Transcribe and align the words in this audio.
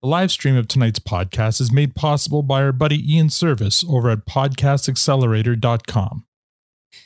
The 0.00 0.06
live 0.06 0.30
stream 0.30 0.54
of 0.56 0.68
tonight's 0.68 1.00
podcast 1.00 1.60
is 1.60 1.72
made 1.72 1.96
possible 1.96 2.44
by 2.44 2.62
our 2.62 2.70
buddy 2.70 3.02
Ian 3.12 3.30
Service 3.30 3.84
over 3.88 4.10
at 4.10 4.26
podcastaccelerator.com. 4.26 6.24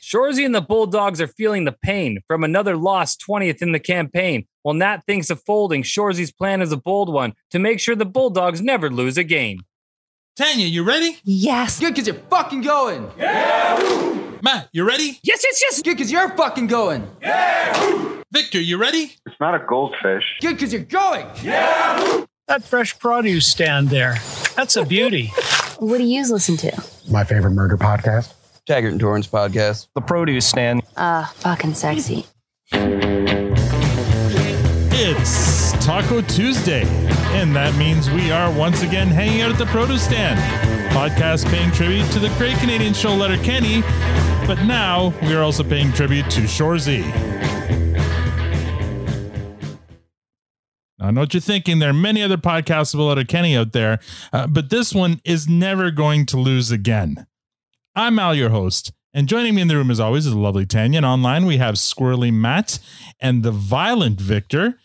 Shoresy 0.02 0.44
and 0.44 0.54
the 0.54 0.60
Bulldogs 0.60 1.18
are 1.18 1.26
feeling 1.26 1.64
the 1.64 1.72
pain 1.72 2.18
from 2.28 2.44
another 2.44 2.76
loss 2.76 3.16
20th 3.16 3.62
in 3.62 3.72
the 3.72 3.80
campaign. 3.80 4.46
While 4.60 4.74
Nat 4.74 5.06
thinks 5.06 5.30
of 5.30 5.42
folding, 5.42 5.82
Shoresy's 5.82 6.30
plan 6.30 6.60
is 6.60 6.70
a 6.70 6.76
bold 6.76 7.10
one 7.10 7.32
to 7.52 7.58
make 7.58 7.80
sure 7.80 7.96
the 7.96 8.04
Bulldogs 8.04 8.60
never 8.60 8.90
lose 8.90 9.16
a 9.16 9.24
game. 9.24 9.60
Tanya, 10.36 10.66
you 10.66 10.84
ready? 10.84 11.16
Yes. 11.24 11.80
Good, 11.80 11.94
cause 11.96 12.06
you're 12.06 12.16
fucking 12.28 12.60
going. 12.60 13.10
Yeah. 13.16 14.32
Matt, 14.42 14.68
you 14.72 14.86
ready? 14.86 15.18
Yes, 15.22 15.42
yes, 15.42 15.62
yes. 15.62 15.80
Good, 15.80 15.96
cause 15.96 16.12
you're 16.12 16.28
fucking 16.36 16.66
going. 16.66 17.08
Yeah. 17.22 18.20
Victor, 18.30 18.60
you 18.60 18.76
ready? 18.76 19.16
It's 19.24 19.40
not 19.40 19.54
a 19.54 19.64
goldfish. 19.66 20.24
Good, 20.42 20.58
cause 20.58 20.74
you're 20.74 20.82
going. 20.82 21.26
That 22.52 22.64
fresh 22.64 22.98
produce 22.98 23.46
stand 23.46 23.88
there. 23.88 24.16
That's 24.56 24.76
a 24.76 24.84
beauty. 24.84 25.32
What 25.78 25.96
do 25.96 26.04
you 26.04 26.20
listen 26.30 26.58
to? 26.58 26.84
my 27.08 27.24
favorite 27.24 27.52
murder 27.52 27.78
podcast. 27.78 28.34
Taggart 28.66 28.92
and 28.92 29.00
Torrance 29.00 29.26
podcast. 29.26 29.86
The 29.94 30.02
produce 30.02 30.44
stand. 30.44 30.82
Uh, 30.94 31.24
fucking 31.24 31.72
sexy. 31.72 32.26
It's 34.94 35.72
Taco 35.82 36.20
Tuesday, 36.20 36.82
and 37.32 37.56
that 37.56 37.74
means 37.76 38.10
we 38.10 38.30
are 38.30 38.52
once 38.52 38.82
again 38.82 39.08
hanging 39.08 39.40
out 39.40 39.52
at 39.52 39.56
the 39.56 39.64
produce 39.64 40.02
stand. 40.02 40.38
Podcast 40.92 41.46
paying 41.46 41.70
tribute 41.70 42.10
to 42.10 42.18
the 42.18 42.28
great 42.36 42.58
Canadian 42.58 42.92
show 42.92 43.14
Letterkenny, 43.14 43.80
but 44.46 44.62
now 44.64 45.14
we 45.22 45.32
are 45.32 45.42
also 45.42 45.64
paying 45.64 45.90
tribute 45.90 46.28
to 46.28 46.42
Shoresy. 46.42 47.02
I 51.02 51.10
know 51.10 51.22
what 51.22 51.34
you're 51.34 51.40
thinking. 51.40 51.80
There 51.80 51.90
are 51.90 51.94
many 51.94 52.22
other 52.22 52.36
podcasts 52.36 52.94
about 52.94 53.04
Letterkenny 53.04 53.56
out 53.56 53.72
there, 53.72 53.98
uh, 54.32 54.46
but 54.46 54.70
this 54.70 54.94
one 54.94 55.20
is 55.24 55.48
never 55.48 55.90
going 55.90 56.26
to 56.26 56.36
lose 56.36 56.70
again. 56.70 57.26
I'm 57.96 58.20
Al, 58.20 58.36
your 58.36 58.50
host, 58.50 58.92
and 59.12 59.28
joining 59.28 59.56
me 59.56 59.62
in 59.62 59.68
the 59.68 59.76
room 59.76 59.90
as 59.90 59.98
always 59.98 60.26
is 60.26 60.34
lovely 60.34 60.64
Tanya. 60.64 60.98
And 60.98 61.06
online 61.06 61.44
we 61.44 61.56
have 61.56 61.74
Squirrely 61.74 62.32
Matt 62.32 62.78
and 63.18 63.42
the 63.42 63.50
violent 63.50 64.20
Victor. 64.20 64.78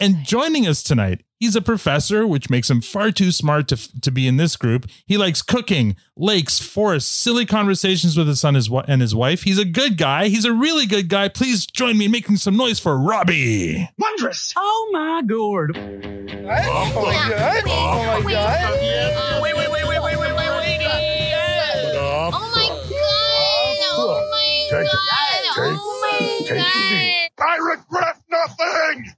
And 0.00 0.24
joining 0.24 0.66
us 0.66 0.82
tonight, 0.82 1.22
he's 1.38 1.54
a 1.54 1.60
professor, 1.60 2.26
which 2.26 2.48
makes 2.48 2.70
him 2.70 2.80
far 2.80 3.10
too 3.10 3.30
smart 3.30 3.68
to, 3.68 4.00
to 4.00 4.10
be 4.10 4.26
in 4.26 4.38
this 4.38 4.56
group. 4.56 4.86
He 5.04 5.18
likes 5.18 5.42
cooking, 5.42 5.94
lakes, 6.16 6.58
forests, 6.58 7.10
silly 7.10 7.44
conversations 7.44 8.16
with 8.16 8.26
his 8.26 8.40
son 8.40 8.54
his, 8.54 8.70
and 8.88 9.02
his 9.02 9.14
wife. 9.14 9.42
He's 9.42 9.58
a 9.58 9.66
good 9.66 9.98
guy. 9.98 10.28
He's 10.28 10.46
a 10.46 10.54
really 10.54 10.86
good 10.86 11.10
guy. 11.10 11.28
Please 11.28 11.66
join 11.66 11.98
me 11.98 12.06
in 12.06 12.12
making 12.12 12.38
some 12.38 12.56
noise 12.56 12.80
for 12.80 12.96
Robbie. 12.96 13.90
Wondrous. 13.98 14.54
Oh 14.56 14.88
my 14.90 15.20
gourd. 15.26 15.76
Oh 15.76 15.82
my 15.82 17.12
god. 17.28 17.62
Oh 17.66 18.22
my 18.24 18.32
god. 18.32 19.42
Wait, 19.42 19.54
wait, 19.54 19.70
wait, 19.70 19.86
wait, 19.86 20.02
wait, 20.02 20.18
wait, 20.18 20.18
wait, 20.18 20.32
wait. 20.32 20.80
Oh 22.32 22.50
my 22.54 22.68
god! 22.88 23.80
Oh 23.92 24.30
my 24.30 24.66
Take 24.70 24.86
it. 24.86 24.92
god! 24.92 25.42
Oh 25.58 26.00
my 26.00 26.46
god! 26.48 27.46
I 27.46 27.56
regret 27.56 28.16
nothing. 28.30 29.14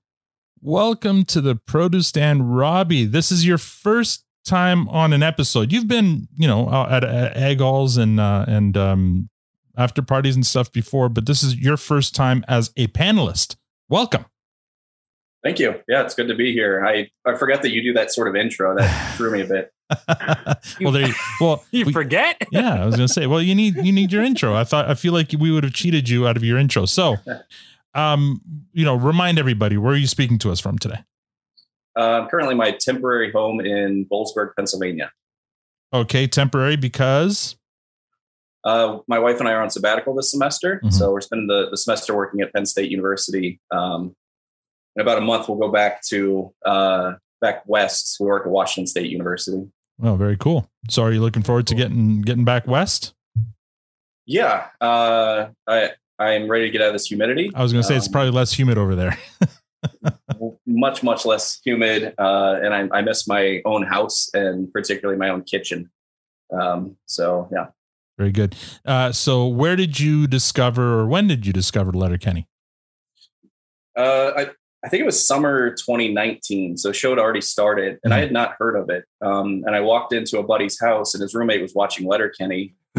Welcome 0.64 1.24
to 1.24 1.40
the 1.40 1.56
produce 1.56 2.06
stand, 2.06 2.56
Robbie. 2.56 3.04
This 3.04 3.32
is 3.32 3.44
your 3.44 3.58
first 3.58 4.24
time 4.44 4.88
on 4.90 5.12
an 5.12 5.20
episode. 5.20 5.72
You've 5.72 5.88
been, 5.88 6.28
you 6.36 6.46
know, 6.46 6.68
uh, 6.68 6.86
at, 6.88 7.02
at 7.02 7.36
egg 7.36 7.60
alls 7.60 7.96
and 7.96 8.20
uh, 8.20 8.44
and 8.46 8.76
um, 8.76 9.28
after 9.76 10.02
parties 10.02 10.36
and 10.36 10.46
stuff 10.46 10.70
before, 10.70 11.08
but 11.08 11.26
this 11.26 11.42
is 11.42 11.56
your 11.56 11.76
first 11.76 12.14
time 12.14 12.44
as 12.46 12.70
a 12.76 12.86
panelist. 12.86 13.56
Welcome. 13.88 14.26
Thank 15.42 15.58
you. 15.58 15.80
Yeah, 15.88 16.04
it's 16.04 16.14
good 16.14 16.28
to 16.28 16.36
be 16.36 16.52
here. 16.52 16.86
I, 16.86 17.10
I 17.26 17.34
forget 17.36 17.62
that 17.62 17.72
you 17.72 17.82
do 17.82 17.92
that 17.94 18.12
sort 18.12 18.28
of 18.28 18.36
intro. 18.36 18.76
That 18.76 19.16
threw 19.16 19.32
me 19.32 19.40
a 19.40 19.44
bit. 19.44 19.72
well, 20.80 20.92
there. 20.92 21.08
You, 21.08 21.14
well, 21.40 21.64
You 21.72 21.86
we- 21.86 21.92
forget? 21.92 22.40
yeah, 22.52 22.80
I 22.80 22.86
was 22.86 22.94
gonna 22.94 23.08
say. 23.08 23.26
Well, 23.26 23.42
you 23.42 23.56
need 23.56 23.74
you 23.84 23.90
need 23.90 24.12
your 24.12 24.22
intro. 24.22 24.54
I 24.54 24.62
thought 24.62 24.88
I 24.88 24.94
feel 24.94 25.12
like 25.12 25.34
we 25.36 25.50
would 25.50 25.64
have 25.64 25.72
cheated 25.72 26.08
you 26.08 26.28
out 26.28 26.36
of 26.36 26.44
your 26.44 26.56
intro. 26.56 26.84
So, 26.86 27.16
um, 27.94 28.40
you 28.72 28.84
know, 28.84 28.94
remind 28.96 29.38
everybody 29.38 29.76
where 29.76 29.92
are 29.94 29.96
you 29.96 30.06
speaking 30.06 30.38
to 30.38 30.50
us 30.50 30.60
from 30.60 30.78
today? 30.78 31.00
Uh, 31.96 32.26
currently, 32.28 32.54
my 32.54 32.70
temporary 32.70 33.30
home 33.32 33.60
in 33.60 34.06
Boalsburg, 34.10 34.50
Pennsylvania. 34.56 35.12
Okay, 35.92 36.26
temporary 36.26 36.76
because 36.76 37.56
Uh, 38.64 38.98
my 39.08 39.18
wife 39.18 39.40
and 39.40 39.48
I 39.48 39.52
are 39.52 39.62
on 39.62 39.70
sabbatical 39.70 40.14
this 40.14 40.30
semester, 40.30 40.80
Mhm. 40.84 40.92
so 40.92 41.10
we're 41.12 41.20
spending 41.20 41.48
the, 41.48 41.68
the 41.70 41.76
semester 41.76 42.14
working 42.14 42.40
at 42.42 42.52
Penn 42.54 42.64
State 42.64 42.90
University. 42.92 43.60
Um, 43.72 44.14
in 44.94 45.02
about 45.02 45.18
a 45.18 45.20
month, 45.20 45.48
we'll 45.48 45.58
go 45.58 45.70
back 45.72 46.00
to 46.04 46.54
uh, 46.64 47.14
back 47.40 47.64
west. 47.66 48.18
We 48.20 48.26
work 48.26 48.46
at 48.46 48.52
Washington 48.52 48.86
State 48.86 49.10
University. 49.10 49.68
oh, 50.02 50.14
very 50.16 50.36
cool. 50.36 50.70
So, 50.88 51.02
are 51.02 51.12
you 51.12 51.20
looking 51.20 51.42
forward 51.42 51.66
to 51.68 51.74
getting 51.74 52.22
getting 52.22 52.44
back 52.44 52.66
west? 52.68 53.14
Yeah, 54.26 54.68
uh, 54.80 55.48
I 55.66 55.90
I'm 56.18 56.48
ready 56.48 56.66
to 56.66 56.70
get 56.70 56.80
out 56.80 56.88
of 56.88 56.92
this 56.94 57.06
humidity. 57.06 57.50
I 57.54 57.62
was 57.62 57.72
gonna 57.72 57.82
say 57.82 57.96
it's 57.96 58.06
Um, 58.06 58.12
probably 58.12 58.30
less 58.30 58.52
humid 58.52 58.78
over 58.78 58.94
there. 58.94 59.18
much 60.66 61.02
much 61.02 61.24
less 61.24 61.60
humid, 61.64 62.14
uh, 62.18 62.60
and 62.62 62.74
I, 62.74 62.98
I 62.98 63.02
miss 63.02 63.26
my 63.26 63.60
own 63.64 63.84
house 63.84 64.30
and 64.34 64.72
particularly 64.72 65.18
my 65.18 65.28
own 65.28 65.42
kitchen. 65.42 65.90
Um, 66.52 66.96
so 67.06 67.48
yeah. 67.52 67.66
Very 68.18 68.30
good. 68.30 68.54
Uh, 68.84 69.10
so, 69.10 69.46
where 69.46 69.74
did 69.74 69.98
you 69.98 70.26
discover, 70.26 71.00
or 71.00 71.06
when 71.06 71.26
did 71.26 71.46
you 71.46 71.52
discover 71.52 71.92
Letterkenny? 71.92 72.46
Uh, 73.96 74.32
I, 74.36 74.46
I 74.84 74.88
think 74.88 75.00
it 75.00 75.06
was 75.06 75.24
summer 75.24 75.70
2019. 75.70 76.76
So 76.76 76.92
show 76.92 77.10
had 77.10 77.18
already 77.18 77.40
started, 77.40 77.98
and 78.04 78.12
I 78.12 78.18
had 78.18 78.30
not 78.30 78.54
heard 78.58 78.76
of 78.76 78.90
it. 78.90 79.04
Um, 79.22 79.62
and 79.66 79.74
I 79.74 79.80
walked 79.80 80.12
into 80.12 80.38
a 80.38 80.42
buddy's 80.42 80.78
house, 80.78 81.14
and 81.14 81.22
his 81.22 81.34
roommate 81.34 81.62
was 81.62 81.74
watching 81.74 82.06
Letterkenny, 82.06 82.74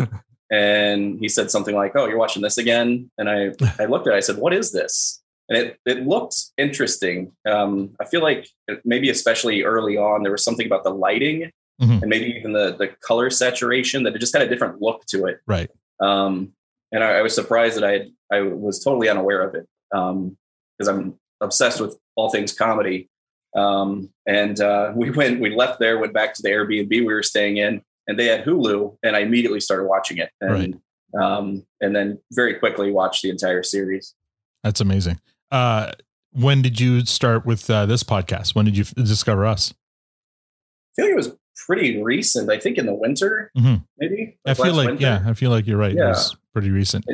and 0.52 1.20
he 1.20 1.28
said 1.30 1.52
something 1.52 1.76
like, 1.76 1.94
"Oh, 1.96 2.08
you're 2.08 2.18
watching 2.18 2.42
this 2.42 2.58
again?" 2.58 3.10
And 3.18 3.30
I 3.30 3.52
I 3.80 3.86
looked 3.86 4.08
at 4.08 4.14
it. 4.14 4.18
I 4.18 4.22
said, 4.22 4.38
"What 4.38 4.54
is 4.54 4.72
this?" 4.72 5.22
And 5.50 5.58
it 5.58 5.78
it 5.86 6.06
looked 6.08 6.36
interesting. 6.58 7.32
Um, 7.48 7.96
I 8.00 8.06
feel 8.06 8.22
like 8.22 8.48
maybe 8.86 9.10
especially 9.10 9.64
early 9.64 9.98
on, 9.98 10.24
there 10.24 10.32
was 10.32 10.44
something 10.44 10.66
about 10.66 10.84
the 10.84 10.92
lighting 10.92 11.52
Mhm. 11.82 12.02
and 12.04 12.08
maybe 12.10 12.28
even 12.38 12.54
the 12.54 12.76
the 12.78 12.90
color 13.02 13.30
saturation 13.32 14.04
that 14.04 14.16
it 14.16 14.20
just 14.20 14.32
had 14.34 14.44
a 14.44 14.48
different 14.48 14.80
look 14.82 15.06
to 15.08 15.26
it. 15.26 15.40
Right. 15.48 15.72
Um, 16.00 16.54
and 16.92 17.04
I, 17.04 17.14
I 17.14 17.22
was 17.24 17.34
surprised 17.34 17.78
that 17.78 17.84
I 17.84 17.92
had, 17.94 18.12
I 18.32 18.42
was 18.42 18.84
totally 18.84 19.10
unaware 19.10 19.42
of 19.42 19.56
it 19.56 19.68
because 19.92 20.88
I'm 20.88 21.16
obsessed 21.42 21.82
with 21.82 21.98
all 22.16 22.30
things 22.30 22.54
comedy. 22.54 23.10
Um, 23.56 24.10
and 24.28 24.60
uh, 24.62 24.92
we 24.96 25.10
went, 25.10 25.40
we 25.40 25.56
left 25.56 25.80
there, 25.80 25.98
went 25.98 26.14
back 26.14 26.36
to 26.36 26.42
the 26.44 26.50
Airbnb 26.50 26.90
we 26.92 27.04
were 27.06 27.24
staying 27.24 27.58
in, 27.58 27.82
and 28.08 28.18
they 28.20 28.26
had 28.26 28.44
Hulu, 28.46 28.98
and 29.04 29.16
I 29.16 29.20
immediately 29.20 29.60
started 29.60 29.86
watching 29.88 30.18
it, 30.18 30.30
and 30.42 30.80
um, 31.20 31.66
and 31.82 31.96
then 31.96 32.20
very 32.32 32.56
quickly 32.56 32.92
watched 32.92 33.22
the 33.24 33.30
entire 33.30 33.64
series. 33.64 34.16
That's 34.64 34.82
amazing. 34.82 35.20
Uh, 35.52 35.92
when 36.32 36.62
did 36.62 36.80
you 36.80 37.06
start 37.06 37.46
with 37.46 37.70
uh, 37.70 37.86
this 37.86 38.04
podcast? 38.04 38.56
When 38.56 38.66
did 38.66 38.76
you 38.78 38.84
f- 38.84 38.96
discover 38.96 39.46
us? 39.46 39.74
I 39.74 40.92
feel 40.96 41.06
like 41.06 41.14
it 41.14 41.16
was 41.16 41.36
pretty 41.68 42.02
recent. 42.02 42.50
I 42.50 42.58
think 42.60 42.78
in 42.80 42.86
the 42.88 42.94
winter, 42.94 43.52
Mhm. 43.58 43.86
maybe. 44.00 44.38
I 44.46 44.54
feel 44.56 44.74
like, 44.74 44.88
winter. 44.88 45.04
yeah, 45.04 45.24
I 45.26 45.34
feel 45.34 45.52
like 45.52 45.68
you're 45.68 45.78
right. 45.78 45.92
It 45.96 45.98
was 46.04 46.36
pretty 46.54 46.72
recent. 46.72 47.06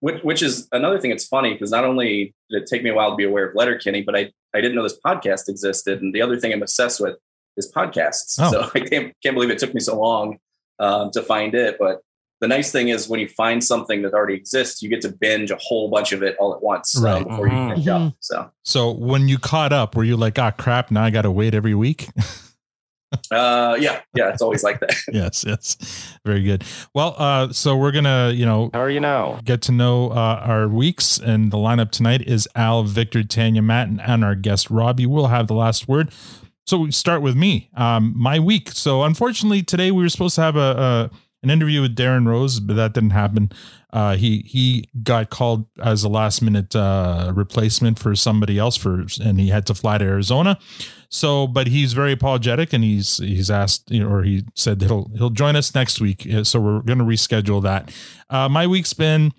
which, 0.00 0.22
which 0.22 0.42
is 0.42 0.68
another 0.72 0.98
thing 0.98 1.10
that's 1.10 1.26
funny 1.26 1.52
because 1.52 1.70
not 1.70 1.84
only 1.84 2.34
did 2.50 2.62
it 2.62 2.68
take 2.68 2.82
me 2.82 2.90
a 2.90 2.94
while 2.94 3.10
to 3.10 3.16
be 3.16 3.24
aware 3.24 3.46
of 3.48 3.54
Letterkenny, 3.54 4.02
but 4.02 4.16
I, 4.16 4.32
I 4.54 4.60
didn't 4.60 4.74
know 4.74 4.82
this 4.82 4.98
podcast 5.04 5.48
existed. 5.48 6.00
And 6.02 6.14
the 6.14 6.22
other 6.22 6.38
thing 6.38 6.52
I'm 6.52 6.62
obsessed 6.62 7.00
with 7.00 7.16
is 7.56 7.70
podcasts. 7.74 8.36
Oh. 8.40 8.50
So 8.50 8.70
I 8.74 8.80
can't, 8.80 9.12
can't 9.22 9.34
believe 9.34 9.50
it 9.50 9.58
took 9.58 9.74
me 9.74 9.80
so 9.80 10.00
long 10.00 10.38
um, 10.78 11.10
to 11.12 11.22
find 11.22 11.54
it. 11.54 11.76
But 11.78 12.00
the 12.40 12.48
nice 12.48 12.72
thing 12.72 12.88
is 12.88 13.08
when 13.08 13.20
you 13.20 13.28
find 13.28 13.62
something 13.62 14.02
that 14.02 14.14
already 14.14 14.34
exists, 14.34 14.82
you 14.82 14.88
get 14.88 15.00
to 15.02 15.08
binge 15.12 15.50
a 15.52 15.56
whole 15.60 15.88
bunch 15.88 16.12
of 16.12 16.22
it 16.22 16.36
all 16.40 16.54
at 16.54 16.62
once 16.62 16.98
uh, 16.98 17.02
Right. 17.02 17.26
before 17.26 17.46
you 17.46 17.52
catch 17.74 17.86
up. 17.88 18.14
So 18.20 18.50
So, 18.64 18.90
when 18.90 19.28
you 19.28 19.38
caught 19.38 19.72
up, 19.72 19.94
were 19.94 20.02
you 20.04 20.16
like, 20.16 20.38
ah, 20.38 20.50
crap, 20.50 20.90
now 20.90 21.04
I 21.04 21.10
got 21.10 21.22
to 21.22 21.30
wait 21.30 21.54
every 21.54 21.74
week? 21.74 22.08
uh, 23.30 23.76
yeah, 23.78 24.00
yeah, 24.14 24.30
it's 24.32 24.40
always 24.42 24.62
like 24.64 24.80
that. 24.80 24.94
yes, 25.12 25.44
yes. 25.46 25.76
Very 26.24 26.42
good. 26.42 26.64
Well, 26.94 27.14
uh, 27.18 27.52
so 27.52 27.76
we're 27.76 27.92
gonna, 27.92 28.32
you 28.34 28.46
know, 28.46 28.70
How 28.72 28.80
are 28.80 28.90
you 28.90 29.00
now? 29.00 29.38
get 29.44 29.60
to 29.62 29.72
know 29.72 30.10
uh, 30.10 30.40
our 30.44 30.66
weeks, 30.66 31.18
and 31.18 31.50
the 31.52 31.58
lineup 31.58 31.90
tonight 31.90 32.22
is 32.22 32.48
Al, 32.54 32.82
Victor, 32.84 33.22
Tanya, 33.22 33.60
Matt, 33.62 33.88
and, 33.88 34.00
and 34.00 34.24
our 34.24 34.34
guest 34.34 34.70
Robbie. 34.70 35.06
will 35.06 35.26
have 35.28 35.46
the 35.46 35.54
last 35.54 35.86
word. 35.88 36.10
So 36.66 36.78
we 36.78 36.92
start 36.92 37.22
with 37.22 37.36
me. 37.36 37.70
Um, 37.74 38.12
my 38.16 38.38
week. 38.38 38.70
So 38.72 39.02
unfortunately, 39.02 39.62
today 39.62 39.90
we 39.90 40.02
were 40.02 40.08
supposed 40.08 40.36
to 40.36 40.42
have 40.42 40.56
a, 40.56 41.10
a 41.10 41.10
an 41.42 41.50
interview 41.50 41.82
with 41.82 41.96
Darren 41.96 42.26
Rose, 42.26 42.60
but 42.60 42.74
that 42.74 42.94
didn't 42.94 43.10
happen. 43.10 43.50
Uh, 43.92 44.16
he 44.16 44.44
he 44.46 44.88
got 45.02 45.28
called 45.28 45.66
as 45.82 46.04
a 46.04 46.08
last 46.08 46.40
minute 46.40 46.74
uh, 46.74 47.32
replacement 47.34 47.98
for 47.98 48.14
somebody 48.14 48.58
else 48.58 48.76
for, 48.76 49.04
and 49.22 49.40
he 49.40 49.48
had 49.48 49.66
to 49.66 49.74
fly 49.74 49.98
to 49.98 50.04
Arizona. 50.04 50.58
So, 51.08 51.46
but 51.46 51.66
he's 51.66 51.92
very 51.92 52.12
apologetic, 52.12 52.72
and 52.72 52.84
he's 52.84 53.18
he's 53.18 53.50
asked, 53.50 53.90
you 53.90 54.02
know, 54.02 54.08
or 54.08 54.22
he 54.22 54.44
said 54.54 54.80
he'll 54.82 55.10
he'll 55.16 55.30
join 55.30 55.56
us 55.56 55.74
next 55.74 56.00
week. 56.00 56.26
So 56.44 56.60
we're 56.60 56.80
going 56.80 57.00
to 57.00 57.04
reschedule 57.04 57.62
that. 57.64 57.92
Uh, 58.30 58.48
my 58.48 58.66
week's 58.66 58.94
been 58.94 59.32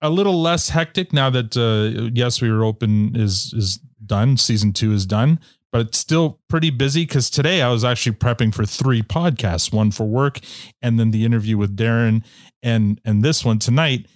a 0.00 0.10
little 0.10 0.40
less 0.40 0.70
hectic 0.70 1.12
now 1.12 1.30
that 1.30 1.56
uh, 1.56 2.10
yes, 2.14 2.40
we 2.40 2.50
were 2.50 2.64
open 2.64 3.14
is 3.14 3.52
is 3.52 3.78
done. 4.04 4.36
Season 4.36 4.72
two 4.72 4.92
is 4.92 5.06
done, 5.06 5.38
but 5.72 5.80
it's 5.80 5.98
still 5.98 6.38
pretty 6.48 6.70
busy 6.70 7.04
because 7.04 7.30
today 7.30 7.62
I 7.62 7.70
was 7.70 7.82
actually 7.82 8.16
prepping 8.16 8.54
for 8.54 8.64
three 8.66 9.02
podcasts, 9.02 9.72
one 9.72 9.90
for 9.90 10.04
work, 10.04 10.38
and 10.82 11.00
then 11.00 11.10
the 11.10 11.24
interview 11.24 11.56
with 11.56 11.76
Darren, 11.76 12.22
and 12.62 13.00
and 13.04 13.24
this 13.24 13.44
one 13.44 13.58
tonight 13.58 14.06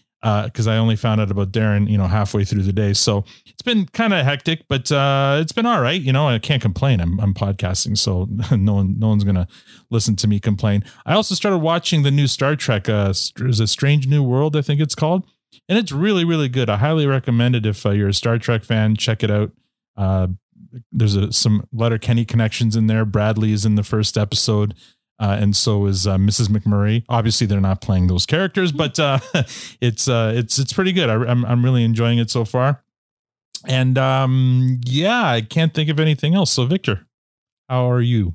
because 0.45 0.67
I 0.67 0.77
only 0.77 0.97
found 0.97 1.21
out 1.21 1.31
about 1.31 1.53
Darren, 1.53 1.89
you 1.89 1.97
know, 1.97 2.07
halfway 2.07 2.45
through 2.45 2.63
the 2.63 2.73
day. 2.73 2.93
So 2.95 3.25
it's 3.47 3.63
been 3.63 3.87
kind 3.87 4.13
of 4.13 4.25
hectic, 4.25 4.65
but 4.69 4.91
uh, 4.91 5.39
it's 5.41 5.53
been 5.53 5.67
all 5.67 5.81
right. 5.81 6.01
You 6.01 6.13
know, 6.13 6.29
I 6.29 6.39
can't 6.39 6.61
complain. 6.61 7.01
I'm, 7.01 7.21
I'm 7.21 7.33
podcasting, 7.33 7.97
so 7.97 8.27
no 8.57 8.75
one 8.75 8.99
no 8.99 9.09
one's 9.09 9.25
gonna 9.25 9.47
listen 9.91 10.17
to 10.17 10.29
me 10.29 10.41
complain. 10.41 10.85
I 11.05 11.15
also 11.15 11.35
started 11.35 11.59
watching 11.59 12.03
the 12.03 12.11
new 12.11 12.27
Star 12.27 12.57
Trek. 12.57 12.89
Uh, 12.89 13.11
is 13.11 13.61
a 13.61 13.67
Strange 13.67 14.09
New 14.09 14.23
World, 14.23 14.57
I 14.57 14.63
think 14.63 14.81
it's 14.81 14.95
called, 14.95 15.25
and 15.69 15.79
it's 15.79 15.93
really 15.93 16.25
really 16.25 16.49
good. 16.49 16.69
I 16.69 16.77
highly 16.77 17.07
recommend 17.07 17.55
it 17.55 17.65
if 17.65 17.87
uh, 17.87 17.91
you're 17.91 18.09
a 18.09 18.15
Star 18.15 18.39
Trek 18.39 18.65
fan. 18.65 18.97
Check 18.97 19.23
it 19.23 19.31
out. 19.31 19.53
There's 20.93 21.17
a, 21.17 21.33
some 21.33 21.67
Letterkenny 21.73 22.25
connections 22.25 22.77
in 22.77 22.87
there. 22.87 23.05
Bradley 23.05 23.53
is 23.53 23.65
in 23.65 23.75
the 23.75 23.83
first 23.83 24.17
episode. 24.17 24.75
Uh, 25.19 25.39
and 25.41 25.57
so 25.57 25.87
is 25.87 26.07
uh, 26.07 26.17
Mrs. 26.17 26.49
McMurray. 26.49 27.03
Obviously, 27.09 27.47
they're 27.47 27.61
not 27.61 27.81
playing 27.81 28.07
those 28.07 28.27
characters, 28.27 28.71
but 28.71 28.99
uh, 29.01 29.19
it's 29.81 30.09
uh, 30.09 30.33
it's 30.37 30.59
it's 30.59 30.75
pretty 30.75 30.93
good. 30.93 31.09
I, 31.09 31.15
I'm 31.15 31.43
I'm 31.47 31.65
really 31.65 31.85
enjoying 31.85 32.19
it 32.19 32.31
so 32.31 32.45
far. 32.45 32.83
And 33.67 33.97
um, 33.97 34.81
yeah, 34.85 35.25
I 35.25 35.41
can't 35.41 35.73
think 35.73 35.89
of 35.89 35.99
anything 35.99 36.35
else. 36.35 36.53
So, 36.53 36.67
Victor, 36.67 37.07
how 37.69 37.91
are 37.91 38.03
you? 38.03 38.35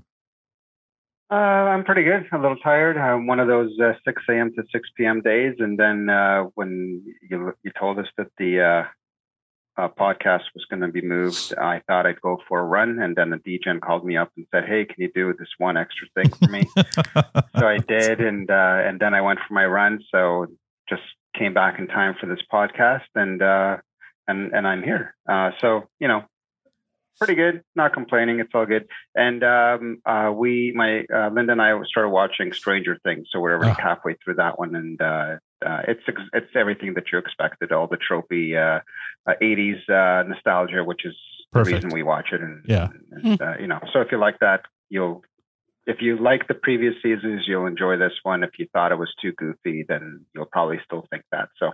Uh, 1.31 1.35
I'm 1.35 1.85
pretty 1.85 2.03
good. 2.03 2.27
A 2.33 2.38
little 2.38 2.57
tired. 2.57 2.97
Uh, 2.97 3.17
one 3.23 3.39
of 3.39 3.47
those 3.47 3.71
uh, 3.79 3.93
6 4.03 4.21
a.m. 4.29 4.51
to 4.55 4.63
6 4.69 4.89
p.m. 4.97 5.21
days, 5.21 5.55
and 5.59 5.77
then 5.77 6.09
uh, 6.09 6.43
when 6.55 7.03
you 7.29 7.53
you 7.63 7.71
told 7.79 7.99
us 7.99 8.07
that 8.17 8.27
the 8.38 8.88
uh, 9.81 9.88
podcast 9.89 10.44
was 10.54 10.66
going 10.69 10.81
to 10.81 10.88
be 10.88 11.01
moved, 11.01 11.54
I 11.57 11.81
thought 11.88 12.06
I'd 12.06 12.22
go 12.22 12.39
for 12.48 12.60
a 12.60 12.63
run, 12.63 13.00
and 13.00 13.16
then 13.16 13.30
the 13.31 13.38
DJ 13.38 13.80
called 13.81 14.06
me 14.06 14.16
up 14.18 14.30
and 14.38 14.45
said, 14.51 14.66
"Hey, 14.66 14.86
can 14.86 14.95
you 15.04 15.12
do 15.13 15.33
this 15.39 15.50
one 15.57 15.78
extra 15.78 16.07
thing 16.16 16.30
for 16.30 16.50
me?" 16.50 16.63
so 17.60 17.68
I 17.68 17.78
did, 17.78 18.22
and 18.22 18.50
uh, 18.50 18.80
and 18.88 19.00
then 19.00 19.13
I 19.13 19.22
went 19.22 19.39
for 19.48 19.54
my 19.54 19.66
run. 19.66 20.00
So 20.12 20.48
just 20.89 21.01
came 21.38 21.54
back 21.54 21.80
in 21.80 21.88
time 21.88 22.16
for 22.19 22.28
this 22.28 22.44
podcast, 22.51 23.10
and 23.16 23.42
uh, 23.42 23.78
and 24.28 24.54
and 24.54 24.68
I'm 24.68 24.83
here. 24.83 25.16
Uh, 25.28 25.51
so 25.60 25.88
you 26.00 26.07
know, 26.07 26.24
pretty 27.18 27.36
good. 27.36 27.63
Not 27.75 27.94
complaining. 27.94 28.39
It's 28.39 28.51
all 28.54 28.66
good. 28.66 28.88
And 29.16 29.44
um, 29.44 30.01
uh, 30.06 30.31
we, 30.36 30.74
my 30.75 31.06
uh, 31.13 31.30
Linda 31.30 31.54
and 31.54 31.62
I 31.62 31.80
started 31.86 32.10
watching 32.10 32.54
Stranger 32.54 32.98
Things, 33.04 33.27
so 33.31 33.39
we're 33.39 33.56
already 33.56 33.75
Oh. 33.80 33.81
halfway 33.81 34.16
through 34.16 34.36
that 34.36 34.60
one, 34.60 34.75
and 34.75 35.01
uh, 35.66 35.81
it's 35.88 36.02
it's 36.34 36.56
everything 36.56 36.94
that 36.96 37.06
you 37.12 37.18
expected. 37.18 37.72
All 37.72 37.88
the 37.88 37.98
tropey 37.98 38.56
uh, 38.56 38.81
uh, 39.30 39.34
'80s 39.42 39.90
uh, 39.90 40.24
nostalgia, 40.28 40.84
which 40.84 41.06
is 41.06 41.16
Perfect. 41.52 41.69
the 41.69 41.75
reason 41.75 41.90
we 41.92 42.04
watch 42.04 42.28
it. 42.31 42.42
And, 42.42 42.63
Yeah. 42.68 42.90
and 43.12 43.42
uh, 43.42 43.54
you 43.60 43.68
know, 43.68 43.80
so 43.94 44.02
if 44.02 44.12
you 44.12 44.18
like 44.18 44.40
that, 44.40 44.62
you'll. 44.90 45.24
If 45.88 45.98
you 46.00 46.16
like 46.22 46.48
the 46.48 46.54
previous 46.54 46.94
seasons, 47.02 47.46
you'll 47.48 47.66
enjoy 47.66 47.98
this 47.98 48.13
one. 48.22 48.44
If 48.44 48.52
you 48.60 48.68
thought 48.72 48.92
it 48.92 49.00
was 49.00 49.12
too 49.19 49.31
goofy, 49.31 49.84
then 49.88 50.25
you'll 50.34 50.46
probably 50.46 50.80
still 50.86 51.08
think 51.10 51.24
that. 51.31 51.50
So, 51.58 51.72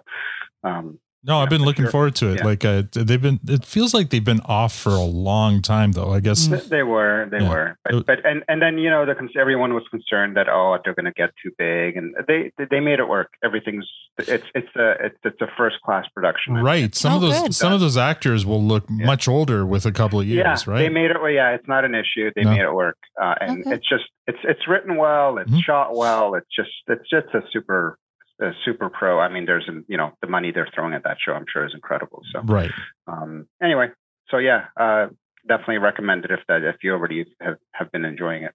um, 0.64 0.98
No, 1.28 1.40
I've 1.40 1.50
been 1.50 1.64
looking 1.64 1.84
sure. 1.86 1.92
forward 1.92 2.16
to 2.16 2.30
it. 2.32 2.38
Yeah. 2.40 2.46
Like 2.46 2.64
uh, 2.64 2.84
they've 2.94 3.22
been. 3.22 3.40
It 3.48 3.66
feels 3.66 3.94
like 3.94 4.10
they've 4.12 4.24
been 4.24 4.40
off 4.46 4.74
for 4.74 4.92
a 4.92 5.02
long 5.04 5.62
time, 5.62 5.92
though. 5.92 6.14
I 6.14 6.22
guess. 6.22 6.48
They 6.70 6.84
were, 6.84 7.28
they 7.30 7.40
Yeah. 7.40 7.50
were, 7.50 7.78
but, 7.84 8.06
but 8.06 8.26
and 8.26 8.44
and 8.48 8.62
then 8.62 8.78
you 8.78 8.90
know 8.90 9.06
the 9.06 9.16
everyone 9.38 9.74
was 9.74 9.84
concerned 9.92 10.38
that 10.38 10.48
oh 10.50 10.78
they're 10.84 10.96
going 10.96 11.06
to 11.06 11.12
get 11.12 11.32
too 11.44 11.52
big, 11.58 11.98
and 11.98 12.16
they 12.28 12.52
they 12.72 12.80
made 12.80 13.00
it 13.00 13.10
work. 13.10 13.34
Everything's 13.44 13.86
it's 14.20 14.46
it's 14.56 14.74
a 14.78 14.92
it's, 15.06 15.18
it's 15.26 15.42
a 15.42 15.48
first 15.58 15.76
class 15.84 16.06
production. 16.16 16.56
Right. 16.56 16.96
Some 16.96 17.14
of 17.18 17.24
Oh, 17.24 17.28
those 17.28 17.42
good. 17.42 17.56
some 17.56 17.74
of 17.74 17.82
those 17.82 17.98
actors 17.98 18.46
will 18.46 18.64
look 18.64 18.86
Yeah. 18.90 19.06
much 19.06 19.28
older 19.28 19.66
with 19.66 19.86
a 19.86 19.92
couple 19.92 20.20
of 20.22 20.26
years, 20.28 20.46
yeah, 20.66 20.72
right? 20.74 20.80
they 20.80 20.90
made 20.90 21.12
it. 21.12 21.18
Well, 21.22 21.30
yeah, 21.32 21.50
it's 21.56 21.68
not 21.68 21.84
an 21.84 21.94
issue. 21.94 22.32
They 22.36 22.44
No. 22.44 22.52
made 22.52 22.62
it 22.62 22.74
work, 22.74 22.98
uh, 23.22 23.36
and 23.42 23.62
Okay. 23.62 23.76
it's 23.76 23.88
just 23.90 24.06
it's 24.28 24.40
it's 24.44 24.66
written 24.68 24.96
well. 24.96 25.38
It's 25.40 25.52
Mhm. 25.52 25.62
shot 25.64 25.96
well. 25.96 26.36
It's 26.36 26.48
just 26.56 26.72
it's 26.88 27.10
just 27.10 27.28
a 27.34 27.42
super 27.52 27.98
a 28.40 28.52
super 28.66 28.90
pro. 28.90 29.20
I 29.20 29.30
mean, 29.30 29.46
there's 29.46 29.66
an 29.68 29.86
you 29.88 29.98
know 29.98 30.12
the 30.22 30.28
money 30.28 30.52
they're 30.52 30.70
throwing 30.74 30.94
at 30.94 31.04
that 31.04 31.18
show. 31.24 31.34
I'm 31.34 31.46
sure 31.52 31.66
is 31.66 31.74
incredible. 31.74 32.22
So 32.32 32.42
right. 32.44 32.72
um, 33.08 33.48
anyway, 33.62 33.88
so 34.30 34.38
yeah, 34.38 34.66
uh, 34.80 35.08
definitely 35.48 35.80
recommend 35.80 36.26
it 36.26 36.32
if 36.32 36.40
that 36.48 36.64
if 36.64 36.78
you 36.84 36.92
already 36.94 37.26
have 37.42 37.58
have 37.74 37.92
been 37.92 38.06
enjoying 38.06 38.44
it. 38.44 38.54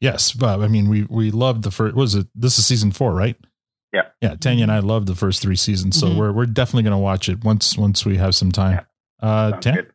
Yes, 0.00 0.32
but 0.32 0.60
I 0.60 0.68
mean, 0.68 0.88
we 0.88 1.04
we 1.08 1.30
loved 1.30 1.62
the 1.62 1.70
first. 1.70 1.94
Was 1.94 2.14
it? 2.14 2.26
This 2.34 2.58
is 2.58 2.66
season 2.66 2.90
four, 2.92 3.14
right? 3.14 3.36
Yeah. 3.92 4.08
Yeah. 4.20 4.36
Tanya 4.36 4.62
and 4.64 4.72
I 4.72 4.78
loved 4.78 5.06
the 5.06 5.14
first 5.14 5.42
three 5.42 5.56
seasons, 5.56 5.98
so 6.00 6.06
Mhm. 6.08 6.16
we're 6.16 6.32
we're 6.32 6.46
definitely 6.46 6.82
going 6.84 6.92
to 6.92 6.98
watch 6.98 7.28
it 7.28 7.44
once 7.44 7.76
once 7.76 8.04
we 8.04 8.16
have 8.16 8.34
some 8.34 8.50
time. 8.50 8.80
Uh, 9.20 9.50
Sounds 9.50 9.64
Tan? 9.64 9.74
good. 9.74 9.92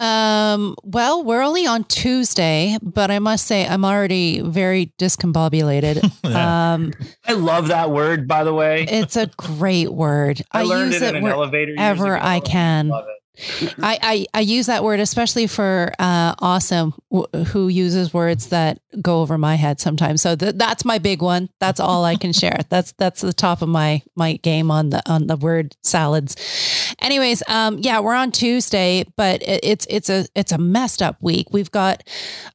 Um, 0.00 0.76
well, 0.84 1.24
we're 1.24 1.42
only 1.42 1.66
on 1.66 1.84
Tuesday, 1.84 2.76
but 2.80 3.10
I 3.10 3.18
must 3.18 3.46
say 3.46 3.66
I'm 3.66 3.84
already 3.84 4.40
very 4.40 4.92
discombobulated. 4.98 6.08
Yeah. 6.28 6.74
um, 6.74 6.92
I 7.26 7.32
love 7.32 7.68
that 7.68 7.90
word, 7.90 8.28
by 8.28 8.44
the 8.44 8.52
way. 8.52 8.84
it's 8.88 9.16
a 9.16 9.28
great 9.38 9.90
word. 9.92 10.42
I, 10.52 10.62
learned 10.64 10.92
use 10.92 11.00
it 11.00 11.14
in 11.14 11.16
it 11.16 11.18
an 11.24 11.26
elevator. 11.26 11.70
years 11.72 11.78
wherever 11.78 12.16
ago. 12.16 12.26
I 12.26 12.40
can. 12.40 12.88
Love 12.88 13.06
it. 13.08 13.17
I, 13.80 13.98
I, 14.02 14.26
I 14.34 14.40
use 14.40 14.66
that 14.66 14.82
word 14.84 15.00
especially 15.00 15.46
for 15.46 15.92
uh, 15.98 16.34
awesome 16.40 16.94
w- 17.10 17.44
who 17.46 17.68
uses 17.68 18.12
words 18.12 18.48
that 18.48 18.80
go 19.00 19.20
over 19.22 19.38
my 19.38 19.54
head 19.54 19.80
sometimes. 19.80 20.22
So 20.22 20.34
th- 20.36 20.56
that's 20.56 20.84
my 20.84 20.98
big 20.98 21.22
one. 21.22 21.48
That's 21.60 21.80
all 21.80 22.04
I 22.04 22.16
can 22.16 22.32
share. 22.32 22.58
That's 22.68 22.92
that's 22.98 23.20
the 23.20 23.32
top 23.32 23.62
of 23.62 23.68
my 23.68 24.02
my 24.16 24.34
game 24.36 24.70
on 24.70 24.90
the 24.90 25.02
on 25.10 25.26
the 25.26 25.36
word 25.36 25.76
salads. 25.82 26.36
Anyways, 27.00 27.42
um, 27.48 27.78
yeah, 27.78 28.00
we're 28.00 28.14
on 28.14 28.30
Tuesday, 28.32 29.04
but 29.16 29.40
it, 29.42 29.60
it's 29.62 29.86
it's 29.88 30.10
a 30.10 30.26
it's 30.34 30.52
a 30.52 30.58
messed 30.58 31.00
up 31.00 31.16
week. 31.22 31.46
We've 31.52 31.70
got 31.70 32.02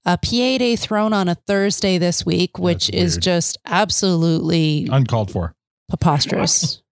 a 0.06 0.18
PA 0.18 0.58
day 0.58 0.76
thrown 0.76 1.14
on 1.14 1.30
a 1.30 1.36
Thursday 1.36 1.98
this 1.98 2.26
week, 2.26 2.60
which 2.60 2.90
is 2.90 3.18
just 3.18 3.58
absolutely 3.66 4.88
Uncalled 4.92 5.32
for. 5.32 5.56
preposterous. 5.90 6.83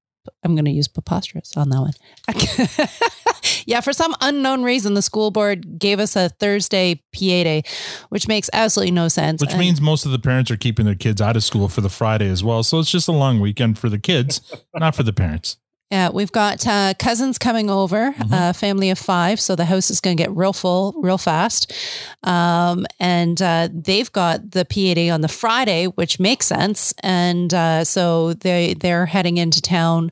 I'm 0.43 0.55
going 0.55 0.65
to 0.65 0.71
use 0.71 0.87
preposterous 0.87 1.55
on 1.57 1.69
that 1.69 1.79
one. 1.79 1.93
yeah, 3.65 3.81
for 3.81 3.93
some 3.93 4.15
unknown 4.21 4.63
reason, 4.63 4.93
the 4.93 5.01
school 5.01 5.31
board 5.31 5.79
gave 5.79 5.99
us 5.99 6.15
a 6.15 6.29
Thursday 6.29 6.95
PA 7.13 7.19
day, 7.19 7.63
which 8.09 8.27
makes 8.27 8.49
absolutely 8.53 8.91
no 8.91 9.07
sense. 9.07 9.41
Which 9.41 9.51
And- 9.51 9.59
means 9.59 9.81
most 9.81 10.05
of 10.05 10.11
the 10.11 10.19
parents 10.19 10.51
are 10.51 10.57
keeping 10.57 10.85
their 10.85 10.95
kids 10.95 11.21
out 11.21 11.35
of 11.35 11.43
school 11.43 11.67
for 11.67 11.81
the 11.81 11.89
Friday 11.89 12.29
as 12.29 12.43
well. 12.43 12.63
So 12.63 12.79
it's 12.79 12.91
just 12.91 13.07
a 13.07 13.11
long 13.13 13.39
weekend 13.39 13.77
for 13.79 13.89
the 13.89 13.99
kids, 13.99 14.41
not 14.75 14.95
for 14.95 15.03
the 15.03 15.13
parents. 15.13 15.57
Yeah, 15.91 16.09
we've 16.09 16.31
got 16.31 16.65
uh, 16.65 16.93
cousins 16.97 17.37
coming 17.37 17.69
over, 17.69 18.13
Mhm. 18.13 18.49
a 18.49 18.53
family 18.53 18.89
of 18.91 18.97
five. 18.97 19.41
So 19.41 19.55
the 19.57 19.65
house 19.65 19.91
is 19.91 19.99
going 19.99 20.15
to 20.15 20.23
get 20.23 20.31
real 20.35 20.53
full 20.53 20.93
real 20.97 21.17
fast. 21.17 21.71
Um, 22.23 22.85
and 22.99 23.41
uh, 23.41 23.67
they've 23.73 24.11
got 24.11 24.51
the 24.51 24.63
PA 24.63 24.93
day 24.93 25.09
on 25.09 25.19
the 25.19 25.27
Friday, 25.27 25.85
which 25.87 26.17
makes 26.19 26.45
sense. 26.45 26.93
And 27.03 27.53
uh, 27.53 27.83
so 27.83 28.33
they, 28.33 28.73
they're 28.75 29.05
heading 29.07 29.37
into 29.37 29.61
town 29.61 30.11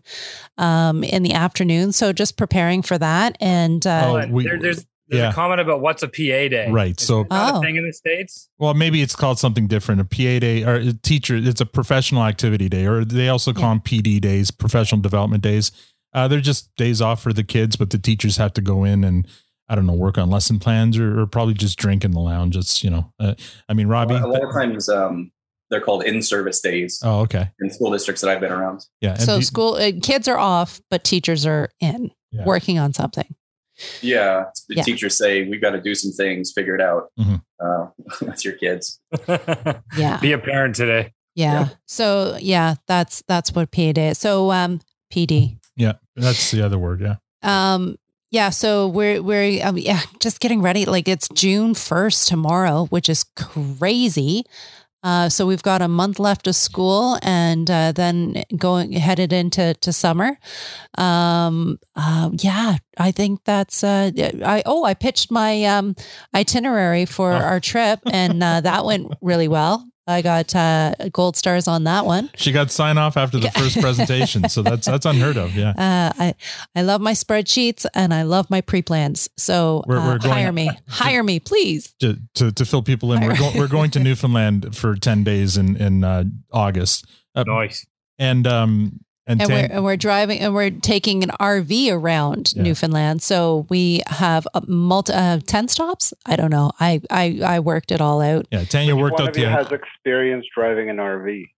um, 0.57 1.03
in 1.03 1.23
the 1.23 1.33
afternoon. 1.33 1.93
So 1.93 2.11
just 2.11 2.35
preparing 2.37 2.81
for 2.81 2.97
that. 2.97 3.37
And 3.39 3.87
uh, 3.87 4.01
Oh, 4.05 4.19
Hold 4.19 4.31
we- 4.31 4.43
There- 4.43 4.59
there's 4.59 4.85
there's 5.09 5.21
yeah. 5.21 5.29
a 5.31 5.33
comment 5.33 5.59
about 5.59 5.81
what's 5.81 6.03
a 6.03 6.07
PA 6.07 6.47
day. 6.47 6.67
Right. 6.69 6.99
Is 6.99 7.05
So- 7.07 7.25
that 7.29 7.55
Oh. 7.55 7.61
thing 7.61 7.75
in 7.75 7.85
the 7.85 7.93
states. 7.93 8.47
Well, 8.57 8.73
maybe 8.73 9.01
it's 9.01 9.15
called 9.15 9.39
something 9.39 9.67
different. 9.67 10.01
A 10.01 10.05
PA 10.05 10.39
day 10.39 10.63
or 10.63 10.75
a 10.75 10.93
teacher. 10.93 11.35
It's 11.35 11.61
a 11.61 11.65
professional 11.65 12.23
activity 12.23 12.69
day, 12.69 12.85
or 12.85 13.03
they 13.03 13.27
also 13.29 13.51
call 13.53 13.69
them 13.69 13.81
PD 13.81 14.19
days, 14.21 14.51
professional 14.51 15.01
development 15.01 15.43
days. 15.43 15.71
Uh, 16.13 16.27
they're 16.27 16.41
just 16.41 16.73
days 16.75 17.01
off 17.01 17.21
for 17.21 17.33
the 17.33 17.43
kids, 17.43 17.75
but 17.75 17.89
the 17.91 17.99
teachers 17.99 18.37
have 18.37 18.53
to 18.53 18.61
go 18.61 18.83
in 18.83 19.03
and 19.03 19.27
I 19.71 19.75
don't 19.75 19.85
know, 19.85 19.93
work 19.93 20.17
on 20.17 20.31
lesson 20.31 20.57
plans 20.57 20.97
or, 20.97 21.19
or 21.21 21.27
probably 21.27 21.53
just 21.53 21.77
drink 21.77 22.03
in 22.03 22.09
the 22.11 22.19
lounge. 22.19 22.55
It's 22.57 22.83
you 22.83 22.89
know, 22.89 23.13
uh, 23.19 23.35
I 23.67 23.73
mean, 23.75 23.87
Robbie. 23.87 24.15
a 24.15 24.25
lot 24.25 24.43
of 24.43 24.51
times 24.51 24.89
um, 24.89 25.31
they're 25.69 25.79
called 25.81 26.03
in-service 26.03 26.59
days 26.61 26.99
oh, 27.03 27.19
okay, 27.21 27.51
in 27.59 27.69
school 27.69 27.91
districts 27.91 28.21
that 28.23 28.31
I've 28.31 28.39
been 28.39 28.51
around. 28.51 28.85
yeah. 29.01 29.11
And 29.11 29.21
so 29.21 29.37
do- 29.37 29.45
school 29.45 29.73
uh, 29.75 29.91
kids 30.01 30.27
are 30.27 30.39
off, 30.39 30.81
but 30.89 31.03
teachers 31.03 31.45
are 31.45 31.69
in 31.79 32.09
Yeah. 32.31 32.45
working 32.45 32.79
on 32.79 32.93
something. 32.93 33.35
Yeah, 34.01 34.45
the 34.67 34.75
Yeah. 34.75 34.83
teachers 34.83 35.17
say 35.17 35.43
we've 35.47 35.61
got 35.61 35.71
to 35.71 35.81
do 35.81 35.95
some 35.95 36.11
things, 36.11 36.51
figure 36.51 36.75
it 36.75 36.81
out 36.81 37.11
Mhm. 37.19 37.41
uh, 37.63 37.87
with 38.25 38.43
your 38.45 38.53
kids. 38.55 38.99
Yeah. 39.97 40.19
Be 40.21 40.31
a 40.33 40.37
parent 40.37 40.75
today. 40.75 41.13
Yeah. 41.35 41.53
Yeah. 41.53 41.69
So 41.85 42.37
yeah, 42.41 42.75
that's 42.87 43.23
that's 43.27 43.53
what 43.53 43.71
PD. 43.71 44.11
is. 44.11 44.17
So 44.17 44.51
um 44.51 44.81
PD. 45.13 45.57
yeah, 45.77 45.93
that's 46.15 46.51
the 46.51 46.61
other 46.61 46.77
word. 46.77 47.01
Yeah. 47.01 47.15
Um 47.43 47.95
yeah, 48.31 48.51
so 48.51 48.87
we're 48.87 49.23
we're 49.23 49.65
um, 49.65 49.77
yeah, 49.77 50.01
just 50.19 50.39
getting 50.39 50.61
ready. 50.61 50.85
Like 50.85 51.07
it's 51.07 51.27
June 51.33 51.73
1st 51.73 52.27
tomorrow, 52.27 52.85
which 52.91 53.09
is 53.09 53.23
crazy. 53.35 54.43
Uh, 55.03 55.29
so 55.29 55.47
we've 55.47 55.63
got 55.63 55.81
a 55.81 55.87
month 55.87 56.19
left 56.19 56.47
of 56.47 56.55
school 56.55 57.17
and 57.21 57.69
uh, 57.71 57.91
then 57.93 58.43
going 58.57 58.91
headed 58.93 59.31
into 59.33 59.73
to 59.75 59.93
summer. 59.93 60.37
Um, 60.97 61.79
uh, 61.95 62.29
yeah, 62.33 62.77
I 62.97 63.11
think 63.11 63.41
that's 63.45 63.83
uh, 63.83 64.11
I 64.43 64.61
oh 64.65 64.83
I 64.83 64.93
pitched 64.93 65.31
my 65.31 65.63
um, 65.65 65.95
itinerary 66.35 67.05
for 67.05 67.31
Oh. 67.31 67.35
our 67.37 67.59
trip 67.59 67.99
and 68.11 68.43
uh, 68.43 68.61
that 68.61 68.85
went 68.85 69.13
really 69.21 69.47
well. 69.47 69.88
I 70.09 70.21
got 70.21 70.55
uh, 70.55 70.93
gold 71.13 71.37
stars 71.37 71.67
on 71.67 71.83
that 71.85 72.05
one. 72.05 72.29
She 72.35 72.51
got 72.51 72.71
sign 72.71 72.97
off 72.97 73.15
after 73.15 73.37
the 73.37 73.51
first 73.51 73.79
presentation, 73.81 74.49
so 74.49 74.61
that's 74.63 74.87
that's 74.87 75.05
unheard 75.05 75.37
of. 75.37 75.55
Yeah. 75.55 75.69
Uh, 75.71 76.11
I 76.23 76.35
I 76.75 76.81
love 76.81 76.99
my 77.01 77.13
spreadsheets 77.13 77.85
and 77.93 78.13
I 78.13 78.23
love 78.23 78.49
my 78.49 78.61
pre 78.61 78.81
plans. 78.81 79.29
So 79.37 79.83
We're- 79.87 80.01
uh, 80.01 80.07
we're 80.07 80.17
going- 80.19 80.33
hire 80.33 80.51
me, 80.51 80.69
hire 80.87 81.23
me, 81.23 81.39
please. 81.39 81.93
To, 81.99 82.17
to, 82.35 82.51
to 82.51 82.65
fill 82.65 82.81
people 82.81 83.13
in, 83.13 83.21
we're 83.21 83.37
going 83.37 83.57
we're 83.57 83.67
going 83.67 83.91
to 83.91 83.99
Newfoundland 84.07 84.75
for 84.75 84.95
ten 84.95 85.23
days 85.23 85.57
in 85.57 85.75
in 85.77 86.03
uh, 86.03 86.23
August. 86.51 87.05
Uh, 87.35 87.43
Nice. 87.45 87.85
and 88.17 88.47
um 88.47 88.99
and, 89.29 89.39
And 89.41 89.49
Tan- 89.49 89.69
we're 89.69 89.75
and 89.75 89.83
we're 89.85 89.95
driving 89.97 90.39
and 90.39 90.53
we're 90.53 90.71
taking 90.71 91.23
an 91.23 91.29
RV 91.39 91.91
around 91.93 92.53
Yeah. 92.55 92.63
Newfoundland. 92.63 93.21
So 93.21 93.65
we 93.69 94.01
have 94.07 94.47
a 94.53 94.61
multi 94.67 95.13
uh, 95.13 95.39
ten 95.45 95.67
stops. 95.69 96.13
I 96.25 96.35
don't 96.35 96.49
know. 96.51 96.71
I 96.79 97.01
I 97.09 97.39
I 97.45 97.59
worked 97.59 97.91
it 97.91 98.01
all 98.01 98.21
out. 98.21 98.47
yeah, 98.51 98.63
Tanya 98.65 98.95
worked 98.95 99.19
out 99.19 99.29
of 99.29 99.33
the 99.35 99.49
has 99.49 99.71
experience 99.71 100.45
driving 100.53 100.89
an 100.89 100.97
RV? 100.97 101.49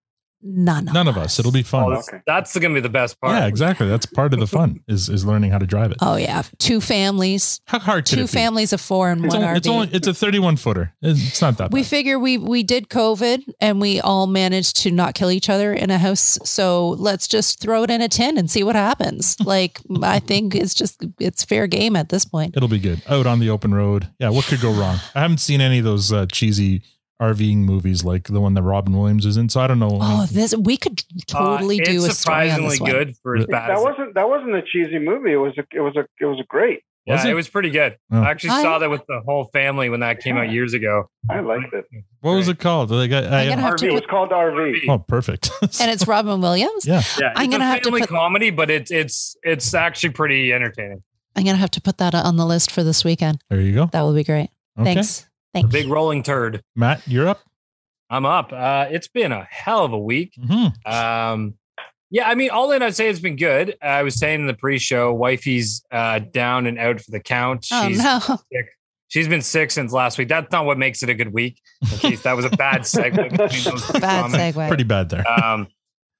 None 0.44 0.88
of 0.88 0.94
none 0.94 1.06
of 1.08 1.16
us. 1.16 1.38
It'll 1.38 1.52
be 1.52 1.62
fun. 1.62 1.84
Oh, 1.84 1.90
that's, 1.94 2.08
Okay. 2.08 2.20
that's 2.26 2.58
going 2.58 2.72
to 2.74 2.80
be 2.80 2.80
the 2.82 2.88
best 2.88 3.20
part. 3.20 3.32
yeah, 3.34 3.46
exactly. 3.46 3.88
That's 3.88 4.06
part 4.06 4.34
of 4.34 4.40
the 4.40 4.46
fun 4.46 4.80
is 4.88 5.08
is 5.08 5.24
learning 5.24 5.52
how 5.52 5.58
to 5.58 5.66
drive 5.66 5.92
it. 5.92 5.98
Oh 6.00 6.16
yeah, 6.16 6.42
two 6.58 6.80
families, 6.80 7.60
How 7.66 7.78
hard 7.78 8.06
two 8.06 8.26
families 8.26 8.72
of 8.72 8.80
four 8.80 9.10
in 9.12 9.24
It's 9.24 9.34
one 9.34 9.44
only, 9.44 9.54
RV. 9.54 9.56
it's 9.58 9.68
only 9.68 9.88
it's 9.92 10.06
a 10.08 10.14
31 10.14 10.56
footer. 10.56 10.94
It's 11.00 11.40
not 11.40 11.58
that 11.58 11.70
we 11.70 11.82
bad. 11.82 11.88
figure 11.88 12.18
we 12.18 12.38
we 12.38 12.62
did 12.64 12.88
COVID 12.88 13.42
and 13.60 13.80
we 13.80 14.00
all 14.00 14.26
managed 14.26 14.76
to 14.82 14.90
not 14.90 15.14
kill 15.14 15.30
each 15.30 15.48
other 15.48 15.72
in 15.72 15.90
a 15.90 15.98
house. 15.98 16.38
So 16.44 16.90
let's 16.90 17.28
just 17.28 17.60
throw 17.60 17.84
it 17.84 17.90
in 17.90 18.00
a 18.02 18.08
tin 18.08 18.36
and 18.36 18.50
see 18.50 18.62
what 18.64 18.74
happens. 18.76 19.36
Like 19.52 19.80
I 20.02 20.18
think 20.18 20.54
it's 20.54 20.74
just 20.74 21.04
it's 21.20 21.44
fair 21.44 21.66
game 21.66 21.94
at 21.94 22.08
this 22.08 22.24
point. 22.24 22.56
It'll 22.56 22.68
be 22.68 22.78
good. 22.78 23.02
Out 23.08 23.26
on 23.26 23.38
the 23.38 23.50
open 23.50 23.74
road. 23.74 24.08
Yeah, 24.18 24.30
what 24.30 24.46
could 24.46 24.60
go 24.60 24.72
wrong? 24.72 24.98
I 25.14 25.20
haven't 25.20 25.38
seen 25.38 25.60
any 25.60 25.78
of 25.78 25.84
those 25.84 26.10
uh, 26.12 26.26
cheesy 26.26 26.82
RVing 27.22 27.58
movies 27.58 28.04
like 28.04 28.24
the 28.24 28.40
one 28.40 28.54
that 28.54 28.62
Robin 28.62 28.96
Williams 28.98 29.24
is 29.26 29.36
in, 29.36 29.48
so 29.48 29.60
I 29.60 29.66
don't 29.68 29.78
know. 29.78 29.98
Oh, 30.00 30.26
this 30.30 30.54
we 30.56 30.76
could 30.76 31.02
totally 31.26 31.80
Uh, 31.80 31.84
do 31.84 32.02
a 32.02 32.06
it's 32.06 32.18
story 32.18 32.50
on 32.50 32.56
surprisingly 32.58 32.70
this 32.70 32.80
one. 32.80 32.90
good 32.90 33.16
for 33.22 33.36
as 33.36 33.46
bad 33.46 33.70
That 33.70 33.76
as 33.78 33.82
wasn't 33.82 34.14
that 34.14 34.28
wasn't 34.28 34.54
a 34.56 34.62
cheesy 34.62 34.98
movie. 34.98 35.32
It 35.32 35.36
was 35.36 35.52
a 35.58 35.64
it 35.74 35.80
was 35.80 35.94
a 35.96 36.04
it 36.20 36.26
was 36.26 36.40
a 36.40 36.44
great. 36.48 36.80
Yeah, 37.04 37.14
Was 37.14 37.24
it? 37.24 37.30
it? 37.30 37.34
was 37.34 37.48
pretty 37.48 37.70
good. 37.70 37.96
Oh. 38.12 38.22
I 38.22 38.30
actually 38.30 38.50
I- 38.50 38.62
saw 38.62 38.78
that 38.78 38.88
with 38.88 39.02
the 39.08 39.20
whole 39.26 39.50
family 39.52 39.90
when 39.90 39.98
that 40.00 40.20
came 40.20 40.36
out 40.36 40.50
years 40.50 40.72
ago. 40.72 41.08
I 41.28 41.40
liked 41.40 41.72
it. 41.74 41.84
what 42.20 42.34
was 42.34 42.46
it 42.46 42.60
called? 42.60 42.92
Like, 42.92 43.10
I, 43.10 43.16
I, 43.24 43.40
I'm 43.42 43.48
gonna 43.48 43.62
have 43.62 43.74
RV. 43.74 43.78
to 43.78 43.86
It 43.88 43.92
was 43.92 44.06
called 44.08 44.30
RV. 44.30 44.76
oh, 44.88 44.98
perfect. 45.00 45.50
and 45.80 45.90
it's 45.90 46.06
Robin 46.06 46.40
Williams. 46.40 46.86
yeah. 46.86 47.02
Yeah, 47.20 47.32
I'm 47.34 47.46
it's 47.46 47.52
gonna 47.54 47.64
a 47.64 47.66
have 47.66 47.80
to 47.80 47.84
family 47.86 48.00
put- 48.02 48.08
comedy, 48.10 48.50
but 48.50 48.70
it's 48.70 48.90
it's 48.92 49.36
it's 49.42 49.74
actually 49.74 50.10
pretty 50.10 50.52
entertaining. 50.52 51.02
I'm 51.34 51.44
gonna 51.44 51.56
have 51.58 51.70
to 51.72 51.80
put 51.80 51.98
that 51.98 52.14
on 52.14 52.36
the 52.36 52.46
list 52.46 52.70
for 52.70 52.84
this 52.84 53.04
weekend. 53.04 53.42
There 53.50 53.60
you 53.60 53.74
go. 53.74 53.86
That 53.86 54.02
will 54.02 54.14
be 54.14 54.22
great. 54.22 54.50
Okay. 54.78 54.94
Thanks. 54.94 55.26
Thanks. 55.54 55.70
Big 55.70 55.88
rolling 55.88 56.22
turd. 56.22 56.62
Matt, 56.76 57.02
you're 57.06 57.28
up. 57.28 57.40
I'm 58.10 58.24
up. 58.26 58.52
Uh, 58.52 58.86
it's 58.90 59.08
been 59.08 59.32
a 59.32 59.46
hell 59.50 59.84
of 59.84 59.92
a 59.92 59.98
week. 59.98 60.34
hmm 60.38 60.66
Um, 60.86 61.54
yeah, 62.10 62.28
I 62.28 62.34
mean, 62.34 62.50
all 62.50 62.72
in, 62.72 62.82
I'd 62.82 62.94
say 62.94 63.08
it's 63.08 63.20
been 63.20 63.36
good. 63.36 63.74
I 63.80 64.02
was 64.02 64.16
saying 64.18 64.40
in 64.40 64.46
the 64.46 64.52
pre-show, 64.54 65.14
wifey's 65.14 65.82
uh, 65.90 66.18
down 66.18 66.66
and 66.66 66.78
out 66.78 67.00
for 67.00 67.10
the 67.10 67.20
count. 67.20 67.66
Oh 67.72 67.88
She's 67.88 68.02
no. 68.02 68.18
sick. 68.20 68.66
She's 69.08 69.28
been 69.28 69.40
sick 69.42 69.70
since 69.70 69.92
last 69.92 70.18
week. 70.18 70.28
That's 70.28 70.50
not 70.52 70.64
what 70.66 70.76
makes 70.78 71.02
it 71.02 71.08
a 71.08 71.14
good 71.14 71.32
week. 71.32 71.58
In 71.82 71.88
case 71.98 72.22
that 72.22 72.34
was 72.36 72.44
a 72.46 72.50
bad 72.50 72.80
segue 72.82 73.14
between 73.30 73.38
those 73.38 73.86
two 73.92 73.98
Bad 74.00 74.22
comments. 74.30 74.56
segue. 74.56 74.68
Pretty 74.68 74.84
bad 74.84 75.08
there. 75.10 75.26
Um, 75.30 75.68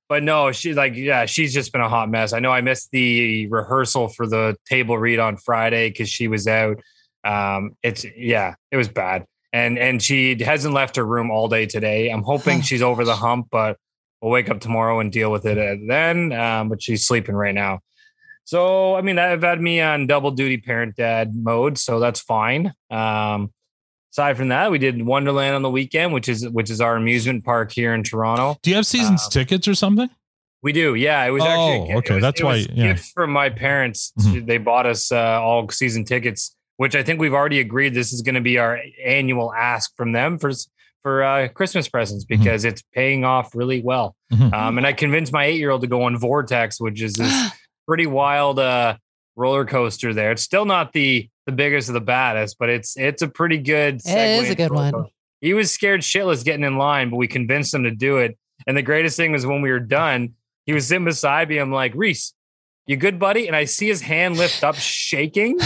but 0.09 0.23
no, 0.23 0.53
she's 0.53 0.77
like, 0.77 0.95
yeah, 0.95 1.25
she's 1.27 1.53
just 1.55 1.73
been 1.73 1.81
a 1.81 1.89
hot 1.89 2.11
mess. 2.11 2.33
I 2.35 2.39
know 2.41 2.51
I 2.51 2.61
missed 2.63 2.91
the 2.91 3.47
rehearsal 3.49 4.09
for 4.09 4.27
the 4.27 4.57
table 4.67 4.99
read 4.99 5.19
on 5.19 5.37
Friday 5.39 5.89
because 5.89 6.09
she 6.11 6.29
was 6.29 6.47
out. 6.47 6.79
Um, 7.25 7.77
it's 7.83 8.05
yeah, 8.17 8.55
it 8.71 8.77
was 8.77 8.89
bad, 8.89 9.27
and 9.53 9.79
and 9.79 10.03
she 10.03 10.43
hasn't 10.43 10.75
left 10.75 10.97
her 10.97 11.05
room 11.05 11.31
all 11.31 11.49
day 11.49 11.67
today. 11.67 12.09
I'm 12.11 12.23
hoping 12.23 12.61
she's 12.63 12.83
over 12.83 13.05
the 13.05 13.17
hump, 13.17 13.49
but 13.51 13.77
we'll 14.21 14.31
wake 14.33 14.51
up 14.51 14.61
tomorrow 14.61 15.01
and 15.01 15.11
deal 15.13 15.31
with 15.31 15.47
it 15.47 15.59
uh, 15.59 15.77
then. 15.89 16.33
Um, 16.33 16.69
but 16.69 16.83
she's 16.83 17.07
sleeping 17.07 17.35
right 17.35 17.55
now. 17.55 17.81
So 18.45 18.97
I 18.97 19.03
mean, 19.03 19.19
I've 19.19 19.43
had 19.43 19.61
me 19.61 19.81
on 19.81 20.07
double 20.07 20.33
duty 20.33 20.57
parent 20.59 20.97
dad 20.97 21.35
mode, 21.35 21.79
so 21.79 22.01
that's 22.01 22.21
fine. 22.21 22.73
Um, 22.91 23.53
aside 24.13 24.37
from 24.37 24.49
that, 24.49 24.71
we 24.73 24.79
did 24.79 25.01
Wonderland 25.05 25.55
on 25.55 25.63
the 25.63 25.71
weekend, 25.71 26.13
which 26.13 26.29
is 26.29 26.49
which 26.49 26.69
is 26.71 26.81
our 26.81 26.97
amusement 26.97 27.45
park 27.45 27.71
here 27.71 27.95
in 27.95 28.03
Toronto. 28.03 28.57
Do 28.63 28.71
you 28.71 28.77
have 28.77 28.87
seasons 28.87 29.23
um, 29.25 29.31
tickets 29.31 29.69
or 29.69 29.75
something? 29.75 30.11
We 30.61 30.73
do, 30.73 30.95
yeah. 30.95 31.25
It 31.25 31.31
was 31.31 31.43
Oh, 31.43 31.47
actually 31.47 31.95
okay, 31.97 32.15
was- 32.15 32.23
that's 32.23 32.43
why- 32.43 32.55
yeah. 32.73 32.93
Gifts 32.93 33.11
from 33.11 33.31
my 33.33 33.49
parents. 33.49 34.13
Mhm. 34.21 34.47
They 34.47 34.59
bought 34.59 34.87
us 34.87 35.11
uh, 35.11 35.41
all 35.41 35.69
season 35.71 36.05
tickets, 36.05 36.55
which 36.83 36.97
I 36.97 37.03
think 37.05 37.21
we've 37.21 37.33
already 37.33 37.61
agreed 37.61 37.95
this 37.95 38.13
is 38.13 38.23
going 38.23 38.35
to 38.35 38.41
be 38.41 38.59
our 38.59 38.81
annual 39.05 39.55
ask 39.55 39.95
from 39.97 40.11
them 40.11 40.37
for 40.39 40.51
for 41.05 41.23
uh, 41.23 41.49
Christmas 41.49 41.89
presents 41.89 42.25
Mhm. 42.25 42.29
because 42.29 42.65
it's 42.65 42.83
paying 42.93 43.25
off 43.25 43.55
really 43.55 43.81
well. 43.83 44.15
Mhm. 44.33 44.53
Um, 44.53 44.79
and 44.79 44.87
I 44.87 44.93
convinced 44.93 45.33
my 45.33 45.45
eight 45.45 45.59
year 45.59 45.71
old 45.71 45.81
to 45.83 45.87
go 45.89 46.03
on 46.03 46.17
Vortex, 46.17 46.81
which 46.81 47.01
is 47.03 47.15
this 47.15 47.33
pretty 47.89 48.07
wild 48.07 48.59
uh, 48.59 48.97
roller 49.37 49.65
coaster. 49.65 50.13
There, 50.13 50.33
it's 50.33 50.43
still 50.43 50.65
not 50.65 50.93
the 50.93 51.29
the 51.47 51.53
biggest 51.53 51.89
of 51.89 51.95
the 51.95 52.01
baddest, 52.01 52.57
but 52.59 52.69
it's 52.69 52.97
it's 52.97 53.23
a 53.23 53.29
pretty 53.29 53.59
good. 53.59 54.01
It 54.05 54.43
is 54.45 54.51
a 54.51 54.55
good 54.55 54.73
one. 54.73 54.93
coaster. 54.93 55.11
He 55.41 55.55
was 55.55 55.71
scared 55.73 56.03
shitless 56.03 56.45
getting 56.45 56.65
in 56.65 56.79
line, 56.79 57.11
but 57.11 57.17
we 57.17 57.27
convinced 57.29 57.75
him 57.75 57.83
to 57.85 57.91
do 57.91 58.19
it. 58.19 58.37
And 58.67 58.77
the 58.77 58.83
greatest 58.83 59.17
thing 59.17 59.33
was 59.33 59.45
when 59.45 59.61
we 59.61 59.71
were 59.73 59.81
done, 59.81 60.35
he 60.67 60.73
was 60.73 60.87
sitting 60.87 61.05
beside 61.05 61.49
me. 61.49 61.59
I'm 61.59 61.73
like, 61.73 61.93
Reese, 61.97 62.33
you 62.87 62.97
good, 62.97 63.19
buddy? 63.19 63.47
And 63.47 63.55
I 63.55 63.65
see 63.65 63.89
his 63.89 64.01
hand 64.01 64.37
lift 64.37 64.65
up, 64.65 64.75
shaking, 64.77 65.59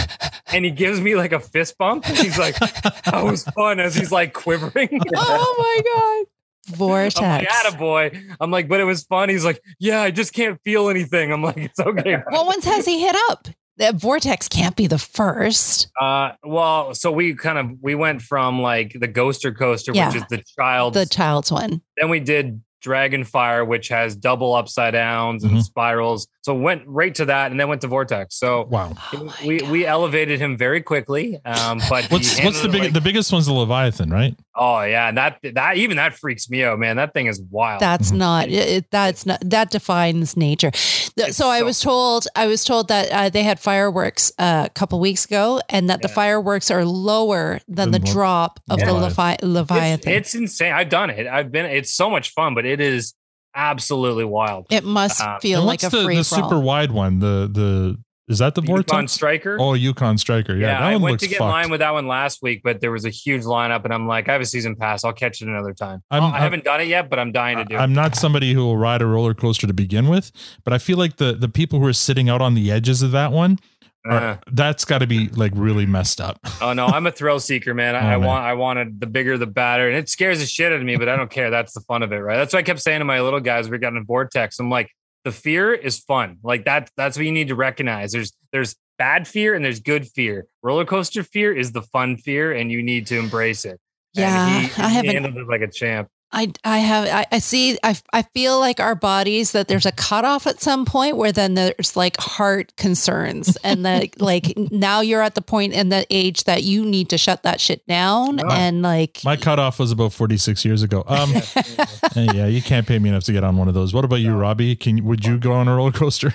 and 0.53 0.63
he 0.63 0.71
gives 0.71 1.01
me 1.01 1.15
like 1.15 1.31
a 1.31 1.39
fist 1.39 1.77
bump. 1.77 2.05
He's 2.05 2.37
like, 2.37 2.57
that 2.59 3.23
was 3.23 3.43
fun 3.43 3.79
as 3.79 3.95
he's 3.95 4.11
like 4.11 4.33
quivering. 4.33 5.01
oh 5.15 5.55
my 5.57 6.25
god. 6.25 6.77
Vortex. 6.77 7.19
I'm 7.19 7.39
like, 7.39 7.47
attaboy. 7.47 8.35
I'm 8.39 8.51
like, 8.51 8.67
but 8.67 8.79
it 8.79 8.83
was 8.83 9.03
fun. 9.03 9.29
He's 9.29 9.45
like, 9.45 9.61
yeah, 9.79 10.01
I 10.01 10.11
just 10.11 10.33
can't 10.33 10.59
feel 10.63 10.89
anything. 10.89 11.31
I'm 11.31 11.41
like, 11.41 11.57
it's 11.57 11.79
okay. 11.79 12.17
what 12.29 12.45
ones 12.45 12.65
has 12.65 12.85
he 12.85 13.01
hit 13.01 13.15
up? 13.29 13.47
The 13.77 13.93
vortex 13.93 14.49
can't 14.49 14.75
be 14.75 14.87
the 14.87 14.97
first. 14.97 15.87
Uh, 16.01 16.31
well, 16.43 16.95
so 16.95 17.11
we 17.11 17.35
kind 17.35 17.57
of 17.59 17.77
we 17.81 17.93
went 17.93 18.21
from 18.23 18.59
like 18.61 18.93
the 18.99 19.07
Ghoster 19.07 19.55
Coaster, 19.55 19.91
Yeah. 19.93 20.07
which 20.07 20.17
is 20.17 20.23
the 20.29 20.43
child. 20.57 20.95
The 20.95 21.05
child's 21.05 21.51
one. 21.51 21.81
then 21.95 22.09
we 22.09 22.19
did 22.19 22.61
Dragonfire, 22.83 23.65
which 23.67 23.87
has 23.89 24.15
double 24.15 24.53
upside 24.55 24.93
downs 24.93 25.43
and 25.43 25.53
Mhm. 25.57 25.63
spirals. 25.63 26.27
So 26.41 26.53
went 26.53 26.83
right 26.85 27.13
to 27.15 27.25
that, 27.25 27.51
and 27.51 27.59
then 27.59 27.67
went 27.67 27.81
to 27.81 27.87
Vortex. 27.87 28.35
So 28.39 28.65
Wow. 28.69 28.93
Oh 29.13 29.33
we 29.45 29.59
God. 29.59 29.69
we 29.69 29.85
elevated 29.85 30.39
him 30.39 30.57
very 30.57 30.81
quickly. 30.81 31.39
Um, 31.45 31.79
but 31.89 32.05
What's 32.05 32.11
what's 32.11 32.35
the 32.35 32.41
handled 32.41 32.71
big 32.71 32.81
like- 32.83 32.93
the 32.93 33.01
biggest 33.01 33.31
one's 33.33 33.45
the 33.47 33.53
Leviathan, 33.53 34.09
right? 34.09 34.35
Oh 34.59 34.81
yeah, 34.81 35.09
and 35.09 35.17
that 35.17 35.37
that 35.53 35.77
even 35.77 35.97
that 35.97 36.13
freaks 36.15 36.49
me 36.49 36.63
out, 36.63 36.79
man. 36.79 36.95
That 36.97 37.13
thing 37.13 37.27
is 37.27 37.39
wild. 37.51 37.79
That's 37.79 38.11
Mhm. 38.11 38.17
not 38.17 38.47
it, 38.49 38.53
it- 38.69 38.91
that's 38.91 39.25
not 39.25 39.39
that 39.47 39.69
defines 39.69 40.35
nature. 40.35 40.71
The- 41.15 41.27
It's 41.27 41.37
So 41.37 41.47
I 41.49 41.59
so- 41.59 41.65
was 41.65 41.79
told 41.79 42.27
I 42.35 42.47
was 42.47 42.63
told 42.63 42.87
that 42.87 43.11
uh, 43.11 43.29
they 43.29 43.43
had 43.43 43.59
fireworks 43.59 44.31
uh, 44.39 44.63
a 44.65 44.69
couple 44.69 44.99
weeks 44.99 45.25
ago, 45.25 45.61
and 45.69 45.89
that 45.89 46.01
the 46.01 46.07
fireworks 46.09 46.71
are 46.71 46.83
lower 46.85 47.59
than 47.67 47.91
the 47.91 47.99
Than 47.99 48.01
what- 48.07 48.11
drop 48.13 48.59
of 48.69 48.79
the 48.79 48.93
Leviathan. 48.93 49.01
Levi- 49.03 49.33
it's, 49.33 49.43
Leviathan. 49.43 50.11
it's 50.13 50.35
insane. 50.35 50.73
I've 50.73 50.89
done 50.89 51.09
it. 51.11 51.27
I've 51.27 51.51
been. 51.51 51.65
It's 51.67 51.93
so 51.93 52.09
much 52.09 52.31
fun, 52.31 52.55
but 52.55 52.65
it 52.65 52.81
is 52.81 53.13
absolutely 53.55 54.25
wild. 54.25 54.67
it 54.69 54.83
must 54.83 55.21
uh, 55.21 55.39
feel 55.39 55.61
like 55.61 55.81
what's 55.83 55.93
a 55.93 55.97
the, 55.97 56.03
free 56.03 56.17
the 56.17 56.23
for 56.23 56.35
all. 56.41 56.49
super 56.49 56.59
wide 56.59 56.91
one? 56.91 57.19
The 57.19 57.49
the 57.51 57.97
is 58.27 58.39
that 58.39 58.55
the 58.55 58.61
Yukon 58.61 58.83
vortex? 58.85 59.11
Striker. 59.13 59.57
Oh, 59.59 59.73
Yukon 59.73 60.17
Striker. 60.17 60.53
Yeah, 60.53 60.67
yeah, 60.67 60.79
that 60.79 60.83
I 60.83 60.93
one 60.93 61.01
went 61.03 61.19
to 61.21 61.27
get 61.27 61.37
fucked. 61.37 61.47
in 61.47 61.51
line 61.51 61.69
with 61.71 61.79
that 61.79 61.93
one 61.93 62.07
last 62.07 62.41
week, 62.41 62.61
but 62.63 62.81
there 62.81 62.91
was 62.91 63.05
a 63.05 63.09
huge 63.09 63.43
lineup, 63.43 63.85
and 63.85 63.93
I'm 63.93 64.07
like, 64.07 64.27
I 64.27 64.33
have 64.33 64.41
a 64.41 64.45
season 64.45 64.75
pass. 64.75 65.03
I'll 65.03 65.13
catch 65.13 65.41
it 65.41 65.47
another 65.47 65.73
time. 65.73 66.03
I'm- 66.11 66.23
Oh, 66.23 66.27
I 66.27 66.31
I'm- 66.31 66.41
haven't 66.41 66.63
done 66.65 66.81
it 66.81 66.87
yet, 66.87 67.09
but 67.09 67.19
I'm 67.19 67.31
dying 67.31 67.57
to 67.57 67.65
do 67.65 67.75
it. 67.75 67.79
I'm 67.79 67.93
not 67.93 68.15
somebody 68.15 68.53
who 68.53 68.59
will 68.65 68.77
ride 68.77 69.01
a 69.01 69.05
roller 69.05 69.33
coaster 69.33 69.65
to 69.67 69.73
begin 69.73 70.07
with, 70.09 70.31
but 70.63 70.73
I 70.73 70.77
feel 70.77 70.97
like 70.97 71.17
the 71.17 71.33
the 71.33 71.49
people 71.49 71.79
who 71.79 71.85
are 71.85 71.93
sitting 71.93 72.29
out 72.29 72.41
on 72.41 72.53
the 72.55 72.71
edges 72.71 73.01
of 73.01 73.11
that 73.11 73.31
one, 73.31 73.59
are, 74.05 74.17
Uh, 74.17 74.37
that's 74.51 74.85
got 74.85 74.99
to 74.99 75.07
be 75.07 75.27
like 75.29 75.51
really 75.55 75.85
messed 75.85 76.21
up. 76.21 76.39
oh 76.61 76.71
no, 76.73 76.85
I'm 76.85 77.05
a 77.07 77.11
thrill 77.11 77.39
seeker, 77.39 77.73
man. 77.73 77.93
I, 77.95 77.99
Oh, 77.99 78.01
I 78.01 78.17
man. 78.17 78.21
want, 78.27 78.45
I 78.45 78.53
wanted 78.53 78.99
the 79.01 79.07
bigger 79.07 79.37
the 79.37 79.47
better, 79.47 79.87
and 79.87 79.97
it 79.97 80.07
scares 80.09 80.39
the 80.39 80.45
shit 80.45 80.71
out 80.71 80.79
of 80.79 80.85
me, 80.85 80.95
but 80.97 81.07
I 81.09 81.15
don't 81.15 81.29
care. 81.31 81.49
That's 81.49 81.73
the 81.73 81.81
fun 81.81 82.03
of 82.03 82.11
it, 82.13 82.17
right? 82.17 82.37
That's 82.37 82.53
what 82.53 82.59
I 82.59 82.63
kept 82.63 82.81
saying 82.81 82.99
to 82.99 83.05
my 83.05 83.21
little 83.21 83.39
guys. 83.41 83.69
We 83.69 83.77
got 83.79 83.93
in 83.93 83.97
a 83.97 84.03
vortex. 84.03 84.59
I'm 84.59 84.69
like, 84.69 84.91
the 85.27 85.31
fear 85.33 85.73
is 85.73 85.99
fun. 85.99 86.37
Like 86.41 86.63
that. 86.65 86.89
That's 86.95 87.17
what 87.17 87.25
you 87.25 87.33
need 87.33 87.49
to 87.49 87.55
recognize. 87.55 88.13
There's 88.13 88.31
there's 88.53 88.75
bad 88.97 89.27
fear 89.27 89.55
and 89.55 89.63
there's 89.65 89.81
good 89.81 90.07
fear. 90.07 90.45
Roller 90.63 90.85
coaster 90.85 91.21
fear 91.21 91.51
is 91.53 91.73
the 91.73 91.81
fun 91.81 92.15
fear, 92.15 92.53
and 92.53 92.71
you 92.71 92.81
need 92.81 93.07
to 93.07 93.19
embrace 93.19 93.65
it. 93.65 93.77
And 94.15 94.21
Yeah, 94.23 94.59
he, 94.61 94.81
I 94.81 94.89
he 94.89 94.95
haven't- 95.15 95.47
like 95.49 95.59
a 95.61 95.67
champ. 95.67 96.07
I 96.31 96.51
I 96.63 96.79
have 96.79 97.07
I, 97.07 97.25
I 97.31 97.39
see 97.39 97.77
I 97.83 97.95
I 98.11 98.21
feel 98.21 98.59
like 98.59 98.79
our 98.81 98.95
bodies 98.95 99.53
that 99.53 99.67
there's 99.69 99.85
a 99.85 99.91
cutoff 99.93 100.45
at 100.45 100.59
some 100.61 100.83
point 100.85 101.15
where 101.15 101.31
then 101.31 101.53
there's 101.53 101.95
like 101.95 102.17
heart 102.17 102.75
concerns 102.75 103.55
and 103.63 103.85
that 103.85 104.19
like 104.21 104.53
now 104.57 104.99
you're 105.01 105.21
at 105.21 105.35
the 105.35 105.41
point 105.41 105.73
in 105.73 105.87
the 105.89 106.05
age 106.09 106.43
that 106.43 106.63
you 106.63 106.83
need 106.85 107.09
to 107.09 107.17
shut 107.17 107.43
that 107.43 107.61
shit 107.61 107.85
down 107.87 108.39
Oh. 108.43 108.49
and 108.51 108.81
like 108.81 109.21
My 109.23 109.37
cutoff 109.37 109.79
was 109.79 109.91
about 109.91 110.11
46 110.13 110.65
years 110.65 110.83
ago. 110.83 111.03
Um, 111.07 111.33
yeah, 112.15 112.47
you 112.47 112.61
can't 112.61 112.85
pay 112.85 112.99
me 112.99 113.09
enough 113.09 113.23
to 113.25 113.31
get 113.31 113.43
on 113.43 113.55
one 113.57 113.67
of 113.69 113.73
those. 113.73 113.93
What 113.93 114.03
about 114.05 114.19
you, 114.19 114.35
Robbie? 114.35 114.75
Can 114.75 115.03
would 115.05 115.25
you 115.25 115.37
go 115.37 115.53
on 115.53 115.67
a 115.67 115.75
roller 115.75 115.91
coaster? 115.91 116.33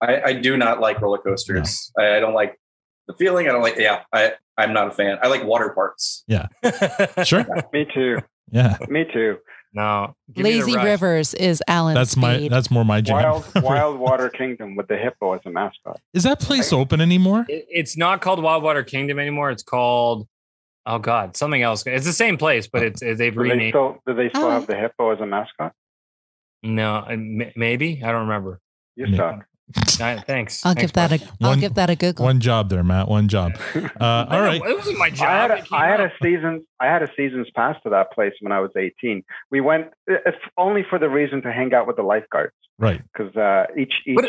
I, 0.00 0.20
I 0.22 0.32
do 0.34 0.56
not 0.56 0.80
like 0.80 1.00
roller 1.00 1.18
coasters. 1.18 1.90
I, 1.98 2.16
I 2.16 2.20
don't 2.20 2.34
like 2.34 2.58
the 3.08 3.14
feeling. 3.14 3.48
I 3.48 3.52
don't 3.52 3.62
like. 3.62 3.76
Yeah, 3.76 4.02
I 4.12 4.34
I'm 4.56 4.72
not 4.72 4.88
a 4.88 4.90
fan. 4.92 5.18
I 5.22 5.26
like 5.28 5.42
water 5.44 5.70
parks. 5.70 6.22
Yeah 6.26 6.46
sure. 7.24 7.44
Me 7.72 7.86
too. 7.92 8.18
Yeah, 8.50 8.76
Me 8.88 9.04
too. 9.12 9.38
No, 9.72 10.16
give 10.32 10.42
me 10.44 10.52
the 10.60 10.66
Lazy. 10.66 10.76
Rivers 10.78 11.32
is 11.34 11.62
Alan. 11.68 11.94
that's 11.94 12.16
my 12.16 12.36
Speed. 12.38 12.50
that's 12.50 12.70
more 12.72 12.84
my 12.84 13.00
jam. 13.00 13.22
Wild 13.22 13.44
Wild 13.62 13.98
Water 14.00 14.28
Kingdom 14.28 14.74
with 14.74 14.88
the 14.88 14.96
hippo 14.96 15.34
as 15.34 15.40
a 15.46 15.50
mascot. 15.50 16.00
Is 16.12 16.24
that 16.24 16.40
place 16.40 16.72
open 16.72 17.00
anymore? 17.00 17.46
It- 17.48 17.66
it's 17.68 17.96
not 17.96 18.20
called 18.20 18.40
Wildwater 18.40 18.84
Kingdom 18.84 19.18
anymore. 19.20 19.50
It's 19.52 19.62
called 19.62 20.26
oh 20.86 20.98
god, 20.98 21.36
something 21.36 21.62
else. 21.62 21.84
It's 21.86 22.04
the 22.06 22.12
same 22.12 22.36
place, 22.36 22.66
but 22.66 22.82
it's 22.82 23.00
they've 23.00 23.16
Do 23.18 23.28
they 23.44 23.50
renamed. 23.50 23.70
still 23.72 23.98
do 24.08 24.14
they 24.14 24.28
still 24.30 24.46
Oh. 24.46 24.50
have 24.50 24.66
the 24.66 24.74
hippo 24.76 25.10
as 25.12 25.20
a 25.20 25.26
mascot? 25.26 25.72
No, 26.64 27.04
m- 27.08 27.52
maybe 27.54 28.02
I 28.04 28.10
don't 28.10 28.22
remember. 28.22 28.60
You 28.96 29.06
Yeah. 29.06 29.16
suck. 29.16 29.46
Uh, 30.00 30.20
thanks. 30.26 30.64
I'll 30.64 30.74
Thanks, 30.74 30.80
give 30.82 30.92
that 30.94 31.12
a. 31.12 31.18
bud. 31.18 31.28
will 31.40 31.48
One- 31.50 31.60
give 31.60 31.74
that 31.74 31.90
a 31.90 31.96
Google. 31.96 32.24
One 32.24 32.40
job 32.40 32.68
there, 32.70 32.82
Matt. 32.82 33.08
One 33.08 33.28
job. 33.28 33.52
Uh, 34.00 34.26
all 34.30 34.40
right. 34.40 34.60
It 34.64 34.76
wasn't 34.76 34.98
my 34.98 35.10
job. 35.10 35.28
I 35.28 35.32
had 35.42 35.50
It 35.50 35.68
a, 35.70 35.76
had 35.76 36.00
a 36.00 36.12
season 36.22 36.66
I 36.80 36.86
had 36.86 37.02
a 37.02 37.08
season's 37.16 37.48
pass 37.54 37.76
to 37.82 37.90
that 37.90 38.12
place 38.12 38.32
when 38.40 38.50
I 38.50 38.60
was 38.60 38.70
18. 38.76 39.22
We 39.50 39.60
went 39.60 39.88
if 40.06 40.34
only 40.56 40.84
for 40.88 40.98
the 40.98 41.08
reason 41.10 41.42
to 41.42 41.52
hang 41.52 41.74
out 41.74 41.86
with 41.86 41.96
the 41.96 42.02
lifeguards 42.02 42.54
Right. 42.78 43.02
because 43.12 43.36
uh, 43.36 43.66
each 43.76 43.92
each 44.06 44.16
But 44.16 44.24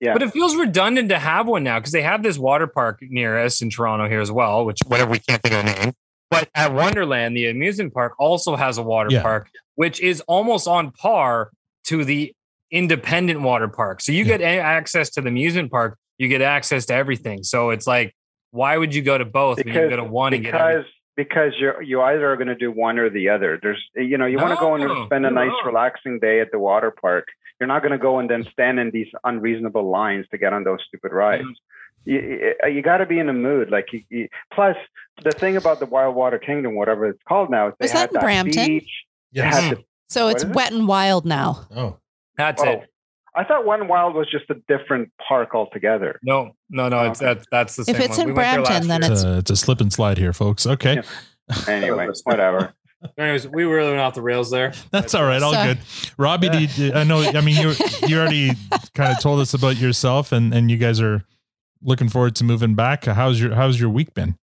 yeah. 0.00 0.12
But 0.12 0.22
it 0.22 0.30
feels 0.32 0.54
redundant 0.56 1.08
to 1.10 1.18
have 1.18 1.46
one 1.48 1.64
now 1.64 1.78
because 1.80 1.92
they 1.92 2.02
have 2.02 2.22
this 2.22 2.38
water 2.38 2.66
park 2.68 3.00
near 3.02 3.38
us 3.38 3.60
in 3.62 3.70
Toronto 3.70 4.08
here 4.08 4.20
as 4.20 4.30
well, 4.32 4.64
which 4.64 4.78
whatever 4.86 5.10
we 5.10 5.18
can't 5.18 5.42
think 5.42 5.54
of 5.54 5.64
the 5.64 5.72
name. 5.84 5.92
But 6.30 6.48
at 6.54 6.72
Wonderland, 6.72 7.36
the 7.36 7.48
amusement 7.48 7.92
park 7.92 8.14
also 8.18 8.54
has 8.56 8.78
a 8.78 8.82
water 8.82 9.10
Yeah. 9.10 9.22
park, 9.22 9.48
which 9.74 10.00
is 10.00 10.20
almost 10.22 10.66
on 10.68 10.92
par 10.92 11.50
to 11.84 12.04
the 12.04 12.34
independent 12.72 13.42
water 13.42 13.68
park. 13.68 14.00
So 14.00 14.10
you 14.10 14.24
Yeah. 14.24 14.38
get 14.38 14.42
access 14.42 15.10
to 15.10 15.20
the 15.20 15.28
amusement 15.28 15.70
park, 15.70 15.98
you 16.18 16.26
get 16.26 16.40
access 16.40 16.86
to 16.86 16.94
everything. 16.94 17.44
So 17.44 17.70
it's 17.70 17.86
like, 17.86 18.16
why 18.50 18.76
would 18.76 18.94
you 18.94 19.02
go 19.02 19.16
to 19.16 19.24
both 19.24 19.58
when 19.58 19.68
you 19.68 19.88
go 19.88 19.96
to 19.96 20.04
one 20.04 20.34
and 20.34 20.42
get 20.42 20.54
everything? 20.54 20.82
because 20.82 20.92
because 21.14 21.52
you're 21.58 21.82
you 21.82 22.00
either 22.00 22.32
are 22.32 22.36
going 22.36 22.48
to 22.48 22.54
do 22.54 22.72
one 22.72 22.98
or 22.98 23.10
the 23.10 23.28
other. 23.28 23.58
There's 23.62 23.82
you 23.94 24.16
know 24.18 24.26
you 24.26 24.38
want 24.38 24.50
to 24.50 24.60
go 24.60 24.74
and 24.74 25.06
spend 25.06 25.24
a 25.26 25.28
you're 25.28 25.46
nice 25.46 25.64
relaxing 25.64 26.18
day 26.18 26.40
at 26.40 26.50
the 26.50 26.58
water 26.58 26.90
park. 26.90 27.28
You're 27.60 27.68
not 27.68 27.82
going 27.82 27.92
to 27.92 27.98
go 27.98 28.18
and 28.18 28.28
then 28.28 28.44
stand 28.50 28.80
in 28.80 28.90
these 28.90 29.08
unreasonable 29.22 29.88
lines 29.88 30.26
to 30.30 30.38
get 30.38 30.52
on 30.52 30.64
those 30.64 30.80
stupid 30.88 31.12
rides. 31.12 31.44
Mm-hmm. 31.44 32.10
You, 32.10 32.54
you, 32.68 32.82
got 32.82 32.96
to 32.96 33.06
be 33.06 33.20
in 33.20 33.28
the 33.28 33.32
mood. 33.32 33.70
Like 33.70 33.92
you, 33.92 34.02
you, 34.08 34.28
plus 34.52 34.76
the 35.22 35.30
thing 35.30 35.56
about 35.56 35.78
the 35.78 35.86
Wild 35.86 36.16
Water 36.16 36.40
Kingdom, 36.40 36.74
whatever 36.74 37.06
it's 37.06 37.22
called 37.28 37.50
now, 37.50 37.68
is 37.68 37.74
they 37.78 37.84
Was 37.84 37.92
that 37.92 37.98
had 37.98 38.08
in 38.08 38.14
that 38.14 38.22
Brampton? 38.22 38.66
beach. 38.66 39.04
They 39.32 39.42
had 39.42 39.76
the- 39.76 39.84
so 40.08 40.26
it's 40.28 40.42
what 40.42 40.48
is 40.48 40.50
it? 40.50 40.56
wet 40.56 40.72
and 40.72 40.88
wild 40.88 41.24
now. 41.24 41.66
Oh. 41.74 41.98
That's 42.36 42.62
oh, 42.62 42.70
it. 42.70 42.88
I 43.34 43.44
thought 43.44 43.64
One 43.64 43.88
Wild 43.88 44.14
was 44.14 44.30
just 44.30 44.44
a 44.50 44.56
different 44.68 45.10
park 45.26 45.54
altogether. 45.54 46.20
No, 46.22 46.52
no, 46.68 46.88
no. 46.88 47.10
It's 47.10 47.20
that, 47.20 47.46
that's 47.50 47.76
the 47.76 47.84
same. 47.84 47.94
If 47.94 48.02
same 48.02 48.10
it's 48.10 48.18
one. 48.18 48.28
in 48.28 48.34
We 48.34 48.38
went 48.38 48.50
there 48.50 48.60
last 48.60 48.86
Brampton, 48.86 49.00
then. 49.00 49.12
It's 49.12 49.24
a, 49.24 49.38
it's 49.38 49.50
a 49.50 49.56
slip 49.56 49.80
and 49.80 49.92
slide 49.92 50.18
here, 50.18 50.32
folks. 50.32 50.66
Okay. 50.66 50.96
Yeah. 50.96 51.64
Anyway, 51.66 52.08
whatever. 52.24 52.74
Anyways, 53.18 53.48
we 53.48 53.64
really 53.64 53.90
went 53.90 54.00
off 54.00 54.14
the 54.14 54.22
rails 54.22 54.50
there. 54.50 54.72
That's 54.90 55.14
all 55.14 55.24
right. 55.24 55.42
All 55.42 55.52
Sorry. 55.52 55.74
good. 55.74 55.78
Robbie, 56.18 56.50
do 56.50 56.58
you, 56.60 56.92
I 56.92 57.04
know, 57.04 57.20
I 57.20 57.40
mean, 57.40 57.60
you 57.60 57.74
you 58.06 58.18
already 58.18 58.52
kind 58.94 59.12
of 59.12 59.20
told 59.20 59.40
us 59.40 59.54
about 59.54 59.76
yourself 59.76 60.30
and, 60.30 60.54
and 60.54 60.70
you 60.70 60.76
guys 60.76 61.00
are 61.00 61.24
looking 61.82 62.08
forward 62.08 62.36
to 62.36 62.44
moving 62.44 62.74
back. 62.74 63.06
How's 63.06 63.40
your, 63.40 63.54
how's 63.54 63.80
your 63.80 63.90
week 63.90 64.14
been? 64.14 64.36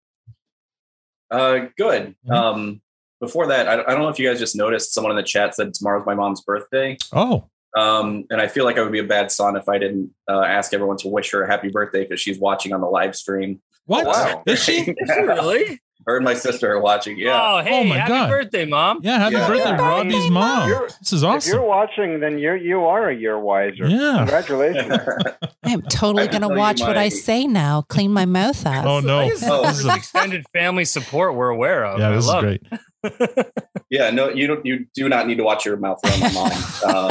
Uh, 1.29 1.67
good. 1.77 2.15
Mhm. 2.27 2.33
Um, 2.33 2.81
before 3.19 3.47
that, 3.47 3.67
I, 3.67 3.73
I 3.73 3.91
don't 3.91 3.99
know 3.99 4.09
if 4.09 4.17
you 4.17 4.27
guys 4.27 4.39
just 4.39 4.55
noticed 4.55 4.93
someone 4.93 5.11
in 5.11 5.17
the 5.17 5.23
chat 5.23 5.55
said 5.55 5.73
tomorrow's 5.73 6.05
my 6.05 6.15
mom's 6.15 6.41
birthday. 6.41 6.97
Oh, 7.11 7.49
Um, 7.77 8.25
and 8.31 8.41
I 8.41 8.47
feel 8.47 8.65
like 8.65 8.77
I 8.77 8.81
would 8.81 8.91
be 8.91 8.99
a 8.99 9.03
bad 9.03 9.31
son 9.31 9.55
if 9.55 9.69
I 9.69 9.77
didn't 9.77 10.11
uh, 10.27 10.41
ask 10.41 10.73
everyone 10.73 10.97
to 10.97 11.09
wish 11.09 11.31
her 11.31 11.43
a 11.43 11.47
happy 11.47 11.69
birthday 11.69 12.03
because 12.03 12.19
she's 12.19 12.39
watching 12.39 12.73
on 12.73 12.81
the 12.81 12.87
live 12.87 13.15
stream. 13.15 13.61
what? 13.85 14.07
wow. 14.07 14.43
Is 14.47 14.63
she? 14.63 14.81
Is 14.97 15.09
it 15.09 15.21
really? 15.21 15.79
Her 16.05 16.15
and 16.17 16.23
my 16.23 16.35
sister 16.35 16.71
are 16.71 16.79
watching. 16.79 17.17
Yeah. 17.17 17.37
Oh, 17.41 17.61
hey, 17.63 17.81
Oh 17.81 17.83
my 17.83 17.97
happy 17.97 18.09
God. 18.13 18.29
birthday, 18.29 18.65
mom. 18.65 18.99
Yeah. 19.03 19.19
Happy 19.19 19.35
Yeah. 19.35 19.47
birthday, 19.47 19.69
Yeah. 19.71 19.77
Robbie's 19.89 20.29
mom. 20.29 20.69
You're- 20.69 20.87
This 21.01 21.11
is 21.13 21.23
awesome. 21.23 21.49
If 21.49 21.53
you're 21.53 21.65
watching, 21.67 22.19
then 22.19 22.37
you're 22.39 22.55
you 22.55 22.85
are 22.85 23.09
a 23.09 23.15
year 23.15 23.37
wiser. 23.39 23.87
Yeah. 23.87 24.15
Congratulations. 24.19 24.93
I 25.63 25.71
am 25.71 25.81
totally 25.81 26.23
I 26.23 26.27
going 26.27 26.43
to 26.43 26.49
watch 26.49 26.79
what 26.79 26.97
I 26.97 27.09
say 27.09 27.45
now. 27.45 27.81
Clean 27.89 28.11
my 28.11 28.25
mouth 28.25 28.65
out. 28.65 28.85
Oh, 28.85 28.99
no. 29.01 29.27
This 29.27 29.41
is 29.43 29.49
Oh. 29.49 29.63
this 29.63 29.79
is 29.79 29.85
extended 29.87 30.45
family 30.53 30.85
support 30.85 31.35
we're 31.35 31.49
aware 31.49 31.83
of. 31.85 31.99
Yeah, 31.99 32.09
I 32.09 32.11
this 32.13 32.23
is 32.23 32.29
love 32.29 32.41
great. 32.43 32.61
yeah. 33.89 34.09
No, 34.09 34.29
you 34.29 34.47
don't. 34.47 34.65
You 34.65 34.85
do 34.95 35.07
not 35.09 35.27
need 35.27 35.35
to 35.37 35.43
watch 35.43 35.65
your 35.65 35.77
mouth 35.77 35.99
around 36.05 36.19
my 36.21 36.31
mom 36.31 36.51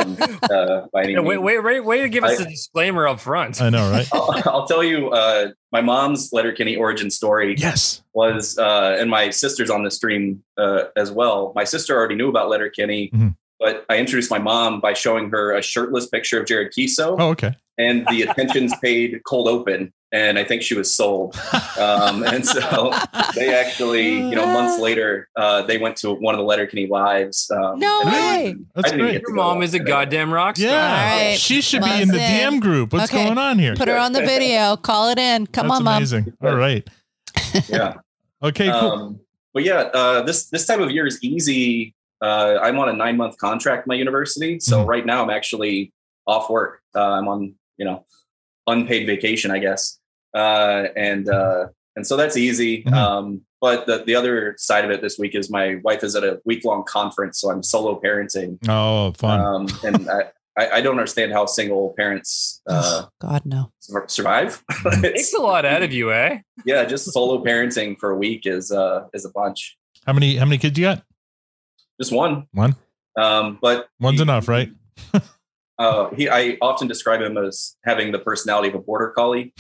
um, 0.01 0.17
uh, 0.51 0.87
by 0.93 1.03
any 1.05 1.13
Yeah, 1.13 1.19
means. 1.19 1.29
wait, 1.29 1.39
wait, 1.39 1.59
wait, 1.65 1.81
wait 1.81 2.03
to 2.03 2.09
give 2.09 2.25
us 2.25 2.41
I- 2.41 2.45
a 2.45 2.47
disclaimer 2.49 3.07
up 3.07 3.21
front. 3.21 3.61
I 3.61 3.69
know, 3.71 3.91
right? 3.91 4.09
I'll, 4.13 4.43
I'll 4.47 4.67
tell 4.67 4.83
you. 4.83 5.11
Uh, 5.11 5.49
my 5.77 5.83
mom's 5.83 6.31
Letterkenny 6.33 6.75
origin 6.75 7.11
story 7.11 7.55
Yes. 7.59 8.03
was, 8.15 8.57
uh, 8.57 8.97
and 8.99 9.11
my 9.11 9.29
sister's 9.31 9.69
on 9.69 9.83
the 9.85 9.91
stream 9.91 10.43
uh, 10.57 10.85
as 10.97 11.13
well. 11.13 11.53
My 11.55 11.65
sister 11.65 11.95
already 11.95 12.15
knew 12.15 12.31
about 12.31 12.49
Letterkenny, 12.49 13.11
Mhm. 13.15 13.37
But 13.59 13.85
I 13.89 13.97
introduced 13.99 14.31
my 14.31 14.39
mom 14.39 14.81
by 14.81 14.93
showing 14.93 15.31
her 15.31 15.55
a 15.55 15.63
shirtless 15.63 16.07
picture 16.07 16.41
of 16.41 16.47
Jared 16.47 16.73
Keeso 16.77 17.17
Oh, 17.19 17.31
okay. 17.31 17.55
and 17.79 18.07
the 18.09 18.23
attentions 18.23 18.73
paid 18.83 19.21
cold 19.27 19.49
open. 19.49 19.93
And 20.13 20.39
I 20.39 20.45
think 20.45 20.63
she 20.63 20.75
was 20.75 20.95
sold. 20.95 21.37
Um, 21.79 22.23
and 22.23 22.47
so 22.47 22.93
they 23.35 23.53
actually, 23.55 24.15
you 24.15 24.37
know, 24.37 24.47
months 24.47 24.79
later, 24.79 25.29
uh, 25.37 25.63
they 25.63 25.79
went 25.79 25.97
to 25.97 26.13
one 26.13 26.35
of 26.35 26.39
the 26.39 26.45
Letterkenny 26.45 26.87
lives. 26.87 27.51
Um, 27.51 27.81
No 27.81 28.01
and 28.03 28.11
I 28.11 28.13
way. 28.15 28.57
That's 28.75 28.87
I 28.87 28.91
didn't 28.91 29.01
great. 29.05 29.13
get 29.13 29.19
to 29.19 29.25
Your 29.29 29.35
mom 29.37 29.63
is 29.63 29.75
a 29.75 29.79
goddamn 29.81 30.33
rock 30.33 30.57
star. 30.57 30.69
Yeah. 30.71 30.77
All 31.13 31.19
right. 31.31 31.39
She 31.39 31.61
should 31.61 31.83
be 31.83 32.01
in 32.03 32.09
the 32.09 32.23
in. 32.23 32.53
DM 32.59 32.61
group. 32.61 32.93
What's 32.93 33.13
Okay. 33.13 33.25
going 33.25 33.37
on 33.37 33.59
here? 33.59 33.75
Put 33.75 33.89
her 33.89 33.97
on 33.99 34.13
the 34.13 34.21
video. 34.21 34.77
Call 34.77 35.09
it 35.09 35.19
in. 35.19 35.47
Come 35.49 35.67
That's 35.69 35.79
on, 35.81 35.85
mom. 35.85 35.97
amazing. 35.97 36.33
All 36.43 36.55
right. 36.55 36.87
Yeah. 37.69 37.95
Okay, 38.43 38.67
cool. 38.71 38.91
Um, 38.93 39.21
but 39.55 39.65
yeah, 39.65 39.77
uh, 39.95 40.21
this 40.23 40.45
this 40.51 40.67
time 40.67 40.83
of 40.83 40.91
year 40.91 41.07
is 41.07 41.19
easy. 41.23 41.95
Uh, 42.23 42.59
I'm 42.63 42.79
on 42.79 42.89
a 42.89 42.93
nine 42.93 43.17
month 43.17 43.37
contract 43.39 43.83
at 43.83 43.87
my 43.87 43.95
university, 43.95 44.59
so 44.61 44.85
Mhm. 44.85 44.87
right 44.89 45.07
now 45.07 45.23
I'm 45.23 45.31
actually 45.31 45.93
off 46.27 46.49
work. 46.51 46.81
Uh, 46.95 47.01
I'm 47.13 47.29
on 47.29 47.55
you 47.77 47.85
know 47.85 48.05
unpaid 48.67 49.07
vacation, 49.07 49.51
I 49.51 49.59
guess, 49.59 49.99
uh, 50.35 50.85
and 50.97 51.29
uh, 51.29 51.67
and 51.95 52.07
so 52.07 52.17
that's 52.17 52.37
easy. 52.37 52.85
Mhm. 52.85 52.93
Um, 52.93 53.41
but 53.61 53.87
the 53.87 54.03
the 54.05 54.15
other 54.15 54.55
side 54.59 54.85
of 54.85 54.91
it 54.91 55.03
this 55.03 55.19
week 55.19 55.35
is 55.35 55.51
my 55.51 55.77
wife 55.85 56.03
is 56.05 56.15
at 56.17 56.25
a 56.25 56.41
week 56.45 56.65
long 56.65 56.85
conference, 56.85 57.41
so 57.41 57.51
I'm 57.51 57.63
solo 57.63 58.01
parenting, 58.01 58.59
oh, 58.69 59.13
fun. 59.13 59.41
um, 59.41 59.67
and 59.85 60.09
I, 60.09 60.21
I 60.59 60.71
I 60.77 60.81
don't 60.81 60.93
understand 60.99 61.33
how 61.33 61.45
single 61.47 61.95
parents 61.99 62.63
uh, 62.67 63.05
God, 63.21 63.43
no. 63.45 63.73
survive. 64.09 64.63
Mm-hmm. 64.73 65.03
Takes 65.03 65.21
It's- 65.29 65.35
a 65.35 65.43
lot 65.43 65.65
out 65.67 65.83
of 65.83 65.93
you, 65.93 66.13
eh? 66.13 66.39
yeah, 66.65 66.85
just 66.85 67.11
solo 67.13 67.43
parenting 67.45 67.99
for 67.99 68.11
a 68.11 68.17
week 68.17 68.47
is 68.47 68.71
uh, 68.73 69.05
is 69.13 69.25
a 69.27 69.31
bunch. 69.31 69.77
how 70.07 70.13
many, 70.13 70.37
how 70.37 70.45
many 70.47 70.59
kids 70.59 70.79
you 70.79 70.85
got? 70.87 71.03
Just 72.01 72.13
one. 72.13 72.47
One. 72.53 72.77
Um, 73.17 73.59
but 73.61 73.89
One's 74.01 74.19
he- 74.19 74.23
enough, 74.23 74.49
right? 74.49 74.71
Uh, 75.79 76.09
he, 76.15 76.27
I 76.27 76.57
often 76.63 76.89
describe 76.89 77.21
him 77.21 77.37
as 77.37 77.77
having 77.85 78.11
the 78.11 78.19
personality 78.19 78.69
of 78.71 78.75
a 78.75 78.79
border 78.79 79.11
collie. 79.11 79.53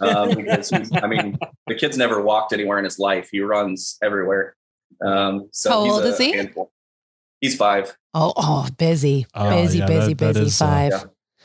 Um, 0.00 0.34
because 0.34 0.68
he's, 0.68 0.90
I 0.92 1.06
mean, 1.06 1.38
the 1.66 1.74
kid's 1.74 1.96
never 1.96 2.20
walked 2.20 2.52
anywhere 2.52 2.76
in 2.78 2.84
his 2.84 2.98
life. 2.98 3.30
He 3.32 3.40
runs 3.40 3.96
everywhere. 4.02 4.54
Um, 5.02 5.48
so 5.50 5.70
How 5.70 5.84
he's 5.84 5.92
old 5.94 6.04
is 6.04 6.18
he? 6.18 6.36
handful. 6.36 6.70
He's 7.40 7.56
five. 7.56 7.96
Oh, 8.12 8.34
oh, 8.36 8.68
busy, 8.76 9.24
Oh, 9.34 9.48
busy, 9.62 9.78
yeah, 9.78 9.86
busy, 9.86 10.12
that- 10.12 10.18
that 10.18 10.34
busy. 10.34 10.46
is, 10.46 10.60
uh, 10.60 10.66
Five. 10.66 10.92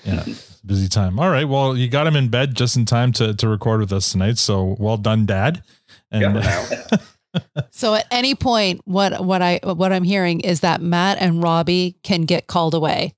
yeah. 0.03 0.23
Yeah. 0.27 0.33
Busy 0.65 0.89
time. 0.89 1.19
All 1.21 1.29
right. 1.29 1.47
Well, 1.47 1.77
you 1.77 1.87
got 1.87 2.05
him 2.05 2.17
in 2.17 2.27
bed 2.27 2.53
just 2.53 2.75
in 2.75 2.83
time 2.83 3.13
to, 3.13 3.33
to 3.33 3.47
record 3.47 3.79
with 3.79 3.93
us 3.93 4.11
tonight. 4.11 4.37
So 4.39 4.75
well 4.77 4.97
done, 4.97 5.25
dad. 5.25 5.63
And 6.11 6.35
Yeah. 6.35 6.79
So 7.71 7.93
at 7.93 8.07
any 8.09 8.33
point, 8.33 8.81
what 8.85 9.23
what 9.23 9.41
I 9.41 9.59
what 9.63 9.93
I'm 9.93 10.03
hearing 10.03 10.39
is 10.39 10.61
that 10.61 10.81
Matt 10.81 11.19
and 11.19 11.43
Robbie 11.43 11.97
can 12.01 12.23
get 12.23 12.47
called 12.47 12.73
away. 12.73 13.13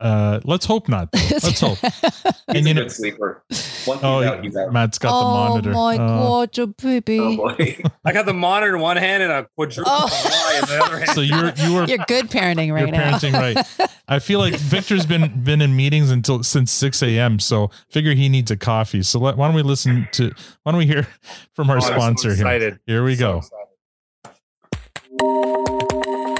Uh, 0.00 0.40
let's 0.44 0.66
hope 0.66 0.88
not. 0.88 1.10
though. 1.12 1.18
Let's 1.30 1.60
hope. 1.60 1.78
He's 1.82 2.34
And 2.48 2.56
a 2.56 2.60
you 2.68 2.74
know- 2.74 2.82
good 2.82 2.92
sleeper. 2.92 3.42
Once 3.48 4.00
he's 4.00 4.04
Oh, 4.04 4.22
out, 4.22 4.44
he's 4.44 4.56
out. 4.56 4.72
Matt's 4.72 4.98
got 4.98 5.16
the 5.18 5.24
monitor. 5.24 5.70
oh 5.70 5.74
my 5.74 5.94
Uh, 5.94 5.98
god, 6.08 6.56
your 6.56 6.66
baby. 6.66 7.20
Oh, 7.20 7.36
boy. 7.36 7.78
I 8.04 8.12
got 8.12 8.26
the 8.26 8.34
monitor 8.34 8.74
in 8.74 8.80
one 8.82 8.96
hand 8.96 9.22
and 9.22 9.30
a 9.32 9.46
quadruple 9.54 9.92
Oh. 9.94 10.08
eye 10.10 10.58
in 10.60 10.68
the 10.68 10.84
other 10.84 10.98
hand. 10.98 11.10
So 11.10 11.20
you're 11.20 11.52
you 11.56 11.74
were 11.74 11.84
You're 11.84 12.04
good 12.08 12.26
parenting 12.28 12.72
right 12.72 12.80
you're 12.80 12.90
now. 12.90 13.16
parenting 13.16 13.32
right. 13.32 13.88
I 14.08 14.18
feel 14.18 14.40
like 14.40 14.54
Victor's 14.54 15.06
been 15.06 15.42
been 15.44 15.62
in 15.62 15.76
meetings 15.76 16.10
until 16.10 16.42
since 16.42 16.72
six 16.72 17.00
a.m. 17.02 17.38
So 17.38 17.70
figure 17.88 18.14
he 18.14 18.28
needs 18.28 18.50
a 18.50 18.56
coffee. 18.56 19.02
So 19.02 19.20
let, 19.20 19.36
why 19.36 19.46
don't 19.46 19.54
we 19.54 19.62
listen 19.62 20.08
to 20.12 20.32
why 20.64 20.72
don't 20.72 20.78
we 20.80 20.86
hear 20.86 21.06
from 21.54 21.70
our 21.70 21.76
Oh, 21.76 21.80
I'm 21.80 21.86
so 21.86 21.92
sponsor 21.94 22.34
here? 22.34 22.80
Here 22.86 23.04
we 23.04 23.14
So 23.14 23.20
go. 23.20 23.38
excited. 23.38 23.56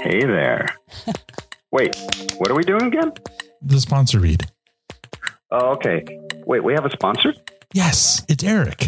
Hey 0.03 0.25
there. 0.25 0.75
Wait, 1.71 1.95
what 2.37 2.49
are 2.51 2.55
we 2.55 2.63
doing 2.63 2.83
again? 2.83 3.11
The 3.61 3.79
sponsor 3.79 4.19
read. 4.19 4.47
Oh, 5.51 5.71
okay. 5.73 6.03
Wait, 6.45 6.63
we 6.63 6.73
have 6.73 6.85
a 6.85 6.91
sponsor? 6.91 7.33
Yes, 7.73 8.23
it's 8.27 8.43
Eric. 8.43 8.87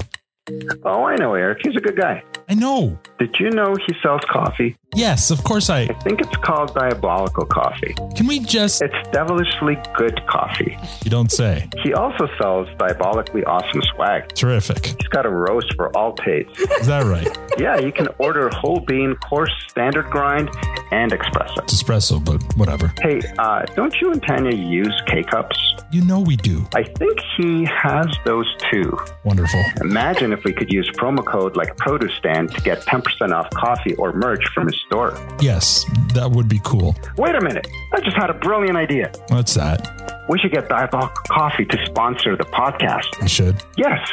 Oh, 0.83 1.03
I 1.05 1.15
know 1.15 1.33
Eric. 1.33 1.59
He's 1.63 1.75
a 1.75 1.79
good 1.79 1.95
guy. 1.97 2.23
I 2.51 2.55
know. 2.55 2.97
Did 3.19 3.35
you 3.39 3.51
know 3.51 3.75
he 3.85 3.93
sells 4.01 4.21
coffee? 4.27 4.75
Yes, 4.95 5.29
of 5.29 5.43
course 5.43 5.69
I 5.69 5.81
I 5.81 5.93
think 6.03 6.19
it's 6.19 6.35
called 6.37 6.73
Diabolical 6.73 7.45
Coffee. 7.45 7.93
can 8.15 8.25
we 8.25 8.39
just 8.39 8.81
It's 8.81 8.95
devilishly 9.11 9.77
good 9.95 10.19
coffee. 10.25 10.75
you 11.03 11.11
don't 11.11 11.31
say. 11.31 11.69
He 11.83 11.93
also 11.93 12.27
sells 12.41 12.67
diabolically 12.79 13.43
awesome 13.43 13.83
swag. 13.93 14.29
Terrific. 14.29 14.83
He's 14.87 15.07
got 15.09 15.27
a 15.27 15.29
roast 15.29 15.75
for 15.75 15.95
all 15.95 16.13
tastes. 16.13 16.59
Is 16.81 16.87
that 16.87 17.05
right? 17.05 17.27
yeah, 17.59 17.77
you 17.77 17.91
can 17.91 18.07
order 18.17 18.49
whole 18.49 18.79
bean, 18.79 19.15
coarse, 19.29 19.51
standard 19.67 20.05
grind, 20.09 20.49
and 20.91 21.11
espresso. 21.11 21.59
It's 21.63 21.83
espresso, 21.83 22.23
but 22.23 22.41
whatever. 22.57 22.91
Hey, 23.01 23.21
uh, 23.37 23.65
don't 23.75 23.93
you 24.01 24.11
and 24.11 24.23
Tanya 24.23 24.55
use 24.57 24.95
K 25.05 25.21
cups? 25.21 25.57
You 25.91 26.03
know 26.03 26.19
we 26.19 26.35
do. 26.35 26.67
I 26.73 26.83
think 26.83 27.19
he 27.37 27.65
has 27.65 28.07
those 28.25 28.47
too. 28.71 28.97
Wonderful. 29.23 29.63
Imagine 29.81 30.33
if 30.33 30.43
we 30.43 30.53
could 30.53 30.71
use 30.73 30.89
promo 30.97 31.23
code 31.23 31.55
like 31.55 31.77
Produce 31.77 32.13
Stand 32.17 32.38
to 32.47 32.61
get 32.61 32.81
10% 32.85 33.31
off 33.33 33.49
coffee 33.51 33.95
or 33.95 34.13
merch 34.13 34.43
from 34.53 34.67
his 34.67 34.79
store. 34.87 35.17
Yes, 35.39 35.85
that 36.13 36.29
would 36.31 36.47
be 36.47 36.59
cool. 36.63 36.95
Wait 37.17 37.35
a 37.35 37.41
minute. 37.41 37.67
I 37.93 37.99
just 38.01 38.15
had 38.15 38.29
a 38.29 38.33
brilliant 38.33 38.77
idea. 38.77 39.11
What's 39.27 39.53
that? 39.55 40.25
We 40.29 40.37
should 40.39 40.51
get 40.51 40.69
Diabolic 40.69 41.13
Coffee 41.27 41.65
to 41.65 41.85
sponsor 41.85 42.35
the 42.35 42.43
podcast. 42.45 43.19
We 43.21 43.27
should. 43.27 43.61
Yes. 43.77 44.07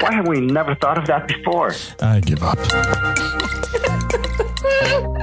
Why 0.00 0.12
have 0.12 0.28
we 0.28 0.40
never 0.40 0.74
thought 0.74 0.98
of 0.98 1.06
that 1.06 1.26
before? 1.26 1.72
I 2.02 2.20
give 2.20 2.42
up. 2.42 2.58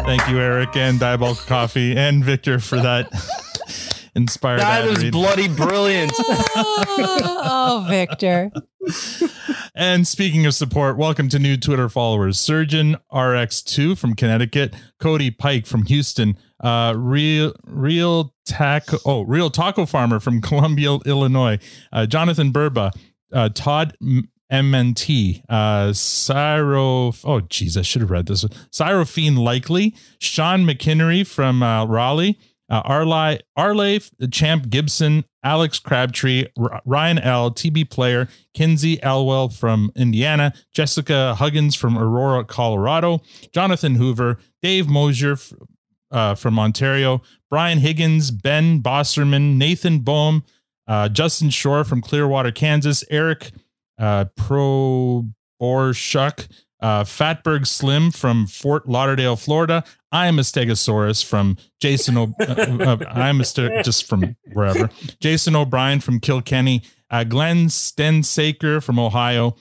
Thank 0.06 0.28
you, 0.30 0.40
Eric 0.40 0.76
and 0.76 1.00
Diabolic 1.00 1.38
Coffee 1.40 1.96
and 1.96 2.24
Victor 2.24 2.60
for 2.60 2.78
that 2.82 3.10
inspired. 4.15 4.60
That 4.60 5.04
ad 5.04 5.12
bloody 5.12 5.47
brilliant. 5.47 6.13
oh, 6.17 7.86
Victor. 7.89 8.52
And 9.76 10.08
speaking 10.08 10.45
of 10.45 10.54
support, 10.54 10.97
welcome 10.97 11.30
to 11.30 11.39
new 11.39 11.58
Twitter 11.58 11.88
followers: 11.89 12.39
Surgeon 12.39 12.97
RX2 13.12 13.97
from 13.97 14.15
Connecticut, 14.15 14.74
Cody 15.00 15.32
Pike 15.32 15.65
from 15.65 15.86
Houston, 15.86 16.38
uh, 16.60 16.93
Real 16.97 17.54
Real 17.65 18.34
Taco 18.45 18.97
oh 19.06 19.21
Real 19.21 19.50
Taco 19.50 19.86
Farmer 19.86 20.19
from 20.19 20.41
Columbia, 20.41 20.97
Illinois, 21.06 21.60
uh, 21.93 22.06
Jonathan 22.06 22.52
Burba, 22.52 22.91
uh, 23.34 23.50
Todd 23.50 23.95
M- 24.02 24.30
MNT, 24.52 25.43
uh, 25.47 25.93
Cyro. 25.93 27.13
Oh, 27.24 27.41
geez, 27.41 27.78
I 27.78 27.84
should 27.84 28.02
have 28.02 28.12
read 28.12 28.26
this. 28.26 28.43
one. 28.43 28.52
Cyrofine 28.71 29.38
Likely, 29.38 29.95
Sean 30.19 30.65
McKinnery 30.65 31.26
from 31.26 31.63
uh, 31.63 31.86
Raleigh, 31.86 32.38
uh, 32.72 32.82
Arlai, 32.86 33.40
Champ 34.32 34.70
Gibson, 34.70 35.26
Alex 35.44 35.78
Crabtree, 35.78 36.46
R- 36.58 36.82
Ryan 36.86 37.20
L, 37.20 37.52
TB 37.52 37.90
Player, 37.90 38.30
Kinsey 38.56 38.98
Elwell 39.04 39.50
from 39.50 39.92
Indiana, 39.96 40.54
Jessica 40.74 41.36
Huggins 41.36 41.76
from 41.76 41.98
Aurora, 41.98 42.46
Colorado, 42.46 43.22
Jonathan 43.54 43.96
Hoover, 43.96 44.40
Dave 44.62 44.88
Mosier 44.88 45.34
f- 45.34 45.52
uh, 46.12 46.36
from 46.36 46.58
Ontario, 46.58 47.22
Brian 47.50 47.80
Higgins, 47.80 48.32
Ben 48.32 48.82
Bosserman, 48.82 49.58
Nathan 49.58 50.00
Bohm, 50.00 50.44
uh, 50.88 51.10
Justin 51.10 51.50
Shore 51.50 51.84
from 51.84 52.02
Clearwater, 52.02 52.52
Kansas, 52.52 53.04
Eric 53.10 53.52
uh, 54.00 54.26
Pro 54.38 55.28
Borshuk, 55.62 56.48
uh, 56.82 57.04
Fatberg 57.04 57.67
Slim 57.67 58.12
from 58.12 58.48
Fort 58.48 58.88
Lauderdale, 58.89 59.36
Florida. 59.36 59.84
I 60.12 60.28
am 60.28 60.39
a 60.39 60.41
Stegosaurus 60.41 61.24
from 61.24 61.58
Jason. 61.80 62.17
O- 62.17 62.34
uh, 62.39 62.44
uh, 62.44 62.98
I'm 63.12 63.39
a 63.41 63.46
ste- 63.46 63.84
just 63.84 64.08
from 64.08 64.36
wherever. 64.54 64.89
Jason 65.22 65.56
O'Brien 65.56 66.00
from 66.00 66.20
Kilkenny. 66.20 66.82
Uh, 67.10 67.24
Glenn 67.24 67.67
Stensaker 67.67 68.82
from 68.84 68.98
Ohio. 69.00 69.56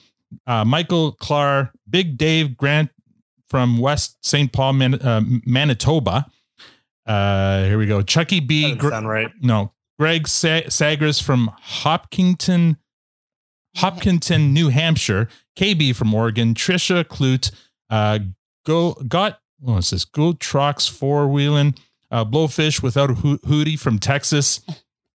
Uh, 0.47 0.63
Michael 0.65 1.11
Clark, 1.13 1.71
Big 1.89 2.17
Dave 2.17 2.55
Grant 2.57 2.89
from 3.49 3.77
West 3.77 4.17
St. 4.25 4.51
Paul, 4.51 4.73
Man- 4.73 4.95
uh, 4.95 5.21
Manitoba. 5.45 6.25
Uh, 7.05 7.65
here 7.65 7.77
we 7.77 7.85
go. 7.85 8.01
Chucky 8.01 8.39
B. 8.39 8.75
Gr- 8.75 8.89
right. 8.89 9.29
no, 9.41 9.73
Greg 9.99 10.27
Sa- 10.27 10.69
Sagres 10.69 11.19
from 11.19 11.51
Hopkinton, 11.61 12.77
Hopkinton, 13.77 14.53
New 14.53 14.69
Hampshire. 14.69 15.27
KB 15.55 15.95
from 15.95 16.13
Oregon. 16.13 16.53
Trisha 16.53 17.03
Clute. 17.03 17.51
Uh, 17.89 18.19
go 18.65 18.93
got 19.07 19.39
what 19.59 19.75
was 19.75 19.89
this? 19.91 20.05
Go 20.05 20.33
Trucks 20.33 20.87
four 20.87 21.27
wheeling. 21.27 21.75
Uh, 22.09 22.25
Blowfish 22.25 22.83
without 22.83 23.11
a 23.11 23.13
ho- 23.13 23.75
from 23.77 23.99
Texas. 23.99 24.61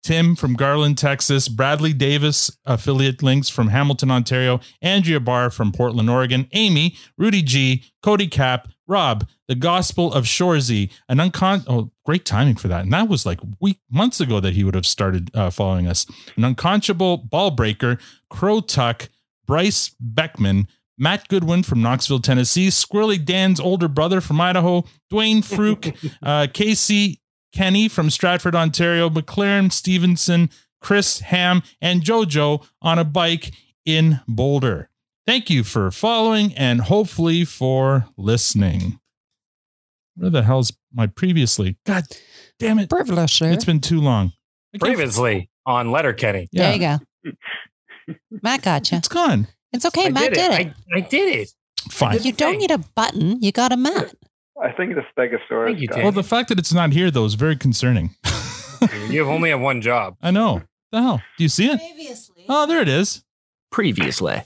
Tim 0.05 0.37
from 0.37 0.53
Garland, 0.53 0.99
Texas. 0.99 1.49
Bradley 1.49 1.95
Davis, 1.95 2.51
affiliate 2.67 3.23
links 3.23 3.49
from 3.49 3.69
Hamilton, 3.69 4.11
Ontario. 4.11 4.61
Andrea 4.83 5.19
Barr 5.19 5.49
from 5.49 5.73
Portland, 5.73 6.11
Oregon. 6.11 6.47
Amy, 6.53 6.95
Rudy 7.17 7.41
G, 7.41 7.85
Cody 8.03 8.27
Cap, 8.27 8.69
Rob, 8.87 9.27
the 9.49 9.55
Gospel 9.55 10.13
of 10.13 10.25
Shoresy, 10.25 10.91
an 11.09 11.17
uncon. 11.17 11.65
Oh, 11.67 11.91
great 12.05 12.27
timing 12.27 12.57
for 12.57 12.69
that. 12.69 12.83
And 12.83 12.93
that 12.93 13.09
was 13.09 13.25
like 13.25 13.41
week 13.61 13.81
months 13.91 14.21
ago 14.21 14.41
that 14.41 14.53
he 14.53 14.63
would 14.63 14.75
have 14.75 14.87
started 14.87 15.31
uh, 15.35 15.49
following 15.49 15.87
us. 15.89 16.07
An 16.37 16.45
unconscionable 16.45 17.17
ball 17.17 17.51
breaker, 17.51 17.97
Crow 18.29 18.61
Tuck, 18.61 19.09
Bryce 19.47 19.95
Beckman, 20.01 20.69
Matt 20.97 21.29
Goodwin 21.29 21.63
from 21.63 21.83
Knoxville, 21.83 22.21
Tennessee, 22.21 22.69
Squirrely 22.69 23.23
Dan's 23.23 23.59
older 23.61 23.89
brother 23.89 24.21
from 24.21 24.41
Idaho, 24.41 24.85
Dwayne 25.13 25.45
Fruke, 25.45 25.95
uh, 26.23 26.47
Casey 26.53 27.21
Kenny 27.53 27.89
from 27.89 28.11
Stratford, 28.11 28.55
Ontario, 28.55 29.09
McLaren 29.11 29.71
Stevenson, 29.73 30.51
Chris 30.81 31.21
Ham, 31.21 31.63
and 31.81 32.03
JoJo 32.03 32.65
on 32.83 32.99
a 32.99 33.05
bike 33.05 33.53
in 33.85 34.21
Boulder. 34.29 34.91
Thank 35.27 35.49
you 35.51 35.65
for 35.65 35.91
following 35.91 36.53
and 36.55 36.83
hopefully 36.83 37.45
for 37.45 38.07
listening. 38.17 39.01
Where 40.17 40.31
the 40.31 40.43
hell's 40.43 40.73
my 40.93 41.07
previously? 41.07 41.77
God 41.87 42.05
damn 42.59 42.79
it. 42.79 42.89
Previously. 42.91 43.49
It's 43.49 43.65
been 43.65 43.81
too 43.81 44.01
long. 44.01 44.33
I 44.75 44.79
can't- 44.79 44.83
Previously 44.83 45.49
on 45.67 45.91
Letterkenny. 45.91 46.49
There 46.53 46.73
you 46.75 46.79
go. 46.79 46.99
Matt 48.43 48.63
gotcha. 48.63 48.97
It's 48.97 49.09
gone. 49.09 49.49
It's 49.73 49.85
okay. 49.87 50.07
I 50.07 50.11
Matt 50.11 50.33
did 50.33 50.35
did 50.35 50.53
it. 50.53 50.67
it. 50.69 50.73
I, 50.95 50.99
I 50.99 51.01
did 51.01 51.39
it. 51.41 51.51
Fine. 51.91 52.23
You 52.23 52.33
don't 52.33 52.59
need 52.59 52.71
a 52.71 52.79
button. 52.79 53.41
You 53.43 53.53
got 53.53 53.73
a 53.73 53.77
Matt. 53.77 54.15
I 54.63 54.71
think 54.73 54.95
the 54.95 55.03
Stegosaurus. 55.17 55.67
Thank 55.67 55.81
you, 55.81 55.89
guy- 55.89 55.97
Tim. 55.97 56.03
Well, 56.05 56.13
the 56.13 56.23
fact 56.23 56.49
that 56.49 56.59
it's 56.59 56.73
not 56.73 56.93
here 56.93 57.11
though 57.11 57.25
is 57.25 57.35
very 57.35 57.57
concerning. 57.57 58.15
You 59.09 59.21
have 59.21 59.29
only 59.29 59.49
have 59.49 59.61
one 59.61 59.81
job. 59.81 60.17
I 60.21 60.31
know. 60.31 60.61
The 60.93 61.01
hell? 61.01 61.23
Do 61.39 61.45
you 61.45 61.49
see 61.49 61.71
it? 61.71 61.79
Previously. 61.79 62.45
Oh, 62.51 62.67
there 62.67 62.83
it 62.83 62.89
is. 62.89 63.25
Previously 63.71 64.43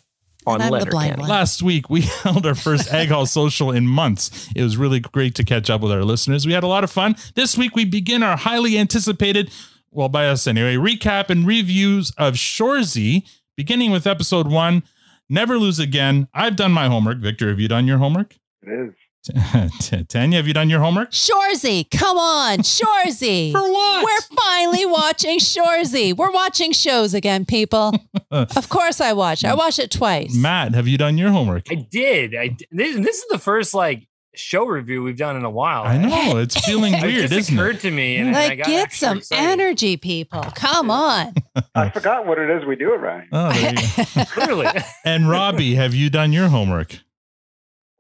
on 0.47 0.61
And 0.62 0.75
I'm 0.75 0.81
the 0.81 0.87
blind 0.87 1.18
one. 1.18 1.29
Last 1.29 1.61
week 1.62 1.90
we 1.90 2.01
held 2.23 2.47
our 2.47 2.55
first 2.55 2.92
Egg 2.92 3.09
Hall 3.09 3.27
social 3.27 3.73
in 3.73 3.87
months. 3.88 4.49
It 4.55 4.62
was 4.62 4.77
really 4.77 5.01
great 5.01 5.35
to 5.37 5.44
catch 5.44 5.68
up 5.71 5.81
with 5.81 5.90
our 5.90 6.05
listeners. 6.05 6.47
We 6.47 6.53
had 6.53 6.62
a 6.62 6.68
lot 6.68 6.85
of 6.85 6.90
fun. 6.90 7.16
This 7.35 7.59
week 7.59 7.75
we 7.75 7.85
begin 7.85 8.23
our 8.23 8.37
highly 8.37 8.79
anticipated, 8.79 9.51
well, 9.90 10.09
by 10.09 10.29
us 10.29 10.47
anyway, 10.47 10.77
recap 10.77 11.31
and 11.31 11.47
reviews 11.47 12.12
of 12.16 12.35
Shoresy, 12.35 13.29
beginning 13.59 13.90
with 13.90 14.07
episode 14.07 14.47
one. 14.47 14.85
Never 15.29 15.59
lose 15.59 15.81
again. 15.81 16.29
I've 16.33 16.55
done 16.55 16.71
my 16.71 16.87
homework. 16.87 17.18
Victor, 17.18 17.49
have 17.49 17.59
you 17.59 17.66
done 17.66 17.88
your 17.88 17.99
homework? 17.99 18.37
It 18.62 18.71
is. 18.71 18.94
Tanya, 20.09 20.38
have 20.38 20.47
you 20.47 20.55
done 20.55 20.71
your 20.71 20.81
homework? 20.81 21.11
Shoresy, 21.11 21.90
come 21.90 22.16
on, 22.16 22.59
Shoresy. 22.59 23.51
For 23.53 23.61
what? 23.61 24.05
We're 24.05 24.37
finally 24.37 24.87
watching 24.87 25.40
Shoresy. 25.40 26.16
We're 26.16 26.31
watching 26.31 26.71
shows 26.73 27.14
again, 27.14 27.44
people. 27.44 27.94
of 28.31 28.68
course 28.68 29.01
I 29.01 29.12
watch. 29.12 29.44
I 29.44 29.55
watch 29.55 29.81
it 29.81 29.90
twice. 29.90 30.35
Matt, 30.35 30.75
have 30.75 30.87
you 30.87 30.97
done 30.97 31.18
your 31.18 31.31
homework? 31.31 31.64
I 31.68 31.75
did. 31.75 32.37
I 32.37 32.49
d- 32.49 32.66
this, 32.71 32.97
this 32.97 33.18
is 33.18 33.27
the 33.29 33.38
first 33.38 33.75
like 33.75 34.08
show 34.38 34.64
review 34.66 35.03
we've 35.03 35.16
done 35.16 35.37
in 35.37 35.44
a 35.44 35.51
while. 35.51 35.83
I 35.83 35.98
know. 35.98 36.38
It's 36.38 36.59
feeling 36.64 36.94
It 36.94 37.03
weird, 37.03 37.22
just 37.31 37.33
isn't 37.35 37.59
occurred 37.59 37.77
it? 37.77 37.81
to 37.83 37.90
me, 37.90 38.16
and, 38.16 38.29
and 38.29 38.37
I 38.37 38.48
like, 38.48 38.59
got 38.59 38.66
get 38.66 38.92
some 38.92 39.18
excited. 39.18 39.42
energy, 39.42 39.96
people. 39.96 40.42
Come 40.55 40.90
on. 40.90 41.35
I 41.74 41.90
forgot 41.90 42.27
what 42.27 42.38
it 42.38 42.48
is 42.51 42.64
we 42.66 42.77
do 42.77 42.90
around. 42.92 43.22
here. 43.22 43.29
Oh, 43.33 43.53
there. 43.53 44.24
Clearly, 44.31 44.66
And 45.05 45.29
Robbie, 45.29 45.74
have 45.74 45.94
you 45.94 46.11
done 46.11 46.33
your 46.33 46.48
homework? 46.48 46.98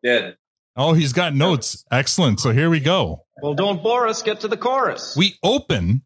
Did. 0.02 0.36
Oh, 0.76 0.92
he's 0.92 1.12
got 1.12 1.34
notes. 1.34 1.84
Excellent. 1.90 2.38
So 2.40 2.52
here 2.52 2.70
we 2.70 2.78
go. 2.80 3.24
Well, 3.42 3.54
don't 3.54 3.82
bore 3.82 4.06
us. 4.06 4.22
Get 4.22 4.40
to 4.40 4.48
the 4.48 4.56
chorus. 4.56 5.14
We 5.16 5.34
open 5.42 6.02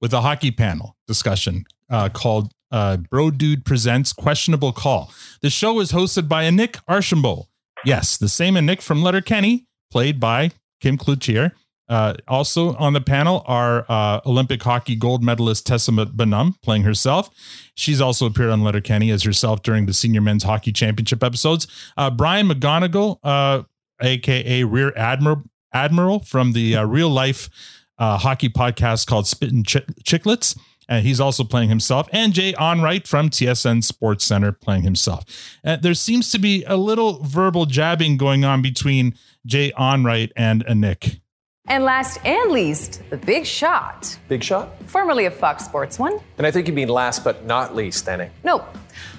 with 0.00 0.12
a 0.12 0.20
hockey 0.20 0.52
panel 0.52 0.96
discussion 1.08 1.64
uh, 1.90 2.08
called 2.10 2.52
uh, 2.70 2.98
Bro 2.98 3.32
Dude 3.32 3.64
Presents 3.64 4.12
Questionable 4.12 4.72
Call. 4.72 5.10
The 5.42 5.50
show 5.50 5.80
is 5.80 5.90
hosted 5.92 6.28
by 6.28 6.48
Nick 6.50 6.78
Archambault. 6.86 7.48
Yes, 7.86 8.16
the 8.16 8.28
same 8.28 8.56
and 8.56 8.66
Nick 8.66 8.82
from 8.82 9.02
Letterkenny, 9.02 9.66
played 9.92 10.18
by 10.18 10.50
Kim 10.80 10.98
Cloutier. 10.98 11.52
Uh, 11.88 12.14
also 12.26 12.74
on 12.76 12.94
the 12.94 13.00
panel 13.00 13.44
are 13.46 13.86
uh, 13.88 14.20
Olympic 14.26 14.60
hockey 14.60 14.96
gold 14.96 15.22
medalist 15.22 15.66
Tessa 15.66 15.92
Bonhomme 15.92 16.56
playing 16.62 16.82
herself. 16.82 17.30
She's 17.76 18.00
also 18.00 18.26
appeared 18.26 18.50
on 18.50 18.64
Letterkenny 18.64 19.10
as 19.12 19.22
herself 19.22 19.62
during 19.62 19.86
the 19.86 19.94
senior 19.94 20.20
men's 20.20 20.42
hockey 20.42 20.72
championship 20.72 21.22
episodes. 21.22 21.68
Uh, 21.96 22.10
Brian 22.10 22.48
McGonagle, 22.48 23.18
uh, 23.22 23.62
aka 24.02 24.64
Rear 24.64 24.92
Admiral, 24.96 25.44
Admiral 25.72 26.20
from 26.20 26.52
the 26.52 26.74
uh, 26.74 26.84
real 26.84 27.08
life 27.08 27.48
uh, 27.98 28.18
hockey 28.18 28.48
podcast 28.48 29.06
called 29.06 29.28
Spittin' 29.28 29.62
Ch- 29.62 29.86
Chiclets. 30.02 30.58
And 30.88 31.04
he's 31.04 31.18
also 31.20 31.42
playing 31.44 31.68
himself. 31.68 32.08
And 32.12 32.32
Jay 32.32 32.52
Onrait 32.52 33.06
from 33.08 33.28
TSN 33.28 33.82
Sports 33.82 34.24
Center 34.24 34.52
playing 34.52 34.82
himself. 34.82 35.24
Uh, 35.64 35.76
there 35.76 35.94
seems 35.94 36.30
to 36.30 36.38
be 36.38 36.62
a 36.64 36.76
little 36.76 37.22
verbal 37.24 37.66
jabbing 37.66 38.16
going 38.16 38.44
on 38.44 38.62
between 38.62 39.14
Jay 39.44 39.72
Onrait 39.78 40.30
and 40.36 40.62
a 40.68 40.74
Nick. 40.74 41.20
And 41.68 41.82
last 41.82 42.24
and 42.24 42.52
least, 42.52 43.02
the 43.10 43.16
big 43.16 43.44
shot, 43.44 44.16
Big 44.28 44.44
shot. 44.44 44.80
formerly 44.88 45.24
of 45.24 45.34
Fox 45.34 45.64
Sports 45.64 45.98
One. 45.98 46.20
And 46.38 46.46
I 46.46 46.52
think 46.52 46.68
you 46.68 46.72
mean 46.72 46.88
last 46.88 47.24
but 47.24 47.44
not 47.44 47.74
least, 47.74 48.08
Annie. 48.08 48.30
Nope. 48.44 48.64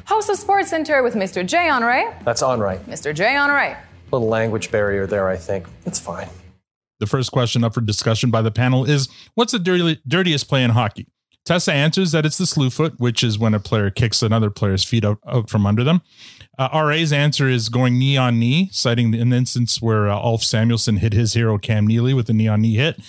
Host 0.06 0.30
of 0.30 0.38
Sports 0.38 0.70
Center 0.70 1.04
with 1.04 1.16
Mr. 1.16 1.46
Jay 1.46 1.68
Honore. 1.68 2.16
That's 2.24 2.42
on 2.42 2.62
right. 2.62 2.80
Mr. 2.88 3.14
Jay 3.14 3.36
Honore. 3.36 3.78
Little 4.14 4.30
language 4.30 4.72
barrier 4.72 5.06
there, 5.06 5.28
I 5.28 5.36
think. 5.36 5.66
It's 5.86 6.00
fine. 6.00 6.30
The 7.02 7.08
first 7.08 7.34
question 7.34 7.66
up 7.66 7.74
for 7.74 7.82
discussion 7.82 8.32
by 8.32 8.42
the 8.42 8.52
panel 8.52 8.86
is 8.86 9.10
What's 9.36 9.52
the 9.52 9.60
dirty, 9.60 10.00
dirtiest 10.08 10.48
play 10.48 10.64
in 10.64 10.72
hockey? 10.72 11.08
Tessa 11.48 11.72
answers 11.72 12.12
that 12.12 12.26
it's 12.26 12.38
the 12.38 12.46
slew 12.46 12.70
foot, 12.70 13.00
which 13.00 13.24
is 13.24 13.40
when 13.40 13.54
a 13.54 13.60
player 13.62 13.90
kicks 13.90 14.22
another 14.22 14.50
player's 14.50 14.84
feet 14.84 15.06
out, 15.06 15.20
out 15.26 15.50
from 15.50 15.66
under 15.66 15.82
them. 15.82 16.02
Uh, 16.60 16.68
RA's 16.74 17.14
answer 17.14 17.48
is 17.48 17.70
going 17.70 17.98
knee 17.98 18.18
on 18.18 18.38
knee, 18.38 18.68
citing 18.74 19.16
an 19.16 19.32
instance 19.32 19.82
where 19.82 20.10
uh, 20.10 20.16
Ulf 20.18 20.42
Samuelsson 20.42 20.98
hit 20.98 21.14
his 21.14 21.36
hero 21.36 21.58
Cam 21.58 21.88
Neely 21.88 22.14
with 22.14 22.30
a 22.30 22.34
knee 22.34 22.50
on 22.50 22.60
knee 22.60 22.76
hit. 22.76 23.00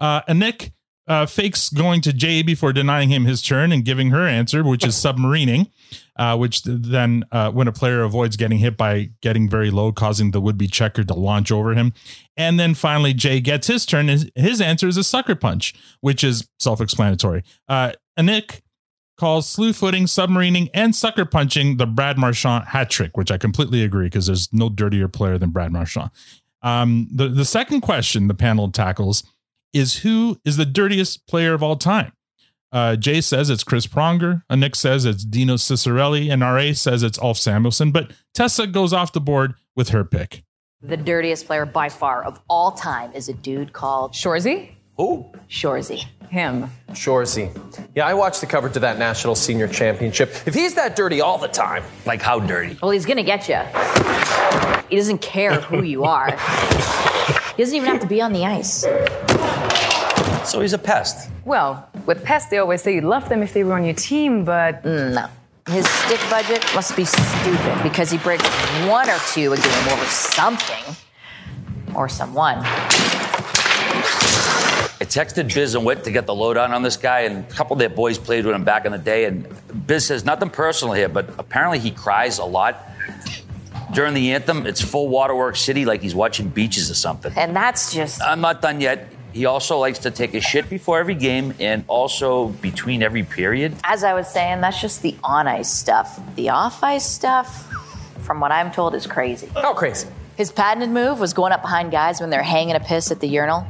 Uh, 0.00 0.22
and 0.26 0.40
Nick 0.40 0.72
uh, 1.06 1.26
fakes 1.26 1.68
going 1.68 2.00
to 2.00 2.12
Jay 2.12 2.42
before 2.42 2.72
denying 2.72 3.10
him 3.10 3.24
his 3.26 3.42
turn 3.42 3.72
and 3.72 3.84
giving 3.84 4.10
her 4.10 4.26
answer, 4.26 4.64
which 4.64 4.86
is 4.86 4.94
submarining, 4.94 5.70
uh, 6.16 6.36
which 6.36 6.62
then, 6.62 7.24
uh, 7.30 7.50
when 7.50 7.68
a 7.68 7.72
player 7.72 8.02
avoids 8.02 8.36
getting 8.36 8.58
hit 8.58 8.76
by 8.76 9.10
getting 9.20 9.48
very 9.48 9.70
low, 9.70 9.92
causing 9.92 10.30
the 10.30 10.40
would 10.40 10.56
be 10.56 10.66
checker 10.66 11.04
to 11.04 11.14
launch 11.14 11.52
over 11.52 11.74
him. 11.74 11.92
And 12.36 12.58
then 12.58 12.74
finally, 12.74 13.12
Jay 13.12 13.40
gets 13.40 13.66
his 13.66 13.84
turn. 13.84 14.08
His, 14.08 14.30
his 14.34 14.60
answer 14.60 14.88
is 14.88 14.96
a 14.96 15.04
sucker 15.04 15.34
punch, 15.34 15.74
which 16.00 16.24
is 16.24 16.48
self 16.58 16.80
explanatory. 16.80 17.44
Uh, 17.68 17.92
Nick 18.20 18.62
calls 19.18 19.48
slew 19.48 19.72
footing, 19.72 20.04
submarining, 20.04 20.70
and 20.74 20.94
sucker 20.94 21.24
punching 21.24 21.76
the 21.76 21.86
Brad 21.86 22.18
Marchand 22.18 22.64
hat 22.68 22.90
trick, 22.90 23.16
which 23.16 23.30
I 23.30 23.38
completely 23.38 23.82
agree 23.82 24.06
because 24.06 24.26
there's 24.26 24.52
no 24.52 24.68
dirtier 24.68 25.08
player 25.08 25.38
than 25.38 25.50
Brad 25.50 25.70
Marchand. 25.70 26.10
Um, 26.62 27.08
the, 27.12 27.28
the 27.28 27.44
second 27.44 27.82
question 27.82 28.26
the 28.26 28.34
panel 28.34 28.70
tackles 28.70 29.22
is 29.74 29.98
who 29.98 30.40
is 30.44 30.56
the 30.56 30.64
dirtiest 30.64 31.26
player 31.26 31.52
of 31.52 31.62
all 31.62 31.76
time? 31.76 32.12
Uh, 32.72 32.96
Jay 32.96 33.20
says 33.20 33.50
it's 33.50 33.62
Chris 33.62 33.86
Pronger. 33.86 34.42
Uh, 34.50 34.56
Nick 34.56 34.74
says 34.74 35.04
it's 35.04 35.24
Dino 35.24 35.54
Ciccarelli. 35.54 36.32
And 36.32 36.42
RA 36.42 36.72
says 36.72 37.02
it's 37.02 37.18
Ulf 37.20 37.38
Samuelsson. 37.38 37.92
But 37.92 38.12
Tessa 38.34 38.66
goes 38.66 38.92
off 38.92 39.12
the 39.12 39.20
board 39.20 39.54
with 39.76 39.90
her 39.90 40.04
pick. 40.04 40.42
The 40.82 40.96
dirtiest 40.96 41.46
player 41.46 41.66
by 41.66 41.88
far 41.88 42.24
of 42.24 42.40
all 42.48 42.72
time 42.72 43.12
is 43.12 43.28
a 43.28 43.32
dude 43.32 43.72
called 43.72 44.12
Shoresy? 44.12 44.72
Who? 44.96 45.30
Shoresy. 45.48 46.04
Him. 46.28 46.68
Shoresy. 46.90 47.50
Yeah, 47.94 48.06
I 48.06 48.14
watched 48.14 48.40
the 48.40 48.46
coverage 48.46 48.74
of 48.74 48.82
that 48.82 48.98
national 48.98 49.36
senior 49.36 49.68
championship. 49.68 50.30
If 50.46 50.54
he's 50.54 50.74
that 50.74 50.96
dirty 50.96 51.20
all 51.20 51.38
the 51.38 51.48
time, 51.48 51.84
like 52.06 52.20
how 52.22 52.40
dirty? 52.40 52.76
Well, 52.82 52.90
he's 52.90 53.06
gonna 53.06 53.22
get 53.22 53.48
you. 53.48 53.60
He 54.88 54.96
doesn't 54.96 55.18
care 55.18 55.60
who 55.60 55.82
you 55.82 56.04
are. 56.04 56.32
He 57.56 57.62
doesn't 57.62 57.76
even 57.76 57.88
have 57.88 58.00
to 58.00 58.06
be 58.08 58.20
on 58.20 58.32
the 58.32 58.44
ice. 58.44 58.84
So 60.44 60.60
he's 60.60 60.72
a 60.72 60.78
pest. 60.78 61.30
Well, 61.44 61.88
with 62.06 62.22
pests, 62.24 62.50
they 62.50 62.58
always 62.58 62.82
say 62.82 62.94
you 62.94 63.00
love 63.00 63.28
them 63.28 63.42
if 63.42 63.52
they 63.52 63.64
were 63.64 63.74
on 63.74 63.84
your 63.84 63.94
team, 63.94 64.44
but. 64.44 64.84
No. 64.84 65.28
His 65.70 65.88
stick 65.88 66.20
budget 66.28 66.62
must 66.74 66.94
be 66.94 67.06
stupid 67.06 67.82
because 67.82 68.10
he 68.10 68.18
breaks 68.18 68.46
one 68.86 69.08
or 69.08 69.16
two 69.32 69.50
a 69.54 69.56
game 69.56 69.88
over 69.88 70.04
something 70.04 70.94
or 71.94 72.06
someone. 72.06 72.58
I 75.00 75.06
texted 75.06 75.54
Biz 75.54 75.74
and 75.74 75.86
Whit 75.86 76.04
to 76.04 76.10
get 76.10 76.26
the 76.26 76.34
lowdown 76.34 76.72
on 76.72 76.82
this 76.82 76.98
guy, 76.98 77.20
and 77.20 77.50
a 77.50 77.54
couple 77.54 77.72
of 77.72 77.78
their 77.78 77.88
boys 77.88 78.18
played 78.18 78.44
with 78.44 78.54
him 78.54 78.64
back 78.64 78.84
in 78.84 78.92
the 78.92 78.98
day. 78.98 79.24
And 79.24 79.46
Biz 79.86 80.06
says 80.06 80.24
nothing 80.24 80.50
personal 80.50 80.92
here, 80.92 81.08
but 81.08 81.30
apparently 81.38 81.78
he 81.78 81.90
cries 81.90 82.38
a 82.38 82.44
lot. 82.44 82.82
During 83.92 84.12
the 84.12 84.32
anthem, 84.32 84.66
it's 84.66 84.80
full 84.82 85.08
waterworks 85.08 85.60
city 85.60 85.84
like 85.84 86.02
he's 86.02 86.14
watching 86.14 86.48
beaches 86.48 86.90
or 86.90 86.94
something. 86.94 87.32
And 87.36 87.56
that's 87.56 87.92
just. 87.94 88.20
I'm 88.22 88.40
not 88.40 88.60
done 88.60 88.80
yet. 88.80 89.08
He 89.34 89.46
also 89.46 89.78
likes 89.78 89.98
to 90.00 90.12
take 90.12 90.32
a 90.34 90.40
shit 90.40 90.70
before 90.70 91.00
every 91.00 91.16
game 91.16 91.54
and 91.58 91.82
also 91.88 92.48
between 92.62 93.02
every 93.02 93.24
period. 93.24 93.74
As 93.82 94.04
I 94.04 94.14
was 94.14 94.28
saying, 94.28 94.60
that's 94.60 94.80
just 94.80 95.02
the 95.02 95.16
on 95.24 95.48
ice 95.48 95.70
stuff. 95.70 96.20
The 96.36 96.50
off 96.50 96.84
ice 96.84 97.04
stuff, 97.04 97.68
from 98.20 98.38
what 98.38 98.52
I'm 98.52 98.70
told, 98.70 98.94
is 98.94 99.08
crazy. 99.08 99.48
How 99.54 99.74
crazy? 99.74 100.06
His 100.36 100.52
patented 100.52 100.90
move 100.90 101.18
was 101.18 101.32
going 101.32 101.52
up 101.52 101.62
behind 101.62 101.90
guys 101.90 102.20
when 102.20 102.30
they're 102.30 102.44
hanging 102.44 102.76
a 102.76 102.80
piss 102.80 103.10
at 103.10 103.18
the 103.18 103.26
urinal, 103.26 103.66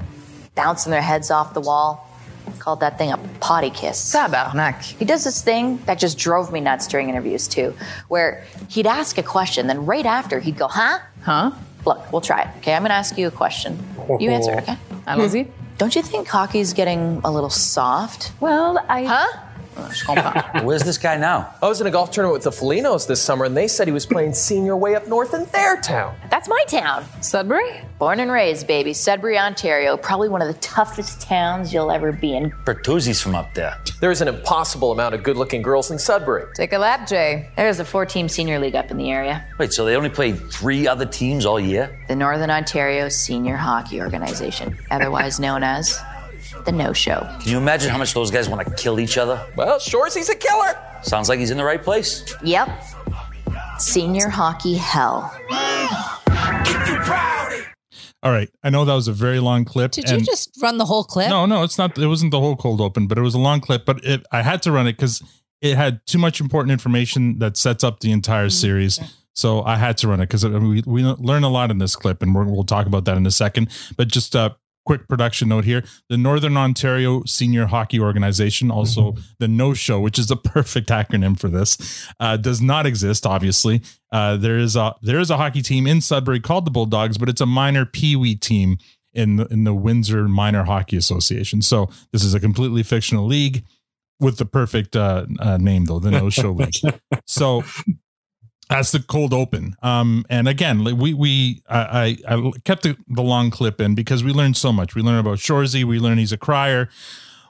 bouncing 0.55 0.91
their 0.91 1.01
heads 1.01 1.31
off 1.31 1.55
the 1.55 1.63
wall. 1.63 2.11
Called 2.59 2.81
that 2.81 2.99
thing 2.99 3.11
a 3.11 3.17
potty 3.41 3.71
kiss. 3.71 4.15
Tabarnak. 4.15 4.83
He 4.83 5.07
does 5.07 5.25
this 5.25 5.43
thing 5.43 5.79
that 5.87 5.99
just 5.99 6.19
drove 6.19 6.53
me 6.53 6.61
nuts 6.61 6.87
during 6.87 7.09
interviews 7.09 7.49
too, 7.49 7.75
where 8.09 8.45
he'd 8.69 8.87
ask 8.87 9.17
a 9.17 9.23
question, 9.23 9.67
then 9.67 9.87
right 9.87 10.05
after 10.05 10.41
he'd 10.41 10.59
go, 10.59 10.69
huh? 10.69 10.99
Huh? 11.23 11.53
Look, 11.87 12.13
we'll 12.13 12.21
try 12.21 12.43
it. 12.43 12.49
Okay, 12.59 12.75
I'm 12.75 12.83
gonna 12.83 12.95
ask 12.95 13.17
you 13.17 13.29
a 13.29 13.31
question. 13.31 13.79
You 14.21 14.31
answer, 14.31 14.53
okay? 14.59 14.77
Allons-y. 15.07 15.43
Hmm. 15.45 15.65
Don't 15.77 15.97
you 15.97 16.03
think 16.03 16.29
hockey's 16.29 16.73
getting 16.73 17.21
a 17.25 17.31
little 17.33 17.51
soft? 17.51 18.33
Well, 18.41 18.85
I. 18.89 19.05
Huh? 19.05 19.41
Where's 20.63 20.83
this 20.83 20.99
guy 20.99 21.17
now? 21.17 21.55
I 21.63 21.69
was 21.69 21.81
in 21.81 21.87
a 21.87 21.91
golf 21.91 22.11
tournament 22.11 22.35
with 22.35 22.45
the 22.45 22.51
Felinos 22.51 23.07
this 23.07 23.21
summer, 23.21 23.45
and 23.45 23.57
they 23.57 23.69
said 23.69 23.89
he 23.89 23.93
was 23.93 24.07
playing 24.07 24.35
senior 24.35 24.77
way 24.77 24.95
up 24.95 25.09
north 25.09 25.35
in 25.35 25.45
their 25.47 25.81
town. 25.81 26.17
That's 26.31 26.49
my 26.49 26.63
town. 26.69 27.05
Sudbury? 27.21 27.81
Born 27.99 28.21
and 28.21 28.31
raised, 28.31 28.67
baby. 28.67 28.93
Sudbury, 28.93 29.39
Ontario. 29.39 29.97
Probably 29.97 30.29
one 30.29 30.43
of 30.43 30.49
the 30.49 30.61
toughest 30.61 31.21
towns 31.21 31.73
you'll 31.73 31.91
ever 31.91 32.13
be 32.13 32.37
in. 32.37 32.51
Bertuzzi's 32.65 33.21
from 33.21 33.35
up 33.35 33.53
there. 33.55 33.79
There's 34.01 34.21
an 34.21 34.29
impossible 34.29 34.93
amount 34.93 35.15
of 35.15 35.23
good 35.23 35.37
looking 35.37 35.63
girls 35.63 35.91
in 35.91 35.99
Sudbury. 35.99 36.47
Take 36.55 36.73
a 36.73 36.79
lap, 36.79 37.09
Jay. 37.09 37.49
There's 37.57 37.81
a 37.81 37.85
four 37.85 38.07
team 38.07 38.29
senior 38.29 38.59
league 38.59 38.75
up 38.75 38.91
in 38.91 38.97
the 38.97 39.11
area. 39.11 39.47
Wait, 39.59 39.73
so 39.73 39.85
they 39.85 39.97
only 39.97 40.11
play 40.11 40.33
three 40.33 40.87
other 40.87 41.07
teams 41.07 41.47
all 41.47 41.59
year? 41.59 41.99
The 42.09 42.17
Northern 42.17 42.51
Ontario 42.51 43.09
Senior 43.09 43.57
Hockey 43.57 44.01
Organization, 44.01 44.77
otherwise 44.91 45.41
known 45.41 45.63
as 45.63 46.01
the 46.65 46.73
No 46.73 46.93
Show. 46.93 47.21
Can 47.41 47.51
you 47.51 47.59
imagine 47.59 47.91
how 47.91 47.99
much 47.99 48.15
those 48.15 48.31
guys 48.31 48.49
want 48.49 48.67
to 48.67 48.75
kill 48.75 49.01
each 49.01 49.19
other? 49.19 49.45
Well, 49.57 49.79
Shoresy's 49.79 50.29
a 50.29 50.35
killer. 50.35 50.79
Sounds 51.03 51.29
like 51.29 51.39
he's 51.39 51.51
in 51.51 51.57
the 51.57 51.65
right 51.65 51.83
place. 51.83 52.35
Yep. 52.43 52.69
Senior 53.79 54.29
hockey 54.29 54.75
hell. 54.75 55.33
All 58.23 58.33
right. 58.33 58.49
I 58.63 58.71
know 58.71 58.87
that 58.87 58.95
was 58.95 59.07
a 59.07 59.13
very 59.13 59.39
long 59.39 59.67
clip. 59.67 59.93
Did 59.93 60.09
you 60.09 60.21
just 60.21 60.57
run 60.63 60.79
the 60.79 60.87
whole 60.87 61.05
clip? 61.05 61.29
No, 61.29 61.45
no, 61.45 61.63
it's 61.63 61.77
not. 61.77 61.99
It 61.99 62.07
wasn't 62.07 62.31
the 62.31 62.41
whole 62.41 62.57
cold 62.57 62.81
open, 62.81 63.07
but 63.07 63.19
it 63.19 63.21
was 63.21 63.35
a 63.35 63.39
long 63.39 63.61
clip. 63.61 63.85
But 63.85 64.03
it, 64.03 64.27
I 64.33 64.43
had 64.43 64.63
to 64.63 64.73
run 64.73 64.87
it 64.87 64.93
because 64.93 65.23
it 65.61 65.77
had 65.77 66.01
too 66.07 66.19
much 66.19 66.41
important 66.41 66.73
information 66.73 67.39
that 67.41 67.59
sets 67.59 67.85
up 67.85 68.01
the 68.01 68.13
entire 68.13 68.47
mm-hmm. 68.47 68.51
series. 68.51 68.99
So 69.35 69.63
I 69.63 69.77
had 69.77 69.99
to 69.99 70.09
run 70.09 70.21
it 70.21 70.29
because 70.29 70.47
we, 70.47 70.83
we 70.87 71.03
learn 71.03 71.43
a 71.43 71.49
lot 71.49 71.71
in 71.71 71.79
this 71.79 71.97
clip, 71.97 72.23
and 72.23 72.35
we're, 72.35 72.45
we'll 72.45 72.65
talk 72.65 72.87
about 72.87 73.05
that 73.05 73.17
in 73.17 73.27
a 73.27 73.31
second. 73.31 73.69
But 73.97 74.09
just 74.09 74.35
a 74.35 74.57
quick 74.85 75.09
production 75.09 75.49
note 75.49 75.65
here: 75.65 75.85
the 76.09 76.17
Northern 76.17 76.57
Ontario 76.57 77.23
Senior 77.25 77.67
Hockey 77.67 77.99
Organization, 78.01 78.71
also 78.71 79.15
the 79.39 79.49
No 79.49 79.75
Show, 79.75 80.01
which 80.01 80.19
is 80.19 80.27
the 80.27 80.37
perfect 80.55 80.89
acronym 80.89 81.39
for 81.39 81.49
this, 81.49 82.09
uh, 82.21 82.37
does 82.37 82.61
not 82.61 82.87
exist. 82.87 83.27
Obviously, 83.27 83.83
uh, 84.13 84.37
there 84.37 84.59
is 84.59 84.77
a 84.77 84.95
there 85.03 85.19
is 85.19 85.31
a 85.31 85.37
hockey 85.37 85.63
team 85.63 85.87
in 85.87 86.01
Sudbury 86.01 86.41
called 86.41 86.65
the 86.65 86.71
Bulldogs, 86.71 87.19
but 87.19 87.29
it's 87.29 87.41
a 87.41 87.47
minor 87.47 87.85
Pee 87.85 88.17
Wee 88.17 88.35
team 88.35 88.79
in 89.15 89.37
the, 89.37 89.47
in 89.47 89.65
the 89.65 89.75
Windsor 89.75 90.29
Minor 90.29 90.65
Hockey 90.65 90.97
Association. 90.97 91.63
So 91.63 91.89
this 92.13 92.25
is 92.25 92.35
a 92.35 92.41
completely 92.41 92.83
fictional 92.83 93.27
league 93.27 93.65
with 94.21 94.39
the 94.39 94.45
perfect 94.45 94.97
uh, 94.97 95.27
uh, 95.39 95.57
name, 95.57 95.87
though 95.87 95.99
the 95.99 96.11
No 96.11 96.31
Show 96.31 96.53
League. 96.53 96.75
So 97.27 97.65
that's 98.69 98.93
the 98.93 99.01
cold 99.01 99.33
open. 99.33 99.77
Um, 99.83 100.25
and 100.31 100.49
again, 100.49 100.85
we 100.85 101.15
we 101.15 101.63
I 101.69 102.17
I, 102.27 102.53
kept 102.65 102.83
the, 102.83 102.97
the 103.09 103.23
long 103.23 103.51
clip 103.51 103.81
in 103.81 103.95
because 103.95 104.25
we 104.25 104.33
learned 104.33 104.57
so 104.57 104.73
much. 104.73 104.95
We 104.95 105.03
learned 105.03 105.21
about 105.21 105.39
Shoresy. 105.39 105.85
We 105.85 105.99
learn 105.99 106.19
he's 106.19 106.33
a 106.33 106.39
crier. 106.39 106.89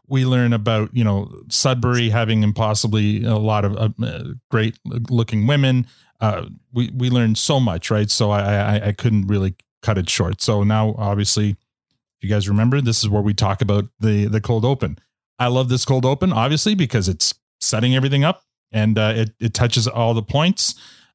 We 0.06 0.24
learn 0.24 0.52
about 0.52 0.94
you 0.94 1.04
know 1.04 1.30
Sudbury 1.48 2.10
having 2.10 2.42
impossibly 2.42 3.24
a 3.24 3.36
lot 3.36 3.64
of 3.64 3.76
uh, 4.02 4.34
great 4.50 4.78
looking 4.84 5.46
women. 5.46 5.86
Uh, 6.20 6.46
we 6.72 6.90
we 6.94 7.10
learned 7.10 7.38
so 7.38 7.60
much, 7.60 7.90
right? 7.90 8.10
So 8.10 8.30
I, 8.30 8.76
I 8.76 8.86
I 8.88 8.92
couldn't 8.92 9.28
really 9.28 9.54
cut 9.82 9.98
it 9.98 10.10
short. 10.10 10.40
So 10.40 10.64
now, 10.64 10.94
obviously, 10.98 11.50
if 11.50 12.22
you 12.22 12.28
guys 12.28 12.48
remember, 12.48 12.80
this 12.80 13.02
is 13.02 13.08
where 13.08 13.22
we 13.22 13.34
talk 13.34 13.62
about 13.62 13.84
the 14.00 14.26
the 14.26 14.40
cold 14.40 14.64
open. 14.64 14.98
I 15.38 15.48
love 15.48 15.68
this 15.68 15.84
cold 15.84 16.04
open, 16.04 16.32
obviously, 16.32 16.74
because 16.74 17.08
it's 17.08 17.34
setting 17.60 17.94
everything 17.94 18.24
up 18.24 18.44
and 18.74 18.98
uh, 18.98 19.12
it 19.14 19.30
it 19.40 19.54
touches 19.54 19.88
all 19.88 20.12
the 20.12 20.22
points, 20.22 20.74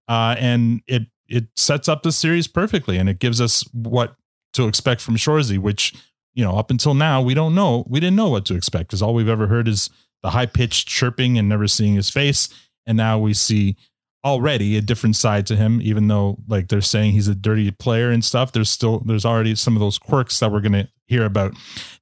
uh, 0.09 0.35
and 0.37 0.81
it 0.87 1.03
it 1.29 1.45
sets 1.55 1.87
up 1.87 2.01
the 2.03 2.11
series 2.11 2.47
perfectly, 2.47 2.97
and 2.97 3.07
it 3.07 3.19
gives 3.19 3.39
us 3.39 3.63
what 3.71 4.15
to 4.53 4.67
expect 4.67 4.99
from 4.99 5.15
Shoresy, 5.15 5.57
which 5.57 5.93
you 6.33 6.43
know 6.43 6.57
up 6.57 6.71
until 6.71 6.95
now 6.95 7.21
we 7.21 7.33
don't 7.33 7.55
know, 7.55 7.85
we 7.87 7.99
didn't 7.99 8.17
know 8.17 8.29
what 8.29 8.45
to 8.47 8.55
expect 8.55 8.89
because 8.89 9.01
all 9.01 9.13
we've 9.13 9.29
ever 9.29 9.47
heard 9.47 9.67
is 9.67 9.89
the 10.23 10.31
high 10.31 10.47
pitched 10.47 10.87
chirping 10.87 11.37
and 11.37 11.47
never 11.47 11.67
seeing 11.67 11.93
his 11.93 12.09
face, 12.09 12.49
and 12.85 12.97
now 12.97 13.17
we 13.19 13.33
see 13.33 13.77
already 14.25 14.75
a 14.75 14.81
different 14.81 15.15
side 15.15 15.47
to 15.47 15.55
him 15.55 15.79
even 15.81 16.09
though 16.09 16.37
like 16.49 16.67
they're 16.67 16.81
saying 16.81 17.13
he's 17.13 17.29
a 17.29 17.35
dirty 17.35 17.71
player 17.71 18.11
and 18.11 18.25
stuff 18.25 18.51
there's 18.51 18.69
still 18.69 18.99
there's 19.05 19.23
already 19.23 19.55
some 19.55 19.77
of 19.77 19.79
those 19.79 19.97
quirks 19.97 20.41
that 20.41 20.51
we're 20.51 20.59
going 20.59 20.73
to 20.73 20.85
hear 21.07 21.23
about 21.23 21.53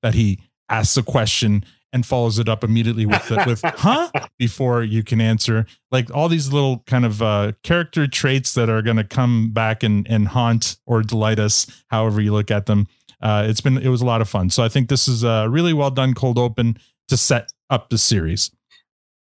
that 0.02 0.16
he 0.16 0.40
asks 0.68 0.98
a 0.98 1.04
question 1.04 1.64
and 1.94 2.06
follows 2.06 2.38
it 2.40 2.50
up 2.50 2.64
immediately 2.64 3.06
with 3.06 3.30
with 3.46 3.62
huh? 3.64 4.10
before 4.38 4.84
you 4.84 5.04
can 5.04 5.22
answer. 5.22 5.66
Like 5.92 6.14
all 6.14 6.30
these 6.30 6.52
little 6.52 6.84
kind 6.86 7.06
of 7.06 7.22
uh 7.22 7.54
character 7.64 8.08
traits 8.08 8.54
that 8.54 8.70
are 8.70 8.82
going 8.82 8.98
to 8.98 9.04
come 9.04 9.52
back 9.52 9.84
and 9.84 10.08
and 10.10 10.30
haunt 10.30 10.78
or 10.86 11.02
delight 11.02 11.40
us 11.40 11.66
however 11.88 12.22
you 12.22 12.34
look 12.34 12.52
at 12.52 12.66
them 12.66 12.88
uh 13.22 13.46
it's 13.48 13.62
been 13.62 13.78
it 13.78 13.90
was 13.90 14.02
a 14.02 14.06
lot 14.06 14.22
of 14.22 14.30
fun. 14.30 14.50
So 14.50 14.64
i 14.64 14.70
think 14.70 14.90
this 14.90 15.08
is 15.08 15.24
a 15.24 15.48
really 15.50 15.74
well 15.74 15.92
done 15.92 16.14
cold 16.14 16.38
open 16.38 16.78
to 17.08 17.18
set 17.18 17.52
up 17.70 17.90
the 17.90 17.98
series. 17.98 18.52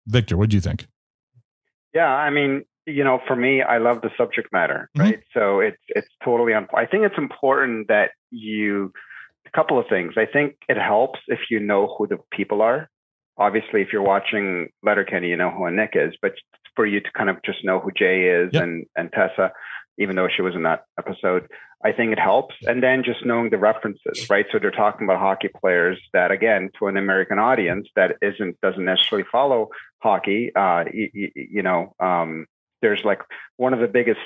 Victor 0.05 0.37
what 0.37 0.49
do 0.49 0.57
you 0.57 0.61
think? 0.61 0.87
Yeah, 1.93 2.09
I 2.09 2.29
mean, 2.29 2.63
you 2.85 3.03
know, 3.03 3.19
for 3.27 3.35
me, 3.35 3.61
I 3.61 3.79
love 3.79 4.01
the 4.01 4.11
subject 4.17 4.53
matter, 4.53 4.89
right? 4.95 5.19
So 5.33 5.59
it's 5.59 5.81
it's 5.89 6.07
totally 6.23 6.53
on. 6.53 6.67
I 6.73 6.85
think 6.85 7.03
it's 7.03 7.17
important 7.17 7.87
that 7.89 8.11
you 8.31 8.93
couple 9.57 9.77
of 9.79 9.85
things. 9.89 10.13
I 10.17 10.27
think 10.35 10.55
it 10.73 10.77
helps 10.77 11.19
if 11.27 11.39
you 11.51 11.59
know 11.59 11.81
who 11.97 12.03
the 12.07 12.19
people 12.37 12.59
are. 12.61 12.79
Obviously, 13.45 13.79
if 13.81 13.89
you're 13.91 14.09
watching 14.15 14.47
Letterkenny, 14.87 15.29
you 15.29 15.37
know 15.41 15.51
who 15.55 15.69
Nick 15.71 15.93
is, 16.05 16.13
but 16.21 16.33
for 16.75 16.85
you 16.85 16.99
to 17.01 17.11
kind 17.17 17.29
of 17.29 17.37
just 17.43 17.59
know 17.67 17.79
who 17.79 17.91
Jay 17.91 18.17
is 18.39 18.49
Yep. 18.53 18.63
and 18.63 18.85
and 18.97 19.11
Tessa, 19.11 19.51
even 19.97 20.15
though 20.15 20.29
she 20.33 20.41
was 20.47 20.55
in 20.55 20.63
that 20.63 20.81
episode, 21.01 21.43
I 21.83 21.91
think 21.91 22.11
it 22.11 22.19
helps. 22.19 22.55
And 22.69 22.81
then 22.81 23.03
just 23.03 23.25
knowing 23.25 23.49
the 23.49 23.57
references, 23.57 24.29
right? 24.29 24.45
So 24.51 24.59
they're 24.59 24.71
talking 24.71 25.05
about 25.05 25.19
hockey 25.19 25.49
players 25.61 25.99
that, 26.13 26.31
again, 26.31 26.69
to 26.79 26.87
an 26.87 26.97
American 26.97 27.39
audience 27.39 27.87
that 27.95 28.09
isn't 28.21 28.59
doesn't 28.61 28.85
necessarily 28.85 29.27
follow 29.31 29.69
hockey. 29.99 30.51
Uh, 30.55 30.85
you, 30.93 31.31
you 31.35 31.63
know, 31.63 31.93
um, 31.99 32.45
there's 32.81 33.03
like 33.03 33.21
one 33.57 33.73
of 33.73 33.79
the 33.79 33.87
biggest 33.87 34.19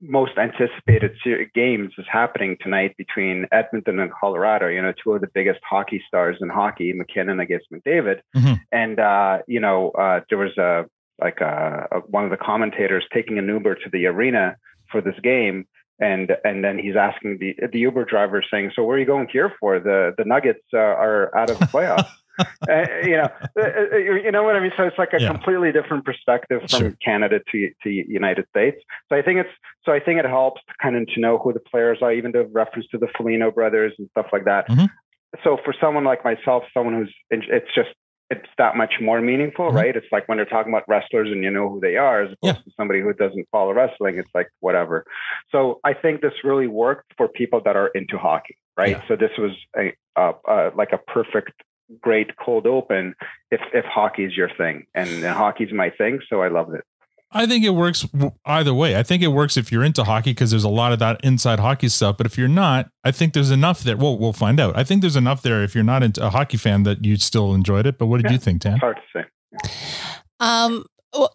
most 0.00 0.32
anticipated 0.36 1.12
ser- 1.24 1.50
games 1.54 1.92
is 1.98 2.04
happening 2.10 2.56
tonight 2.60 2.94
between 2.98 3.46
Edmonton 3.52 3.98
and 3.98 4.12
Colorado. 4.12 4.68
You 4.68 4.82
know, 4.82 4.92
two 5.02 5.12
of 5.12 5.20
the 5.20 5.28
biggest 5.32 5.60
hockey 5.68 6.02
stars 6.06 6.36
in 6.40 6.48
hockey, 6.48 6.92
MacKinnon 6.92 7.40
against 7.40 7.70
McDavid, 7.72 8.20
Mhm. 8.36 8.60
and 8.72 9.00
uh, 9.00 9.38
you 9.46 9.60
know, 9.60 9.90
uh, 9.92 10.20
there 10.28 10.38
was 10.38 10.56
a 10.58 10.84
like 11.20 11.40
a, 11.40 11.88
a, 11.92 11.98
one 12.00 12.24
of 12.24 12.30
the 12.30 12.36
commentators 12.36 13.04
taking 13.12 13.38
an 13.38 13.48
Uber 13.48 13.74
to 13.76 13.88
the 13.90 14.04
arena 14.06 14.56
for 14.92 15.00
this 15.00 15.18
game. 15.22 15.66
And 15.98 16.36
and 16.44 16.62
then 16.62 16.78
he's 16.78 16.94
asking 16.94 17.38
the 17.38 17.56
the 17.72 17.78
Uber 17.78 18.04
driver 18.04 18.42
saying, 18.50 18.72
"So 18.76 18.84
where 18.84 18.98
are 18.98 19.00
you 19.00 19.06
going 19.06 19.28
here 19.32 19.50
for? 19.58 19.80
The 19.80 20.12
the 20.18 20.26
Nuggets 20.26 20.60
uh, 20.74 20.76
are 20.76 21.34
out 21.34 21.48
of 21.48 21.58
the 21.58 21.64
playoffs." 21.74 22.10
uh, 22.70 22.84
you 23.04 23.16
know, 23.16 23.28
uh, 23.58 23.62
uh, 23.92 23.96
you 23.96 24.30
know 24.32 24.42
what 24.42 24.56
I 24.56 24.60
mean. 24.60 24.72
So 24.76 24.84
it's 24.84 24.98
like 24.98 25.12
a 25.12 25.20
Yeah. 25.20 25.32
completely 25.32 25.72
different 25.72 26.04
perspective 26.04 26.60
from 26.68 26.80
Sure. 26.80 26.94
Canada 27.04 27.40
to 27.52 27.70
to 27.82 27.90
United 27.90 28.46
States. 28.48 28.78
So 29.08 29.16
I 29.16 29.22
think 29.22 29.40
it's 29.40 29.50
so 29.84 29.92
I 29.92 30.00
think 30.00 30.18
it 30.18 30.26
helps 30.26 30.60
to 30.68 30.74
kind 30.82 30.96
of 30.96 31.06
to 31.08 31.20
know 31.20 31.38
who 31.38 31.52
the 31.52 31.60
players 31.60 31.98
are, 32.02 32.12
even 32.12 32.32
the 32.32 32.44
reference 32.46 32.86
to 32.88 32.98
the 32.98 33.06
Felino 33.18 33.54
brothers 33.54 33.92
and 33.98 34.08
stuff 34.10 34.26
like 34.32 34.44
that. 34.44 34.68
Mhm. 34.68 34.88
So 35.44 35.58
for 35.64 35.72
someone 35.80 36.04
like 36.04 36.24
myself, 36.24 36.64
someone 36.72 36.94
who's 36.94 37.14
it's 37.30 37.72
just 37.74 37.90
it's 38.28 38.48
that 38.58 38.74
much 38.74 38.94
more 39.00 39.20
meaningful, 39.20 39.70
Mhm. 39.70 39.74
right? 39.74 39.94
It's 39.96 40.10
like 40.10 40.26
when 40.28 40.36
they're 40.38 40.46
talking 40.46 40.72
about 40.72 40.82
wrestlers 40.88 41.30
and 41.30 41.44
you 41.44 41.50
know 41.50 41.68
who 41.68 41.78
they 41.78 41.96
are, 41.96 42.22
as 42.22 42.32
opposed 42.32 42.64
to 42.64 42.70
somebody 42.76 43.00
who 43.00 43.12
doesn't 43.12 43.46
follow 43.52 43.72
wrestling. 43.72 44.18
It's 44.18 44.34
like 44.34 44.48
whatever. 44.58 45.04
So 45.52 45.78
I 45.84 45.92
think 45.94 46.22
this 46.22 46.32
really 46.42 46.66
worked 46.66 47.12
for 47.16 47.28
people 47.28 47.60
that 47.64 47.76
are 47.76 47.86
into 47.94 48.18
hockey, 48.18 48.56
right? 48.76 49.00
So 49.06 49.14
this 49.14 49.30
was 49.38 49.52
a 49.78 49.94
uh, 50.16 50.32
uh, 50.48 50.70
like 50.74 50.92
a 50.92 50.98
perfect, 50.98 51.52
great 52.00 52.36
cold 52.36 52.66
open 52.66 53.14
if 53.50 53.60
if 53.72 53.84
hockey 53.84 54.24
is 54.24 54.36
your 54.36 54.50
thing, 54.56 54.86
and, 54.94 55.08
and 55.08 55.24
hockey's 55.26 55.72
my 55.72 55.90
thing, 55.90 56.20
so 56.28 56.42
I 56.42 56.48
love 56.48 56.74
it. 56.74 56.84
I 57.32 57.46
think 57.46 57.64
it 57.64 57.70
works 57.70 58.06
either 58.44 58.72
way. 58.72 58.96
I 58.96 59.02
think 59.02 59.22
it 59.22 59.28
works 59.28 59.56
if 59.56 59.72
you're 59.72 59.82
into 59.84 60.04
hockey 60.04 60.30
because 60.30 60.50
there's 60.52 60.64
a 60.64 60.68
lot 60.68 60.92
of 60.92 61.00
that 61.00 61.20
inside 61.24 61.58
hockey 61.58 61.88
stuff. 61.88 62.16
But 62.16 62.26
if 62.26 62.38
you're 62.38 62.48
not, 62.48 62.88
I 63.04 63.10
think 63.10 63.34
there's 63.34 63.50
enough 63.50 63.82
there. 63.82 63.96
Well, 63.96 64.16
we'll 64.16 64.32
find 64.32 64.60
out. 64.60 64.76
I 64.76 64.84
think 64.84 65.00
there's 65.00 65.16
enough 65.16 65.42
there 65.42 65.62
if 65.62 65.74
you're 65.74 65.84
not 65.84 66.02
into 66.04 66.24
a 66.24 66.30
hockey 66.30 66.56
fan 66.56 66.84
that 66.84 67.04
you 67.04 67.16
still 67.16 67.52
enjoyed 67.52 67.84
it. 67.84 67.98
But 67.98 68.06
what 68.06 68.22
did 68.22 68.30
you 68.30 68.38
think, 68.38 68.62
dan 68.62 68.74
It's 68.74 68.80
hard 68.80 68.96
to 69.12 69.20
say. 69.20 69.70
Um, 70.40 70.84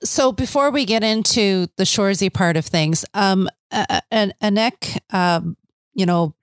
so 0.04 0.32
before 0.32 0.72
we 0.72 0.86
get 0.86 1.04
into 1.04 1.68
the 1.78 1.84
Shoresy 1.84 2.34
part 2.34 2.56
of 2.56 2.66
things, 2.66 3.04
um, 3.14 3.50
a- 3.72 4.02
a- 4.12 4.32
Anek, 4.42 4.98
um, 5.14 5.58
you 5.94 6.06
know, 6.06 6.36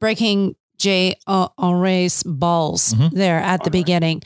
breaking 0.00 0.54
Jay 0.78 1.14
Onrait's 1.28 2.22
balls 2.24 2.94
Mhm. 2.94 3.10
there 3.12 3.38
at 3.38 3.64
the 3.64 3.70
beginning. 3.70 4.22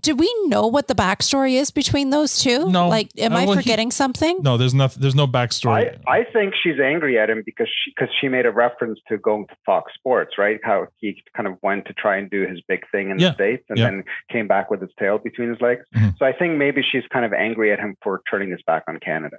Do 0.00 0.14
we 0.14 0.32
know 0.46 0.66
what 0.66 0.88
the 0.88 0.94
backstory 0.94 1.52
is 1.54 1.70
between 1.70 2.10
those 2.10 2.38
two? 2.38 2.70
No. 2.70 2.88
Like, 2.88 3.08
am 3.18 3.32
Uh, 3.32 3.38
I 3.40 3.44
well, 3.46 3.56
he- 3.56 3.62
forgetting 3.62 3.90
something? 3.90 4.38
No, 4.42 4.56
there's 4.56 4.74
nothing. 4.74 5.00
There's 5.02 5.14
no 5.14 5.26
backstory. 5.26 5.96
I, 6.06 6.18
I 6.20 6.24
think 6.32 6.54
she's 6.62 6.78
angry 6.80 7.18
at 7.18 7.30
him 7.30 7.42
because 7.44 7.68
she 7.68 7.90
because 7.96 8.14
she 8.20 8.28
made 8.28 8.46
a 8.46 8.50
reference 8.50 9.00
to 9.08 9.18
going 9.18 9.46
to 9.48 9.54
Fox 9.66 9.92
Sports, 9.94 10.38
right? 10.38 10.60
How 10.62 10.86
he 10.98 11.22
kind 11.36 11.46
of 11.46 11.54
went 11.62 11.86
to 11.86 11.92
try 11.94 12.16
and 12.16 12.30
do 12.30 12.46
his 12.46 12.60
big 12.68 12.84
thing 12.90 13.10
in 13.10 13.18
Yeah. 13.18 13.30
the 13.30 13.34
states 13.34 13.64
and 13.68 13.78
Yeah. 13.78 13.86
then 13.86 14.04
came 14.30 14.46
back 14.46 14.70
with 14.70 14.80
his 14.80 14.90
tail 14.98 15.18
between 15.18 15.48
his 15.50 15.60
legs. 15.60 15.84
Mhm. 15.96 16.16
So 16.18 16.26
I 16.26 16.32
think 16.32 16.56
maybe 16.56 16.82
she's 16.82 17.04
kind 17.12 17.24
of 17.24 17.32
angry 17.32 17.72
at 17.72 17.78
him 17.80 17.96
for 18.02 18.20
turning 18.30 18.50
his 18.50 18.62
back 18.66 18.84
on 18.88 18.98
Canada. 19.00 19.36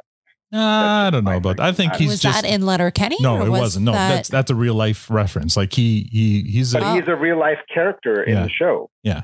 Nah, 0.51 1.07
I 1.07 1.09
don't 1.11 1.23
know, 1.23 1.39
but 1.39 1.59
I 1.59 1.71
think 1.71 1.95
he's 1.95 2.09
was 2.09 2.21
just 2.21 2.41
that 2.41 2.47
in 2.49 2.65
Letterkenny? 2.65 3.17
no, 3.21 3.43
it 3.45 3.49
was 3.49 3.59
wasn't. 3.61 3.85
No, 3.85 3.91
that- 3.91 4.09
that's 4.15 4.29
that's 4.29 4.51
a 4.51 4.55
real 4.55 4.73
life 4.73 5.09
reference. 5.09 5.55
Like 5.55 5.73
he 5.73 6.09
he 6.11 6.41
he's 6.43 6.73
But 6.73 6.83
a, 6.83 6.93
he's 6.95 7.07
a 7.07 7.15
real 7.15 7.37
life 7.39 7.59
character 7.73 8.23
in 8.23 8.35
Yeah. 8.35 8.43
the 8.43 8.49
show. 8.49 8.89
yeah. 9.03 9.23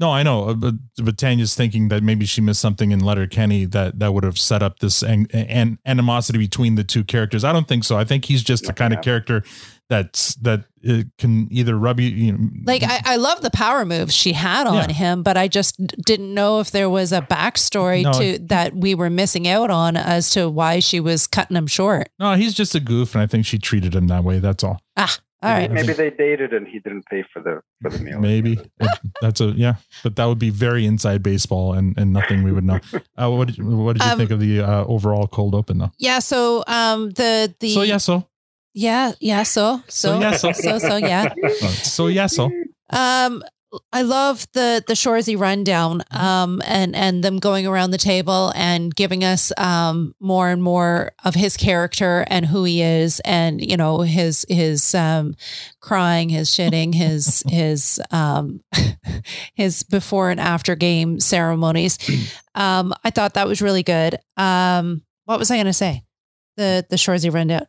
No, 0.00 0.10
I 0.10 0.22
know, 0.22 0.48
uh, 0.48 0.54
but, 0.54 0.74
but 1.04 1.18
Tanya's 1.18 1.54
thinking 1.54 1.88
that 1.88 2.02
maybe 2.02 2.24
she 2.24 2.40
missed 2.40 2.62
something 2.62 2.92
in 2.92 3.00
Letterkenny 3.00 3.66
that 3.66 3.98
that 3.98 4.14
would 4.14 4.24
have 4.24 4.38
set 4.38 4.62
up 4.62 4.78
this 4.78 5.02
an, 5.02 5.26
an 5.34 5.78
animosity 5.84 6.38
between 6.38 6.76
the 6.76 6.82
two 6.84 7.04
characters. 7.04 7.44
I 7.44 7.52
don't 7.52 7.68
think 7.68 7.84
so. 7.84 7.98
I 7.98 8.04
think 8.04 8.24
he's 8.24 8.42
just 8.42 8.64
the 8.64 8.72
kind 8.72 8.94
of 8.94 9.02
character 9.02 9.42
that's 9.90 10.34
that 10.36 10.64
uh, 10.88 11.02
can 11.18 11.48
either 11.50 11.76
rub 11.78 12.00
you, 12.00 12.08
you 12.08 12.32
know, 12.32 12.38
Like 12.64 12.82
I, 12.82 13.00
I 13.04 13.16
love 13.16 13.40
the 13.42 13.50
power 13.50 13.84
moves 13.84 14.14
she 14.14 14.32
had 14.32 14.66
on 14.66 14.88
Yeah. 14.88 14.92
him, 14.94 15.22
but 15.22 15.36
I 15.36 15.48
just 15.48 15.76
didn't 16.04 16.32
know 16.34 16.60
if 16.60 16.70
there 16.70 16.88
was 16.90 17.12
a 17.12 17.20
backstory 17.22 18.02
No, 18.02 18.12
to 18.20 18.38
that 18.46 18.74
we 18.74 18.94
were 18.94 19.10
missing 19.10 19.48
out 19.48 19.70
on 19.70 19.96
as 19.96 20.30
to 20.30 20.48
why 20.48 20.80
she 20.80 21.00
was 21.00 21.26
cutting 21.26 21.56
him 21.56 21.66
short. 21.66 22.08
No, 22.18 22.34
he's 22.34 22.54
just 22.54 22.74
a 22.74 22.80
goof, 22.80 23.14
and 23.14 23.22
I 23.22 23.26
think 23.26 23.46
she 23.46 23.58
treated 23.58 23.94
him 23.94 24.06
that 24.08 24.24
way. 24.24 24.38
That's 24.38 24.62
all. 24.64 24.80
Ah, 24.96 25.18
all 25.42 25.50
right. 25.50 25.70
Maybe 25.70 25.92
they 25.92 26.10
dated 26.10 26.52
and 26.54 26.66
he 26.66 26.78
didn't 26.80 27.04
pay 27.06 27.22
for 27.32 27.42
the 27.42 27.60
for 27.82 27.90
the 27.90 27.98
meal. 28.02 28.18
Maybe 28.20 28.58
that's 29.20 29.40
a 29.40 29.46
yeah, 29.48 29.74
but 30.02 30.16
that 30.16 30.24
would 30.24 30.38
be 30.38 30.50
very 30.50 30.86
inside 30.86 31.22
baseball 31.22 31.74
and 31.74 31.96
and 31.98 32.12
nothing 32.12 32.42
we 32.42 32.52
would 32.52 32.64
know. 32.64 32.80
Uh, 33.18 33.30
what 33.30 33.48
did, 33.48 33.62
what 33.62 33.94
did 33.94 34.04
you 34.04 34.10
Um, 34.10 34.18
think 34.18 34.30
of 34.30 34.40
the 34.40 34.60
uh, 34.60 34.84
overall 34.84 35.26
cold 35.26 35.54
open 35.54 35.78
though? 35.78 35.90
Yeah. 35.98 36.18
So 36.18 36.64
um 36.66 37.10
the 37.10 37.54
the 37.60 37.70
So 37.70 37.82
yeah, 37.82 37.96
so 37.98 38.26
yeah 38.76 39.12
yeah 39.20 39.42
so 39.42 39.82
so 39.88 40.08
So, 40.12 40.20
yeah, 40.20 40.36
so. 40.36 40.52
so 40.52 40.78
so 40.78 40.96
yeah. 40.98 41.32
So 41.96 42.06
yeah, 42.06 42.26
so 42.28 42.50
Um, 42.90 43.42
I 43.92 44.02
love 44.02 44.46
the 44.52 44.82
the 44.86 44.94
Shoresy 44.94 45.36
rundown, 45.38 46.02
um, 46.10 46.62
and 46.64 46.94
and 46.94 47.24
them 47.24 47.38
going 47.38 47.66
around 47.66 47.90
the 47.90 47.98
table 47.98 48.52
and 48.54 48.94
giving 48.94 49.24
us 49.24 49.52
um 49.58 50.14
more 50.20 50.48
and 50.50 50.62
more 50.62 51.12
of 51.24 51.34
his 51.34 51.56
character 51.56 52.24
and 52.28 52.46
who 52.46 52.64
he 52.64 52.80
is, 52.80 53.20
and 53.24 53.60
you 53.60 53.76
know 53.76 54.00
his 54.00 54.46
his 54.48 54.94
um 54.94 55.34
crying, 55.80 56.28
his 56.30 56.48
shitting, 56.48 56.94
his 56.94 57.42
his 57.48 58.00
um 58.12 58.60
his 59.54 59.82
before 59.82 60.30
and 60.30 60.40
after 60.40 60.76
game 60.76 61.18
ceremonies. 61.20 61.98
Um, 62.58 62.94
I 63.04 63.10
thought 63.10 63.34
that 63.34 63.46
was 63.46 63.60
really 63.60 63.82
good. 63.82 64.16
Um, 64.38 65.02
what 65.26 65.38
was 65.38 65.50
I 65.50 65.56
going 65.56 65.66
to 65.66 65.74
say? 65.74 66.05
The 66.56 66.86
the 66.88 66.96
Shoresy 66.96 67.32
rundown. 67.32 67.66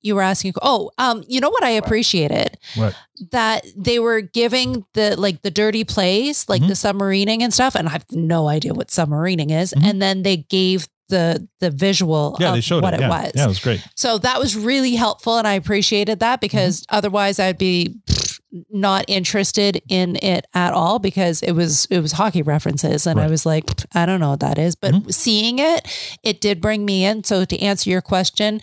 You 0.00 0.14
were 0.14 0.22
asking. 0.22 0.54
Oh, 0.62 0.90
um, 0.98 1.24
you 1.26 1.40
know 1.40 1.50
what 1.50 1.64
I 1.64 1.70
appreciated 1.70 2.56
what? 2.76 2.94
that 3.32 3.66
they 3.76 3.98
were 3.98 4.20
giving 4.20 4.84
the 4.94 5.16
like 5.18 5.42
the 5.42 5.50
dirty 5.50 5.84
plays, 5.84 6.48
like 6.48 6.60
mm-hmm. 6.62 6.68
the 6.68 6.74
submarining 6.74 7.42
and 7.42 7.52
stuff, 7.52 7.74
and 7.74 7.88
I 7.88 7.92
have 7.92 8.06
no 8.12 8.48
idea 8.48 8.74
what 8.74 8.88
submarining 8.88 9.50
is. 9.50 9.72
Mm-hmm. 9.72 9.86
And 9.88 10.00
then 10.00 10.22
they 10.22 10.36
gave 10.36 10.88
the 11.08 11.48
the 11.60 11.70
visual 11.70 12.36
Yeah, 12.38 12.48
of 12.50 12.54
they 12.54 12.60
showed 12.60 12.82
what 12.82 12.94
it. 12.94 13.00
it, 13.00 13.02
Yeah. 13.02 13.08
was. 13.08 13.32
Yeah, 13.34 13.44
it 13.44 13.48
was 13.48 13.58
great. 13.58 13.84
So 13.96 14.18
that 14.18 14.38
was 14.38 14.56
really 14.56 14.94
helpful, 14.94 15.36
and 15.38 15.48
I 15.48 15.54
appreciated 15.54 16.20
that 16.20 16.36
mm-hmm. 16.36 16.40
because 16.42 16.84
otherwise 16.90 17.38
I'd 17.40 17.58
be 17.58 17.96
pfft, 18.06 18.27
not 18.70 19.04
interested 19.08 19.82
in 19.88 20.16
it 20.22 20.46
at 20.54 20.72
all 20.72 20.98
because 20.98 21.42
it 21.42 21.52
was 21.52 21.86
it 21.86 22.00
was 22.00 22.12
hockey 22.12 22.42
references, 22.42 23.06
and 23.06 23.20
I 23.20 23.26
was 23.26 23.44
like, 23.44 23.64
I 23.94 24.06
don't 24.06 24.20
know 24.20 24.30
what 24.30 24.40
that 24.40 24.58
is, 24.58 24.74
but 24.74 25.12
seeing 25.12 25.58
it, 25.58 25.86
it 26.22 26.40
did 26.40 26.60
bring 26.60 26.84
me 26.84 27.04
in. 27.04 27.24
So 27.24 27.44
to 27.44 27.58
answer 27.60 27.90
your 27.90 28.00
question. 28.02 28.60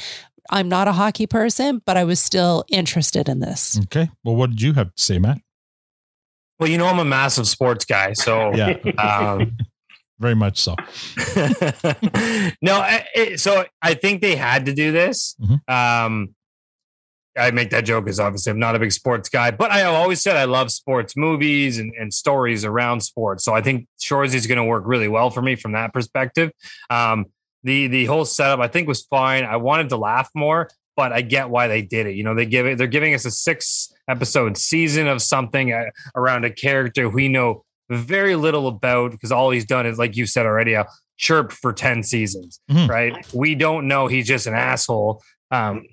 I'm 0.51 0.69
not 0.69 0.87
a 0.87 0.91
hockey 0.91 1.25
person, 1.25 1.81
but 1.87 1.97
I 1.97 2.03
was 2.03 2.19
still 2.19 2.65
interested 2.69 3.27
in 3.27 3.39
this. 3.39 3.79
Okay. 3.85 4.11
Well, 4.23 4.35
what 4.35 4.51
did 4.51 4.61
you 4.61 4.73
have 4.73 4.93
to 4.93 5.01
say, 5.01 5.17
Matt? 5.17 5.39
Well, 6.59 6.69
you 6.69 6.77
know, 6.77 6.85
I'm 6.85 6.99
a 6.99 7.03
massive 7.03 7.47
sports 7.47 7.83
guy, 7.83 8.13
so 8.13 8.53
Yeah. 8.53 8.77
um, 8.99 9.57
Very 10.19 10.35
much 10.35 10.59
so. 10.59 10.75
no, 12.61 12.75
I, 12.79 13.05
it, 13.15 13.39
so 13.39 13.65
I 13.81 13.95
think 13.95 14.21
they 14.21 14.35
had 14.35 14.67
to 14.67 14.73
do 14.73 14.91
this. 14.91 15.35
Mhm. 15.41 15.67
Um, 15.69 16.35
I 17.37 17.51
make 17.51 17.69
that 17.71 17.85
joke 17.85 18.05
because 18.05 18.19
obviously 18.19 18.51
I'm 18.51 18.59
not 18.59 18.75
a 18.75 18.79
big 18.79 18.91
sports 18.91 19.29
guy, 19.29 19.51
but 19.51 19.69
I 19.71 19.79
have 19.79 19.93
always 19.93 20.21
said 20.21 20.37
I 20.37 20.45
love 20.45 20.71
sports 20.71 21.17
movies 21.17 21.77
and, 21.79 21.91
and 21.99 22.13
stories 22.13 22.63
around 22.63 23.01
sports. 23.01 23.43
So 23.43 23.53
I 23.53 23.61
think 23.61 23.87
Shoresy 24.01 24.35
is 24.35 24.47
going 24.47 24.57
to 24.57 24.63
work 24.63 24.83
really 24.85 25.07
well 25.07 25.29
for 25.29 25.41
me 25.41 25.55
from 25.55 25.73
that 25.73 25.93
perspective. 25.93 26.51
Um, 26.89 27.25
the 27.63 27.87
the 27.87 28.05
whole 28.05 28.25
setup 28.25 28.59
I 28.59 28.67
think 28.67 28.87
was 28.87 29.03
fine. 29.03 29.43
I 29.43 29.57
wanted 29.57 29.89
to 29.89 29.97
laugh 29.97 30.29
more, 30.35 30.69
but 30.95 31.11
I 31.11 31.21
get 31.21 31.49
why 31.49 31.67
they 31.67 31.81
did 31.81 32.07
it. 32.07 32.15
You 32.15 32.23
know, 32.23 32.35
they 32.35 32.45
give 32.45 32.67
it. 32.67 32.77
They're 32.77 32.87
giving 32.87 33.13
us 33.13 33.25
a 33.25 33.31
six 33.31 33.91
episode 34.07 34.57
season 34.57 35.07
of 35.07 35.21
something 35.21 35.73
uh, 35.73 35.85
around 36.15 36.45
a 36.45 36.51
character 36.51 37.09
we 37.09 37.27
know 37.27 37.63
very 37.89 38.35
little 38.35 38.67
about 38.67 39.11
because 39.11 39.31
all 39.31 39.49
he's 39.51 39.65
done 39.65 39.85
is 39.85 39.97
like 39.97 40.15
you 40.15 40.25
said 40.25 40.45
already, 40.45 40.73
a 40.73 40.85
chirp 41.17 41.51
for 41.51 41.73
ten 41.73 42.03
seasons. 42.03 42.59
Mhm. 42.69 42.87
Right? 42.87 43.33
We 43.33 43.55
don't 43.55 43.87
know 43.87 44.07
he's 44.07 44.27
just 44.27 44.47
an 44.47 44.53
asshole. 44.53 45.21
Um, 45.51 45.83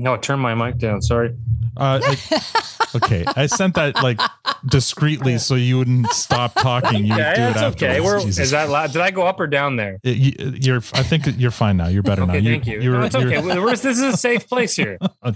no, 0.00 0.16
turn 0.16 0.38
my 0.40 0.54
mic 0.54 0.78
down. 0.78 1.02
Sorry. 1.02 1.34
Uh, 1.76 2.00
I- 2.04 2.40
okay, 2.96 3.24
I 3.34 3.46
sent 3.46 3.74
that 3.76 4.02
like 4.02 4.20
discreetly 4.66 5.38
so 5.38 5.54
you 5.54 5.78
wouldn't 5.78 6.08
stop 6.12 6.54
talking. 6.54 7.04
You 7.06 7.14
Yeah, 7.16 7.34
do 7.34 7.42
it 7.42 7.54
that's 7.54 7.76
okay. 7.76 7.96
afterwards. 7.98 8.24
We're, 8.36 8.42
is 8.42 8.50
that 8.50 8.68
loud? 8.68 8.92
Did 8.92 9.00
I 9.00 9.10
go 9.10 9.22
up 9.22 9.40
or 9.40 9.46
down 9.46 9.76
there? 9.76 9.98
It- 10.02 10.16
you, 10.16 10.52
you're. 10.60 10.76
I 10.94 11.02
think 11.02 11.24
you're 11.38 11.50
fine 11.50 11.76
now. 11.78 11.88
You're 11.88 12.02
better 12.02 12.26
now. 12.26 12.34
Okay, 12.34 12.44
thank 12.44 12.66
you. 12.66 12.80
You're, 12.80 12.98
no, 12.98 13.04
it's 13.04 13.14
you're- 13.16 13.36
okay. 13.36 13.70
This 13.70 13.84
is 13.84 14.00
a 14.02 14.16
safe 14.16 14.48
place 14.48 14.76
here. 14.76 14.98
Oh. 15.24 15.32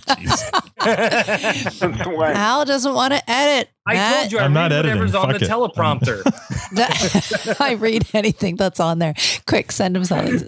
Al 2.22 2.64
doesn't 2.64 2.94
want 2.94 3.12
to 3.14 3.30
edit. 3.30 3.68
I 3.86 4.18
told 4.20 4.32
you 4.32 4.38
I 4.38 4.44
I'm 4.44 4.52
not 4.52 4.70
read 4.72 4.86
editing. 4.86 4.98
whatever's 5.00 5.14
on 5.14 5.28
the 5.28 5.36
it. 5.36 5.42
teleprompter. 5.42 6.22
I 7.60 7.72
read 7.74 8.06
anything 8.14 8.56
that's 8.56 8.80
on 8.80 8.98
there. 8.98 9.14
Quick, 9.46 9.72
send 9.72 9.94
them 9.96 10.04
something. 10.04 10.46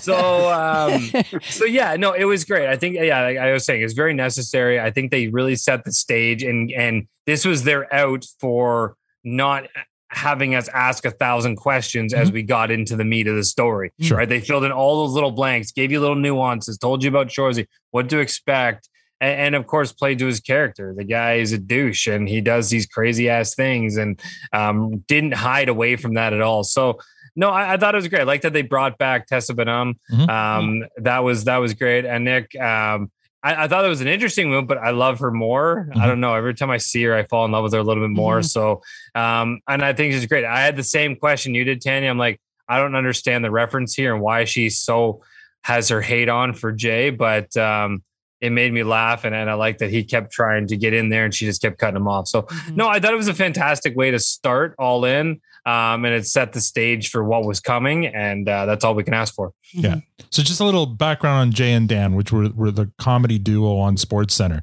so 0.00 0.52
um 0.52 1.10
so 1.42 1.64
yeah 1.64 1.96
no 1.96 2.12
it 2.12 2.24
was 2.24 2.44
great 2.44 2.68
i 2.68 2.76
think 2.76 2.96
yeah 2.96 3.22
like 3.22 3.38
i 3.38 3.52
was 3.52 3.64
saying 3.64 3.82
it's 3.82 3.92
very 3.92 4.14
necessary 4.14 4.80
i 4.80 4.90
think 4.90 5.10
they 5.10 5.28
really 5.28 5.56
set 5.56 5.84
the 5.84 5.92
stage 5.92 6.42
and 6.42 6.70
and 6.72 7.06
this 7.26 7.44
was 7.44 7.64
their 7.64 7.92
out 7.94 8.24
for 8.40 8.96
not 9.24 9.66
having 10.10 10.54
us 10.54 10.68
ask 10.68 11.04
a 11.04 11.10
thousand 11.10 11.56
questions 11.56 12.12
as 12.12 12.30
we 12.32 12.42
got 12.42 12.70
into 12.70 12.96
the 12.96 13.04
meat 13.04 13.26
of 13.26 13.36
the 13.36 13.44
story 13.44 13.92
Sure. 14.00 14.18
right 14.18 14.28
they 14.28 14.40
filled 14.40 14.64
in 14.64 14.72
all 14.72 15.04
those 15.04 15.14
little 15.14 15.30
blanks 15.32 15.72
gave 15.72 15.90
you 15.92 16.00
little 16.00 16.16
nuances 16.16 16.78
told 16.78 17.02
you 17.02 17.08
about 17.08 17.28
shoresy 17.28 17.66
what 17.90 18.08
to 18.10 18.18
expect 18.18 18.88
and, 19.22 19.40
and 19.40 19.54
of 19.54 19.66
course 19.66 19.92
played 19.92 20.18
to 20.18 20.26
his 20.26 20.40
character 20.40 20.92
the 20.94 21.04
guy 21.04 21.34
is 21.34 21.52
a 21.52 21.58
douche 21.58 22.06
and 22.06 22.28
he 22.28 22.40
does 22.42 22.68
these 22.68 22.84
crazy 22.84 23.30
ass 23.30 23.54
things 23.54 23.96
and 23.96 24.20
um, 24.52 24.98
didn't 25.08 25.32
hide 25.32 25.70
away 25.70 25.96
from 25.96 26.14
that 26.14 26.34
at 26.34 26.42
all 26.42 26.62
so 26.64 26.98
no, 27.34 27.48
I, 27.48 27.74
I 27.74 27.76
thought 27.78 27.94
it 27.94 27.96
was 27.96 28.08
great. 28.08 28.20
I 28.20 28.24
like 28.24 28.42
that 28.42 28.52
they 28.52 28.62
brought 28.62 28.98
back 28.98 29.26
Tessa 29.26 29.54
Bonhomme. 29.54 29.98
Mhm. 30.12 30.28
Um, 30.28 30.84
that 30.98 31.20
was 31.20 31.44
that 31.44 31.56
was 31.58 31.72
great. 31.74 32.04
And 32.04 32.24
Nick, 32.24 32.54
um, 32.60 33.10
I, 33.42 33.64
I 33.64 33.68
thought 33.68 33.84
it 33.84 33.88
was 33.88 34.00
an 34.02 34.08
interesting 34.08 34.50
move, 34.50 34.66
but 34.66 34.78
I 34.78 34.90
love 34.90 35.18
her 35.20 35.30
more. 35.30 35.88
I 35.96 36.06
don't 36.06 36.20
know. 36.20 36.34
Every 36.34 36.54
time 36.54 36.70
I 36.70 36.76
see 36.76 37.02
her, 37.04 37.14
I 37.14 37.24
fall 37.24 37.44
in 37.44 37.50
love 37.52 37.64
with 37.64 37.72
her 37.72 37.78
a 37.78 37.82
little 37.82 38.02
bit 38.02 38.14
more. 38.14 38.40
Mhm. 38.40 38.50
So, 38.50 38.82
um, 39.14 39.60
and 39.66 39.82
I 39.82 39.92
think 39.94 40.12
she's 40.12 40.26
great. 40.26 40.44
I 40.44 40.60
had 40.60 40.76
the 40.76 40.84
same 40.84 41.16
question 41.16 41.54
you 41.54 41.64
did, 41.64 41.80
Tanya. 41.80 42.10
I'm 42.10 42.18
like, 42.18 42.38
I 42.68 42.78
don't 42.78 42.94
understand 42.94 43.44
the 43.44 43.50
reference 43.50 43.94
here 43.94 44.14
and 44.14 44.22
why 44.22 44.44
she 44.44 44.68
so 44.68 45.22
has 45.64 45.88
her 45.88 46.02
hate 46.02 46.28
on 46.28 46.52
for 46.52 46.70
Jay, 46.70 47.10
but 47.10 47.56
um, 47.56 48.02
it 48.42 48.50
made 48.50 48.72
me 48.72 48.82
laugh, 48.82 49.24
and, 49.24 49.34
and 49.34 49.48
I 49.48 49.54
like 49.54 49.78
that 49.78 49.90
he 49.90 50.02
kept 50.02 50.32
trying 50.32 50.66
to 50.66 50.76
get 50.76 50.92
in 50.92 51.08
there, 51.10 51.24
and 51.24 51.32
she 51.32 51.46
just 51.46 51.62
kept 51.62 51.78
cutting 51.78 51.96
him 51.96 52.08
off. 52.08 52.26
So, 52.26 52.48
no, 52.74 52.88
I 52.88 52.98
thought 52.98 53.12
it 53.12 53.16
was 53.16 53.28
a 53.28 53.34
fantastic 53.34 53.96
way 53.96 54.10
to 54.10 54.18
start 54.18 54.74
all 54.80 55.04
in, 55.04 55.40
um, 55.64 56.04
and 56.04 56.08
it 56.08 56.26
set 56.26 56.52
the 56.52 56.60
stage 56.60 57.08
for 57.10 57.22
what 57.22 57.44
was 57.44 57.60
coming, 57.60 58.06
and 58.06 58.48
uh, 58.48 58.66
that's 58.66 58.84
all 58.84 58.96
we 58.96 59.04
can 59.04 59.14
ask 59.14 59.32
for. 59.32 59.52
Yeah. 59.70 60.00
So 60.30 60.42
just 60.42 60.60
a 60.60 60.64
little 60.64 60.86
background 60.86 61.38
on 61.38 61.52
Jay 61.52 61.72
and 61.72 61.88
Dan, 61.88 62.16
which 62.16 62.32
were, 62.32 62.48
were 62.48 62.72
the 62.72 62.90
comedy 62.98 63.38
duo 63.38 63.76
on 63.76 63.96
Sports 63.96 64.34
Center. 64.34 64.60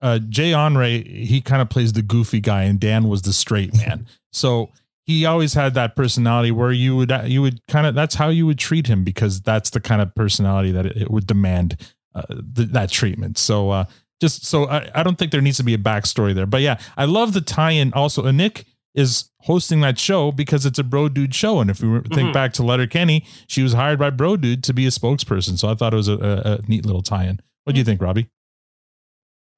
Uh, 0.00 0.20
Jay 0.20 0.52
Onrait, 0.52 1.26
he 1.26 1.40
kind 1.40 1.60
of 1.60 1.68
plays 1.68 1.94
the 1.94 2.02
goofy 2.02 2.40
guy, 2.40 2.62
and 2.62 2.78
Dan 2.78 3.08
was 3.08 3.22
the 3.22 3.32
straight 3.32 3.74
man. 3.74 4.06
So 4.30 4.70
he 5.02 5.24
always 5.24 5.54
had 5.54 5.74
that 5.74 5.96
personality 5.96 6.50
where 6.50 6.72
you 6.72 6.94
would 6.96 7.12
you 7.24 7.40
would 7.40 7.64
kind 7.66 7.86
of 7.86 7.94
that's 7.94 8.16
how 8.16 8.28
you 8.28 8.44
would 8.44 8.58
treat 8.58 8.88
him 8.88 9.04
because 9.04 9.40
that's 9.40 9.70
the 9.70 9.80
kind 9.80 10.02
of 10.02 10.14
personality 10.14 10.70
that 10.72 10.84
it, 10.84 10.96
it 10.96 11.10
would 11.10 11.26
demand 11.26 11.76
uh, 12.16 12.22
th- 12.56 12.70
that 12.70 12.90
treatment. 12.90 13.38
So 13.38 13.70
uh, 13.70 13.84
just 14.20 14.44
so 14.44 14.66
I, 14.66 14.90
I 14.94 15.02
don't 15.02 15.18
think 15.18 15.30
there 15.32 15.40
needs 15.42 15.58
to 15.58 15.64
be 15.64 15.74
a 15.74 15.78
backstory 15.78 16.34
there, 16.34 16.46
but 16.46 16.62
yeah, 16.62 16.78
I 16.96 17.04
love 17.04 17.32
the 17.34 17.40
tie-in. 17.40 17.92
Also, 17.92 18.24
uh, 18.24 18.32
Nick 18.32 18.64
is 18.94 19.30
hosting 19.42 19.80
that 19.82 19.98
show 19.98 20.32
because 20.32 20.64
it's 20.64 20.78
a 20.78 20.84
bro 20.84 21.08
dude 21.10 21.34
show, 21.34 21.60
and 21.60 21.70
if 21.70 21.80
we 21.82 22.00
think 22.14 22.30
Mhm. 22.30 22.32
back 22.32 22.52
to 22.54 22.62
Letterkenny, 22.62 23.26
she 23.46 23.62
was 23.62 23.74
hired 23.74 23.98
by 23.98 24.08
bro 24.10 24.36
dude 24.38 24.64
to 24.64 24.72
be 24.72 24.86
a 24.86 24.90
spokesperson. 24.90 25.58
So 25.58 25.68
I 25.68 25.74
thought 25.74 25.92
it 25.92 25.96
was 25.96 26.08
a, 26.08 26.14
a, 26.16 26.52
a 26.54 26.58
neat 26.66 26.86
little 26.86 27.02
tie-in. 27.02 27.40
What 27.64 27.74
do 27.74 27.78
you 27.78 27.84
think, 27.84 28.00
Robbie? 28.00 28.28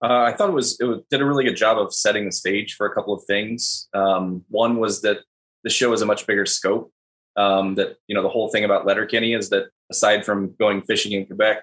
Uh, 0.02 0.22
I 0.22 0.32
thought 0.32 0.48
it 0.48 0.52
was 0.52 0.78
it 0.80 0.84
was- 0.84 1.00
did 1.10 1.20
a 1.20 1.24
really 1.24 1.44
good 1.44 1.56
job 1.56 1.78
of 1.78 1.92
setting 1.94 2.24
the 2.24 2.32
stage 2.32 2.74
for 2.74 2.86
a 2.86 2.94
couple 2.94 3.12
of 3.14 3.22
things. 3.24 3.88
Um, 3.94 4.44
one 4.48 4.78
was 4.78 5.02
that 5.02 5.18
the 5.64 5.70
show 5.70 5.92
is 5.92 6.02
a 6.02 6.06
much 6.06 6.26
bigger 6.26 6.46
scope. 6.46 6.92
Um, 7.36 7.76
that 7.76 7.96
you 8.08 8.14
know 8.16 8.22
the 8.22 8.28
whole 8.28 8.48
thing 8.48 8.64
about 8.64 8.86
Letterkenny 8.86 9.32
is 9.32 9.50
that 9.50 9.66
aside 9.90 10.24
from 10.24 10.54
going 10.58 10.82
fishing 10.82 11.12
in 11.12 11.26
Quebec, 11.26 11.62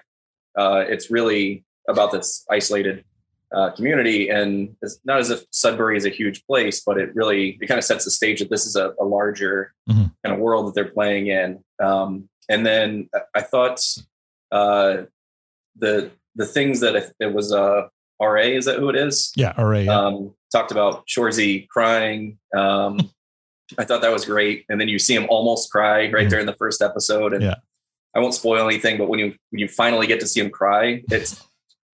uh, 0.56 0.84
it's 0.88 1.10
really 1.10 1.64
about 1.88 2.12
this 2.12 2.44
isolated 2.50 3.04
uh, 3.54 3.70
community, 3.70 4.28
and 4.28 4.74
it's 4.82 4.98
not 5.04 5.18
as 5.20 5.30
if 5.30 5.44
Sudbury 5.50 5.96
is 5.96 6.04
a 6.04 6.10
huge 6.10 6.44
place, 6.46 6.82
but 6.84 6.98
it 6.98 7.14
really 7.14 7.58
it 7.60 7.66
kind 7.68 7.78
of 7.78 7.84
sets 7.84 8.04
the 8.04 8.10
stage 8.10 8.40
that 8.40 8.50
this 8.50 8.66
is 8.66 8.74
a, 8.76 8.92
a 9.00 9.04
larger 9.04 9.72
Mhm. 9.88 10.10
kind 10.24 10.34
of 10.34 10.38
world 10.40 10.66
that 10.66 10.74
they're 10.74 10.90
playing 10.92 11.28
in. 11.28 11.62
Um, 11.82 12.28
and 12.48 12.66
then 12.66 13.08
I- 13.34 13.42
thought 13.42 13.80
uh, 14.52 15.04
the 15.76 16.10
the 16.34 16.46
things 16.46 16.80
that 16.80 16.96
it, 16.96 17.12
it 17.20 17.32
was 17.32 17.52
uh, 17.52 17.88
RA 18.20 18.42
is 18.42 18.64
that 18.66 18.78
who 18.78 18.88
it 18.88 18.96
is? 18.96 19.32
Yeah, 19.36 19.52
RA. 19.60 19.78
Yeah. 19.78 19.98
Um, 19.98 20.34
talked 20.52 20.70
about 20.72 21.06
Shoresy 21.06 21.68
crying. 21.68 22.38
Um, 22.54 22.98
I 23.78 23.84
thought 23.84 24.00
that 24.02 24.12
was 24.12 24.24
great, 24.24 24.64
and 24.68 24.80
then 24.80 24.88
you 24.88 24.98
see 24.98 25.14
him 25.14 25.26
almost 25.28 25.70
cry 25.72 26.10
right 26.10 26.28
there 26.30 26.38
in 26.40 26.46
the 26.46 26.54
first 26.54 26.82
episode. 26.82 27.32
And 27.32 27.42
Mm-hmm. 27.42 27.50
Yeah. 27.50 27.54
I 28.16 28.20
won't 28.20 28.34
spoil 28.34 28.66
anything, 28.66 28.96
but 28.98 29.08
when 29.08 29.18
you 29.20 29.34
when 29.50 29.60
you 29.60 29.68
finally 29.68 30.06
get 30.06 30.20
to 30.20 30.26
see 30.26 30.40
him 30.40 30.50
cry, 30.50 31.02
it's 31.10 31.42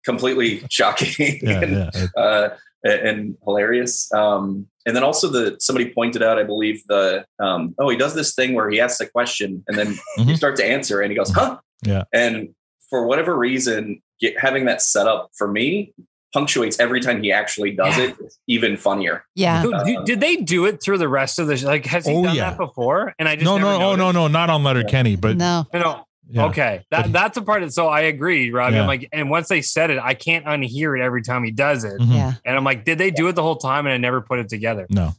completely 0.04 0.62
shocking 0.70 1.38
Yeah, 1.42 1.60
and, 1.60 1.72
yeah. 1.94 2.06
Uh, 2.16 2.48
and 2.84 3.36
hilarious. 3.44 4.10
Um, 4.12 4.66
and 4.86 4.94
then 4.96 5.02
also 5.02 5.28
the 5.28 5.56
somebody 5.60 5.92
pointed 5.92 6.22
out, 6.22 6.38
I 6.38 6.44
believe 6.44 6.82
the 6.88 7.24
um, 7.38 7.74
oh 7.78 7.88
he 7.90 7.96
does 7.96 8.14
this 8.14 8.34
thing 8.34 8.54
where 8.54 8.70
he 8.70 8.80
asks 8.80 9.00
a 9.00 9.06
question 9.06 9.62
and 9.68 9.76
then 9.78 9.88
you 10.16 10.24
Mhm. 10.24 10.36
start 10.36 10.56
to 10.56 10.64
answer 10.64 11.00
and 11.02 11.10
he 11.10 11.16
goes 11.16 11.30
huh 11.32 11.58
Yeah. 11.84 12.04
and 12.12 12.54
for 12.88 13.04
whatever 13.06 13.36
reason, 13.36 14.00
get, 14.20 14.38
having 14.40 14.64
that 14.66 14.80
set 14.80 15.06
up 15.08 15.30
for 15.36 15.48
me 15.50 15.92
punctuates 16.36 16.78
every 16.78 17.00
time 17.00 17.22
he 17.22 17.32
actually 17.32 17.72
does 17.72 17.96
it. 17.98 18.14
It's 18.20 18.38
even 18.46 18.76
funnier. 18.76 19.24
Yeah. 19.34 19.62
So, 19.62 19.84
did, 19.84 20.04
did 20.04 20.20
they 20.20 20.36
do 20.36 20.66
it 20.66 20.82
through 20.82 20.98
the 20.98 21.08
rest 21.08 21.38
of 21.38 21.46
the 21.46 21.56
sh- 21.56 21.64
like? 21.64 21.86
Has 21.86 22.06
he 22.06 22.12
Oh, 22.14 22.24
done 22.24 22.34
yeah. 22.36 22.50
that 22.50 22.58
before? 22.58 23.14
And 23.18 23.28
I 23.28 23.36
just 23.36 23.44
No, 23.44 23.56
never 23.58 23.70
no, 23.78 23.92
oh 23.92 23.96
no, 23.96 24.12
no, 24.12 24.28
not 24.28 24.50
on 24.50 24.62
Letterkenny, 24.62 25.16
but 25.16 25.36
no. 25.36 25.66
no, 25.72 25.80
no. 25.80 26.02
Yeah. 26.28 26.46
Okay, 26.46 26.84
that 26.90 27.12
that's 27.12 27.36
a 27.36 27.42
part 27.42 27.62
of. 27.62 27.72
So 27.72 27.86
I 27.86 28.00
agree, 28.00 28.50
Robbie. 28.50 28.74
Yeah. 28.74 28.80
I'm 28.82 28.88
like, 28.88 29.08
and 29.12 29.30
once 29.30 29.48
they 29.48 29.62
said 29.62 29.90
it, 29.90 29.98
I 30.02 30.14
can't 30.14 30.44
unhear 30.44 30.98
it 30.98 31.02
every 31.02 31.22
time 31.22 31.44
he 31.44 31.52
does 31.52 31.84
it. 31.84 32.00
Mhm. 32.00 32.12
Yeah. 32.14 32.32
And 32.44 32.56
I'm 32.56 32.64
like, 32.64 32.84
did 32.84 32.98
they 32.98 33.12
do 33.12 33.28
it 33.28 33.34
the 33.34 33.42
whole 33.42 33.54
time? 33.56 33.86
And 33.86 33.92
I 33.94 33.96
never 33.98 34.20
put 34.20 34.40
it 34.40 34.48
together. 34.48 34.86
no. 34.90 35.14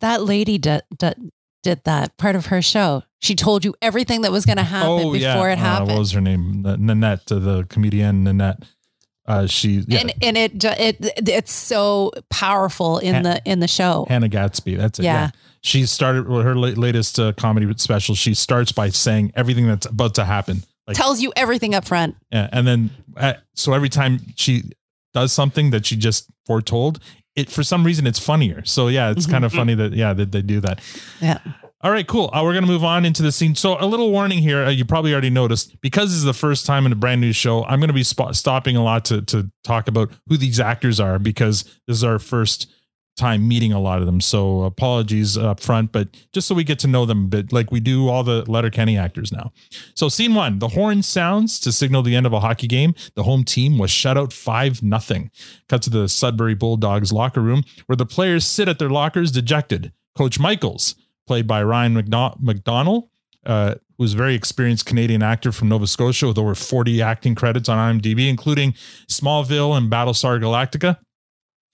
That 0.00 0.22
lady 0.22 0.58
did, 0.58 0.82
did, 0.98 1.30
did 1.62 1.82
that 1.84 2.16
part 2.18 2.36
of 2.36 2.46
her 2.46 2.60
show. 2.62 3.02
She 3.20 3.34
told 3.34 3.64
you 3.64 3.74
everything 3.82 4.20
that 4.20 4.30
was 4.30 4.44
going 4.46 4.58
to 4.58 4.62
happen 4.62 4.90
Oh 4.90 5.12
before 5.12 5.18
yeah. 5.48 5.52
it 5.54 5.58
happened. 5.58 5.90
Uh, 5.90 5.94
what 5.94 5.98
was 6.00 6.12
her 6.12 6.20
name? 6.20 6.62
Nanette, 6.62 7.32
uh, 7.32 7.38
the 7.38 7.64
comedian 7.64 8.24
Nanette. 8.24 8.62
Uh, 9.26 9.46
she 9.46 9.82
yeah, 9.86 10.00
and 10.00 10.12
and 10.22 10.36
it 10.36 10.64
it 10.64 10.96
it's 11.28 11.52
so 11.52 12.12
powerful 12.28 12.98
in 12.98 13.14
Han- 13.14 13.22
the 13.22 13.42
in 13.44 13.60
the 13.60 13.68
show. 13.68 14.04
Hannah 14.08 14.28
Gadsby. 14.28 14.74
That's 14.76 14.98
it. 14.98 15.04
Yeah. 15.04 15.14
Yeah. 15.14 15.30
She 15.62 15.86
started 15.86 16.28
with 16.28 16.44
her 16.44 16.54
latest 16.54 17.18
uh, 17.18 17.32
comedy 17.32 17.72
special. 17.78 18.14
She 18.14 18.34
starts 18.34 18.70
by 18.70 18.90
saying 18.90 19.32
everything 19.34 19.66
that's 19.66 19.86
about 19.86 20.14
to 20.16 20.24
happen. 20.24 20.62
Like, 20.86 20.94
Tells 20.94 21.22
you 21.22 21.32
everything 21.36 21.74
up 21.74 21.86
front. 21.86 22.16
yeah, 22.30 22.50
and 22.52 22.66
then 22.66 22.90
uh, 23.16 23.34
so 23.54 23.72
every 23.72 23.88
time 23.88 24.20
she 24.36 24.64
does 25.14 25.32
something 25.32 25.70
that 25.70 25.86
she 25.86 25.96
just 25.96 26.30
foretold, 26.44 27.00
it 27.34 27.48
for 27.48 27.62
some 27.62 27.82
reason 27.82 28.06
it's 28.06 28.18
funnier. 28.18 28.62
So 28.66 28.88
yeah, 28.88 29.10
it's 29.10 29.26
kind 29.26 29.46
of 29.46 29.52
funny 29.54 29.74
that 29.74 29.94
yeah 29.94 30.12
that 30.12 30.32
they 30.32 30.42
do 30.42 30.60
that. 30.60 30.80
Yeah. 31.22 31.38
All 31.84 31.90
right, 31.90 32.06
cool. 32.06 32.30
Uh, 32.32 32.40
we're 32.42 32.54
going 32.54 32.64
to 32.64 32.70
move 32.70 32.82
on 32.82 33.04
into 33.04 33.22
the 33.22 33.30
scene. 33.30 33.54
So, 33.54 33.76
a 33.78 33.84
little 33.84 34.10
warning 34.10 34.38
here. 34.38 34.64
Uh, 34.64 34.70
you 34.70 34.86
probably 34.86 35.12
already 35.12 35.28
noticed 35.28 35.78
because 35.82 36.08
this 36.08 36.16
is 36.16 36.24
the 36.24 36.32
first 36.32 36.64
time 36.64 36.86
in 36.86 36.92
a 36.92 36.96
brand 36.96 37.20
new 37.20 37.30
show. 37.32 37.62
I'm 37.66 37.78
going 37.78 37.88
to 37.88 37.94
be 37.94 38.00
spo- 38.00 38.34
stopping 38.34 38.74
a 38.74 38.82
lot 38.82 39.04
to 39.06 39.20
to 39.20 39.50
talk 39.64 39.86
about 39.86 40.10
who 40.26 40.38
these 40.38 40.58
actors 40.58 40.98
are 40.98 41.18
because 41.18 41.64
this 41.86 41.98
is 41.98 42.02
our 42.02 42.18
first 42.18 42.72
time 43.18 43.46
meeting 43.46 43.74
a 43.74 43.78
lot 43.78 44.00
of 44.00 44.06
them. 44.06 44.22
So, 44.22 44.62
apologies 44.62 45.36
up 45.36 45.60
front, 45.60 45.92
but 45.92 46.08
just 46.32 46.48
so 46.48 46.54
we 46.54 46.64
get 46.64 46.78
to 46.78 46.86
know 46.86 47.04
them 47.04 47.26
a 47.26 47.28
bit, 47.28 47.52
like 47.52 47.70
we 47.70 47.80
do 47.80 48.08
all 48.08 48.24
the 48.24 48.50
Letterkenny 48.50 48.96
actors 48.96 49.30
now. 49.30 49.52
So, 49.94 50.08
scene 50.08 50.34
one: 50.34 50.60
the 50.60 50.68
horn 50.68 51.02
sounds 51.02 51.60
to 51.60 51.70
signal 51.70 52.02
the 52.02 52.16
end 52.16 52.24
of 52.24 52.32
a 52.32 52.40
hockey 52.40 52.66
game. 52.66 52.94
The 53.14 53.24
home 53.24 53.44
team 53.44 53.76
was 53.76 53.90
shut 53.90 54.16
out 54.16 54.32
five 54.32 54.82
nothing. 54.82 55.30
Cut 55.68 55.82
to 55.82 55.90
the 55.90 56.08
Sudbury 56.08 56.54
Bulldogs 56.54 57.12
locker 57.12 57.42
room 57.42 57.62
where 57.84 57.96
the 57.96 58.06
players 58.06 58.46
sit 58.46 58.68
at 58.68 58.78
their 58.78 58.88
lockers 58.88 59.30
dejected. 59.30 59.92
Coach 60.16 60.38
Michaels 60.38 60.94
played 61.26 61.46
by 61.46 61.62
Ryan 61.62 61.94
McDo- 61.94 62.36
McDonald, 62.40 63.08
uh, 63.46 63.76
who's 63.98 64.14
a 64.14 64.16
very 64.16 64.34
experienced 64.34 64.86
Canadian 64.86 65.22
actor 65.22 65.52
from 65.52 65.68
Nova 65.68 65.86
Scotia 65.86 66.26
with 66.26 66.38
over 66.38 66.54
40 66.54 67.02
acting 67.02 67.34
credits 67.34 67.68
on 67.68 67.78
IMDb, 67.78 68.28
including 68.28 68.72
Smallville 69.08 69.76
and 69.76 69.90
Battlestar 69.90 70.40
Galactica. 70.40 70.98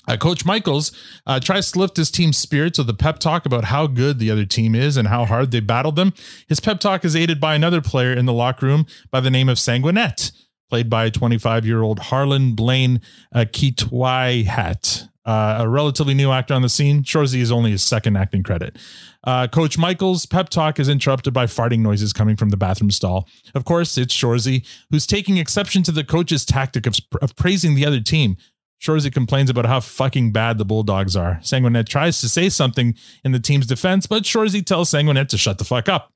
Uh, 0.08 0.16
Coach 0.16 0.44
Michaels 0.44 0.92
uh, 1.26 1.38
tries 1.38 1.70
to 1.72 1.78
lift 1.78 1.96
his 1.96 2.10
team's 2.10 2.36
spirits 2.36 2.78
with 2.78 2.88
a 2.88 2.94
pep 2.94 3.18
talk 3.18 3.44
about 3.44 3.64
how 3.64 3.86
good 3.86 4.18
the 4.18 4.30
other 4.30 4.46
team 4.46 4.74
is 4.74 4.96
and 4.96 5.08
how 5.08 5.24
hard 5.24 5.50
they 5.50 5.60
battled 5.60 5.96
them. 5.96 6.14
His 6.48 6.58
pep 6.58 6.80
talk 6.80 7.04
is 7.04 7.14
aided 7.14 7.40
by 7.40 7.54
another 7.54 7.80
player 7.80 8.12
in 8.12 8.26
the 8.26 8.32
locker 8.32 8.66
room 8.66 8.86
by 9.10 9.20
the 9.20 9.30
name 9.30 9.48
of 9.48 9.58
Sanguinet, 9.58 10.32
played 10.70 10.88
by 10.88 11.10
25 11.10 11.66
year 11.66 11.82
old 11.82 11.98
Harlan 11.98 12.56
Blayne 12.56 13.00
uh, 13.34 13.40
Kytwayhat, 13.40 15.09
uh, 15.24 15.58
a 15.60 15.68
relatively 15.68 16.14
new 16.14 16.30
actor 16.30 16.54
on 16.54 16.62
the 16.62 16.68
scene. 16.68 17.02
Shoresy 17.02 17.40
is 17.40 17.52
only 17.52 17.70
his 17.72 17.82
second 17.82 18.16
acting 18.16 18.42
credit. 18.42 18.78
Uh, 19.24 19.46
Coach 19.48 19.76
Michael's 19.76 20.26
pep 20.26 20.48
talk 20.48 20.78
is 20.78 20.88
interrupted 20.88 21.34
by 21.34 21.46
farting 21.46 21.80
noises 21.80 22.12
coming 22.12 22.36
from 22.36 22.48
the 22.48 22.56
bathroom 22.56 22.90
stall. 22.90 23.28
Of 23.54 23.64
course, 23.64 23.98
it's 23.98 24.16
Shoresy, 24.16 24.66
who's 24.90 25.06
taking 25.06 25.36
exception 25.36 25.82
to 25.84 25.92
the 25.92 26.04
coach's 26.04 26.44
tactic 26.44 26.86
of, 26.86 26.96
of 27.20 27.36
praising 27.36 27.74
the 27.74 27.84
other 27.84 28.00
team. 28.00 28.36
Shoresy 28.80 29.12
complains 29.12 29.50
about 29.50 29.66
how 29.66 29.80
fucking 29.80 30.32
bad 30.32 30.56
the 30.56 30.64
Bulldogs 30.64 31.14
are. 31.14 31.38
Sanguinet 31.42 31.86
tries 31.86 32.20
to 32.22 32.28
say 32.30 32.48
something 32.48 32.94
in 33.22 33.32
the 33.32 33.40
team's 33.40 33.66
defense, 33.66 34.06
but 34.06 34.22
Shoresy 34.22 34.64
tells 34.64 34.90
Sanguinet 34.90 35.28
to 35.28 35.38
shut 35.38 35.58
the 35.58 35.64
fuck 35.64 35.88
up. 35.88 36.12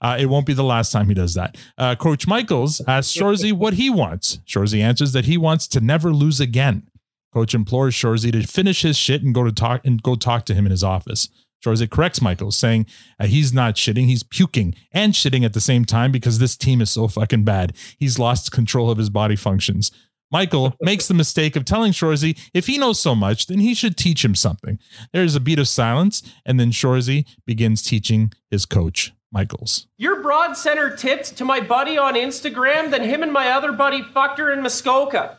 Uh, 0.00 0.16
it 0.18 0.26
won't 0.26 0.46
be 0.46 0.54
the 0.54 0.64
last 0.64 0.90
time 0.90 1.08
he 1.08 1.14
does 1.14 1.34
that. 1.34 1.56
Uh, 1.76 1.94
Coach 1.94 2.26
Michaels 2.26 2.80
asks 2.88 3.16
Shoresy 3.16 3.52
what 3.52 3.74
he 3.74 3.88
wants. 3.90 4.38
Shoresy 4.46 4.80
answers 4.80 5.12
that 5.12 5.26
he 5.26 5.36
wants 5.36 5.68
to 5.68 5.80
never 5.80 6.12
lose 6.12 6.40
again. 6.40 6.88
Coach 7.32 7.54
implores 7.54 7.94
Shoresy 7.94 8.32
to 8.32 8.46
finish 8.46 8.82
his 8.82 8.96
shit 8.96 9.22
and 9.22 9.34
go 9.34 9.44
to 9.44 9.52
talk 9.52 9.84
and 9.84 10.02
go 10.02 10.14
talk 10.14 10.44
to 10.46 10.54
him 10.54 10.66
in 10.66 10.70
his 10.70 10.84
office. 10.84 11.28
Shoresy 11.64 11.90
corrects 11.90 12.22
Michael, 12.22 12.52
saying 12.52 12.86
uh, 13.18 13.26
he's 13.26 13.52
not 13.52 13.74
shitting, 13.74 14.06
he's 14.06 14.22
puking 14.22 14.74
and 14.92 15.12
shitting 15.12 15.44
at 15.44 15.52
the 15.52 15.60
same 15.60 15.84
time 15.84 16.12
because 16.12 16.38
this 16.38 16.56
team 16.56 16.80
is 16.80 16.90
so 16.90 17.08
fucking 17.08 17.44
bad. 17.44 17.74
He's 17.98 18.18
lost 18.18 18.52
control 18.52 18.90
of 18.90 18.98
his 18.98 19.10
body 19.10 19.36
functions. 19.36 19.90
Michael 20.30 20.74
makes 20.80 21.08
the 21.08 21.14
mistake 21.14 21.56
of 21.56 21.64
telling 21.64 21.92
Shoresy 21.92 22.38
if 22.54 22.66
he 22.66 22.78
knows 22.78 23.00
so 23.00 23.14
much, 23.14 23.46
then 23.46 23.58
he 23.58 23.74
should 23.74 23.96
teach 23.96 24.24
him 24.24 24.34
something. 24.34 24.78
There's 25.12 25.34
a 25.34 25.40
beat 25.40 25.58
of 25.58 25.68
silence, 25.68 26.22
and 26.46 26.60
then 26.60 26.70
Shoresy 26.70 27.26
begins 27.44 27.82
teaching 27.82 28.32
his 28.50 28.64
coach, 28.64 29.12
Michaels. 29.32 29.88
Your 29.96 30.22
broad 30.22 30.56
center 30.56 30.90
her 30.90 30.96
tits 30.96 31.30
to 31.32 31.44
my 31.44 31.60
buddy 31.60 31.98
on 31.98 32.14
Instagram, 32.14 32.90
then 32.90 33.02
him 33.02 33.22
and 33.22 33.32
my 33.32 33.48
other 33.48 33.72
buddy 33.72 34.02
fucked 34.02 34.38
her 34.38 34.52
in 34.52 34.62
Muskoka. 34.62 35.38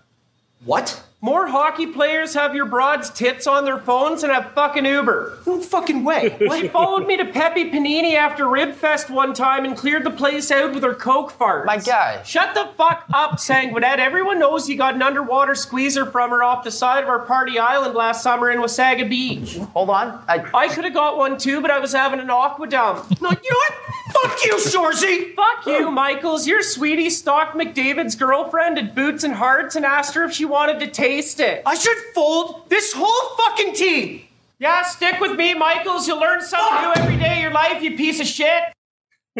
What? 0.65 1.03
More 1.21 1.47
hockey 1.47 1.85
players 1.85 2.33
have 2.35 2.55
your 2.55 2.65
broad's 2.65 3.09
tits 3.09 3.45
on 3.45 3.65
their 3.65 3.77
phones 3.77 4.23
and 4.23 4.31
have 4.31 4.53
fucking 4.53 4.85
Uber. 4.85 5.39
No 5.45 5.59
fucking 5.59 6.05
way. 6.05 6.37
She 6.39 6.69
followed 6.69 7.07
me 7.07 7.17
to 7.17 7.25
Pepe 7.25 7.69
Panini 7.71 8.15
after 8.15 8.45
Ribfest 8.45 9.09
one 9.09 9.33
time 9.33 9.65
and 9.65 9.75
cleared 9.75 10.05
the 10.05 10.11
place 10.11 10.49
out 10.49 10.73
with 10.73 10.81
her 10.81 10.93
coke 10.93 11.33
farts. 11.37 11.65
My 11.65 11.75
guy. 11.75 12.23
Shut 12.23 12.53
the 12.53 12.69
fuck 12.77 13.03
up, 13.13 13.31
Sanguinet. 13.31 13.97
Everyone 13.97 14.39
knows 14.39 14.69
you 14.69 14.77
got 14.77 14.95
an 14.95 15.01
underwater 15.01 15.55
squeezer 15.55 16.05
from 16.05 16.29
her 16.29 16.41
off 16.41 16.63
the 16.63 16.71
side 16.71 17.03
of 17.03 17.09
our 17.09 17.19
party 17.25 17.59
island 17.59 17.95
last 17.95 18.23
summer 18.23 18.49
in 18.49 18.59
Wasaga 18.59 19.09
Beach. 19.09 19.57
Hold 19.73 19.89
on. 19.89 20.23
I, 20.29 20.49
I 20.53 20.69
could 20.69 20.85
have 20.85 20.93
got 20.93 21.17
one 21.17 21.37
too, 21.37 21.59
but 21.59 21.69
I 21.69 21.79
was 21.79 21.91
having 21.91 22.21
an 22.21 22.29
aqua 22.29 22.67
dump. 22.69 23.19
No, 23.21 23.29
you 23.29 23.35
know 23.51 23.57
what? 23.57 23.73
Fuck 24.11 24.43
you, 24.43 24.55
Shoresy! 24.55 25.35
Fuck 25.35 25.67
you, 25.67 25.91
Michaels. 25.91 26.47
Your 26.47 26.63
sweetie 26.63 27.09
stalked 27.11 27.55
McDavid's 27.55 28.15
girlfriend 28.15 28.77
at 28.79 28.95
Boots 28.95 29.23
and 29.23 29.35
Hearts 29.35 29.75
and 29.75 29.85
asked 29.85 30.15
her 30.15 30.23
if 30.23 30.33
she 30.33 30.45
wanted 30.45 30.79
to 30.79 30.87
taste 31.09 31.39
it. 31.39 31.63
I 31.65 31.75
should 31.75 31.97
fold 32.13 32.69
this 32.69 32.93
whole 32.95 33.35
fucking 33.37 33.73
team! 33.73 34.21
Yeah, 34.59 34.83
stick 34.83 35.19
with 35.19 35.37
me, 35.37 35.53
Michaels. 35.53 36.07
You'll 36.07 36.19
learn 36.19 36.41
something 36.41 36.81
new 36.81 36.93
every 36.95 37.17
day 37.17 37.37
of 37.37 37.39
your 37.39 37.51
life, 37.51 37.81
you 37.81 37.95
piece 37.95 38.19
of 38.19 38.27
shit. 38.27 38.63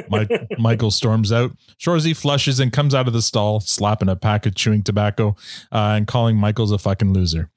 Mike, 0.10 0.32
Michael 0.58 0.92
storms 0.92 1.32
out. 1.32 1.52
Shoresy 1.78 2.16
flushes 2.16 2.60
and 2.60 2.72
comes 2.72 2.96
out 2.96 3.08
of 3.08 3.14
the 3.14 3.22
stall, 3.22 3.60
slapping 3.60 4.08
a 4.08 4.16
pack 4.16 4.46
of 4.46 4.56
chewing 4.56 4.82
tobacco 4.82 5.36
uh, 5.72 5.94
and 5.98 6.08
calling 6.08 6.38
Michaels 6.38 6.72
a 6.72 6.78
fucking 6.78 7.14
loser. 7.14 7.50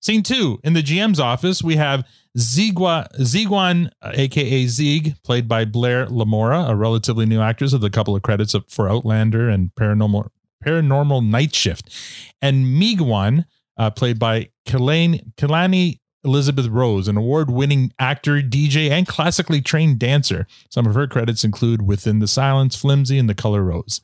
Scene 0.00 0.22
two 0.22 0.60
in 0.64 0.72
the 0.72 0.82
GM's 0.82 1.20
office, 1.20 1.62
we 1.62 1.76
have 1.76 2.06
Zigua, 2.38 3.08
Ziguan, 3.20 3.90
uh, 4.00 4.12
aka 4.14 4.64
Zieg, 4.64 5.22
played 5.22 5.46
by 5.46 5.64
Blair 5.64 6.06
Lamora, 6.06 6.64
a 6.68 6.74
relatively 6.74 7.26
new 7.26 7.40
actress 7.40 7.72
with 7.72 7.84
a 7.84 7.90
couple 7.90 8.16
of 8.16 8.22
credits 8.22 8.54
for 8.68 8.88
Outlander 8.88 9.48
and 9.48 9.70
Paranormal 9.78 10.28
Paranormal 10.64 11.26
Night 11.26 11.54
Shift, 11.54 11.94
and 12.42 12.66
Migwan, 12.66 13.44
uh, 13.76 13.90
played 13.90 14.18
by 14.18 14.48
Keilani 14.66 15.98
Elizabeth 16.24 16.66
Rose, 16.66 17.08
an 17.08 17.16
award 17.16 17.50
winning 17.50 17.92
actor, 17.98 18.40
DJ, 18.42 18.90
and 18.90 19.06
classically 19.06 19.60
trained 19.60 19.98
dancer. 19.98 20.46
Some 20.68 20.86
of 20.86 20.94
her 20.94 21.06
credits 21.06 21.44
include 21.44 21.82
Within 21.82 22.18
the 22.18 22.28
Silence, 22.28 22.76
Flimsy, 22.76 23.18
and 23.18 23.28
The 23.28 23.34
Color 23.34 23.62
Rose. 23.62 24.00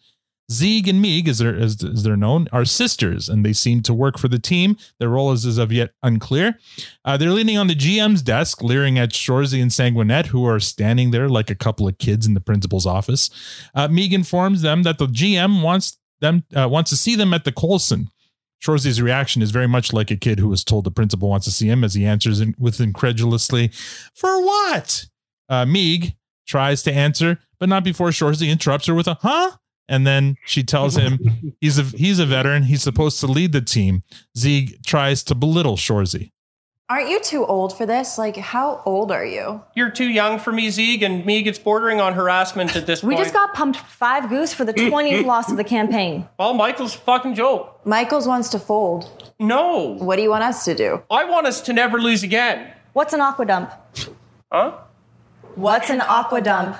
Zieg 0.53 0.87
and 0.89 1.03
Meeg, 1.03 1.27
as 1.27 1.39
they're, 1.39 1.57
as, 1.57 1.83
as 1.83 2.03
they're 2.03 2.17
known, 2.17 2.49
are 2.53 2.67
sisters, 2.67 3.29
and 3.29 3.45
they 3.45 3.55
seem 3.55 3.83
to 3.83 3.95
work 3.95 4.19
for 4.19 4.29
the 4.29 4.39
team. 4.39 4.77
Their 4.99 5.09
role 5.09 5.33
is 5.33 5.47
as 5.47 5.57
of 5.57 5.73
yet 5.73 5.93
unclear. 6.03 6.59
Uh, 7.05 7.17
they're 7.17 7.31
leaning 7.31 7.57
on 7.57 7.67
the 7.67 7.75
GM's 7.75 8.21
desk, 8.21 8.63
leering 8.63 8.99
at 8.99 9.11
Shoresy 9.11 9.63
and 9.63 9.71
Sanguinet, 9.71 10.27
who 10.27 10.47
are 10.47 10.61
standing 10.61 11.13
there 11.13 11.31
like 11.31 11.49
a 11.49 11.55
couple 11.55 11.89
of 11.89 11.97
kids 11.97 12.27
in 12.27 12.35
the 12.35 12.41
principal's 12.41 12.87
office. 12.87 13.31
Uh, 13.75 13.89
Meeg 13.89 14.13
informs 14.13 14.61
them 14.61 14.83
that 14.83 14.99
the 14.99 15.07
GM 15.07 15.63
wants 15.63 15.99
them 16.21 16.45
uh, 16.57 16.69
wants 16.69 16.91
to 16.91 16.97
see 16.97 17.15
them 17.15 17.35
at 17.35 17.45
the 17.45 17.53
Colson. 17.53 18.11
Shoresy's 18.61 19.03
reaction 19.03 19.43
is 19.43 19.51
very 19.51 19.69
much 19.69 19.93
like 19.93 20.11
a 20.11 20.17
kid 20.17 20.39
who 20.39 20.49
was 20.49 20.65
told 20.65 20.85
the 20.85 20.91
principal 20.91 21.29
wants 21.29 21.45
to 21.47 21.53
see 21.53 21.69
him, 21.69 21.85
as 21.85 21.95
he 21.95 22.07
answers 22.07 22.41
in, 22.41 22.55
with 22.59 22.81
incredulously, 22.81 23.69
"For 24.15 24.43
what?" 24.43 25.07
Uh, 25.49 25.67
Meeg 25.67 26.15
tries 26.47 26.83
to 26.85 26.93
answer, 26.93 27.39
but 27.59 27.69
not 27.69 27.85
before 27.85 28.09
Shoresy 28.09 28.49
interrupts 28.49 28.87
her 28.87 28.95
with 28.95 29.07
a 29.07 29.15
"Huh." 29.21 29.53
And 29.87 30.07
then 30.07 30.37
she 30.47 30.62
tells 30.62 30.97
him 30.97 31.19
he's 31.61 31.79
a 31.79 31.83
he's 31.83 32.19
a 32.19 32.27
veteran. 32.27 32.65
He's 32.65 32.83
supposed 32.83 33.21
to 33.21 33.27
lead 33.27 33.53
the 33.53 33.61
team. 33.61 34.03
Zieg 34.37 34.83
tries 34.85 35.23
to 35.25 35.35
belittle 35.35 35.77
Shoresy. 35.77 36.31
Aren't 36.87 37.09
you 37.09 37.18
too 37.18 37.47
old 37.47 37.74
for 37.74 37.87
this? 37.87 38.18
Like, 38.18 38.37
how 38.37 38.82
old 38.85 39.11
are 39.11 39.24
you? 39.24 39.62
You're 39.74 39.91
too 39.91 40.05
young 40.09 40.39
for 40.39 40.53
me, 40.53 40.68
Zieg, 40.68 41.01
and 41.03 41.24
me 41.24 41.41
gets 41.41 41.59
bordering 41.59 41.99
on 41.99 42.12
harassment 42.12 42.76
at 42.76 42.87
this 42.87 43.01
point. 43.01 43.09
We 43.09 43.14
point. 43.14 43.24
just 43.24 43.35
got 43.35 43.55
pumped 43.55 43.78
five 43.78 44.28
goose 44.28 44.53
for 44.53 44.66
the 44.66 44.74
20th 44.74 45.24
loss 45.26 45.51
of 45.51 45.57
the 45.57 45.64
campaign. 45.64 46.28
Well, 46.39 46.53
Michael's 46.53 46.95
a 46.95 46.99
fucking 46.99 47.37
joke. 47.37 47.80
Michaels 47.87 48.28
wants 48.28 48.51
to 48.51 48.59
fold. 48.59 49.32
No. 49.41 49.97
What 49.99 50.16
do 50.16 50.22
you 50.22 50.28
want 50.28 50.45
us 50.45 50.66
to 50.66 50.74
do? 50.74 51.03
I 51.11 51.24
want 51.24 51.47
us 51.47 51.62
to 51.62 51.72
never 51.72 51.99
lose 51.99 52.22
again. 52.22 52.70
What's 52.93 53.14
an 53.14 53.22
aqua 53.22 53.47
dump? 53.47 53.72
Huh? 54.53 54.76
What's 55.55 55.89
an 55.89 56.03
aqua 56.03 56.43
dump? 56.43 56.76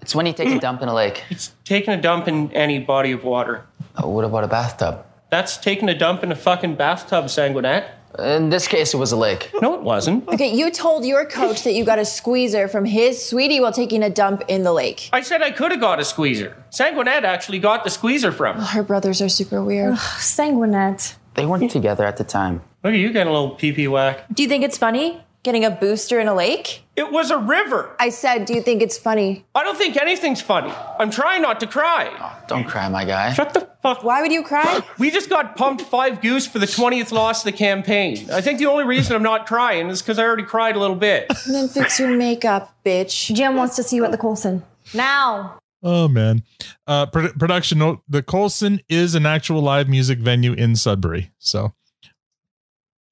It's 0.00 0.14
when 0.14 0.26
you 0.26 0.34
take 0.34 0.54
a 0.54 0.60
dump 0.60 0.82
in 0.82 0.88
a 0.88 0.94
lake. 0.94 1.24
It's 1.30 1.52
taking 1.64 1.92
a 1.94 2.00
dump 2.00 2.28
in 2.28 2.52
any 2.52 2.78
body 2.78 3.10
of 3.10 3.24
water. 3.24 3.66
Uh, 3.96 4.06
what 4.06 4.24
about 4.24 4.44
a 4.44 4.48
bathtub? 4.48 5.04
That's 5.30 5.56
taking 5.56 5.88
a 5.88 5.98
dump 5.98 6.22
in 6.22 6.30
a 6.30 6.36
fucking 6.36 6.76
bathtub, 6.76 7.24
Sanguinet. 7.24 7.88
In 8.18 8.50
this 8.50 8.68
case, 8.68 8.92
it 8.94 8.98
was 8.98 9.12
a 9.12 9.16
lake. 9.16 9.50
No, 9.60 9.74
it 9.74 9.82
wasn't. 9.82 10.28
Okay, 10.28 10.54
you 10.54 10.70
told 10.70 11.04
your 11.04 11.24
coach 11.24 11.64
that 11.64 11.72
you 11.72 11.84
got 11.84 11.98
a 11.98 12.04
squeezer 12.04 12.68
from 12.68 12.84
his 12.84 13.24
sweetie 13.24 13.60
while 13.60 13.72
taking 13.72 14.02
a 14.02 14.10
dump 14.10 14.42
in 14.48 14.62
the 14.64 14.72
lake. 14.72 15.08
I 15.12 15.22
said 15.22 15.42
I 15.42 15.50
could 15.50 15.70
have 15.70 15.80
got 15.80 15.98
a 16.00 16.04
squeezer. 16.04 16.56
Sanguinet 16.70 17.24
actually 17.24 17.58
got 17.58 17.84
the 17.84 17.90
squeezer 17.90 18.32
from 18.32 18.56
her. 18.56 18.62
Her 18.62 18.82
brothers 18.82 19.22
are 19.22 19.28
super 19.28 19.62
weird. 19.62 19.94
Sanguinet. 19.94 21.14
They 21.34 21.46
weren't 21.46 21.70
together 21.70 22.04
at 22.04 22.18
the 22.18 22.24
time. 22.24 22.62
Look 22.84 22.92
at 22.94 22.98
you 22.98 23.12
getting 23.12 23.30
a 23.30 23.32
little 23.32 23.56
pee 23.56 23.72
pee 23.72 23.88
whack. 23.88 24.26
Do 24.32 24.42
you 24.42 24.48
think 24.48 24.64
it's 24.64 24.76
funny 24.76 25.22
getting 25.42 25.64
a 25.64 25.70
booster 25.70 26.20
in 26.20 26.28
a 26.28 26.34
lake? 26.34 26.82
It 26.94 27.10
was 27.10 27.30
a 27.30 27.38
river. 27.38 27.94
I 27.98 28.10
said, 28.10 28.44
do 28.44 28.54
you 28.54 28.62
think 28.62 28.82
it's 28.82 28.98
funny? 28.98 29.44
I 29.54 29.64
don't 29.64 29.76
think 29.76 29.96
anything's 29.96 30.40
funny. 30.40 30.72
I'm 30.98 31.10
trying 31.10 31.42
not 31.42 31.58
to 31.60 31.66
cry. 31.66 32.36
Don't 32.48 32.64
cry, 32.64 32.88
my 32.88 33.04
guy. 33.04 33.32
Shut 33.32 33.54
the 33.54 33.68
fuck. 33.82 34.04
Why 34.04 34.20
would 34.20 34.30
you 34.30 34.42
cry? 34.42 34.80
We 34.98 35.10
just 35.10 35.30
got 35.30 35.56
pumped 35.56 35.82
five 35.82 36.20
goose 36.20 36.46
for 36.46 36.58
the 36.58 36.66
20th 36.66 37.10
loss 37.12 37.40
of 37.40 37.52
the 37.52 37.56
campaign. 37.56 38.30
I 38.30 38.40
think 38.40 38.58
the 38.58 38.66
only 38.66 38.84
reason 38.84 39.16
I'm 39.16 39.22
not 39.22 39.46
crying 39.46 39.88
is 39.88 40.02
because 40.02 40.18
I 40.18 40.24
already 40.24 40.44
cried 40.44 40.76
a 40.76 40.78
little 40.78 40.96
bit. 40.96 41.26
And 41.46 41.54
then 41.54 41.68
fix 41.68 41.98
your 41.98 42.14
makeup, 42.16 42.74
bitch. 42.84 43.34
Jim 43.34 43.56
wants 43.56 43.76
to 43.76 43.82
see 43.82 43.96
you 43.96 44.04
at 44.04 44.10
the 44.10 44.18
Colson. 44.18 44.62
Now. 44.94 45.58
Oh 45.82 46.06
man. 46.06 46.42
Uh 46.86 47.06
produ- 47.06 47.36
production 47.38 47.78
note, 47.78 48.02
the 48.08 48.22
Colson 48.22 48.80
is 48.88 49.14
an 49.16 49.26
actual 49.26 49.62
live 49.62 49.88
music 49.88 50.18
venue 50.18 50.52
in 50.52 50.76
Sudbury. 50.76 51.32
So 51.38 51.72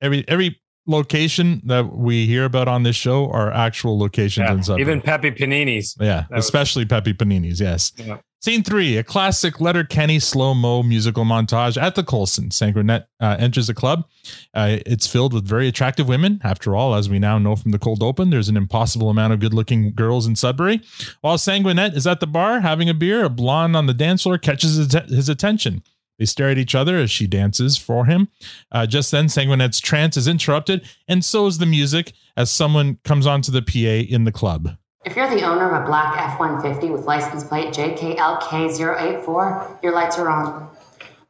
every 0.00 0.24
every 0.28 0.59
location 0.86 1.60
that 1.64 1.92
we 1.96 2.26
hear 2.26 2.44
about 2.44 2.68
on 2.68 2.82
this 2.82 2.96
show 2.96 3.30
are 3.30 3.52
actual 3.52 3.98
locations 3.98 4.48
in 4.50 4.62
Sudbury. 4.62 4.82
Even 4.82 5.00
Pepe 5.00 5.30
Panini's. 5.30 5.96
yeah, 6.00 6.24
That 6.30 6.36
was- 6.36 6.44
especially 6.44 6.84
Pepe 6.84 7.14
Panini's, 7.14 7.60
yes. 7.60 7.92
Yeah. 7.96 8.18
Scene 8.42 8.62
three, 8.62 8.96
a 8.96 9.04
classic 9.04 9.60
Letterkenny 9.60 10.18
slow 10.18 10.54
mo 10.54 10.82
musical 10.82 11.24
montage 11.26 11.76
at 11.80 11.94
the 11.94 12.02
Colson. 12.02 12.48
Sanguinet 12.48 13.04
uh, 13.20 13.36
enters 13.38 13.66
the 13.66 13.74
club. 13.74 14.06
Uh, 14.54 14.78
it's 14.86 15.06
filled 15.06 15.34
with 15.34 15.44
very 15.46 15.68
attractive 15.68 16.08
women. 16.08 16.40
After 16.42 16.74
all, 16.74 16.94
as 16.94 17.10
we 17.10 17.18
now 17.18 17.38
know 17.38 17.54
from 17.54 17.72
the 17.72 17.78
cold 17.78 18.02
open, 18.02 18.30
there's 18.30 18.48
an 18.48 18.56
impossible 18.56 19.10
amount 19.10 19.34
of 19.34 19.40
good 19.40 19.52
looking 19.52 19.92
girls 19.92 20.26
in 20.26 20.36
Sudbury. 20.36 20.80
While 21.20 21.36
Sanguinet 21.36 21.94
is 21.94 22.06
at 22.06 22.20
the 22.20 22.26
bar 22.26 22.60
having 22.60 22.88
a 22.88 22.94
beer, 22.94 23.24
a 23.24 23.28
blonde 23.28 23.76
on 23.76 23.84
the 23.84 23.92
dance 23.92 24.22
floor 24.22 24.38
catches 24.38 24.76
his, 24.76 24.90
his 25.10 25.28
attention. 25.28 25.82
They 26.20 26.26
stare 26.26 26.50
at 26.50 26.58
each 26.58 26.74
other 26.74 26.98
as 26.98 27.10
she 27.10 27.26
dances 27.26 27.78
for 27.78 28.04
him. 28.04 28.28
Uh, 28.70 28.86
just 28.86 29.10
then, 29.10 29.26
Sanguinet's 29.26 29.80
trance 29.80 30.18
is 30.18 30.28
interrupted, 30.28 30.86
and 31.08 31.24
so 31.24 31.46
is 31.46 31.56
the 31.56 31.64
music 31.64 32.12
as 32.36 32.50
someone 32.50 32.98
comes 33.04 33.26
onto 33.26 33.50
the 33.50 33.62
PA 33.62 34.04
in 34.06 34.24
the 34.24 34.30
club. 34.30 34.76
If 35.06 35.16
you're 35.16 35.30
the 35.30 35.40
owner 35.40 35.74
of 35.74 35.82
a 35.82 35.86
black 35.86 36.18
F 36.18 36.38
150 36.38 36.90
with 36.90 37.06
license 37.06 37.42
plate 37.42 37.68
JKLK084, 37.68 39.82
your 39.82 39.94
lights 39.94 40.18
are 40.18 40.28
on. 40.28 40.68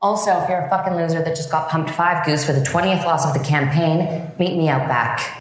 Also, 0.03 0.33
if 0.43 0.49
you're 0.49 0.63
a 0.63 0.69
fucking 0.69 0.97
loser 0.97 1.23
that 1.23 1.37
just 1.37 1.53
got 1.53 1.69
pumped 1.69 1.91
five 1.91 2.27
goose 2.27 2.45
for 2.45 2.53
the 2.53 2.63
20th 2.63 3.05
loss 3.05 3.25
of 3.25 3.33
the 3.33 3.49
campaign, 3.49 4.33
meet 4.41 4.57
me 4.57 4.69
out 4.69 4.89
back. 4.89 5.41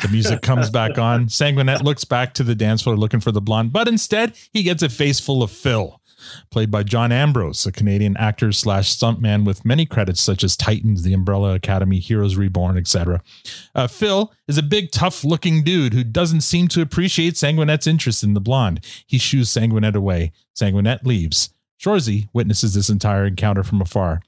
The 0.00 0.08
music 0.08 0.40
comes 0.42 0.70
back 0.70 0.98
on. 0.98 1.26
Sanguinet 1.26 1.82
looks 1.82 2.04
back 2.04 2.34
to 2.34 2.42
the 2.42 2.54
dance 2.54 2.82
floor 2.82 2.96
looking 2.96 3.20
for 3.20 3.32
the 3.32 3.42
blonde, 3.42 3.72
but 3.72 3.86
instead 3.86 4.34
he 4.52 4.62
gets 4.62 4.82
a 4.82 4.88
face 4.88 5.20
full 5.20 5.42
of 5.42 5.50
Phil, 5.50 6.00
played 6.50 6.70
by 6.70 6.82
John 6.82 7.12
Ambrose, 7.12 7.66
a 7.66 7.72
Canadian 7.72 8.16
actor 8.16 8.52
slash 8.52 8.96
stuntman 8.96 9.44
with 9.44 9.64
many 9.64 9.86
credits 9.86 10.20
such 10.20 10.44
as 10.44 10.56
Titans, 10.56 11.02
The 11.02 11.14
Umbrella 11.14 11.54
Academy, 11.54 11.98
Heroes 11.98 12.36
Reborn, 12.36 12.76
etc. 12.76 13.22
Uh, 13.74 13.86
Phil 13.86 14.32
is 14.48 14.58
a 14.58 14.62
big, 14.62 14.90
tough-looking 14.90 15.64
dude 15.64 15.94
who 15.94 16.04
doesn't 16.04 16.42
seem 16.42 16.68
to 16.68 16.82
appreciate 16.82 17.34
Sanguinet's 17.34 17.86
interest 17.86 18.22
in 18.22 18.34
the 18.34 18.40
blonde. 18.40 18.84
He 19.06 19.18
shoos 19.18 19.50
Sanguinet 19.50 19.94
away. 19.94 20.32
Sanguinet 20.54 21.04
leaves. 21.04 21.50
Shoresy 21.82 22.28
witnesses 22.32 22.74
this 22.74 22.88
entire 22.88 23.26
encounter 23.26 23.64
from 23.64 23.80
afar. 23.80 24.22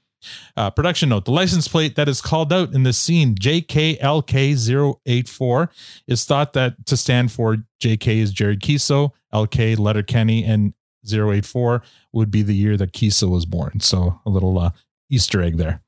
Uh, 0.57 0.71
production 0.71 1.09
note: 1.09 1.25
The 1.25 1.31
license 1.31 1.67
plate 1.67 1.95
that 1.95 2.07
is 2.09 2.21
called 2.21 2.53
out 2.53 2.73
in 2.73 2.81
this 2.83 2.97
scene, 2.97 3.35
JKLK084, 3.35 5.69
is 6.07 6.25
thought 6.25 6.53
that 6.53 6.85
to 6.87 6.97
stand 6.97 7.31
for 7.31 7.57
JK 7.81 8.17
is 8.17 8.31
Jared 8.31 8.61
Keeso, 8.61 9.11
LK 9.33 9.77
Letterkenny, 9.77 10.43
and 10.43 10.73
084 11.11 11.81
would 12.13 12.31
be 12.31 12.41
the 12.41 12.55
year 12.55 12.77
that 12.77 12.93
Keeso 12.93 13.29
was 13.29 13.45
born. 13.45 13.79
So 13.79 14.21
a 14.25 14.29
little 14.29 14.57
uh, 14.57 14.71
Easter 15.09 15.41
egg 15.41 15.57
there. 15.57 15.81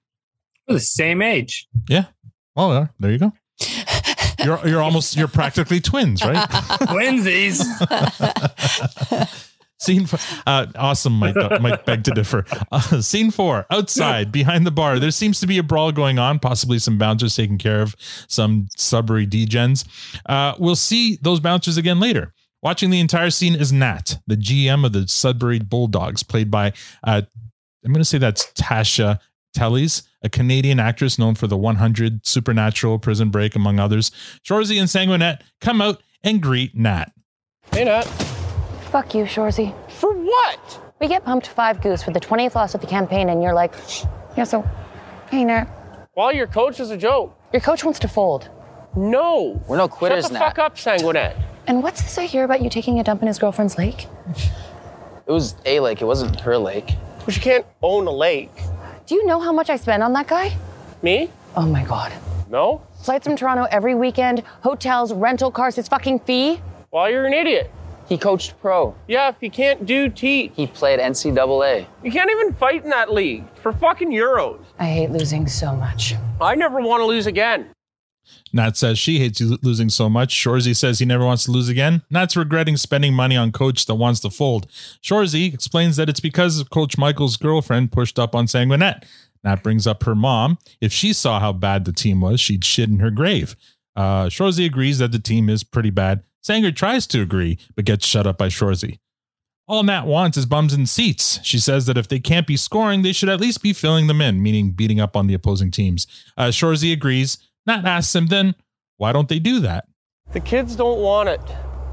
We're 0.68 0.76
the 0.76 0.80
same 0.82 1.22
age. 1.22 1.68
Yeah. 1.89 2.05
Well, 2.55 2.72
uh, 2.72 2.88
there 2.99 3.11
you 3.11 3.20
go. 3.20 3.34
You're 4.43 4.68
you're 4.68 4.82
almost 4.82 5.15
you're 5.18 5.28
practically 5.28 5.80
twins, 5.80 6.24
right? 6.24 6.36
Twinsies. 6.49 7.63
Scene 9.80 10.07
four, 10.07 10.20
uh, 10.47 10.65
awesome. 10.76 11.13
Might 11.13 11.36
might 11.61 11.86
beg 11.86 12.03
to 12.05 12.11
differ. 12.11 12.45
Uh, 12.72 12.99
scene 12.99 13.30
four, 13.30 13.68
outside 13.70 14.32
behind 14.32 14.65
the 14.65 14.72
bar, 14.72 14.97
there 14.97 15.11
seems 15.11 15.39
to 15.39 15.45
be 15.45 15.59
a 15.59 15.63
brawl 15.63 15.91
going 15.91 16.18
on. 16.18 16.39
Possibly 16.39 16.80
some 16.80 16.97
bouncers 16.97 17.36
taking 17.36 17.59
care 17.59 17.82
of 17.82 17.95
some 18.28 18.70
Sudbury 18.76 19.28
degens. 19.28 19.86
Uh, 20.26 20.55
we'll 20.57 20.76
see 20.76 21.20
those 21.22 21.39
bouncers 21.39 21.78
again 21.78 21.99
later. 21.99 22.34
Watching 22.68 22.89
the 22.89 22.99
entire 22.99 23.30
scene 23.30 23.55
is 23.55 23.72
Nat, 23.72 24.18
the 24.28 24.36
GM 24.36 24.86
of 24.86 24.91
the 24.91 25.07
Sudbury 25.07 25.57
Bulldogs, 25.59 26.22
played 26.22 26.51
by 26.51 26.74
uh, 27.01 27.22
I'm 27.86 27.93
going 27.93 28.01
to 28.01 28.03
say 28.03 28.18
that's 28.18 28.51
Tasha 28.51 29.22
Tellys, 29.55 30.05
a 30.22 30.28
Canadian 30.28 30.78
actress 30.78 31.18
known 31.18 31.36
for 31.36 31.47
the 31.47 31.55
100, 31.55 32.28
Supernatural, 32.28 32.99
Prison 32.99 33.30
Break, 33.30 33.55
among 33.55 33.80
others. 33.80 34.11
Shoresy 34.45 34.78
and 34.82 34.89
Sanguinet 34.89 35.43
come 35.61 35.80
out 35.80 36.03
and 36.26 36.41
greet 36.41 36.76
Nat. 36.76 37.13
Hey, 37.72 37.86
Nat. 37.86 38.03
Fuck 38.91 39.15
you, 39.15 39.24
Shoresy. 39.24 39.74
For 39.89 40.13
what? 40.13 40.91
We 40.99 41.07
get 41.07 41.24
pumped 41.24 41.47
five 41.47 41.82
goose 41.82 42.03
for 42.03 42.11
the 42.11 42.20
20th 42.20 42.55
loss 42.55 42.76
of 42.76 42.82
the 42.82 42.88
campaign, 42.88 43.30
and 43.30 43.41
you're 43.41 43.53
like, 43.53 43.76
yeah, 44.36 44.43
so, 44.43 44.70
hey, 45.32 45.45
Nat. 45.45 45.70
Well, 46.18 46.36
your 46.36 46.47
coach 46.47 46.82
is 46.82 46.91
a 46.91 46.97
joke. 46.97 47.39
Your 47.53 47.61
coach 47.61 47.86
wants 47.86 47.99
to 47.99 48.09
fold. 48.09 48.49
No. 48.98 49.62
We're 49.68 49.78
no 49.78 49.88
quitters, 49.88 50.24
Shut 50.26 50.34
the 50.34 50.39
Nat. 50.39 50.45
fuck 50.45 50.60
up, 50.60 50.76
Sanguinet. 50.76 51.39
And 51.68 51.84
what's 51.84 52.02
this 52.02 52.18
I 52.18 52.26
hear 52.26 52.43
about 52.43 52.62
you 52.62 52.70
taking 52.70 53.00
a 53.00 53.04
dump 53.04 53.22
in 53.22 53.28
his 53.28 53.38
girlfriend's 53.38 53.78
lake? 53.78 54.08
It 55.26 55.32
was 55.32 55.56
a 55.66 55.80
lake. 55.80 56.02
It 56.02 56.06
wasn't 56.06 56.39
her 56.41 56.58
lake. 56.58 56.95
But 57.26 57.36
you 57.36 57.41
can't 57.41 57.66
own 57.84 58.08
a 58.08 58.12
lake. 58.12 58.52
Do 59.06 59.16
you 59.16 59.26
know 59.26 59.39
how 59.39 59.52
much 59.54 59.70
I 59.70 59.76
spend 59.76 60.02
on 60.02 60.14
that 60.14 60.28
guy? 60.28 60.56
Me? 61.02 61.30
Oh 61.56 61.66
my 61.68 61.84
god. 61.84 62.12
No? 62.50 62.82
Flights 63.04 63.28
from 63.28 63.36
Toronto 63.36 63.68
every 63.70 63.93
weekend, 63.93 64.41
hotels, 64.64 65.14
rental 65.14 65.52
cars, 65.52 65.76
his 65.76 65.88
fucking 65.88 66.20
fee. 66.20 66.60
Well, 66.91 67.10
you're 67.10 67.26
an 67.26 67.34
idiot. 67.34 67.70
He 68.08 68.18
coached 68.18 68.58
pro. 68.62 68.95
Yeah, 69.08 69.28
if 69.30 69.36
you 69.41 69.52
can't 69.52 69.86
do 69.86 70.08
T, 70.10 70.52
He 70.56 70.66
played 70.66 71.00
NCAA. 71.02 71.86
you 72.04 72.12
can't 72.12 72.32
even 72.32 72.54
fight 72.54 72.86
in 72.86 72.89
that 72.89 73.12
league 73.14 73.43
for 73.62 73.74
fucking 73.74 74.12
euros. 74.12 74.60
I 74.80 74.86
hate 74.86 75.12
losing 75.12 75.45
so 75.48 75.76
much. 75.76 76.16
I 76.39 76.56
never 76.56 76.80
want 76.80 77.02
to 77.02 77.06
lose 77.06 77.28
again. 77.28 77.68
Nat 78.58 78.76
says 78.76 78.99
she 78.99 79.20
hates 79.20 79.39
lo- 79.39 79.58
losing 79.62 79.89
so 79.89 80.10
much. 80.10 80.36
Shoresy 80.36 80.76
says 80.76 80.99
he 80.99 81.05
never 81.05 81.26
wants 81.26 81.45
to 81.45 81.51
lose 81.51 81.70
again. 81.70 82.03
Nat's 82.10 82.36
regretting 82.36 82.76
spending 82.78 83.14
money 83.14 83.38
on 83.38 83.51
coach 83.51 83.86
that 83.86 83.95
wants 83.95 84.20
to 84.22 84.30
fold. 84.30 84.68
Shoresy 85.01 85.53
explains 85.53 85.95
that 85.95 86.10
it's 86.10 86.20
because 86.20 86.64
Coach 86.72 86.97
Michael's 86.97 87.38
girlfriend 87.38 87.91
pushed 87.91 88.20
up 88.20 88.36
on 88.36 88.45
Sanguinet. 88.45 89.03
Nat 89.43 89.64
brings 89.64 89.88
up 89.88 90.03
her 90.03 90.16
mom. 90.16 90.58
If 90.82 90.91
she 90.91 91.14
saw 91.14 91.39
how 91.39 91.53
bad 91.53 91.86
the 91.86 91.93
team 91.93 92.20
was, 92.22 92.41
she'd 92.41 92.66
shit 92.66 92.89
in 92.89 92.99
her 92.99 93.12
grave. 93.12 93.55
Uh, 93.95 94.26
Shoresy 94.26 94.66
agrees 94.66 94.99
that 94.99 95.12
the 95.12 95.20
team 95.20 95.49
is 95.49 95.64
pretty 95.64 95.89
bad. 95.89 96.24
Sanger 96.41 96.72
tries 96.72 97.08
to 97.08 97.22
agree, 97.22 97.58
but 97.76 97.86
gets 97.86 98.05
shut 98.05 98.28
up 98.28 98.38
by 98.38 98.47
Shoresy. 98.47 98.99
All 99.68 99.84
Nat 99.84 100.05
wants 100.05 100.38
is 100.38 100.45
bums 100.45 100.74
in 100.74 100.86
seats. 100.86 101.39
She 101.43 101.60
says 101.60 101.88
that 101.88 101.97
if 101.97 102.08
they 102.08 102.20
can't 102.20 102.47
be 102.47 102.55
scoring, 102.55 103.01
they 103.01 103.12
should 103.12 103.28
at 103.28 103.41
least 103.41 103.62
be 103.62 103.74
filling 103.74 104.08
them 104.08 104.22
in, 104.22 104.41
meaning 104.41 104.72
beating 104.72 105.01
up 105.01 105.18
on 105.18 105.28
the 105.28 105.34
opposing 105.34 105.72
teams. 105.72 106.08
Uh, 106.38 106.47
Shoresy 106.47 106.93
agrees. 106.93 107.38
Nat 107.68 107.86
ask 107.86 108.13
them 108.13 108.28
then, 108.28 108.55
why 108.95 109.11
don't 109.11 109.28
they 109.28 109.39
do 109.39 109.59
that? 109.59 109.86
The 110.32 110.39
kids 110.39 110.76
don't 110.76 110.99
want 110.99 111.28
it. 111.30 111.41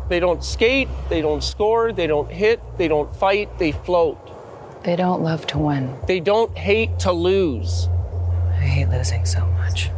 They 0.08 0.20
don't 0.20 0.44
skate, 0.44 0.88
they 1.08 1.20
don't 1.20 1.42
score, 1.42 1.92
they 1.92 2.06
don't 2.06 2.30
hit, 2.30 2.60
they 2.78 2.88
don't 2.88 3.14
fight, 3.16 3.58
they 3.58 3.72
float. 3.72 4.18
They 4.84 4.96
don't 4.96 5.22
love 5.22 5.46
to 5.48 5.58
win. 5.58 5.96
They 6.06 6.20
don't 6.20 6.56
hate 6.56 6.98
to 7.00 7.12
lose. 7.12 7.88
I 8.50 8.60
hate 8.60 8.88
losing 8.88 9.24
so 9.24 9.46
much. 9.46 9.90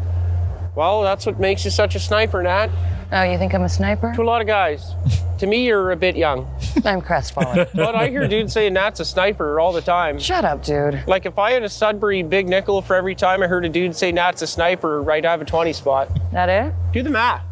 Well, 0.77 1.01
that's 1.01 1.25
what 1.25 1.41
makes 1.41 1.65
you 1.65 1.71
such 1.71 1.95
a 1.95 1.99
sniper, 1.99 2.43
Nat. 2.43 2.69
Oh, 3.11 3.23
you 3.23 3.39
think 3.39 3.55
I'm 3.55 3.63
a 3.63 3.69
sniper? 3.69 4.13
To 4.15 4.23
a 4.23 4.25
lot 4.25 4.43
of 4.43 4.47
guys. 4.47 4.95
to 5.39 5.47
me, 5.47 5.65
you're 5.65 5.91
a 5.91 5.97
bit 5.97 6.17
young. 6.17 6.47
I'm 6.85 7.01
crestfallen. 7.01 7.67
But 7.75 7.95
I 7.95 8.09
hear 8.09 8.29
dudes 8.29 8.53
say 8.53 8.69
Nat's 8.69 9.01
a 9.01 9.05
sniper 9.07 9.59
all 9.59 9.73
the 9.73 9.81
time. 9.81 10.19
Shut 10.19 10.45
up, 10.45 10.63
dude. 10.63 11.03
Like 11.07 11.25
if 11.25 11.39
I 11.39 11.53
had 11.53 11.63
a 11.63 11.69
Sudbury 11.69 12.23
big 12.23 12.47
nickel 12.47 12.83
for 12.83 12.95
every 12.95 13.15
time 13.15 13.43
I 13.43 13.47
heard 13.47 13.65
a 13.65 13.71
dude 13.71 13.97
say 13.97 14.13
Nat's 14.13 14.43
a 14.43 14.47
sniper, 14.47 15.01
right, 15.03 15.25
I 15.25 15.31
have 15.31 15.41
a 15.41 15.47
20 15.47 15.73
spot. 15.73 16.11
That 16.33 16.51
it? 16.51 16.75
Do 16.93 17.03
the 17.03 17.11
math. 17.11 17.43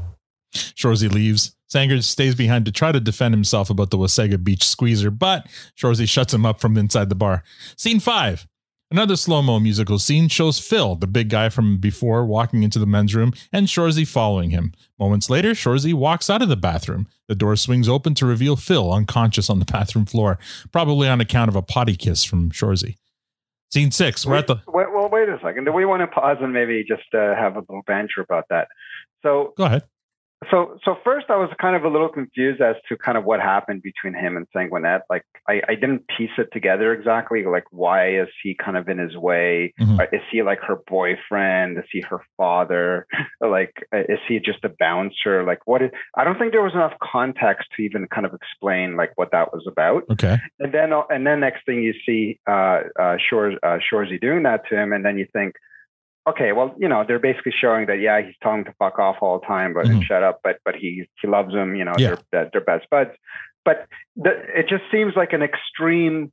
Shoresy 0.55 1.11
leaves. 1.11 1.57
Sanger 1.67 2.03
stays 2.03 2.35
behind 2.35 2.67
to 2.67 2.73
try 2.73 2.93
to 2.93 3.01
defend 3.01 3.33
himself 3.33 3.71
about 3.71 3.91
the 3.91 3.97
Wasaga 3.97 4.43
Beach 4.43 4.63
squeezer, 4.63 5.11
but 5.11 5.47
Shoresy 5.77 6.09
shuts 6.09 6.35
him 6.35 6.45
up 6.45 6.61
from 6.61 6.77
inside 6.77 7.09
the 7.09 7.15
bar. 7.15 7.43
Scene 7.77 8.01
five. 8.01 8.47
Another 8.91 9.17
slow 9.17 9.43
mo 9.43 9.59
musical 9.59 9.99
scene 9.99 10.29
shows 10.29 10.61
Phil, 10.61 10.95
the 10.95 11.07
big 11.07 11.29
guy 11.29 11.49
from 11.49 11.79
before, 11.79 12.25
walking 12.25 12.63
into 12.63 12.79
the 12.79 12.87
men's 12.87 13.15
room 13.15 13.33
and 13.53 13.67
Shoresy 13.67 14.07
following 14.07 14.51
him. 14.51 14.73
Moments 14.99 15.29
later, 15.29 15.51
Shoresy 15.51 15.95
walks 15.95 16.31
out 16.31 16.43
of 16.43 16.49
the 16.49 16.57
bathroom. 16.57 17.09
The 17.27 17.35
door 17.35 17.57
swings 17.57 17.89
open 17.89 18.15
to 18.17 18.27
reveal 18.27 18.57
Phil 18.57 18.93
unconscious 18.93 19.51
on 19.51 19.59
the 19.59 19.65
bathroom 19.73 20.07
floor, 20.07 20.39
probably 20.71 21.09
on 21.09 21.21
account 21.21 21.49
of 21.49 21.57
a 21.57 21.63
potty 21.63 21.97
kiss 21.97 22.25
from 22.25 22.51
Shoresy. 22.51 22.97
Scene 23.73 23.91
six. 23.91 24.25
We're 24.25 24.37
at 24.37 24.47
the. 24.47 24.61
Wait, 24.69 24.87
well, 24.95 25.09
wait 25.09 25.29
a 25.29 25.41
second. 25.43 25.65
Do 25.65 25.73
we 25.73 25.85
want 25.85 26.03
to 26.03 26.07
pause 26.07 26.37
and 26.41 26.53
maybe 26.53 26.85
just 26.87 27.13
uh, 27.13 27.35
have 27.35 27.57
a 27.57 27.61
little 27.61 27.83
banter 27.87 28.21
about 28.21 28.45
that? 28.51 28.69
So, 29.23 29.55
Go 29.57 29.65
ahead. 29.65 29.83
So, 30.51 30.79
so 30.85 30.97
first, 31.05 31.27
I 31.29 31.37
was 31.37 31.51
kind 31.61 31.77
of 31.77 31.85
a 31.85 31.89
little 31.89 32.09
confused 32.09 32.61
as 32.61 32.77
to 32.89 32.97
kind 32.97 33.17
of 33.19 33.25
what 33.25 33.41
happened 33.41 33.83
between 33.83 34.15
him 34.15 34.37
and 34.37 34.47
Sanguinet. 34.55 35.01
Like, 35.09 35.25
I, 35.49 35.61
I 35.69 35.75
didn't 35.75 36.07
piece 36.17 36.31
it 36.39 36.49
together 36.53 36.93
exactly. 36.93 37.45
Like, 37.45 37.65
why 37.71 38.17
is 38.17 38.29
he 38.43 38.55
kind 38.55 38.77
of 38.77 38.89
in 38.89 38.99
his 38.99 39.17
way? 39.17 39.73
Mhm. 39.81 40.01
Uh, 40.01 40.07
Is 40.13 40.23
he 40.31 40.43
like 40.43 40.61
her 40.61 40.77
boyfriend? 40.87 41.79
Is 41.79 41.85
he 41.91 42.01
her 42.03 42.21
father? 42.37 43.07
like, 43.41 43.73
uh, 43.93 44.01
is 44.09 44.19
he 44.29 44.39
just 44.39 44.65
a 44.65 44.71
bouncer? 44.79 45.45
Like, 45.45 45.67
what 45.67 45.83
is? 45.83 45.91
I 46.17 46.25
don't 46.25 46.39
think 46.39 46.53
there 46.53 46.63
was 46.63 46.75
enough 46.75 46.95
context 47.03 47.69
to 47.77 47.83
even 47.83 48.07
kind 48.09 48.27
of 48.27 48.35
explain 48.35 48.97
like 48.97 49.13
what 49.17 49.31
that 49.33 49.53
was 49.53 49.65
about. 49.67 50.05
Okay. 50.11 50.39
And 50.61 50.73
then, 50.73 50.93
and 51.11 51.27
then 51.27 51.41
next 51.41 51.67
thing 51.67 51.83
you 51.83 51.95
see, 52.07 52.41
uh, 52.49 52.81
uh, 52.99 53.17
Shores, 53.29 53.57
uh, 53.63 53.79
Shoresy 53.79 54.21
doing 54.21 54.43
that 54.45 54.67
to 54.69 54.77
him, 54.77 54.93
and 54.93 55.05
then 55.05 55.19
you 55.19 55.27
think, 55.33 55.55
okay, 56.27 56.53
well, 56.53 56.75
you 56.79 56.89
know, 56.89 57.05
they're 57.07 57.19
basically 57.19 57.53
showing 57.53 57.87
that, 57.87 58.01
yeah, 58.01 58.21
he's 58.23 58.35
telling 58.43 58.61
him 58.61 58.65
to 58.67 58.75
fuck 58.79 58.99
off 58.99 59.17
all 59.21 59.39
the 59.39 59.47
time, 59.47 59.75
but 59.75 59.87
Mhm. 59.87 60.03
shut 60.05 60.23
up, 60.23 60.41
but 60.43 60.59
but 60.65 60.75
he 60.75 61.07
he 61.21 61.29
loves 61.29 61.53
him, 61.55 61.75
you 61.77 61.85
know, 61.85 61.95
Yeah. 61.99 62.17
they're 62.31 62.49
they're 62.53 62.61
best 62.61 62.89
buds. 62.91 63.11
But 63.65 63.87
the, 64.17 64.31
it 64.59 64.69
just 64.69 64.85
seems 64.91 65.15
like 65.17 65.33
an 65.33 65.43
extreme 65.43 66.33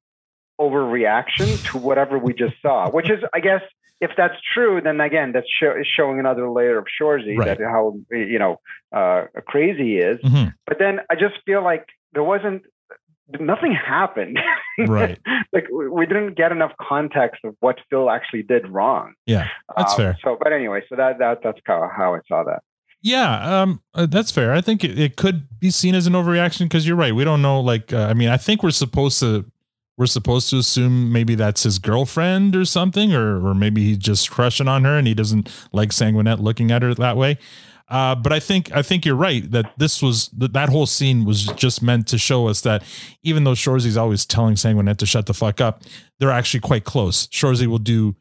overreaction 0.60 1.64
to 1.72 1.78
whatever 1.78 2.18
we 2.20 2.34
just 2.34 2.56
saw, 2.62 2.90
which 2.90 3.10
is, 3.10 3.20
I 3.34 3.40
guess. 3.40 3.62
If 4.00 4.10
that's 4.18 4.34
true, 4.56 4.82
then 4.82 5.00
again, 5.00 5.32
that's 5.32 5.46
show, 5.48 5.76
is 5.80 5.86
showing 5.86 6.18
another 6.20 6.50
layer 6.50 6.80
of 6.80 6.88
Shoresy 7.00 7.38
Right. 7.38 7.56
that 7.56 7.60
how 7.62 7.94
you 8.10 8.40
know 8.40 8.60
uh, 8.92 9.26
crazy 9.46 9.84
he 9.84 9.98
is. 10.00 10.20
Mhm. 10.22 10.56
But 10.66 10.80
then 10.80 11.02
I 11.12 11.14
just 11.14 11.36
feel 11.46 11.62
like 11.64 11.86
there 12.14 12.24
wasn't 12.24 12.64
nothing 13.40 13.74
happened. 13.74 14.40
Right. 14.88 15.20
like 15.54 15.66
we 15.72 16.06
didn't 16.08 16.36
get 16.36 16.52
enough 16.52 16.72
context 16.82 17.42
of 17.44 17.56
what 17.60 17.78
Phil 17.90 18.10
actually 18.10 18.42
did 18.42 18.68
wrong. 18.68 19.14
Yeah. 19.28 19.48
That's 19.78 19.94
Um, 19.94 19.98
fair. 19.98 20.18
So, 20.24 20.38
but 20.42 20.54
anyway, 20.54 20.82
so 20.90 20.96
that 20.96 21.20
that 21.20 21.40
that's 21.44 21.60
how, 21.66 21.88
how 21.96 22.16
I 22.16 22.20
saw 22.28 22.44
that. 22.46 22.64
Yeah, 23.04 23.62
um, 23.62 23.82
uh, 23.94 24.06
that's 24.08 24.32
fair. 24.32 24.54
I 24.54 24.62
think 24.62 24.84
it, 24.84 24.98
it 24.98 25.18
could 25.18 25.48
be 25.60 25.70
seen 25.72 25.94
as 25.94 26.08
an 26.08 26.14
overreaction 26.14 26.62
because 26.66 26.88
you're 26.88 26.96
right. 26.96 27.14
We 27.14 27.24
don't 27.24 27.42
know. 27.42 27.60
Like, 27.60 27.92
uh, 27.94 28.08
I 28.10 28.14
mean, 28.14 28.30
I 28.30 28.38
think 28.38 28.64
we're 28.64 28.72
supposed 28.72 29.20
to 29.20 29.46
we're 29.98 30.06
supposed 30.08 30.50
to 30.52 30.58
assume 30.58 31.12
maybe 31.12 31.36
that's 31.36 31.64
his 31.64 31.78
girlfriend 31.78 32.56
or 32.56 32.66
something, 32.66 33.14
or 33.14 33.46
or 33.46 33.54
maybe 33.54 33.84
he's 33.84 33.98
just 33.98 34.32
crushing 34.32 34.68
on 34.68 34.84
her 34.84 34.98
and 34.98 35.06
he 35.06 35.14
doesn't 35.14 35.52
like 35.74 35.90
Sanguinet 35.90 36.40
looking 36.40 36.72
at 36.72 36.82
her 36.82 36.96
that 36.96 37.18
way. 37.18 37.38
Uh, 37.92 38.16
but 38.16 38.32
I 38.32 38.40
think 38.40 38.74
I 38.74 38.82
think 38.82 39.06
you're 39.06 39.16
right 39.18 39.52
that 39.52 39.74
this 39.78 40.02
was 40.02 40.30
that 40.30 40.54
that 40.54 40.70
whole 40.70 40.86
scene 40.86 41.26
was 41.26 41.44
just 41.58 41.82
meant 41.82 42.08
to 42.08 42.18
show 42.18 42.48
us 42.48 42.62
that 42.62 42.84
even 43.22 43.44
though 43.44 43.54
Shoresy's 43.54 43.98
always 43.98 44.26
telling 44.26 44.56
Sanguinet 44.56 44.98
to 45.00 45.06
shut 45.06 45.26
the 45.26 45.34
fuck 45.34 45.60
up, 45.60 45.84
they're 46.18 46.32
actually 46.32 46.62
quite 46.62 46.86
close. 46.86 47.28
Shoresy 47.28 47.68
will 47.68 47.80
do 47.80 48.16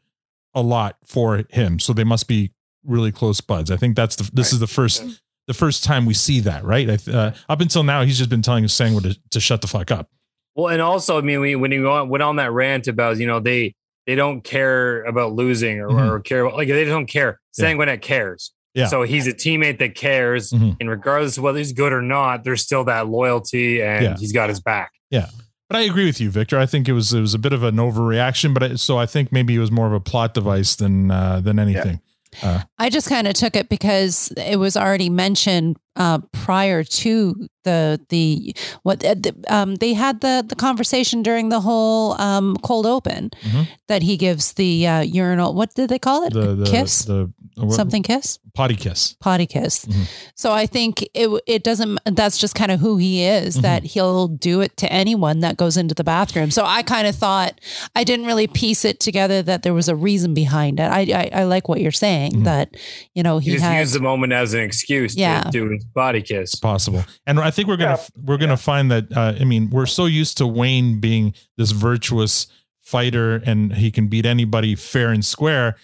a 0.53 0.61
lot 0.61 0.97
for 1.05 1.43
him, 1.49 1.79
so 1.79 1.93
they 1.93 2.03
must 2.03 2.27
be 2.27 2.51
really 2.83 3.13
close 3.13 3.39
buds. 3.39 3.71
I 3.71 3.77
think 3.77 3.95
that's 3.95 4.17
the 4.17 4.29
this 4.33 4.51
is 4.51 4.59
the 4.59 4.67
first 4.67 5.03
the 5.47 5.53
first 5.53 5.85
time 5.85 6.05
we 6.05 6.13
see 6.13 6.41
that, 6.41 6.65
right? 6.65 6.89
I 6.89 7.11
Uh, 7.11 7.31
up 7.47 7.61
until 7.61 7.83
now, 7.83 8.03
he's 8.03 8.17
just 8.17 8.29
been 8.29 8.41
telling 8.41 8.65
Sanguin 8.65 9.03
to, 9.03 9.19
to 9.29 9.39
shut 9.39 9.61
the 9.61 9.67
fuck 9.67 9.89
up. 9.89 10.09
Well, 10.55 10.67
and 10.67 10.81
also, 10.81 11.17
I 11.17 11.21
mean, 11.21 11.39
we- 11.39 11.55
when 11.55 11.71
he 11.71 11.79
went 11.79 12.21
on 12.21 12.35
that 12.35 12.51
rant 12.51 12.87
about, 12.89 13.17
you 13.17 13.25
know, 13.25 13.39
they 13.39 13.73
they 14.05 14.15
don't 14.15 14.43
care 14.43 15.03
about 15.03 15.31
losing 15.33 15.79
or, 15.79 15.87
Mhm. 15.89 16.09
or 16.11 16.19
care 16.19 16.43
about 16.43 16.57
like 16.57 16.67
they 16.67 16.83
don't 16.83 17.05
care. 17.05 17.39
Yeah. 17.57 17.65
Sanguinet 17.73 18.01
cares. 18.01 18.51
Yeah. 18.73 18.87
So 18.87 19.03
he's 19.03 19.27
a 19.27 19.33
teammate 19.33 19.79
that 19.79 19.95
cares, 19.95 20.51
Mhm. 20.51 20.77
and 20.79 20.89
regardless 20.89 21.37
of 21.37 21.43
whether 21.43 21.57
he's 21.57 21.73
good 21.73 21.91
or 21.91 22.01
not, 22.01 22.43
there's 22.43 22.61
still 22.61 22.83
that 22.85 23.07
loyalty, 23.09 23.81
and 23.81 24.03
Yeah. 24.03 24.15
he's 24.17 24.31
got 24.31 24.47
his 24.49 24.59
back. 24.61 24.91
Yeah. 25.09 25.27
But 25.69 25.77
I 25.79 25.81
agree 25.83 26.05
with 26.05 26.19
you, 26.21 26.29
Victor. 26.29 26.57
I 26.59 26.65
think 26.65 26.87
it 26.89 26.93
was 26.93 27.13
it 27.13 27.21
was 27.21 27.33
a 27.33 27.39
bit 27.39 27.53
of 27.53 27.63
an 27.63 27.75
overreaction, 27.77 28.53
but 28.53 28.63
I, 28.63 28.75
so 28.75 28.97
I 28.97 29.05
think 29.05 29.31
maybe 29.31 29.55
it 29.55 29.59
was 29.59 29.71
more 29.71 29.87
of 29.87 29.93
a 29.93 29.99
plot 29.99 30.33
device 30.33 30.75
than 30.75 31.11
uh, 31.11 31.39
than 31.41 31.59
anything. 31.59 31.99
Uh, 32.41 32.61
I 32.79 32.89
just 32.89 33.09
kind 33.09 33.27
of 33.27 33.33
took 33.33 33.57
it 33.57 33.67
because 33.67 34.31
it 34.37 34.57
was 34.57 34.77
already 34.77 35.09
mentioned 35.09 35.75
uh, 35.97 36.19
prior 36.31 36.81
to 36.81 37.47
the 37.65 37.99
the 38.07 38.55
what 38.83 39.03
uh, 39.03 39.15
the, 39.15 39.33
um, 39.49 39.75
they 39.75 39.93
had 39.93 40.21
the 40.21 40.43
the 40.47 40.55
conversation 40.55 41.23
during 41.23 41.49
the 41.49 41.59
whole 41.59 42.19
um, 42.21 42.55
cold 42.63 42.85
open 42.85 43.31
Mhm. 43.43 43.67
that 43.89 44.01
he 44.03 44.15
gives 44.15 44.53
the 44.53 44.87
uh, 44.87 45.01
urinal. 45.01 45.53
What 45.53 45.73
did 45.75 45.89
they 45.89 45.99
call 45.99 46.23
it? 46.25 46.31
The, 46.33 46.55
the 46.55 46.65
kiss. 46.71 47.03
the 47.03 47.31
what- 47.57 47.73
Something 47.75 48.01
kiss. 48.03 48.39
Potty 48.53 48.75
kiss. 48.75 49.13
Potty 49.19 49.45
kiss. 49.45 49.85
Mm-hmm. 49.85 50.03
So 50.35 50.51
I 50.51 50.65
think 50.65 51.01
it 51.13 51.29
it 51.47 51.63
doesn't. 51.63 51.99
That's 52.05 52.37
just 52.37 52.55
kind 52.55 52.71
of 52.71 52.79
who 52.79 52.97
he 52.97 53.23
is. 53.23 53.55
Mm-hmm. 53.55 53.61
That 53.63 53.83
he'll 53.83 54.27
do 54.27 54.61
it 54.61 54.75
to 54.77 54.91
anyone 54.91 55.39
that 55.41 55.57
goes 55.57 55.77
into 55.77 55.95
the 55.95 56.03
bathroom. 56.03 56.51
So 56.51 56.63
I 56.65 56.83
kind 56.83 57.07
of 57.07 57.15
thought 57.15 57.59
I 57.95 58.03
didn't 58.03 58.25
really 58.25 58.47
piece 58.47 58.85
it 58.85 58.99
together 58.99 59.41
that 59.43 59.63
there 59.63 59.73
was 59.73 59.87
a 59.89 59.95
reason 59.95 60.33
behind 60.33 60.79
it. 60.79 60.83
I 60.83 61.01
I, 61.01 61.41
I 61.41 61.43
like 61.45 61.67
what 61.69 61.81
you're 61.81 61.91
saying 61.91 62.31
Mm-hmm. 62.31 62.43
that 62.43 62.75
you 63.15 63.23
know 63.23 63.39
He 63.39 63.51
he 63.51 63.55
just 63.57 63.65
had 63.65 63.79
used 63.79 63.95
the 63.95 63.99
moment 63.99 64.33
as 64.33 64.53
an 64.53 64.61
excuse 64.61 65.15
Yeah. 65.15 65.41
to 65.43 65.49
do 65.51 65.69
his 65.69 65.83
body 65.85 66.21
kiss. 66.21 66.55
possible. 66.55 67.03
And 67.25 67.39
I 67.39 67.51
think 67.51 67.67
we're 67.67 67.77
gonna 67.77 67.99
we're 68.23 68.37
gonna 68.37 68.57
find 68.57 68.91
that. 68.91 69.11
Uh, 69.15 69.33
I 69.39 69.43
mean, 69.45 69.69
we're 69.69 69.85
so 69.85 70.05
used 70.05 70.37
to 70.37 70.47
Wayne 70.47 70.99
being 70.99 71.33
this 71.57 71.71
virtuous 71.71 72.47
fighter, 72.81 73.35
and 73.45 73.73
he 73.75 73.91
can 73.91 74.07
beat 74.07 74.25
anybody 74.25 74.75
fair 74.75 75.09
and 75.11 75.23
square. 75.23 75.75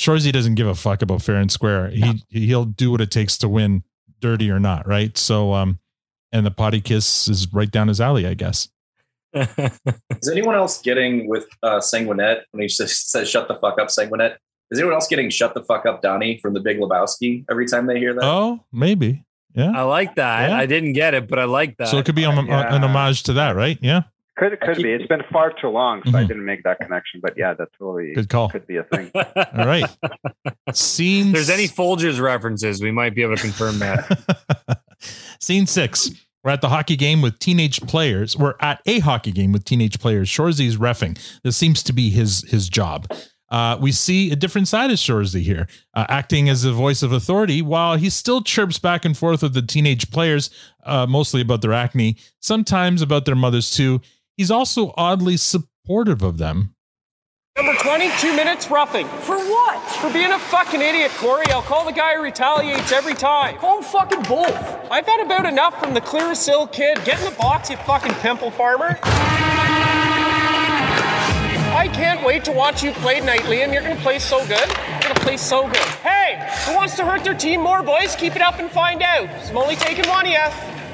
Shoresy 0.00 0.32
doesn't 0.32 0.54
give 0.54 0.66
a 0.66 0.74
fuck 0.74 1.02
about 1.02 1.20
fair 1.20 1.36
and 1.36 1.52
square. 1.52 1.90
He 1.90 2.24
he'll 2.30 2.64
do 2.64 2.90
what 2.90 3.02
it 3.02 3.10
takes 3.10 3.36
to 3.38 3.48
win, 3.50 3.82
dirty 4.20 4.50
or 4.50 4.58
not, 4.58 4.86
right? 4.88 5.16
So, 5.18 5.52
um, 5.52 5.78
and 6.32 6.46
the 6.46 6.50
potty 6.50 6.80
kiss 6.80 7.28
is 7.28 7.46
right 7.52 7.70
down 7.70 7.88
his 7.88 8.00
alley, 8.00 8.26
I 8.26 8.32
guess. 8.32 8.68
Is 9.34 10.28
anyone 10.30 10.54
else 10.54 10.80
getting 10.80 11.28
with 11.28 11.46
uh, 11.62 11.78
Sanguinet 11.80 12.42
when 12.52 12.62
he 12.62 12.68
says, 12.78 12.96
says 12.98 13.28
"shut 13.28 13.46
the 13.48 13.56
fuck 13.56 13.78
up, 13.78 13.88
Sanguinet"? 13.88 14.36
Is 14.70 14.78
anyone 14.78 14.94
else 14.94 15.06
getting 15.06 15.28
"shut 15.28 15.52
the 15.52 15.62
fuck 15.62 15.84
up, 15.84 16.00
Donnie" 16.00 16.38
from 16.38 16.54
The 16.54 16.60
Big 16.60 16.78
Lebowski 16.78 17.44
every 17.50 17.66
time 17.66 17.86
they 17.86 17.98
hear 17.98 18.14
that? 18.14 18.24
Oh, 18.24 18.64
maybe. 18.72 19.24
Yeah. 19.54 19.72
I 19.74 19.82
like 19.82 20.14
that. 20.14 20.48
Yeah. 20.48 20.56
I 20.56 20.64
didn't 20.64 20.94
get 20.94 21.12
it, 21.12 21.28
but 21.28 21.38
I 21.38 21.44
like 21.44 21.76
that. 21.76 21.88
So 21.88 21.98
it 21.98 22.06
could 22.06 22.14
be 22.14 22.24
a- 22.24 22.30
Yeah. 22.30 22.74
an 22.74 22.84
homage 22.84 23.24
to 23.24 23.32
that, 23.34 23.56
right? 23.56 23.76
Yeah. 23.82 24.02
Could 24.40 24.58
could 24.60 24.78
be. 24.82 24.90
It's 24.92 25.06
been 25.06 25.22
far 25.30 25.52
too 25.60 25.68
long, 25.68 26.02
so 26.06 26.16
I 26.16 26.24
Mhm. 26.24 26.28
didn't 26.28 26.44
make 26.46 26.62
that 26.64 26.80
connection. 26.80 27.20
But 27.22 27.34
yeah, 27.36 27.52
that 27.54 27.68
totally 27.78 28.14
Good 28.14 28.28
call. 28.30 28.48
could 28.48 28.66
be 28.66 28.78
a 28.78 28.84
thing. 28.84 29.10
All 29.14 29.66
right. 29.66 29.84
Scene. 30.72 31.28
If 31.28 31.32
there's 31.34 31.50
any 31.50 31.68
Folgers 31.68 32.18
references, 32.20 32.82
we 32.82 32.90
might 32.90 33.14
be 33.14 33.22
able 33.22 33.36
to 33.36 33.42
confirm 33.42 33.78
that. 33.80 34.80
Scene 35.40 35.66
six. 35.66 36.10
We're 36.42 36.52
at 36.52 36.62
the 36.62 36.70
hockey 36.70 36.96
game 36.96 37.20
with 37.20 37.38
teenage 37.38 37.82
players. 37.82 38.34
We're 38.36 38.54
at 38.60 38.80
a 38.86 39.00
hockey 39.00 39.30
game 39.30 39.52
with 39.52 39.64
teenage 39.64 39.98
players. 40.00 40.28
Shoresy 40.30 40.74
refing. 40.76 41.18
This 41.44 41.56
seems 41.56 41.82
to 41.82 41.92
be 41.92 42.08
his 42.10 42.42
his 42.50 42.68
job. 42.68 43.06
Uh, 43.50 43.76
we 43.80 43.90
see 43.92 44.30
a 44.30 44.36
different 44.36 44.68
side 44.68 44.90
of 44.92 44.96
Shoresy 44.96 45.42
here, 45.42 45.66
uh, 45.94 46.06
acting 46.08 46.48
as 46.48 46.64
a 46.64 46.72
voice 46.72 47.02
of 47.02 47.10
authority 47.12 47.60
while 47.60 47.96
he 47.96 48.08
still 48.08 48.42
chirps 48.42 48.78
back 48.78 49.04
and 49.04 49.18
forth 49.18 49.42
with 49.42 49.54
the 49.54 49.60
teenage 49.62 50.10
players, 50.12 50.50
uh, 50.86 51.04
mostly 51.04 51.40
about 51.40 51.60
their 51.60 51.72
acne, 51.72 52.16
sometimes 52.40 53.02
about 53.02 53.24
their 53.24 53.34
mothers 53.34 53.70
too. 53.72 54.00
He's 54.40 54.50
also 54.50 54.94
oddly 54.96 55.36
supportive 55.36 56.22
of 56.22 56.38
them. 56.38 56.74
Number 57.58 57.74
22 57.74 58.34
minutes 58.34 58.70
roughing. 58.70 59.06
For 59.06 59.36
what? 59.36 59.82
For 60.00 60.10
being 60.10 60.32
a 60.32 60.38
fucking 60.38 60.80
idiot, 60.80 61.10
Corey. 61.18 61.44
I'll 61.50 61.60
call 61.60 61.84
the 61.84 61.92
guy 61.92 62.16
who 62.16 62.22
retaliates 62.22 62.90
every 62.90 63.12
time. 63.12 63.58
Call 63.58 63.76
him 63.76 63.84
fucking 63.84 64.22
both. 64.22 64.56
I've 64.90 65.04
had 65.04 65.20
about 65.20 65.44
enough 65.44 65.78
from 65.78 65.92
the 65.92 66.00
Clearasil 66.00 66.72
kid. 66.72 67.04
Get 67.04 67.18
in 67.18 67.26
the 67.30 67.36
box, 67.36 67.68
you 67.68 67.76
fucking 67.76 68.14
pimple 68.14 68.50
farmer. 68.50 68.98
I 71.76 71.90
can't 71.92 72.24
wait 72.24 72.42
to 72.44 72.52
watch 72.52 72.82
you 72.82 72.92
play 72.92 73.20
tonight, 73.20 73.42
Liam. 73.42 73.74
You're 73.74 73.82
gonna 73.82 73.96
play 73.96 74.18
so 74.18 74.38
good. 74.46 74.68
You're 74.68 75.00
gonna 75.02 75.20
play 75.20 75.36
so 75.36 75.66
good. 75.66 75.76
Hey, 75.76 76.42
who 76.64 76.74
wants 76.76 76.96
to 76.96 77.04
hurt 77.04 77.24
their 77.24 77.34
team 77.34 77.60
more, 77.60 77.82
boys? 77.82 78.16
Keep 78.16 78.36
it 78.36 78.42
up 78.42 78.58
and 78.58 78.70
find 78.70 79.02
out. 79.02 79.28
I'm 79.50 79.58
only 79.58 79.76
taking 79.76 80.08
one 80.08 80.24
of 80.24 80.32
you. 80.32 80.38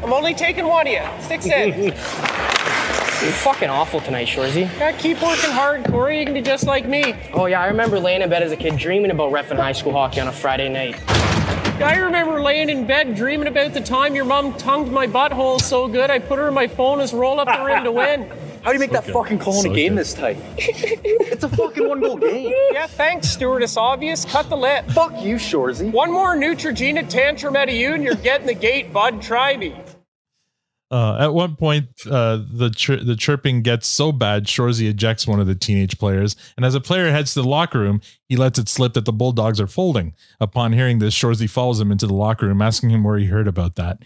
I'm 0.02 0.12
only 0.12 0.34
taking 0.34 0.66
one 0.66 0.88
of 0.88 0.92
you. 0.92 1.02
Sticks 1.22 1.46
in. 1.46 1.94
You're 3.26 3.34
fucking 3.34 3.68
awful 3.68 3.98
tonight, 3.98 4.28
Shoresy. 4.28 4.72
Yeah, 4.78 4.92
keep 4.92 5.20
working 5.20 5.50
hard, 5.50 5.84
Corey. 5.86 6.20
You 6.20 6.26
can 6.26 6.32
be 6.34 6.40
just 6.40 6.64
like 6.64 6.86
me. 6.86 7.12
Oh 7.32 7.46
yeah, 7.46 7.60
I 7.60 7.66
remember 7.66 7.98
laying 7.98 8.22
in 8.22 8.30
bed 8.30 8.44
as 8.44 8.52
a 8.52 8.56
kid 8.56 8.76
dreaming 8.76 9.10
about 9.10 9.32
ref 9.32 9.50
high 9.50 9.72
school 9.72 9.90
hockey 9.90 10.20
on 10.20 10.28
a 10.28 10.32
Friday 10.32 10.68
night. 10.68 11.02
I 11.82 11.96
remember 11.96 12.40
laying 12.40 12.70
in 12.70 12.86
bed 12.86 13.16
dreaming 13.16 13.48
about 13.48 13.74
the 13.74 13.80
time 13.80 14.14
your 14.14 14.26
mom 14.26 14.56
tongued 14.56 14.92
my 14.92 15.08
butthole 15.08 15.60
so 15.60 15.88
good 15.88 16.08
I 16.08 16.20
put 16.20 16.38
her 16.38 16.46
in 16.46 16.54
my 16.54 16.68
phone 16.68 17.00
as 17.00 17.12
roll 17.12 17.40
up 17.40 17.48
the 17.48 17.64
rim 17.64 17.82
to 17.82 17.90
win. 17.90 18.30
How 18.62 18.70
do 18.70 18.74
you 18.74 18.78
make 18.78 18.92
that 18.92 19.06
fucking 19.06 19.40
call 19.40 19.58
in 19.58 19.72
a 19.72 19.74
game 19.74 19.96
this 19.96 20.14
tight? 20.14 20.36
it's 20.56 21.42
a 21.42 21.48
fucking 21.48 21.88
one 21.88 21.98
goal 21.98 22.18
game. 22.18 22.54
Yeah, 22.70 22.86
thanks, 22.86 23.28
Stewardess 23.30 23.76
Obvious. 23.76 24.24
Cut 24.24 24.48
the 24.48 24.56
lip. 24.56 24.88
Fuck 24.90 25.20
you, 25.20 25.34
Shoresy. 25.34 25.90
One 25.90 26.12
more 26.12 26.36
Neutrogena 26.36 27.08
tantrum 27.08 27.56
out 27.56 27.68
of 27.68 27.74
you 27.74 27.92
and 27.92 28.04
you're 28.04 28.14
getting 28.14 28.46
the 28.46 28.54
gate, 28.54 28.92
bud. 28.92 29.20
Try 29.20 29.56
me. 29.56 29.74
Uh, 30.88 31.16
at 31.18 31.34
one 31.34 31.56
point, 31.56 31.88
uh, 32.08 32.36
the 32.48 32.70
chir- 32.70 33.04
the 33.04 33.16
chirping 33.16 33.60
gets 33.62 33.88
so 33.88 34.12
bad, 34.12 34.44
Shoresy 34.44 34.88
ejects 34.88 35.26
one 35.26 35.40
of 35.40 35.48
the 35.48 35.56
teenage 35.56 35.98
players, 35.98 36.36
and 36.56 36.64
as 36.64 36.76
a 36.76 36.80
player 36.80 37.10
heads 37.10 37.34
to 37.34 37.42
the 37.42 37.48
locker 37.48 37.80
room, 37.80 38.00
he 38.28 38.36
lets 38.36 38.56
it 38.58 38.68
slip 38.68 38.92
that 38.94 39.04
the 39.04 39.12
Bulldogs 39.12 39.60
are 39.60 39.66
folding. 39.66 40.14
Upon 40.40 40.72
hearing 40.72 41.00
this, 41.00 41.12
Shoresy 41.14 41.50
follows 41.50 41.80
him 41.80 41.90
into 41.90 42.06
the 42.06 42.14
locker 42.14 42.46
room, 42.46 42.62
asking 42.62 42.90
him 42.90 43.02
where 43.02 43.18
he 43.18 43.26
heard 43.26 43.48
about 43.48 43.74
that. 43.74 43.98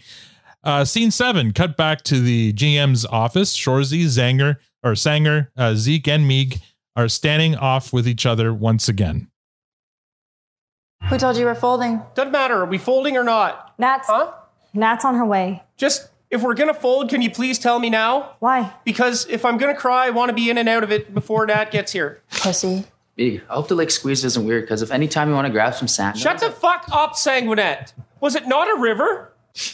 Uh, 0.63 0.83
scene 0.83 1.11
seven, 1.11 1.53
cut 1.53 1.77
back 1.77 2.01
to 2.03 2.19
the 2.19 2.51
GM's 2.53 3.05
office. 3.05 3.55
Shoresy, 3.55 4.05
Zanger, 4.05 4.57
or 4.83 4.95
Sanger, 4.95 5.51
uh, 5.55 5.75
Zeke, 5.75 6.07
and 6.07 6.27
Meeg 6.27 6.61
are 6.95 7.07
standing 7.07 7.55
off 7.55 7.93
with 7.93 8.07
each 8.07 8.25
other 8.25 8.51
once 8.53 8.87
again. 8.89 9.27
Who 11.09 11.17
told 11.17 11.37
you 11.37 11.45
we're 11.45 11.55
folding? 11.55 12.01
Doesn't 12.15 12.31
matter. 12.31 12.61
Are 12.61 12.65
we 12.65 12.77
folding 12.77 13.17
or 13.17 13.23
not? 13.23 13.73
Nat's 13.79 14.07
Huh? 14.07 14.31
Nat's 14.73 15.03
on 15.03 15.15
her 15.15 15.25
way. 15.25 15.63
Just 15.77 16.09
if 16.31 16.41
we're 16.41 16.55
gonna 16.55 16.73
fold, 16.73 17.09
can 17.09 17.21
you 17.21 17.29
please 17.29 17.59
tell 17.59 17.77
me 17.77 17.89
now? 17.89 18.35
Why? 18.39 18.73
Because 18.85 19.27
if 19.27 19.45
I'm 19.45 19.57
gonna 19.57 19.75
cry, 19.75 20.07
I 20.07 20.09
want 20.09 20.29
to 20.29 20.35
be 20.35 20.49
in 20.49 20.57
and 20.57 20.69
out 20.69 20.83
of 20.83 20.91
it 20.91 21.13
before 21.13 21.45
Nat 21.45 21.71
gets 21.71 21.91
here. 21.91 22.21
Pussy. 22.31 22.85
Big. 23.15 23.43
I 23.49 23.55
hope 23.55 23.67
the 23.67 23.75
like 23.75 23.91
squeeze 23.91 24.23
isn't 24.23 24.45
weird 24.45 24.63
because 24.63 24.81
if 24.81 24.89
any 24.89 25.07
time 25.07 25.27
you 25.27 25.35
want 25.35 25.45
to 25.45 25.51
grab 25.51 25.75
some 25.75 25.89
sand, 25.89 26.17
Shut 26.17 26.39
the 26.39 26.49
fuck 26.49 26.85
up, 26.91 27.13
Sanguinet. 27.13 27.93
Was 28.21 28.35
it 28.35 28.47
not 28.47 28.69
a 28.69 28.79
river? 28.79 29.33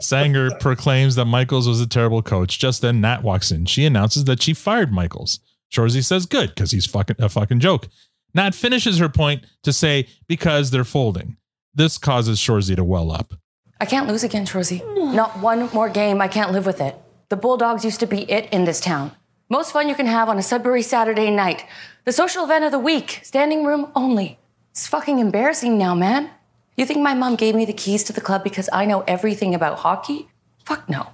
Sanger 0.00 0.50
proclaims 0.58 1.14
that 1.14 1.26
Michaels 1.26 1.68
was 1.68 1.80
a 1.80 1.86
terrible 1.86 2.22
coach. 2.22 2.58
Just 2.58 2.82
then, 2.82 3.00
Nat 3.00 3.22
walks 3.22 3.52
in. 3.52 3.66
She 3.66 3.84
announces 3.84 4.24
that 4.24 4.42
she 4.42 4.54
fired 4.54 4.92
Michaels. 4.92 5.38
Shoresy 5.70 6.04
says, 6.04 6.26
"Good, 6.26 6.50
because 6.50 6.72
he's 6.72 6.86
fucking 6.86 7.16
a 7.18 7.28
fucking 7.28 7.60
joke." 7.60 7.88
Nat 8.34 8.54
finishes 8.54 8.98
her 8.98 9.08
point 9.08 9.44
to 9.62 9.72
say, 9.72 10.08
"Because 10.26 10.70
they're 10.70 10.84
folding." 10.84 11.36
This 11.74 11.98
causes 11.98 12.40
Shoresy 12.40 12.74
to 12.76 12.84
well 12.84 13.12
up. 13.12 13.34
I 13.80 13.84
can't 13.84 14.08
lose 14.08 14.24
again, 14.24 14.46
Rosie. 14.52 14.82
Not 14.96 15.38
one 15.38 15.68
more 15.72 15.88
game. 15.88 16.20
I 16.20 16.28
can't 16.28 16.52
live 16.52 16.66
with 16.66 16.80
it. 16.80 16.96
The 17.28 17.36
Bulldogs 17.36 17.84
used 17.84 18.00
to 18.00 18.06
be 18.06 18.30
it 18.30 18.48
in 18.52 18.64
this 18.64 18.80
town. 18.80 19.12
Most 19.48 19.72
fun 19.72 19.88
you 19.88 19.94
can 19.94 20.06
have 20.06 20.28
on 20.28 20.38
a 20.38 20.42
Sudbury 20.42 20.82
Saturday 20.82 21.30
night. 21.30 21.64
The 22.04 22.12
social 22.12 22.44
event 22.44 22.64
of 22.64 22.72
the 22.72 22.78
week. 22.78 23.20
Standing 23.22 23.64
room 23.64 23.90
only. 23.94 24.38
It's 24.70 24.86
fucking 24.86 25.18
embarrassing 25.18 25.76
now, 25.76 25.94
man. 25.94 26.30
You 26.76 26.86
think 26.86 27.00
my 27.00 27.14
mom 27.14 27.36
gave 27.36 27.54
me 27.54 27.64
the 27.64 27.72
keys 27.72 28.04
to 28.04 28.12
the 28.12 28.20
club 28.20 28.44
because 28.44 28.68
I 28.72 28.86
know 28.86 29.02
everything 29.02 29.54
about 29.54 29.78
hockey? 29.78 30.28
Fuck 30.64 30.88
no. 30.88 31.08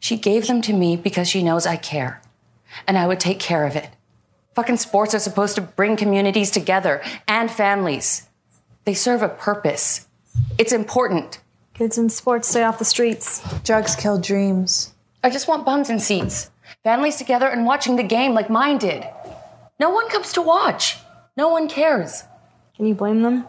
She 0.00 0.16
gave 0.16 0.46
them 0.46 0.62
to 0.62 0.72
me 0.72 0.96
because 0.96 1.28
she 1.28 1.42
knows 1.42 1.66
I 1.66 1.76
care. 1.76 2.20
And 2.86 2.98
I 2.98 3.06
would 3.06 3.20
take 3.20 3.40
care 3.40 3.66
of 3.66 3.76
it. 3.76 3.90
Fucking 4.54 4.76
sports 4.78 5.14
are 5.14 5.18
supposed 5.18 5.54
to 5.56 5.60
bring 5.60 5.96
communities 5.96 6.50
together 6.50 7.02
and 7.28 7.50
families. 7.50 8.28
They 8.84 8.94
serve 8.94 9.22
a 9.22 9.28
purpose. 9.28 10.06
It's 10.58 10.72
important. 10.72 11.40
Kids 11.76 11.98
in 11.98 12.08
sports 12.08 12.48
stay 12.48 12.62
off 12.62 12.78
the 12.78 12.86
streets. 12.86 13.42
Drugs 13.62 13.94
kill 13.94 14.18
dreams. 14.18 14.94
I 15.22 15.28
just 15.28 15.46
want 15.46 15.66
bums 15.66 15.90
in 15.90 16.00
seats, 16.00 16.50
families 16.82 17.16
together 17.16 17.46
and 17.48 17.66
watching 17.66 17.96
the 17.96 18.02
game 18.02 18.32
like 18.32 18.48
mine 18.48 18.78
did. 18.78 19.04
No 19.78 19.90
one 19.90 20.08
comes 20.08 20.32
to 20.32 20.40
watch. 20.40 20.96
No 21.36 21.50
one 21.50 21.68
cares. 21.68 22.24
Can 22.76 22.86
you 22.86 22.94
blame 22.94 23.20
them? 23.20 23.46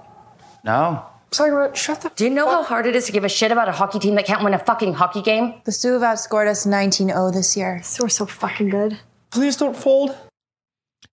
No. 0.65 1.05
Sorry, 1.31 1.73
shut 1.73 2.01
the. 2.01 2.09
Do 2.17 2.25
you 2.25 2.29
know 2.29 2.49
how 2.49 2.63
hard 2.63 2.85
it 2.85 2.97
is 2.97 3.05
to 3.05 3.13
give 3.13 3.23
a 3.23 3.29
shit 3.29 3.53
about 3.53 3.69
a 3.69 3.71
hockey 3.71 3.97
team 3.99 4.15
that 4.15 4.25
can't 4.25 4.43
win 4.43 4.53
a 4.53 4.59
fucking 4.59 4.95
hockey 4.95 5.21
game? 5.21 5.61
The 5.63 5.71
Soo 5.71 5.93
have 5.93 6.01
outscored 6.01 6.49
us 6.49 6.65
19-0 6.65 7.33
this 7.33 7.55
year. 7.55 7.81
So 7.83 8.03
we're 8.03 8.09
so 8.09 8.25
fucking 8.25 8.67
good. 8.67 8.99
Please 9.31 9.55
don't 9.55 9.77
fold. 9.77 10.17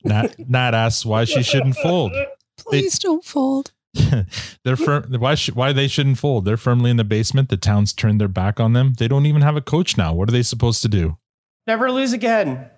Nat, 0.02 0.34
Nat 0.48 0.74
asks 0.74 1.06
why 1.06 1.26
she 1.26 1.44
shouldn't 1.44 1.76
fold. 1.76 2.10
Please 2.58 2.98
don't 2.98 3.24
fold. 3.24 3.70
They're 4.64 4.76
firm. 4.76 5.04
Why? 5.18 5.34
Sh- 5.34 5.52
why 5.52 5.72
they 5.72 5.88
shouldn't 5.88 6.18
fold? 6.18 6.44
They're 6.44 6.56
firmly 6.56 6.90
in 6.90 6.96
the 6.96 7.04
basement. 7.04 7.48
The 7.48 7.56
town's 7.56 7.92
turned 7.92 8.20
their 8.20 8.28
back 8.28 8.58
on 8.58 8.72
them. 8.72 8.94
They 8.98 9.08
don't 9.08 9.26
even 9.26 9.42
have 9.42 9.56
a 9.56 9.60
coach 9.60 9.96
now. 9.96 10.12
What 10.12 10.28
are 10.28 10.32
they 10.32 10.42
supposed 10.42 10.82
to 10.82 10.88
do? 10.88 11.16
Never 11.66 11.90
lose 11.90 12.12
again. 12.12 12.70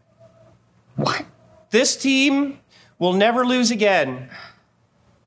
What? 0.97 1.25
This 1.71 1.97
team 1.97 2.59
will 2.99 3.12
never 3.12 3.45
lose 3.45 3.71
again. 3.71 4.31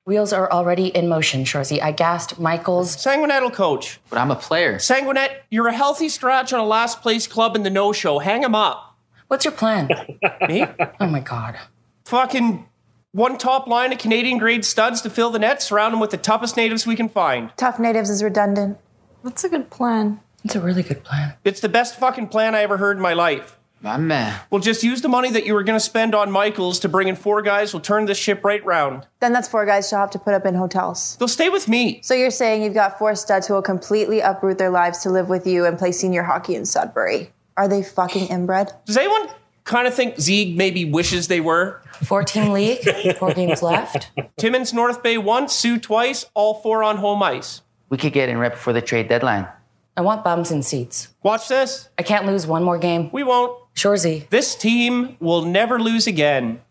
Wheels 0.06 0.34
are 0.34 0.52
already 0.52 0.88
in 0.88 1.08
motion, 1.08 1.44
Shoresy. 1.44 1.82
I 1.82 1.92
gassed 1.92 2.40
Michaels. 2.40 2.96
Sanguinet'll 2.96 3.52
coach. 3.52 4.00
But 4.10 4.18
I'm 4.18 4.32
a 4.32 4.36
player. 4.36 4.78
Sanguinet, 4.78 5.42
you're 5.52 5.68
a 5.68 5.74
healthy 5.74 6.10
scratch 6.10 6.52
on 6.52 6.60
a 6.60 6.66
last 6.66 7.02
place 7.02 7.28
club 7.28 7.56
in 7.56 7.64
the 7.64 7.70
no 7.70 7.94
show. 7.94 8.18
Hang 8.20 8.42
him 8.42 8.56
up. 8.56 8.98
What's 9.28 9.46
your 9.46 9.52
plan? 9.52 9.90
Me? 10.48 10.66
Oh 11.00 11.06
my 11.08 11.20
god. 11.20 11.60
Fucking 12.06 12.68
one 13.12 13.38
top 13.38 13.68
line 13.68 13.92
of 13.92 13.98
Canadian 13.98 14.38
grade 14.38 14.64
studs 14.64 15.02
to 15.02 15.10
fill 15.10 15.32
the 15.32 15.40
net, 15.40 15.62
surround 15.62 15.94
them 15.94 16.00
with 16.00 16.12
the 16.12 16.18
toughest 16.18 16.56
natives 16.56 16.86
we 16.86 16.96
can 16.96 17.10
find. 17.10 17.52
Tough 17.58 17.80
natives 17.80 18.10
is 18.10 18.24
redundant. 18.24 18.78
That's 19.24 19.44
a 19.44 19.50
good 19.50 19.70
plan. 19.70 20.20
It's 20.44 20.56
a 20.56 20.62
really 20.62 20.84
good 20.84 21.04
plan. 21.04 21.34
It's 21.44 21.60
the 21.60 21.70
best 21.70 22.00
fucking 22.00 22.28
plan 22.28 22.56
I 22.56 22.62
ever 22.62 22.78
heard 22.78 22.98
in 22.98 23.04
my 23.04 23.14
life. 23.14 23.58
My 23.82 23.98
man. 23.98 24.40
We'll 24.50 24.62
just 24.62 24.84
use 24.84 25.02
the 25.02 25.08
money 25.08 25.32
that 25.32 25.46
you 25.46 25.54
were 25.54 25.64
going 25.64 25.78
to 25.78 25.84
spend 25.84 26.14
on 26.14 26.32
Michaels 26.32 26.80
to 26.80 26.90
bring 26.90 27.08
in 27.08 27.16
four 27.16 27.42
guys. 27.42 27.74
We'll 27.74 27.82
turn 27.82 28.06
this 28.06 28.18
ship 28.18 28.44
right 28.44 28.64
round. 28.66 29.08
Then 29.22 29.32
that's 29.32 29.48
four 29.48 29.66
guys 29.66 29.88
she'll 29.88 30.00
have 30.00 30.12
to 30.12 30.20
put 30.20 30.34
up 30.34 30.46
in 30.46 30.54
hotels. 30.54 31.16
They'll 31.18 31.30
stay 31.30 31.50
with 31.50 31.68
me. 31.70 32.02
So 32.04 32.14
you're 32.14 32.30
saying 32.30 32.62
you've 32.62 32.74
got 32.74 33.00
four 33.00 33.16
studs 33.16 33.48
who 33.48 33.54
will 33.54 33.62
completely 33.62 34.20
uproot 34.20 34.58
their 34.58 34.70
lives 34.70 35.00
to 35.00 35.10
live 35.10 35.30
with 35.30 35.48
you 35.48 35.66
and 35.66 35.80
play 35.80 35.94
senior 35.94 36.24
hockey 36.24 36.56
in 36.56 36.66
Sudbury. 36.66 37.32
Are 37.56 37.70
they 37.70 37.82
fucking 37.82 38.28
inbred? 38.28 38.72
Does 38.86 38.98
anyone 38.98 39.30
kind 39.70 39.88
of 39.88 39.94
think 39.94 40.16
Zieg 40.16 40.56
maybe 40.56 40.84
wishes 40.84 41.28
they 41.28 41.40
were? 41.40 41.82
14 42.04 42.52
league, 42.52 43.16
four 43.18 43.34
games 43.34 43.62
left. 43.62 44.12
Timmins 44.38 44.74
North 44.74 45.04
Bay 45.04 45.18
once, 45.18 45.54
Soo 45.54 45.80
twice, 45.80 46.26
all 46.34 46.56
four 46.56 46.84
on 46.84 46.98
home 46.98 47.22
ice. 47.22 47.62
We 47.90 47.98
could 47.98 48.12
get 48.14 48.30
in 48.30 48.38
right 48.38 48.52
before 48.52 48.74
the 48.74 48.82
trade 48.82 49.08
deadline. 49.08 49.48
I 49.96 50.02
want 50.02 50.24
bums 50.24 50.52
in 50.52 50.64
seats. 50.64 51.10
Watch 51.24 51.48
this. 51.48 51.90
I 51.98 52.04
can't 52.04 52.26
lose 52.26 52.48
one 52.48 52.64
more 52.64 52.78
game. 52.78 53.10
We 53.12 53.24
won't. 53.24 53.58
Shoresy. 53.76 54.28
This 54.30 54.56
team 54.56 55.18
will 55.20 55.44
never 55.44 55.80
lose 55.80 56.08
again. 56.08 56.62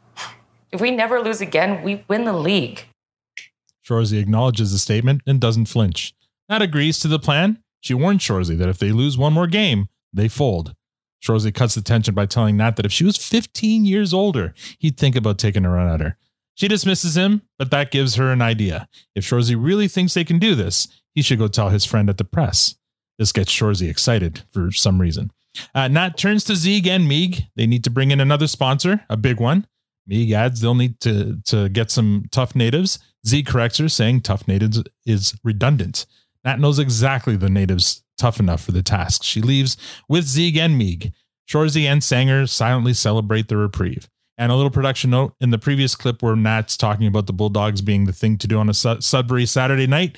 If 0.72 0.80
we 0.80 0.90
never 0.90 1.20
lose 1.20 1.40
again, 1.40 1.82
we 1.82 2.04
win 2.08 2.24
the 2.24 2.32
league. 2.32 2.84
Shoresy 3.86 4.20
acknowledges 4.20 4.72
the 4.72 4.78
statement 4.78 5.22
and 5.26 5.40
doesn't 5.40 5.66
flinch. 5.66 6.14
Nat 6.48 6.62
agrees 6.62 6.98
to 7.00 7.08
the 7.08 7.18
plan. 7.18 7.62
She 7.80 7.94
warns 7.94 8.22
Shoresy 8.22 8.56
that 8.58 8.68
if 8.68 8.78
they 8.78 8.92
lose 8.92 9.16
one 9.16 9.32
more 9.32 9.46
game, 9.46 9.88
they 10.12 10.28
fold. 10.28 10.74
Shoresy 11.22 11.52
cuts 11.52 11.74
the 11.74 11.82
tension 11.82 12.14
by 12.14 12.26
telling 12.26 12.56
Nat 12.56 12.76
that 12.76 12.86
if 12.86 12.92
she 12.92 13.04
was 13.04 13.16
15 13.16 13.84
years 13.84 14.14
older, 14.14 14.54
he'd 14.78 14.96
think 14.96 15.16
about 15.16 15.38
taking 15.38 15.64
a 15.64 15.70
run 15.70 15.88
at 15.88 16.00
her. 16.00 16.16
She 16.54 16.68
dismisses 16.68 17.16
him, 17.16 17.42
but 17.58 17.70
that 17.70 17.90
gives 17.90 18.16
her 18.16 18.32
an 18.32 18.42
idea. 18.42 18.88
If 19.14 19.24
Shoresy 19.24 19.56
really 19.58 19.88
thinks 19.88 20.14
they 20.14 20.24
can 20.24 20.38
do 20.38 20.54
this, 20.54 20.88
he 21.14 21.22
should 21.22 21.38
go 21.38 21.48
tell 21.48 21.70
his 21.70 21.84
friend 21.84 22.10
at 22.10 22.18
the 22.18 22.24
press. 22.24 22.76
This 23.18 23.32
gets 23.32 23.52
Shoresy 23.52 23.88
excited 23.88 24.42
for 24.50 24.70
some 24.72 25.00
reason. 25.00 25.30
Uh, 25.74 25.88
Nat 25.88 26.16
turns 26.16 26.44
to 26.44 26.52
Zieg 26.52 26.86
and 26.86 27.08
Meeg. 27.08 27.46
They 27.56 27.66
need 27.66 27.84
to 27.84 27.90
bring 27.90 28.10
in 28.10 28.20
another 28.20 28.46
sponsor, 28.46 29.04
a 29.08 29.16
big 29.16 29.40
one. 29.40 29.66
Meeg 30.06 30.32
adds 30.32 30.60
they'll 30.60 30.74
need 30.74 31.00
to, 31.00 31.40
to 31.46 31.68
get 31.68 31.90
some 31.90 32.24
tough 32.30 32.54
natives. 32.54 32.98
Zieg 33.26 33.46
corrects 33.46 33.78
her, 33.78 33.88
saying 33.88 34.22
tough 34.22 34.48
natives 34.48 34.82
is 35.04 35.38
redundant. 35.44 36.06
Nat 36.44 36.60
knows 36.60 36.78
exactly 36.78 37.36
the 37.36 37.50
natives 37.50 38.02
tough 38.18 38.38
enough 38.40 38.62
for 38.62 38.72
the 38.72 38.82
task. 38.82 39.22
She 39.22 39.40
leaves 39.40 39.76
with 40.08 40.26
Zieg 40.26 40.56
and 40.56 40.76
Meeg. 40.76 41.12
Shoresy 41.48 41.84
and 41.84 42.04
Sanger 42.04 42.46
silently 42.46 42.92
celebrate 42.92 43.48
the 43.48 43.56
reprieve. 43.56 44.08
And 44.36 44.52
a 44.52 44.54
little 44.54 44.70
production 44.70 45.10
note 45.10 45.34
in 45.40 45.50
the 45.50 45.58
previous 45.58 45.96
clip 45.96 46.22
where 46.22 46.36
Nat's 46.36 46.76
talking 46.76 47.06
about 47.06 47.26
the 47.26 47.32
Bulldogs 47.32 47.80
being 47.80 48.04
the 48.04 48.12
thing 48.12 48.38
to 48.38 48.46
do 48.46 48.58
on 48.58 48.68
a 48.68 48.74
Su- 48.74 49.00
Sudbury 49.00 49.46
Saturday 49.46 49.86
night, 49.86 50.16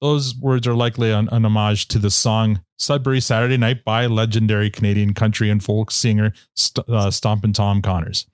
those 0.00 0.36
words 0.36 0.66
are 0.66 0.74
likely 0.74 1.12
an, 1.12 1.28
an 1.30 1.44
homage 1.44 1.86
to 1.88 1.98
the 1.98 2.10
song 2.10 2.62
Sudbury 2.76 3.20
Saturday 3.20 3.56
Night 3.56 3.84
by 3.84 4.06
legendary 4.06 4.68
Canadian 4.68 5.14
country 5.14 5.48
and 5.48 5.62
folk 5.62 5.92
singer 5.92 6.32
St- 6.56 6.86
uh, 6.88 7.10
Stompin' 7.10 7.54
Tom 7.54 7.80
Connors. 7.80 8.26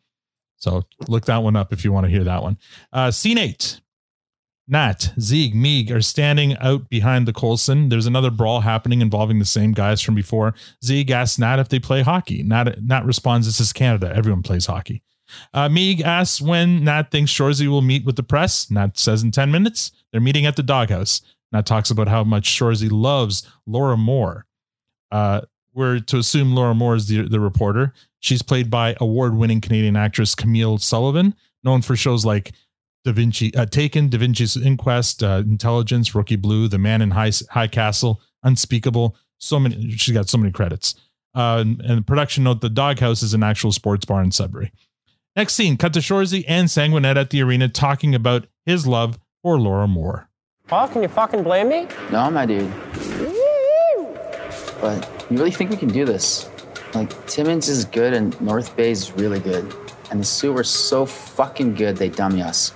So 0.57 0.85
look 1.07 1.27
that 1.27 1.43
one 1.43 1.55
up 1.55 1.73
if 1.73 1.85
you 1.85 1.93
want 1.93 2.07
to 2.07 2.11
hear 2.11 2.25
that 2.25 2.43
one. 2.43 2.59
Uh, 2.93 3.11
scene 3.11 3.39
eight. 3.39 3.81
Nat, 4.71 5.13
Zieg, 5.19 5.55
Meeg 5.55 5.91
are 5.91 6.03
standing 6.03 6.57
out 6.59 6.91
behind 6.91 7.27
the 7.27 7.33
Colson. 7.33 7.89
There's 7.89 8.05
another 8.05 8.31
brawl 8.31 8.61
happening 8.61 9.01
involving 9.01 9.39
the 9.39 9.47
same 9.47 9.73
guys 9.73 10.03
from 10.03 10.15
before. 10.15 10.55
Zieg 10.85 11.11
asks 11.11 11.39
Nat 11.39 11.59
if 11.59 11.71
they 11.71 11.79
play 11.79 12.03
hockey. 12.03 12.43
Nat, 12.43 12.83
Nat 12.83 13.07
responds, 13.07 13.47
This 13.47 13.61
is 13.61 13.73
Canada. 13.73 14.13
Everyone 14.15 14.43
plays 14.43 14.67
hockey. 14.67 15.03
Uh, 15.55 15.69
Meeg 15.69 16.03
asks 16.03 16.41
when 16.41 16.85
Nat 16.85 17.11
thinks 17.11 17.33
Shoresy 17.33 17.67
will 17.67 17.83
meet 17.83 18.05
with 18.05 18.17
the 18.17 18.23
press. 18.23 18.71
Nat 18.71 18.99
says 18.99 19.23
in 19.23 19.31
10 19.31 19.51
minutes. 19.51 19.91
They're 20.13 20.21
meeting 20.21 20.45
at 20.45 20.57
the 20.57 20.63
doghouse. 20.63 21.23
Nat 21.51 21.65
talks 21.65 21.91
about 21.91 22.09
how 22.09 22.23
much 22.23 22.49
Shoresy 22.49 22.91
loves 22.91 23.49
Laura 23.67 23.97
Moore. 23.97 24.45
Uh, 25.11 25.43
we're 25.73 26.01
to 26.01 26.19
assume 26.19 26.55
Laura 26.55 26.75
Moore 26.75 26.97
is 26.97 27.07
the, 27.09 27.23
the 27.29 27.41
reporter. 27.41 27.95
She's 28.21 28.43
played 28.43 28.71
by 28.71 28.97
award 29.01 29.35
winning 29.35 29.61
Canadian 29.61 29.97
actress 29.97 30.35
Camille 30.35 30.79
Sullivan, 30.79 31.35
known 31.63 31.83
for 31.83 31.97
shows 31.97 32.25
like 32.25 32.53
Da 33.09 33.15
Vinci, 33.15 33.55
uh, 33.55 33.65
Taken, 33.65 34.11
Da 34.11 34.19
Vinci's 34.19 34.55
Inquest, 34.55 35.23
uh, 35.23 35.43
Intelligence, 35.47 36.15
Rookie 36.15 36.37
Blue, 36.37 36.69
The 36.69 36.77
Man 36.77 37.01
in 37.01 37.13
High, 37.13 37.33
High 37.51 37.67
Castle, 37.67 38.21
Unspeakable. 38.43 39.17
So 39.39 39.59
many, 39.59 39.93
she's 39.93 40.13
got 40.13 40.29
so 40.29 40.37
many 40.37 40.53
credits. 40.53 40.95
Uh, 41.35 41.59
and, 41.61 41.81
and 41.81 42.07
production 42.07 42.45
note: 42.45 42.61
the 42.61 42.69
Doghouse 42.69 43.23
is 43.23 43.33
an 43.33 43.43
actual 43.43 43.73
sports 43.73 44.05
bar 44.05 44.23
in 44.23 44.31
Sudbury. 44.31 44.73
Next 45.35 45.55
scene: 45.55 45.79
cut 45.79 45.95
to 45.95 46.01
Shoresy 46.01 46.45
and 46.47 46.69
Sanguinet 46.69 47.17
at 47.17 47.31
the 47.31 47.41
arena 47.43 47.69
talking 47.69 48.15
about 48.15 48.47
his 48.67 48.87
love 48.87 49.19
for 49.43 49.59
Laura 49.59 49.89
Moore. 49.89 50.29
Paul, 50.67 50.89
can 50.89 51.01
you 51.01 51.09
fucking 51.09 51.45
blame 51.45 51.71
me? 51.71 51.89
No, 52.13 52.31
my 52.31 52.45
dude. 52.45 52.71
But 54.83 55.09
you 55.31 55.39
really 55.39 55.51
think 55.51 55.71
we 55.71 55.79
can 55.79 55.89
do 55.89 56.05
this? 56.05 56.51
Like, 56.93 57.27
Timmins 57.27 57.71
is 57.71 57.87
good 57.87 58.13
and 58.13 58.39
North 58.43 58.77
Bay 58.77 58.91
is 58.91 59.13
really 59.13 59.41
good. 59.41 59.75
And 60.11 60.21
the 60.21 60.25
Soo 60.27 60.55
are 60.59 60.65
so 60.65 61.07
fucking 61.07 61.75
good 61.75 61.97
they 61.97 62.11
dummy 62.11 62.43
us. 62.43 62.73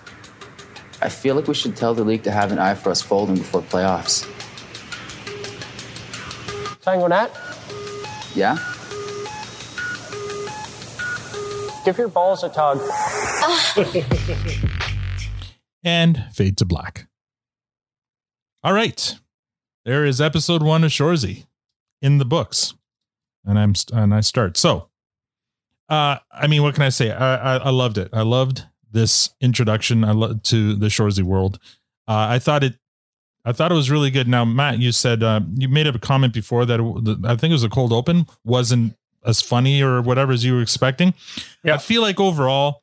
I 1.02 1.08
feel 1.08 1.34
like 1.34 1.48
we 1.48 1.54
should 1.54 1.74
tell 1.76 1.94
the 1.94 2.04
league 2.04 2.22
to 2.22 2.30
have 2.30 2.52
an 2.52 2.60
eye 2.60 2.74
for 2.74 2.90
us 2.90 3.02
folding 3.02 3.34
before 3.36 3.62
playoffs. 3.62 4.24
Sanguinet, 6.82 7.30
Yeah? 8.36 8.56
give 11.84 11.98
your 11.98 12.08
balls 12.08 12.44
a 12.44 12.48
tug. 12.48 12.78
and 15.84 16.24
fade 16.32 16.56
to 16.58 16.64
black. 16.64 17.08
All 18.62 18.72
right, 18.72 19.16
there 19.84 20.04
is 20.04 20.20
episode 20.20 20.62
one 20.62 20.84
of 20.84 20.92
Shoresy 20.92 21.46
in 22.00 22.18
the 22.18 22.24
books, 22.24 22.74
and 23.44 23.58
I'm 23.58 23.74
and 23.92 24.14
I 24.14 24.20
start. 24.20 24.56
So, 24.56 24.90
uh, 25.88 26.18
I 26.30 26.46
mean, 26.46 26.62
what 26.62 26.74
can 26.74 26.84
I 26.84 26.90
say? 26.90 27.10
I 27.10 27.56
I, 27.56 27.56
I 27.56 27.70
loved 27.70 27.98
it. 27.98 28.10
I 28.12 28.22
loved 28.22 28.66
this 28.92 29.30
introduction. 29.40 30.02
To 30.02 30.74
the 30.74 30.86
Shoresy 30.86 31.22
world. 31.22 31.58
Uh, 32.06 32.26
I 32.30 32.38
thought 32.38 32.62
it. 32.64 32.74
I 33.44 33.52
thought 33.52 33.72
it 33.72 33.74
was 33.74 33.90
really 33.90 34.10
good. 34.10 34.28
Now, 34.28 34.44
Matt, 34.44 34.78
you 34.78 34.92
said 34.92 35.22
uh, 35.22 35.40
you 35.54 35.68
made 35.68 35.86
a 35.86 35.98
comment 35.98 36.32
before 36.32 36.64
that 36.66 36.78
it, 36.78 37.18
I 37.24 37.36
think 37.36 37.50
it 37.50 37.54
was 37.54 37.64
a 37.64 37.68
cold 37.68 37.92
open 37.92 38.26
wasn't 38.44 38.94
as 39.24 39.40
funny 39.40 39.82
or 39.82 40.00
whatever 40.00 40.32
as 40.32 40.44
you 40.44 40.54
were 40.54 40.62
expecting. 40.62 41.14
I 41.64 41.78
feel 41.78 42.02
like 42.02 42.20
overall, 42.20 42.82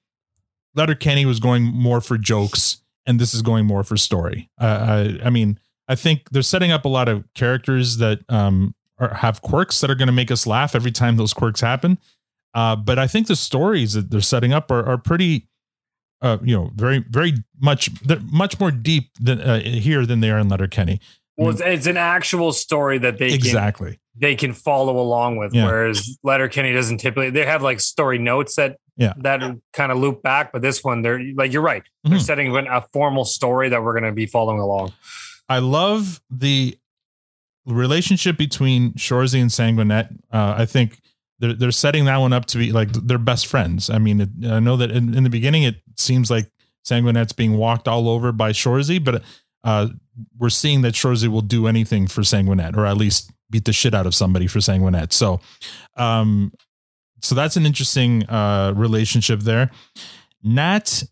Letterkenny 0.76 1.26
was 1.26 1.40
going 1.40 1.64
more 1.64 2.02
for 2.02 2.18
jokes, 2.18 2.82
and 3.06 3.20
this 3.20 3.34
is 3.34 3.42
going 3.42 3.66
more 3.66 3.84
for 3.84 3.98
story. 3.98 4.50
Uh, 4.60 5.18
I, 5.24 5.28
I 5.28 5.30
mean, 5.30 5.60
I 5.88 5.96
think 5.96 6.30
they're 6.30 6.42
setting 6.42 6.72
up 6.72 6.86
a 6.86 6.90
lot 6.90 7.10
of 7.10 7.26
characters 7.34 7.98
that 7.98 8.20
um, 8.30 8.76
are, 9.00 9.16
have 9.16 9.42
quirks 9.42 9.82
that 9.82 9.90
are 9.90 9.96
going 9.96 10.08
to 10.08 10.14
make 10.14 10.32
us 10.32 10.46
laugh 10.46 10.76
every 10.76 10.92
time 10.92 11.18
those 11.18 11.34
quirks 11.34 11.62
happen. 11.62 11.98
Uh, 12.54 12.76
but 12.76 13.00
I 13.00 13.08
think 13.08 13.28
the 13.28 13.36
stories 13.36 13.94
that 13.94 14.12
they're 14.12 14.22
setting 14.22 14.54
up 14.54 14.72
are, 14.72 14.86
are 14.86 14.98
pretty, 14.98 15.48
uh, 16.22 16.38
you 16.44 16.56
know, 16.56 16.72
very, 16.76 17.00
very 17.10 17.34
much, 17.62 17.90
they're 18.02 18.20
much 18.32 18.60
more 18.60 18.72
deep 18.72 19.12
than 19.20 19.40
uh, 19.42 19.60
here 19.62 20.06
than 20.06 20.20
they 20.20 20.30
are 20.32 20.38
in 20.40 20.50
Letterkenny. 20.50 21.00
Well, 21.38 21.50
it's, 21.52 21.62
it's 21.62 21.88
an 21.88 21.96
actual 21.98 22.52
story 22.52 22.98
that 22.98 23.18
they 23.18 23.34
Exactly. 23.34 23.92
can, 23.92 24.00
they 24.18 24.36
can 24.36 24.54
follow 24.54 24.98
along 25.00 25.38
with. 25.38 25.54
Yeah. 25.54 25.66
Whereas 25.66 26.18
Letterkenny 26.24 26.74
doesn't 26.74 26.98
typically. 26.98 27.30
They 27.30 27.46
have 27.46 27.62
like 27.64 27.80
story 27.80 28.18
notes 28.18 28.56
that 28.56 28.76
Yeah. 28.98 29.14
that 29.20 29.40
kind 29.72 29.92
of 29.94 29.98
loop 30.00 30.22
back, 30.22 30.52
but 30.52 30.62
this 30.62 30.84
one 30.84 31.02
they're 31.02 31.22
like 31.36 31.54
you're 31.54 31.62
right. 31.62 31.84
They're 32.04 32.18
Mhm. 32.20 32.22
setting 32.22 32.56
a 32.68 32.82
formal 32.92 33.24
story 33.24 33.70
that 33.70 33.82
we're 33.82 33.94
going 33.94 34.04
to 34.04 34.12
be 34.12 34.26
following 34.26 34.60
along. 34.60 34.92
I 35.48 35.60
love 35.60 36.20
the 36.30 36.78
relationship 37.66 38.38
between 38.38 38.94
Shorzy 38.94 39.40
and 39.42 39.50
Sanguinet. 39.50 40.12
Uh, 40.34 40.56
I 40.58 40.66
think 40.66 41.00
they're 41.40 41.54
they're 41.54 41.72
setting 41.72 42.06
that 42.06 42.18
one 42.18 42.34
up 42.34 42.46
to 42.48 42.58
be 42.58 42.72
like 42.72 42.92
they're 42.92 43.18
best 43.18 43.48
friends. 43.48 43.90
I 43.90 43.98
mean, 43.98 44.22
it, 44.22 44.30
I 44.46 44.60
know 44.60 44.78
that 44.78 44.92
in, 44.92 45.14
in 45.14 45.24
the 45.24 45.30
beginning 45.30 45.64
it 45.64 45.76
seems 45.98 46.30
like 46.30 46.50
Sanguinet's 46.88 47.34
being 47.34 47.58
walked 47.58 47.88
all 47.88 48.10
over 48.10 48.32
by 48.32 48.52
Shoresy, 48.52 49.04
but 49.04 49.24
uh, 49.64 49.88
we're 50.38 50.50
seeing 50.50 50.82
that 50.82 50.94
Shoresy 50.94 51.28
will 51.28 51.42
do 51.42 51.68
anything 51.68 52.08
for 52.08 52.22
Sanguinet, 52.22 52.76
or 52.76 52.86
at 52.86 52.98
least 52.98 53.32
beat 53.50 53.66
the 53.66 53.74
shit 53.74 53.94
out 53.94 54.06
of 54.06 54.16
somebody 54.16 54.48
for 54.48 54.60
Sanguinet. 54.60 55.12
So, 55.12 55.40
um, 55.96 56.54
so 57.22 57.36
that's 57.36 57.58
an 57.58 57.66
interesting 57.66 58.28
uh, 58.30 58.74
relationship 58.76 59.42
there. 59.42 59.72
Nat, 60.44 61.04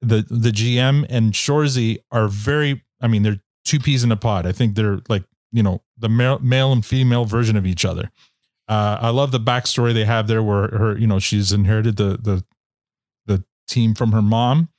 the 0.00 0.24
the 0.28 0.50
GM 0.50 1.06
and 1.08 1.32
Shoresy 1.32 1.98
are 2.10 2.28
very. 2.28 2.82
I 3.00 3.08
mean, 3.08 3.22
they're 3.22 3.40
two 3.64 3.80
peas 3.80 4.04
in 4.04 4.12
a 4.12 4.16
pod. 4.16 4.46
I 4.46 4.52
think 4.52 4.74
they're 4.74 5.00
like 5.08 5.24
you 5.52 5.62
know 5.62 5.82
the 5.98 6.08
male, 6.08 6.38
male 6.40 6.72
and 6.72 6.84
female 6.84 7.24
version 7.24 7.56
of 7.56 7.66
each 7.66 7.84
other. 7.84 8.10
Uh, 8.72 8.98
I 9.02 9.10
love 9.10 9.32
the 9.32 9.40
backstory 9.40 9.92
they 9.92 10.06
have 10.06 10.28
there, 10.28 10.42
where 10.42 10.68
her 10.68 10.96
you 10.96 11.06
know 11.06 11.18
she's 11.18 11.52
inherited 11.52 11.96
the 11.98 12.16
the 12.16 12.44
the 13.26 13.44
team 13.68 13.94
from 13.94 14.12
her 14.12 14.22
mom. 14.22 14.70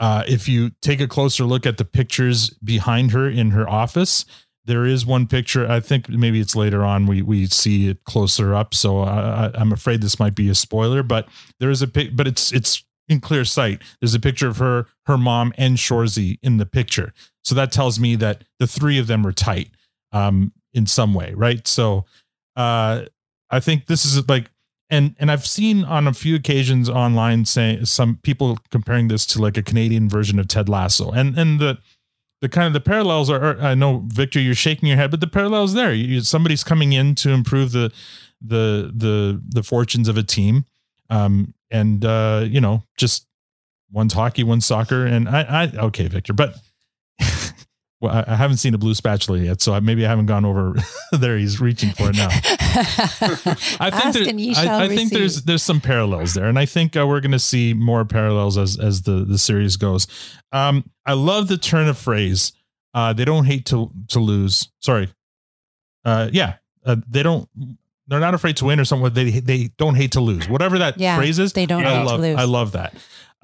Uh, 0.00 0.24
if 0.26 0.48
you 0.48 0.70
take 0.80 0.98
a 1.00 1.06
closer 1.06 1.44
look 1.44 1.66
at 1.66 1.76
the 1.76 1.84
pictures 1.84 2.50
behind 2.64 3.10
her 3.10 3.28
in 3.28 3.50
her 3.50 3.68
office, 3.68 4.24
there 4.64 4.86
is 4.86 5.04
one 5.04 5.26
picture. 5.26 5.70
I 5.70 5.80
think 5.80 6.08
maybe 6.08 6.40
it's 6.40 6.56
later 6.56 6.84
on 6.84 7.04
we 7.04 7.20
we 7.20 7.44
see 7.46 7.88
it 7.90 8.04
closer 8.04 8.54
up. 8.54 8.72
So 8.74 9.00
I, 9.00 9.46
I, 9.46 9.50
I'm 9.52 9.72
afraid 9.72 10.00
this 10.00 10.18
might 10.18 10.34
be 10.34 10.48
a 10.48 10.54
spoiler, 10.54 11.02
but 11.02 11.28
there 11.60 11.70
is 11.70 11.82
a 11.82 11.86
pic. 11.86 12.16
But 12.16 12.26
it's 12.26 12.50
it's 12.50 12.82
in 13.10 13.20
clear 13.20 13.44
sight. 13.44 13.82
There's 14.00 14.14
a 14.14 14.20
picture 14.20 14.48
of 14.48 14.56
her, 14.56 14.86
her 15.04 15.18
mom, 15.18 15.52
and 15.58 15.76
Shoresy 15.76 16.38
in 16.42 16.56
the 16.56 16.66
picture. 16.66 17.12
So 17.42 17.54
that 17.56 17.72
tells 17.72 18.00
me 18.00 18.16
that 18.16 18.44
the 18.58 18.66
three 18.66 18.98
of 18.98 19.06
them 19.06 19.26
are 19.26 19.32
tight. 19.32 19.68
Um, 20.12 20.52
in 20.72 20.86
some 20.86 21.12
way, 21.14 21.34
right? 21.34 21.68
So 21.68 22.06
uh 22.56 23.04
I 23.50 23.60
think 23.60 23.86
this 23.86 24.04
is 24.04 24.28
like 24.28 24.50
and 24.90 25.16
and 25.18 25.30
I've 25.30 25.46
seen 25.46 25.84
on 25.84 26.06
a 26.06 26.12
few 26.12 26.34
occasions 26.34 26.88
online 26.88 27.44
saying 27.44 27.86
some 27.86 28.18
people 28.22 28.58
comparing 28.70 29.08
this 29.08 29.26
to 29.26 29.40
like 29.40 29.56
a 29.56 29.62
Canadian 29.62 30.08
version 30.08 30.38
of 30.38 30.48
Ted 30.48 30.68
Lasso. 30.68 31.10
And 31.10 31.38
and 31.38 31.60
the 31.60 31.78
the 32.40 32.48
kind 32.48 32.66
of 32.66 32.74
the 32.74 32.80
parallels 32.80 33.30
are, 33.30 33.42
are 33.42 33.60
I 33.60 33.74
know 33.74 34.04
Victor 34.06 34.40
you're 34.40 34.54
shaking 34.54 34.88
your 34.88 34.98
head 34.98 35.10
but 35.10 35.20
the 35.20 35.26
parallels 35.26 35.74
there. 35.74 35.92
You, 35.92 36.20
somebody's 36.20 36.64
coming 36.64 36.92
in 36.92 37.14
to 37.16 37.30
improve 37.30 37.72
the 37.72 37.92
the 38.40 38.92
the 38.94 39.42
the 39.46 39.62
fortunes 39.62 40.08
of 40.08 40.16
a 40.16 40.22
team. 40.22 40.66
Um 41.10 41.54
and 41.70 42.04
uh 42.04 42.44
you 42.46 42.60
know, 42.60 42.84
just 42.96 43.26
one's 43.90 44.12
hockey, 44.12 44.44
one's 44.44 44.66
soccer 44.66 45.06
and 45.06 45.28
I 45.28 45.42
I 45.42 45.78
okay 45.86 46.08
Victor, 46.08 46.32
but 46.34 46.56
well, 48.04 48.12
I, 48.14 48.32
I 48.32 48.36
haven't 48.36 48.58
seen 48.58 48.74
a 48.74 48.78
blue 48.78 48.94
spatula 48.94 49.38
yet, 49.38 49.60
so 49.60 49.72
I, 49.74 49.80
maybe 49.80 50.04
I 50.06 50.08
haven't 50.08 50.26
gone 50.26 50.44
over 50.44 50.74
there. 51.12 51.36
He's 51.36 51.60
reaching 51.60 51.90
for 51.90 52.10
it 52.10 52.16
now. 52.16 52.28
I 53.80 53.90
think, 54.12 54.14
there- 54.14 54.56
I, 54.68 54.84
I 54.84 54.88
think 54.88 55.12
there's 55.12 55.42
there's 55.42 55.62
some 55.62 55.80
parallels 55.80 56.34
there, 56.34 56.46
and 56.46 56.58
I 56.58 56.66
think 56.66 56.96
uh, 56.96 57.06
we're 57.06 57.20
going 57.20 57.32
to 57.32 57.38
see 57.38 57.74
more 57.74 58.04
parallels 58.04 58.56
as 58.58 58.78
as 58.78 59.02
the 59.02 59.24
the 59.24 59.38
series 59.38 59.76
goes. 59.76 60.06
Um, 60.52 60.90
I 61.06 61.12
love 61.14 61.48
the 61.48 61.58
turn 61.58 61.88
of 61.88 61.98
phrase. 61.98 62.52
Uh, 62.92 63.12
they 63.12 63.24
don't 63.24 63.44
hate 63.44 63.66
to 63.66 63.90
to 64.08 64.20
lose. 64.20 64.70
Sorry. 64.80 65.08
Uh, 66.04 66.28
yeah, 66.32 66.54
uh, 66.84 66.96
they 67.08 67.22
don't. 67.22 67.48
They're 68.06 68.20
not 68.20 68.34
afraid 68.34 68.56
to 68.58 68.66
win 68.66 68.78
or 68.78 68.84
something. 68.84 69.12
They 69.14 69.40
they 69.40 69.70
don't 69.78 69.94
hate 69.94 70.12
to 70.12 70.20
lose. 70.20 70.48
Whatever 70.48 70.78
that 70.78 70.98
Yeah, 70.98 71.16
phrase 71.16 71.38
is, 71.38 71.52
they 71.54 71.66
don't 71.66 71.84
I 71.84 71.90
hate 71.90 71.98
to 72.00 72.04
love, 72.04 72.20
lose. 72.20 72.36
I 72.36 72.44
love 72.44 72.72
that. 72.72 72.94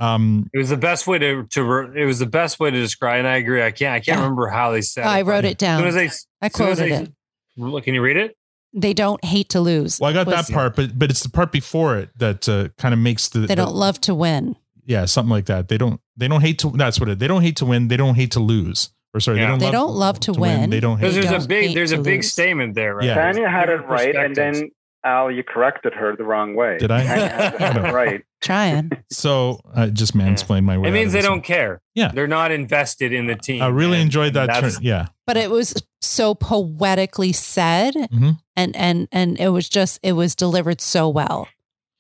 Um, 0.01 0.49
It 0.55 0.59
was 0.59 0.71
the 0.71 0.77
best 0.77 1.07
way 1.07 1.19
to 1.19 1.45
to 1.51 1.63
re- 1.63 2.03
it 2.03 2.05
was 2.07 2.19
the 2.19 2.27
best 2.27 2.59
way 2.59 2.71
to 2.71 2.77
describe. 2.81 3.19
And 3.19 3.29
I 3.29 3.37
agree. 3.37 3.63
I 3.63 3.71
can't 3.71 3.95
I 3.95 4.01
can't 4.01 4.19
remember 4.19 4.49
how 4.49 4.71
they 4.73 4.81
said. 4.81 5.05
I 5.07 5.21
it, 5.21 5.25
wrote 5.25 5.45
it 5.45 5.59
down. 5.59 5.85
As 5.85 5.89
as 5.89 5.95
they, 5.95 6.03
I 6.43 6.47
as 6.47 6.55
soon 6.57 6.69
as 6.69 6.79
quoted 6.79 6.93
they- 6.93 7.03
it. 7.05 7.13
Look, 7.57 7.85
Can 7.85 7.95
you 7.95 8.03
read 8.03 8.17
it? 8.17 8.37
They 8.73 8.95
don't 8.95 9.23
hate 9.25 9.49
to 9.51 9.61
lose. 9.61 9.99
well, 10.01 10.11
I 10.11 10.13
got 10.15 10.27
was- 10.27 10.47
that 10.47 10.55
part, 10.55 10.77
but 10.77 10.99
but 10.99 11.11
it's 11.11 11.23
the 11.23 11.29
part 11.29 11.53
before 11.53 11.99
it 11.99 12.11
that 12.19 12.49
uh, 12.49 12.69
kind 12.79 12.95
of 12.95 13.01
makes 13.01 13.29
the 13.29 13.41
They 13.41 13.55
don't 13.55 13.75
love 13.75 14.01
to 14.03 14.15
win. 14.15 14.57
yeah 14.87 15.05
something 15.05 15.31
like 15.31 15.47
that 15.47 15.69
they 15.69 15.77
don't 15.77 16.01
they 16.17 16.27
don't 16.29 16.41
hate 16.41 16.59
to 16.61 16.71
that's 16.71 16.99
what 16.99 17.09
it 17.09 17.19
they 17.19 17.27
don't 17.29 17.43
hate 17.43 17.57
to 17.57 17.67
win 17.67 17.89
they 17.89 17.97
don't 17.99 18.15
hate 18.15 18.31
to 18.33 18.41
lose 18.41 18.91
or 19.13 19.21
sorry 19.21 19.37
Yeah. 19.39 19.45
they 19.45 19.51
don't 19.51 19.59
They 19.59 19.65
love, 19.67 19.73
don't 19.73 19.95
love 19.95 20.21
to 20.21 20.33
win. 20.33 20.71
they 20.71 20.81
don't 20.81 20.99
hate 20.99 21.03
Because 21.03 21.15
there's 21.17 21.31
don't 21.31 21.45
a 21.45 21.49
big 21.49 21.75
there's 21.75 21.93
a 21.93 21.99
big 21.99 22.21
lose. 22.21 22.33
statement 22.33 22.75
there, 22.75 22.95
right? 22.95 23.05
Yeah. 23.07 23.17
Tanya 23.17 23.49
had 23.49 23.69
it 23.69 23.83
right, 23.87 24.15
and 24.17 24.35
then 24.35 24.71
Al, 25.05 25.31
you 25.31 25.43
corrected 25.43 25.93
her 25.95 26.15
the 26.17 26.25
wrong 26.25 26.55
way. 26.55 26.79
Did 26.79 26.91
I? 26.91 27.05
Tanya 27.05 27.29
had 27.59 27.77
it 27.77 27.93
right. 28.03 28.23
Trying. 28.41 28.91
so 29.11 29.61
i 29.75 29.87
just 29.87 30.17
mansplained 30.17 30.65
my 30.65 30.79
way 30.79 30.89
It 30.89 30.93
means 30.93 31.13
they 31.13 31.21
don't 31.23 31.33
one. 31.39 31.43
care. 31.43 31.81
Yeah. 31.95 32.11
They're 32.13 32.27
not 32.27 32.51
invested 32.53 33.13
in 33.13 33.27
the 33.27 33.37
team. 33.37 33.63
i 33.63 33.67
really 33.69 33.97
and- 33.99 34.05
enjoyed 34.05 34.35
that 34.35 34.47
turn 34.61 34.73
yeah 34.81 35.07
But 35.27 35.37
it 35.37 35.51
was 35.51 35.75
so 36.01 36.35
poetically 36.35 37.33
said 37.33 37.95
Mhm. 37.95 38.39
and 38.57 38.75
and 38.77 39.09
and 39.13 39.39
it 39.39 39.49
was 39.51 39.69
just 39.69 40.01
it 40.03 40.13
was 40.13 40.35
delivered 40.35 40.81
so 40.81 41.09
well. 41.09 41.49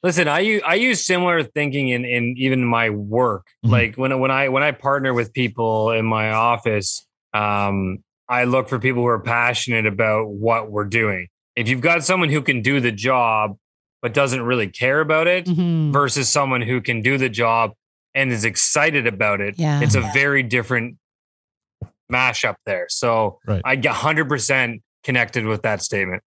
Listen, 0.02 0.28
I 0.28 0.40
use 0.40 0.62
I 0.66 0.74
use 0.76 1.04
similar 1.04 1.42
thinking 1.42 1.88
in 1.90 2.06
in 2.06 2.34
even 2.38 2.64
my 2.64 2.88
work. 2.88 3.46
Mhm. 3.66 3.70
Like 3.70 3.96
when 3.96 4.18
when 4.18 4.30
I 4.30 4.48
when 4.48 4.62
I 4.62 4.72
partner 4.72 5.12
with 5.12 5.32
people 5.34 5.90
in 5.92 6.06
my 6.06 6.30
office, 6.32 7.06
um, 7.34 7.98
I 8.28 8.44
look 8.44 8.68
for 8.70 8.78
people 8.78 9.02
who 9.02 9.08
are 9.08 9.20
passionate 9.20 9.84
about 9.86 10.28
what 10.30 10.70
we're 10.70 10.86
doing. 10.86 11.28
If 11.56 11.68
you've 11.68 11.82
got 11.82 12.02
someone 12.04 12.30
who 12.30 12.40
can 12.40 12.62
do 12.62 12.80
the 12.80 12.92
job 12.92 13.56
but 14.02 14.14
doesn't 14.14 14.42
really 14.42 14.68
care 14.68 15.00
about 15.00 15.26
it, 15.26 15.46
Mhm. 15.46 15.92
versus 15.92 16.28
someone 16.28 16.62
who 16.62 16.80
can 16.80 17.02
do 17.02 17.18
the 17.18 17.28
job 17.28 17.72
and 18.14 18.32
is 18.32 18.44
excited 18.44 19.06
about 19.06 19.40
it, 19.40 19.54
Yeah. 19.58 19.80
it's 19.80 19.94
a 19.94 20.00
very 20.14 20.42
different 20.42 20.96
mashup 22.12 22.56
there. 22.66 22.86
So 22.88 23.38
Right. 23.46 23.62
I 23.64 23.76
get 23.76 23.94
hundred 23.94 24.28
percent 24.28 24.82
connected 25.04 25.44
with 25.46 25.62
that 25.62 25.82
statement. 25.82 26.22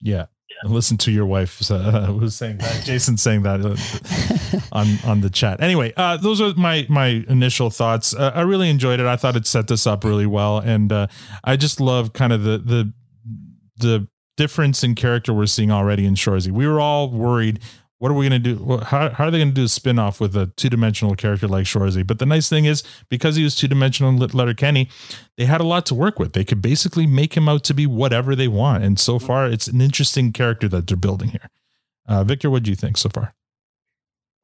yeah 0.00 0.26
listen 0.64 0.96
to 0.96 1.12
your 1.12 1.24
wife 1.26 1.70
uh, 1.70 2.06
who's 2.18 2.34
saying 2.34 2.58
that 2.58 2.82
jason 2.90 3.16
saying 3.16 3.42
that 3.42 3.60
uh, 3.60 4.58
on 4.72 4.86
on 5.04 5.20
the 5.20 5.30
chat 5.30 5.60
anyway 5.60 5.92
uh 5.96 6.16
those 6.16 6.40
are 6.40 6.52
my 6.56 6.84
my 6.88 7.24
initial 7.28 7.70
thoughts 7.70 8.12
uh, 8.14 8.32
i 8.34 8.40
really 8.40 8.68
enjoyed 8.68 8.98
it 8.98 9.06
i 9.06 9.14
thought 9.16 9.36
it 9.36 9.46
set 9.46 9.68
this 9.68 9.86
up 9.86 10.02
really 10.02 10.26
well 10.26 10.58
and 10.58 10.90
uh 10.92 11.06
i 11.44 11.54
just 11.56 11.80
love 11.80 12.12
kind 12.12 12.32
of 12.32 12.42
the 12.42 12.58
the 12.58 12.92
the 13.76 14.08
difference 14.38 14.82
in 14.82 14.94
character 14.94 15.34
we're 15.34 15.46
seeing 15.46 15.70
already 15.70 16.06
in 16.06 16.14
Shoresy. 16.14 16.50
We 16.50 16.66
were 16.66 16.80
all 16.80 17.10
worried. 17.10 17.58
What 17.98 18.12
are 18.12 18.14
we 18.14 18.28
going 18.28 18.40
to 18.42 18.54
do? 18.54 18.78
How, 18.78 19.10
how 19.10 19.24
are 19.26 19.30
they 19.32 19.38
going 19.38 19.48
to 19.48 19.54
do 19.54 19.64
a 19.64 19.68
spin 19.68 19.98
off 19.98 20.20
with 20.20 20.36
a 20.36 20.46
two 20.56 20.70
dimensional 20.70 21.16
character 21.16 21.48
like 21.48 21.64
Shoresy? 21.64 22.06
But 22.06 22.20
the 22.20 22.26
nice 22.26 22.48
thing 22.48 22.64
is, 22.64 22.84
because 23.08 23.34
he 23.34 23.42
was 23.42 23.56
two 23.56 23.66
dimensional 23.66 24.14
Letterkenny, 24.14 24.88
they 25.36 25.46
had 25.46 25.60
a 25.60 25.64
lot 25.64 25.84
to 25.86 25.96
work 25.96 26.20
with. 26.20 26.32
They 26.32 26.44
could 26.44 26.62
basically 26.62 27.06
make 27.06 27.36
him 27.36 27.48
out 27.48 27.64
to 27.64 27.74
be 27.74 27.86
whatever 27.86 28.36
they 28.36 28.46
want. 28.46 28.84
And 28.84 29.00
so 29.00 29.18
far, 29.18 29.48
it's 29.48 29.66
an 29.66 29.80
interesting 29.80 30.32
character 30.32 30.68
that 30.68 30.86
they're 30.86 30.96
building 30.96 31.30
here. 31.30 31.50
Uh, 32.06 32.22
Victor, 32.22 32.48
what 32.48 32.62
do 32.62 32.70
you 32.70 32.76
think 32.76 32.96
so 32.96 33.08
far? 33.08 33.34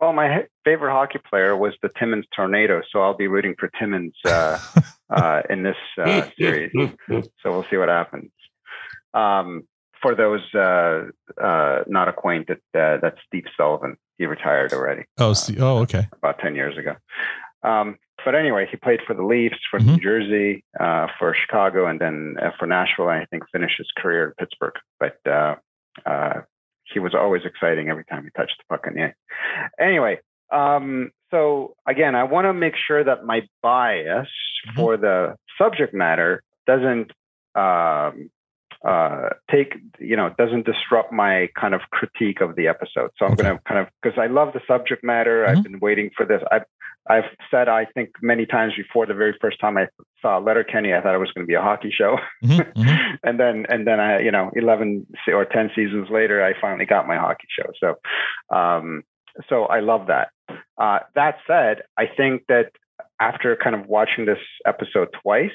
Well, 0.01 0.13
my 0.13 0.47
favorite 0.65 0.93
hockey 0.93 1.21
player 1.31 1.57
was 1.57 1.75
the 1.81 1.91
Timmins 1.97 2.27
Tornado, 2.35 2.83
so 2.91 3.01
I'll 3.01 3.17
be 3.17 3.29
rooting 3.29 3.55
for 3.57 3.71
Timmins 3.79 4.15
uh, 4.27 4.59
uh, 5.11 5.43
in 5.49 5.63
this 5.63 5.77
uh, 5.97 6.29
series. 6.39 6.73
So 7.09 7.23
we'll 7.45 7.67
see 7.71 7.77
what 7.77 7.89
happens. 7.89 8.33
Um, 9.15 9.63
for 10.05 10.15
those 10.15 10.43
uh, 10.55 11.05
uh, 11.43 11.83
not 11.87 12.09
acquainted, 12.09 12.59
uh, 12.75 12.99
that's 13.01 13.17
Steve 13.27 13.47
Sullivan. 13.57 13.97
He 14.19 14.27
retired 14.27 14.73
already 14.75 15.05
Oh, 15.19 15.33
see, 15.33 15.57
oh, 15.59 15.79
okay. 15.79 16.07
about 16.13 16.39
10 16.39 16.55
years 16.55 16.77
ago. 16.77 16.95
Um, 17.63 17.97
but 18.25 18.35
anyway, 18.35 18.69
he 18.71 18.77
played 18.77 19.01
for 19.07 19.15
the 19.15 19.25
Leafs, 19.25 19.59
for 19.71 19.81
Mhm. 19.81 19.87
New 19.87 19.97
Jersey, 19.97 20.65
uh, 20.79 21.07
for 21.19 21.35
Chicago, 21.35 21.87
and 21.87 21.99
then 21.99 22.37
uh, 22.41 22.51
for 22.59 22.67
Nashville. 22.67 23.09
And 23.09 23.23
I 23.23 23.25
think 23.31 23.43
finished 23.51 23.79
his 23.79 23.91
career 23.97 24.27
in 24.29 24.33
Pittsburgh. 24.39 24.75
But 25.01 25.17
uh, 25.27 25.55
uh, 26.07 26.41
he 26.85 26.99
was 27.01 27.15
always 27.15 27.43
exciting 27.47 27.89
every 27.89 28.05
time 28.05 28.25
he 28.25 28.31
touched 28.37 28.57
the 28.59 28.65
puck 28.69 28.87
in 28.87 28.95
the 28.95 29.05
ice. 29.05 29.15
Anyway, 29.81 30.21
um, 30.53 31.11
so 31.31 31.75
again, 31.89 32.15
I 32.15 32.25
want 32.25 32.45
to 32.45 32.53
make 32.53 32.75
sure 32.77 33.03
that 33.03 33.25
my 33.25 33.41
bias 33.63 34.29
for 34.77 34.97
the 34.99 35.37
subject 35.59 35.93
matter 35.95 36.43
doesn't 36.67 37.11
um, 37.57 38.31
uh, 38.87 39.31
take, 39.51 39.75
you 39.99 40.17
know, 40.17 40.35
doesn't 40.37 40.67
disrupt 40.67 41.13
my 41.13 41.49
kind 41.59 41.75
of 41.75 41.81
critique 41.91 42.41
of 42.41 42.55
the 42.57 42.69
episode. 42.69 43.11
So 43.19 43.25
I'm 43.25 43.35
going 43.35 43.57
to 43.57 43.63
kind 43.65 43.81
of, 43.81 43.89
because 44.03 44.19
I 44.19 44.27
love 44.27 44.53
the 44.53 44.61
subject 44.67 45.03
matter. 45.03 45.47
I've 45.47 45.63
been 45.63 45.81
waiting 45.81 46.11
for 46.17 46.27
this. 46.27 46.43
I've, 46.53 46.65
I've 47.09 47.25
said, 47.51 47.69
I 47.69 47.87
think 47.87 48.11
many 48.23 48.47
times 48.47 48.75
before 48.77 49.07
the 49.07 49.15
very 49.15 49.37
first 49.41 49.61
time 49.61 49.77
I 49.77 49.89
saw 50.21 50.39
Letterkenny, 50.39 50.95
I 50.95 51.01
thought 51.01 51.15
it 51.15 51.19
was 51.19 51.31
going 51.33 51.47
to 51.47 51.49
be 51.49 51.55
a 51.55 51.63
hockey 51.63 51.93
show. 51.97 52.17
and 53.23 53.41
then, 53.41 53.67
and 53.69 53.87
then 53.87 54.01
I, 54.01 54.21
you 54.21 54.31
know, 54.31 54.51
11 54.55 55.07
or 55.29 55.45
10 55.45 55.71
seasons 55.75 56.09
later, 56.11 56.45
I 56.45 56.53
finally 56.61 56.87
got 56.87 57.07
my 57.07 57.17
hockey 57.17 57.47
show. 57.51 57.71
So, 57.79 58.57
um, 58.57 59.03
so 59.49 59.65
I 59.65 59.81
love 59.81 60.07
that. 60.09 60.29
Uh, 60.79 61.01
that 61.15 61.37
said, 61.47 61.83
I 61.97 62.05
think 62.07 62.45
that 62.49 62.73
after 63.21 63.57
kind 63.57 63.75
of 63.75 63.87
watching 63.87 64.27
this 64.27 64.39
episode 64.67 65.09
twice, 65.23 65.51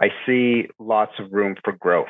I 0.00 0.08
see 0.24 0.68
lots 0.78 1.12
of 1.18 1.32
room 1.32 1.56
for 1.64 1.72
growth. 1.72 2.08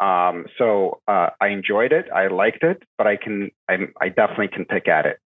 Um, 0.00 0.46
so 0.58 1.00
uh, 1.06 1.28
I 1.40 1.48
enjoyed 1.48 1.92
it. 1.92 2.06
I 2.12 2.26
liked 2.26 2.64
it, 2.64 2.82
but 2.98 3.06
I 3.06 3.16
can, 3.16 3.50
I, 3.68 3.74
I 4.00 4.08
definitely 4.08 4.48
can 4.48 4.64
pick 4.64 4.88
at 4.88 5.06
it. 5.06 5.18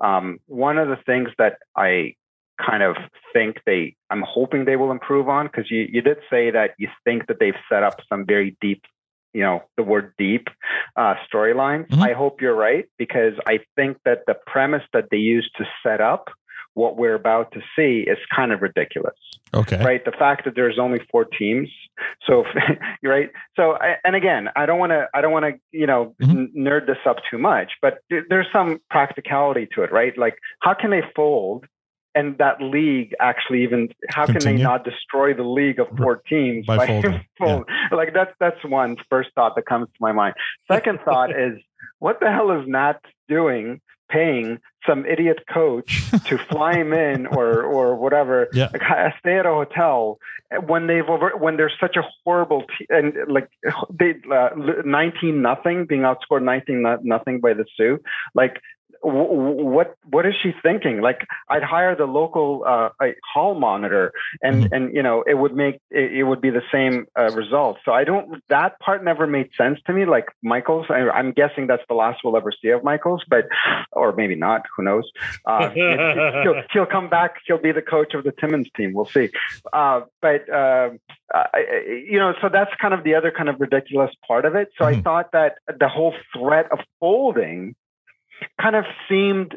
Um, 0.00 0.40
one 0.46 0.76
of 0.78 0.88
the 0.88 0.98
things 1.06 1.28
that 1.38 1.58
I 1.76 2.16
kind 2.60 2.82
of 2.82 2.96
think 3.32 3.58
they, 3.66 3.94
I'm 4.10 4.24
hoping 4.26 4.64
they 4.64 4.76
will 4.76 4.90
improve 4.90 5.28
on, 5.28 5.46
because 5.46 5.70
you, 5.70 5.86
you 5.88 6.02
did 6.02 6.18
say 6.30 6.50
that 6.50 6.70
you 6.78 6.88
think 7.04 7.26
that 7.28 7.38
they've 7.38 7.54
set 7.68 7.84
up 7.84 8.00
some 8.08 8.26
very 8.26 8.56
deep, 8.60 8.82
you 9.32 9.42
know, 9.42 9.62
the 9.76 9.82
word 9.82 10.14
deep 10.18 10.48
uh, 10.96 11.14
storylines. 11.32 11.86
I 12.02 12.12
hope 12.12 12.40
you're 12.40 12.56
right, 12.56 12.86
because 12.98 13.34
I 13.46 13.60
think 13.76 13.98
that 14.04 14.24
the 14.26 14.34
premise 14.46 14.82
that 14.92 15.10
they 15.10 15.18
used 15.18 15.50
to 15.58 15.64
set 15.84 16.00
up 16.00 16.28
what 16.74 16.96
we're 16.96 17.14
about 17.14 17.52
to 17.52 17.60
see 17.76 18.04
is 18.08 18.18
kind 18.34 18.52
of 18.52 18.62
ridiculous 18.62 19.14
Okay. 19.54 19.82
right? 19.84 20.04
The 20.04 20.12
fact 20.12 20.44
that 20.44 20.54
there's 20.54 20.78
only 20.78 21.00
four 21.10 21.24
teams. 21.24 21.68
So 22.26 22.44
right. 23.02 23.30
So 23.56 23.78
and 24.04 24.16
again, 24.16 24.48
I 24.56 24.66
don't 24.66 24.78
want 24.78 24.90
to 24.90 25.06
I 25.14 25.20
don't 25.20 25.32
want 25.32 25.44
to 25.44 25.60
you 25.70 25.86
know 25.86 26.14
mm-hmm. 26.20 26.30
n- 26.30 26.52
nerd 26.56 26.86
this 26.86 26.98
up 27.06 27.16
too 27.30 27.38
much, 27.38 27.72
but 27.80 27.98
there's 28.10 28.46
some 28.52 28.80
practicality 28.90 29.68
to 29.74 29.82
it, 29.82 29.92
right? 29.92 30.16
Like 30.18 30.38
how 30.60 30.74
can 30.74 30.90
they 30.90 31.02
fold? 31.14 31.66
And 32.14 32.38
that 32.38 32.60
league 32.62 33.14
actually 33.20 33.62
even 33.64 33.88
how 34.08 34.26
can 34.26 34.38
they 34.38 34.56
not 34.56 34.84
destroy 34.84 35.34
the 35.34 35.42
league 35.42 35.80
of 35.80 35.88
four 35.96 36.16
teams 36.28 36.66
By 36.66 36.86
folding, 36.86 37.24
fold? 37.38 37.68
Like 37.90 38.14
that's 38.14 38.32
that's 38.38 38.64
one 38.64 38.96
first 39.10 39.30
thought 39.34 39.56
that 39.56 39.66
comes 39.66 39.88
to 39.88 39.96
my 40.00 40.12
mind. 40.12 40.34
Second 40.70 41.00
thought 41.04 41.30
is 41.30 41.58
what 41.98 42.20
the 42.20 42.30
hell 42.30 42.50
is 42.52 42.66
Nat 42.68 43.00
doing 43.28 43.80
paying 44.10 44.58
some 44.86 45.06
idiot 45.06 45.38
coach 45.52 46.04
to 46.26 46.36
fly 46.36 46.74
him 46.76 46.92
in 46.92 47.26
or 47.26 47.62
or 47.62 47.96
whatever 47.96 48.48
Yeah. 48.52 48.68
like, 48.72 49.14
stay 49.18 49.38
at 49.38 49.46
a 49.46 49.48
hotel 49.50 50.18
when 50.66 50.86
they've 50.86 51.08
over 51.08 51.32
when 51.38 51.56
there's 51.56 51.72
such 51.80 51.96
a 51.96 52.02
horrible 52.22 52.64
te- 52.78 52.86
and 52.90 53.14
like 53.28 53.48
they 53.90 54.14
uh, 54.30 54.50
19 54.84 55.40
nothing 55.40 55.86
being 55.86 56.02
outscored 56.02 56.42
19 56.42 56.84
nothing 57.02 57.40
by 57.40 57.54
the 57.54 57.64
Soo 57.76 57.98
like 58.34 58.60
what 59.04 59.94
what 60.08 60.26
is 60.26 60.34
she 60.42 60.52
thinking? 60.62 61.00
Like, 61.00 61.26
I'd 61.48 61.62
hire 61.62 61.94
the 61.94 62.06
local 62.06 62.64
uh, 62.66 62.88
hall 63.32 63.54
monitor, 63.54 64.12
and 64.42 64.54
Mm-hmm. 64.54 64.74
and 64.74 64.94
you 64.94 65.02
know, 65.02 65.24
it 65.26 65.34
would 65.34 65.54
make 65.54 65.80
it, 65.90 66.12
it 66.12 66.22
would 66.24 66.40
be 66.40 66.50
the 66.50 66.62
same 66.72 67.06
uh, 67.18 67.30
result. 67.32 67.78
So 67.84 67.92
I 67.92 68.04
don't. 68.04 68.42
That 68.48 68.78
part 68.80 69.04
never 69.04 69.26
made 69.26 69.50
sense 69.56 69.78
to 69.86 69.92
me. 69.92 70.06
Like 70.06 70.26
Michaels, 70.42 70.86
I, 70.88 71.08
I'm 71.10 71.32
guessing 71.32 71.66
that's 71.66 71.82
the 71.88 71.94
last 71.94 72.20
we'll 72.24 72.36
ever 72.36 72.52
see 72.62 72.68
of 72.68 72.84
Michaels, 72.84 73.24
but 73.28 73.46
or 73.92 74.12
maybe 74.12 74.34
not. 74.36 74.62
Who 74.76 74.84
knows? 74.84 75.10
Uh, 75.44 75.70
he'll, 76.42 76.62
he'll 76.72 76.86
come 76.86 77.08
back. 77.08 77.36
He'll 77.46 77.58
be 77.58 77.72
the 77.72 77.82
coach 77.82 78.14
of 78.14 78.24
the 78.24 78.32
Timmins 78.32 78.68
team. 78.76 78.92
We'll 78.92 79.06
see. 79.06 79.30
Uh, 79.72 80.02
but 80.22 80.48
I, 80.50 81.48
you 82.08 82.18
know, 82.18 82.32
so 82.40 82.48
that's 82.48 82.70
kind 82.80 82.94
of 82.94 83.04
the 83.04 83.14
other 83.14 83.32
kind 83.36 83.48
of 83.48 83.60
ridiculous 83.60 84.10
part 84.26 84.44
of 84.44 84.54
it. 84.54 84.68
So 84.78 84.84
I 84.84 85.00
thought 85.00 85.32
that 85.32 85.58
the 85.66 85.88
whole 85.88 86.14
threat 86.36 86.70
of 86.70 86.78
folding 87.00 87.74
kind 88.60 88.76
of 88.76 88.84
seemed 89.08 89.56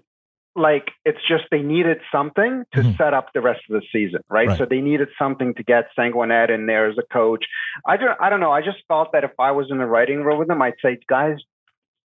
like 0.55 0.89
it's 1.05 1.19
just 1.27 1.43
they 1.51 1.61
needed 1.61 1.99
something 2.11 2.63
to 2.73 2.81
mm-hmm. 2.81 2.91
set 2.97 3.13
up 3.13 3.27
the 3.33 3.41
rest 3.41 3.61
of 3.69 3.79
the 3.79 3.85
season, 3.93 4.21
right? 4.27 4.47
Right. 4.47 4.57
So 4.57 4.65
they 4.65 4.81
needed 4.81 5.09
something 5.19 5.53
to 5.53 5.63
get 5.63 5.89
Sanguinet 5.97 6.49
in 6.49 6.65
there 6.65 6.89
as 6.89 6.97
a 6.97 7.13
coach. 7.13 7.45
I 7.85 7.97
don't, 7.97 8.19
I 8.19 8.29
don't 8.29 8.39
know. 8.39 8.51
I 8.51 8.61
just 8.61 8.79
felt 8.87 9.11
that 9.13 9.23
if 9.23 9.31
I 9.39 9.51
was 9.51 9.67
in 9.69 9.77
the 9.77 9.85
writing 9.85 10.23
room 10.23 10.39
with 10.39 10.47
them, 10.47 10.61
I'd 10.61 10.73
say, 10.81 10.97
guys, 11.07 11.37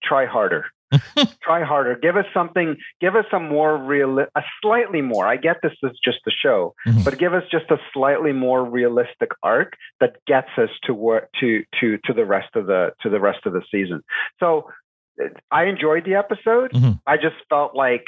try 0.04 0.26
harder. 0.26 0.66
try 1.42 1.64
harder. 1.64 1.96
Give 1.96 2.16
us 2.16 2.26
something. 2.34 2.76
Give 3.00 3.16
us 3.16 3.24
a 3.32 3.40
more 3.40 3.78
real, 3.78 4.18
a 4.18 4.42
slightly 4.60 5.00
more. 5.00 5.26
I 5.26 5.36
get 5.36 5.56
this 5.62 5.72
is 5.82 5.98
just 6.04 6.18
a 6.26 6.30
show, 6.30 6.74
mm-hmm. 6.86 7.02
but 7.02 7.18
give 7.18 7.32
us 7.32 7.44
just 7.50 7.70
a 7.70 7.78
slightly 7.94 8.32
more 8.32 8.62
realistic 8.62 9.30
arc 9.42 9.72
that 10.00 10.16
gets 10.26 10.50
us 10.58 10.68
to 10.84 10.92
work 10.92 11.30
to 11.40 11.64
to 11.80 11.98
to 12.04 12.12
the 12.12 12.26
rest 12.26 12.54
of 12.56 12.66
the 12.66 12.90
to 13.00 13.08
the 13.08 13.20
rest 13.20 13.46
of 13.46 13.54
the 13.54 13.62
season. 13.70 14.02
So 14.38 14.68
I 15.50 15.64
enjoyed 15.64 16.04
the 16.04 16.14
episode. 16.14 16.72
I 17.06 17.16
just 17.16 17.36
felt 17.48 17.74
like 17.74 18.06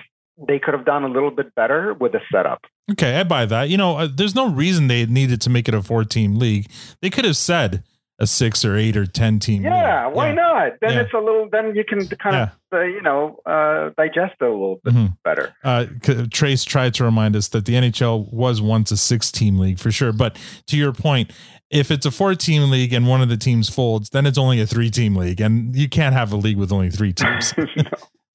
they 0.49 0.59
could 0.59 0.75
have 0.75 0.85
done 0.85 1.05
a 1.05 1.09
little 1.09 1.31
bit 1.31 1.55
better 1.55 1.95
with 1.95 2.13
the 2.13 2.21
setup. 2.33 2.65
Okay, 2.91 3.17
I 3.17 3.23
buy 3.25 3.47
that. 3.47 3.69
You 3.69 3.77
know, 3.77 3.97
uh, 3.97 4.09
there's 4.13 4.35
no 4.35 4.51
reason 4.51 4.89
they 4.89 5.07
needed 5.07 5.41
to 5.43 5.51
make 5.51 5.69
it 5.69 5.75
a 5.75 5.83
four 5.83 6.05
team 6.05 6.39
league. 6.39 6.69
They 7.01 7.11
could 7.11 7.25
have 7.25 7.37
said 7.37 7.85
a 8.21 8.27
six 8.27 8.65
or 8.65 8.77
eight 8.77 8.97
or 8.97 9.07
10 9.07 9.39
team. 9.41 9.65
Yeah, 9.65 10.07
why 10.07 10.33
not? 10.33 10.75
Then 10.81 10.93
Yeah. 10.93 11.01
it's 11.03 11.13
a 11.13 11.19
little. 11.19 11.49
Then 11.51 11.75
you 11.75 11.85
can 11.85 12.07
kind 12.09 12.37
of 12.37 12.49
uh, 12.73 12.83
you 12.83 13.03
know 13.03 13.41
uh, 13.45 13.91
digest 13.97 14.35
it 14.41 14.45
a 14.45 14.51
little 14.51 14.81
bit 14.85 14.95
Mm-hmm. 14.95 15.07
better. 15.25 15.55
Uh, 15.65 15.87
Trace 16.31 16.65
tried 16.65 16.95
to 16.95 17.05
remind 17.05 17.35
us 17.37 17.49
that 17.49 17.65
the 17.65 17.75
NHL 17.75 18.33
was 18.33 18.61
once 18.63 18.91
a 18.93 18.97
six 18.97 19.33
team 19.33 19.59
league 19.59 19.79
for 19.81 19.91
sure. 19.91 20.13
But 20.13 20.39
to 20.69 20.77
your 20.77 20.93
point, 20.93 21.33
if 21.71 21.91
it's 21.91 22.07
a 22.07 22.11
four 22.13 22.35
team 22.37 22.71
league 22.71 22.93
and 22.93 23.09
one 23.09 23.21
of 23.21 23.29
the 23.29 23.37
teams 23.37 23.69
folds, 23.69 24.11
then 24.11 24.27
it's 24.27 24.39
only 24.39 24.61
a 24.61 24.67
three 24.67 24.91
team 24.91 25.17
league, 25.17 25.41
and 25.41 25.75
you 25.75 25.89
can't 25.89 26.15
have 26.15 26.33
a 26.33 26.37
league 26.37 26.57
with 26.59 26.71
only 26.73 26.91
three 26.91 27.13
teams. 27.13 27.53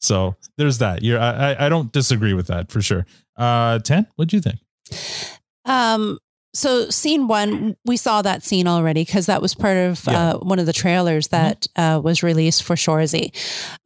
So 0.01 0.37
there's 0.57 0.77
that. 0.77 1.03
You're, 1.03 1.19
I, 1.19 1.51
I- 1.51 1.65
I 1.65 1.69
don't 1.69 1.91
disagree 1.91 2.33
with 2.33 2.47
that 2.47 2.71
for 2.71 2.81
sure. 2.81 3.05
Uh, 3.35 3.79
ten, 3.79 4.07
what 4.15 4.29
do 4.29 4.37
you 4.37 4.41
think? 4.41 4.59
Um, 5.65 6.17
so 6.59 6.89
scene 6.89 7.29
one, 7.29 7.77
we 7.85 7.95
saw 7.95 8.21
that 8.21 8.43
scene 8.43 8.67
already 8.67 9.05
because 9.05 9.27
that 9.27 9.41
was 9.41 9.55
part 9.55 9.77
of 9.77 10.05
uh, 10.09 10.37
one 10.39 10.59
of 10.59 10.65
the 10.65 10.73
trailers 10.73 11.29
that 11.29 11.67
uh, 11.77 12.01
was 12.03 12.21
released 12.21 12.63
for 12.63 12.75
Shoresy. 12.75 13.31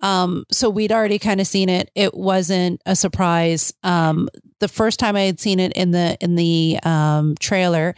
Um, 0.02 0.44
so 0.52 0.72
we'd 0.72 0.92
already 0.92 1.20
kind 1.20 1.40
of 1.40 1.46
seen 1.46 1.70
it. 1.70 1.92
It 1.94 2.16
wasn't 2.16 2.82
a 2.88 2.96
surprise. 2.96 3.72
Um, 3.84 4.28
the 4.60 4.68
first 4.68 5.00
time 5.00 5.16
I 5.16 5.22
had 5.22 5.40
seen 5.40 5.60
it 5.60 5.74
in 5.74 5.92
the 5.92 6.18
in 6.20 6.34
the 6.36 6.80
um, 6.84 7.36
trailer, 7.40 7.94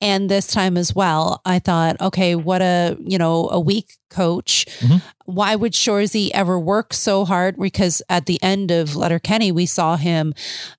and 0.00 0.28
this 0.28 0.46
time 0.48 0.76
as 0.76 0.92
well, 0.94 1.40
I 1.44 1.58
thought, 1.60 2.00
okay, 2.00 2.34
what 2.34 2.62
a 2.62 2.96
you 2.98 3.18
know 3.18 3.48
a 3.50 3.60
weak 3.60 3.92
coach. 4.10 4.66
Why 5.26 5.54
would 5.56 5.72
Shoresy 5.72 6.30
ever 6.32 6.58
work 6.58 6.94
so 6.94 7.24
hard? 7.24 7.56
Because 7.58 8.00
at 8.08 8.26
the 8.26 8.42
end 8.42 8.70
of 8.70 8.96
Letterkenny, 8.96 9.52
we 9.52 9.66
saw 9.66 9.96
him, 9.96 10.34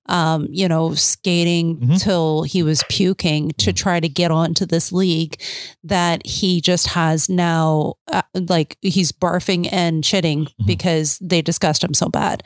um, 0.06 0.48
you 0.50 0.66
know, 0.68 0.94
skating 0.94 1.96
till 1.98 2.42
he 2.42 2.62
was 2.62 2.82
puking 2.88 3.52
to 3.58 3.72
try 3.72 4.00
to 4.00 4.08
get 4.08 4.30
onto 4.30 4.66
this 4.66 4.90
league 4.92 5.40
that 5.84 6.26
he 6.26 6.60
just 6.60 6.88
has 6.88 7.28
now, 7.28 7.94
uh, 8.10 8.22
like 8.34 8.76
he's 8.80 9.12
barfing 9.12 9.68
and 9.70 10.02
shitting 10.02 10.50
because 10.66 11.18
they 11.20 11.42
discussed 11.42 11.84
him 11.84 11.94
so 11.94 12.08
bad, 12.08 12.42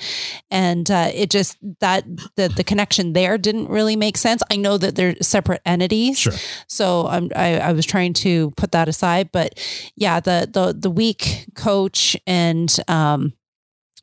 and 0.51 0.91
uh, 0.91 1.11
it 1.15 1.31
just 1.31 1.57
that 1.81 2.05
the 2.37 2.49
the 2.49 2.65
connection 2.65 3.13
there 3.13 3.39
didn't 3.39 3.69
really 3.69 3.97
make 3.97 4.17
sense. 4.17 4.43
I 4.51 4.57
know 4.57 4.77
that 4.79 4.97
they're 4.97 5.15
separate 5.23 5.63
entities, 5.65 6.19
Sure. 6.19 6.33
so 6.67 7.07
I'm, 7.07 7.31
I, 7.37 7.59
I 7.59 7.73
was 7.73 7.87
trying 7.87 8.13
to 8.15 8.51
put 8.57 8.73
that 8.73 8.89
aside, 8.89 9.31
but 9.33 9.59
yeah, 9.97 10.19
the 10.21 10.49
the 10.53 10.73
the 10.79 10.91
weak 10.91 11.47
coach 11.55 11.92
and 12.27 12.75
um, 12.89 13.33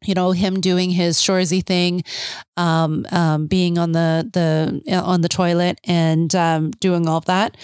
you 0.03 0.13
know 0.13 0.31
him 0.31 0.61
doing 0.61 0.91
his 0.91 1.17
Shoresy 1.17 1.65
thing, 1.65 2.03
um, 2.57 3.05
um, 3.11 3.47
being 3.47 3.77
on 3.77 3.91
the 3.91 4.29
the 4.31 4.95
on 4.95 5.21
the 5.21 5.29
toilet 5.29 5.79
and 5.83 6.33
um, 6.35 6.71
doing 6.71 7.07
all 7.07 7.17
of 7.17 7.25
that. 7.25 7.57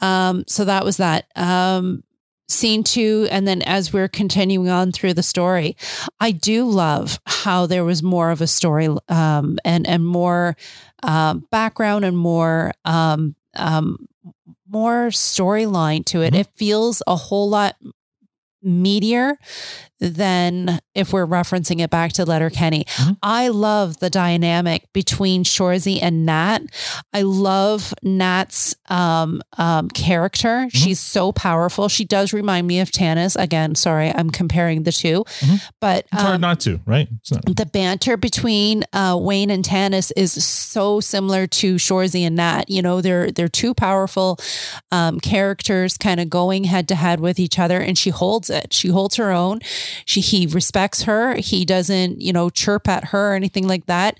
Um, 0.00 0.44
so 0.46 0.64
that 0.64 0.84
was 0.84 0.96
that. 0.98 1.26
Um, 1.36 2.04
scene 2.48 2.84
two 2.84 3.26
and 3.30 3.48
then 3.48 3.62
as 3.62 3.92
we're 3.92 4.08
continuing 4.08 4.68
on 4.68 4.92
through 4.92 5.14
the 5.14 5.22
story 5.22 5.74
i 6.20 6.30
do 6.30 6.64
love 6.68 7.18
how 7.24 7.64
there 7.64 7.84
was 7.84 8.02
more 8.02 8.30
of 8.30 8.42
a 8.42 8.46
story 8.46 8.88
um, 9.08 9.58
and 9.64 9.86
and 9.86 10.04
more 10.04 10.54
um, 11.02 11.46
background 11.50 12.04
and 12.04 12.16
more 12.16 12.72
um, 12.84 13.34
um, 13.56 14.06
more 14.68 15.08
storyline 15.08 16.04
to 16.04 16.20
it 16.20 16.34
it 16.34 16.46
feels 16.54 17.02
a 17.06 17.16
whole 17.16 17.48
lot 17.48 17.76
meatier 18.62 19.36
than 20.02 20.80
if 20.94 21.12
we're 21.12 21.26
referencing 21.26 21.80
it 21.80 21.88
back 21.88 22.12
to 22.14 22.24
Letterkenny. 22.24 22.84
I 23.22 23.48
love 23.48 24.00
the 24.00 24.10
dynamic 24.10 24.92
between 24.92 25.44
Shoresy 25.44 26.00
and 26.02 26.26
Nat. 26.26 26.62
I 27.12 27.22
love 27.22 27.94
Nat's 28.02 28.74
um, 28.88 29.42
um, 29.56 29.88
character. 29.88 30.68
She's 30.70 30.98
so 30.98 31.30
powerful. 31.30 31.88
She 31.88 32.04
does 32.04 32.32
remind 32.32 32.66
me 32.66 32.80
of 32.80 32.90
Tanis. 32.90 33.40
Again, 33.40 33.76
sorry, 33.76 34.12
I'm 34.12 34.28
comparing 34.30 34.82
the 34.82 34.92
2 34.92 35.24
but 35.80 36.06
It's 36.12 36.22
hard 36.22 36.34
um, 36.36 36.40
not 36.40 36.60
to, 36.60 36.80
right? 36.84 37.08
Not. 37.30 37.56
the 37.56 37.66
banter 37.66 38.16
between 38.16 38.84
uh, 38.92 39.16
Wayne 39.20 39.50
and 39.50 39.64
Tanis 39.64 40.10
is 40.16 40.32
so 40.44 41.00
similar 41.00 41.46
to 41.46 41.76
Shoresy 41.76 42.22
and 42.22 42.36
Nat. 42.36 42.68
You 42.68 42.82
know, 42.82 43.00
they're 43.00 43.30
they're 43.30 43.48
two 43.48 43.74
powerful 43.74 44.38
um, 44.90 45.20
characters, 45.20 45.96
kind 45.96 46.20
of 46.20 46.28
going 46.28 46.64
head 46.64 46.88
to 46.88 46.94
head 46.94 47.20
with 47.20 47.38
each 47.38 47.58
other, 47.58 47.80
and 47.80 47.96
she 47.96 48.10
holds 48.10 48.50
it. 48.50 48.72
She 48.72 48.88
holds 48.88 49.16
her 49.16 49.30
own. 49.30 49.60
She 50.04 50.20
he 50.20 50.46
respects 50.46 51.02
her. 51.02 51.34
He 51.36 51.64
doesn't, 51.64 52.20
you 52.20 52.32
know, 52.32 52.50
chirp 52.50 52.88
at 52.88 53.06
her 53.06 53.32
or 53.32 53.34
anything 53.34 53.66
like 53.66 53.86
that. 53.86 54.18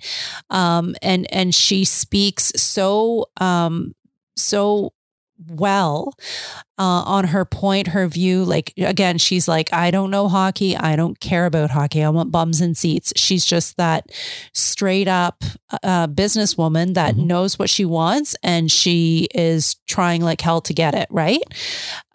Um, 0.50 0.94
and 1.02 1.32
and 1.32 1.54
she 1.54 1.84
speaks 1.84 2.52
so 2.56 3.26
um, 3.38 3.94
so 4.36 4.92
well 5.48 6.14
uh, 6.78 7.02
on 7.06 7.24
her 7.28 7.44
point, 7.44 7.88
her 7.88 8.06
view. 8.06 8.44
Like, 8.44 8.72
again, 8.76 9.18
she's 9.18 9.48
like, 9.48 9.72
I 9.72 9.90
don't 9.90 10.10
know 10.10 10.28
hockey. 10.28 10.76
I 10.76 10.96
don't 10.96 11.18
care 11.20 11.46
about 11.46 11.70
hockey. 11.70 12.02
I 12.02 12.08
want 12.10 12.32
bums 12.32 12.60
and 12.60 12.76
seats. 12.76 13.12
She's 13.16 13.44
just 13.44 13.76
that 13.76 14.10
straight 14.52 15.08
up 15.08 15.42
uh, 15.82 16.06
businesswoman 16.08 16.94
that 16.94 17.16
knows 17.16 17.58
what 17.58 17.70
she 17.70 17.84
wants 17.84 18.36
and 18.42 18.70
she 18.70 19.28
is 19.34 19.76
trying 19.86 20.22
like 20.22 20.40
hell 20.40 20.60
to 20.62 20.74
get 20.74 20.94
it. 20.94 21.08
Right. 21.10 21.42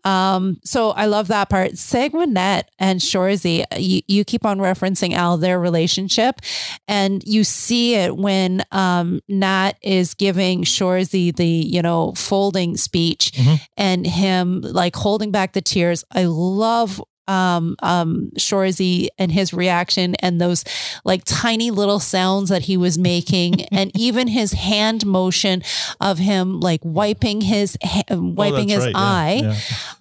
Um, 0.08 0.58
so 0.64 0.92
I 0.92 1.08
love 1.08 1.28
that 1.28 1.50
part. 1.50 1.72
Sanguinet 1.74 2.64
and 2.80 3.02
Shoresy, 3.02 3.66
you, 3.78 4.02
you 4.08 4.24
keep 4.24 4.46
on 4.46 4.58
referencing 4.60 5.12
Al, 5.12 5.38
their 5.38 5.60
relationship, 5.60 6.40
and 6.88 7.22
you 7.26 7.44
see 7.44 7.96
it 7.96 8.16
when 8.16 8.64
um, 8.72 9.20
Nat 9.28 9.74
is 9.82 10.14
giving 10.14 10.64
Shoresy 10.64 11.36
the, 11.36 11.46
you 11.46 11.82
know, 11.82 12.14
folding 12.14 12.78
speech 12.78 13.38
and 13.76 14.08
him 14.08 14.62
like 14.62 14.96
holding 14.96 15.32
back 15.32 15.52
the 15.52 15.62
tears. 15.62 16.06
I 16.12 16.24
love 16.24 17.04
um 17.28 17.76
um 17.82 18.32
Shoresy 18.38 19.08
and 19.18 19.32
his 19.32 19.54
reaction 19.54 20.16
and 20.16 20.40
those 20.40 20.64
like 21.04 21.24
tiny 21.26 21.72
little 21.72 22.00
sounds 22.00 22.50
that 22.50 22.64
he 22.64 22.78
was 22.78 22.98
making 22.98 23.62
and 23.72 23.92
even 23.96 24.28
his 24.28 24.54
hand 24.54 25.06
motion 25.06 25.64
of 26.00 26.18
him 26.18 26.60
like 26.60 26.82
wiping 26.84 27.42
his 27.42 27.78
ha- 27.84 28.04
wiping 28.12 28.70
that's 28.70 28.86
his 28.86 28.94
right. 28.94 28.96
Eye 28.96 29.40
yeah. 29.44 29.56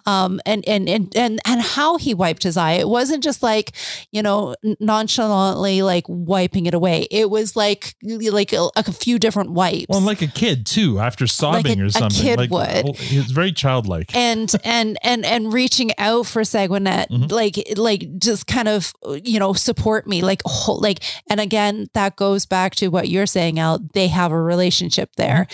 um 0.05 0.39
and, 0.45 0.67
and 0.67 0.87
and 0.89 1.15
and 1.15 1.39
and 1.45 1.61
how 1.61 1.97
he 1.97 2.13
wiped 2.13 2.43
his 2.43 2.57
eye 2.57 2.73
it 2.73 2.87
wasn't 2.87 3.23
just 3.23 3.43
like 3.43 3.71
you 4.11 4.21
know 4.21 4.55
nonchalantly 4.79 5.81
like 5.81 6.05
wiping 6.07 6.65
it 6.65 6.73
away 6.73 7.07
it 7.11 7.29
was 7.29 7.55
like 7.55 7.95
like 8.03 8.53
a, 8.53 8.69
a 8.75 8.83
few 8.91 9.19
different 9.19 9.51
wipes 9.51 9.85
Well, 9.89 10.01
like 10.01 10.21
a 10.21 10.27
kid 10.27 10.65
too, 10.65 10.99
after 10.99 11.27
sobbing 11.27 11.79
a- 11.79 11.83
or 11.83 11.87
a 11.87 11.91
something. 11.91 12.21
kid 12.21 12.37
like, 12.37 12.49
would. 12.51 12.89
oh, 12.89 12.93
He's 12.93 13.31
very 13.31 13.51
childlike. 13.51 14.15
and 14.15 14.51
and 14.63 14.97
and 15.03 15.25
and 15.25 15.53
reaching 15.53 15.91
out 15.97 16.25
for 16.25 16.41
Sanguinet, 16.41 17.07
Mm-hmm. 17.17 17.33
like 17.33 17.55
like 17.77 18.17
just 18.19 18.47
kind 18.47 18.67
of 18.67 18.93
you 19.23 19.39
know 19.39 19.53
support 19.53 20.07
me, 20.07 20.21
like 20.21 20.41
whole, 20.45 20.79
like 20.79 20.99
and 21.29 21.39
again 21.39 21.87
that 21.93 22.15
goes 22.15 22.45
back 22.45 22.75
to 22.75 22.87
what 22.89 23.09
you're 23.09 23.25
saying, 23.25 23.59
out 23.59 23.93
They 23.93 24.07
have 24.07 24.31
a 24.31 24.41
relationship 24.41 25.09
there, 25.17 25.47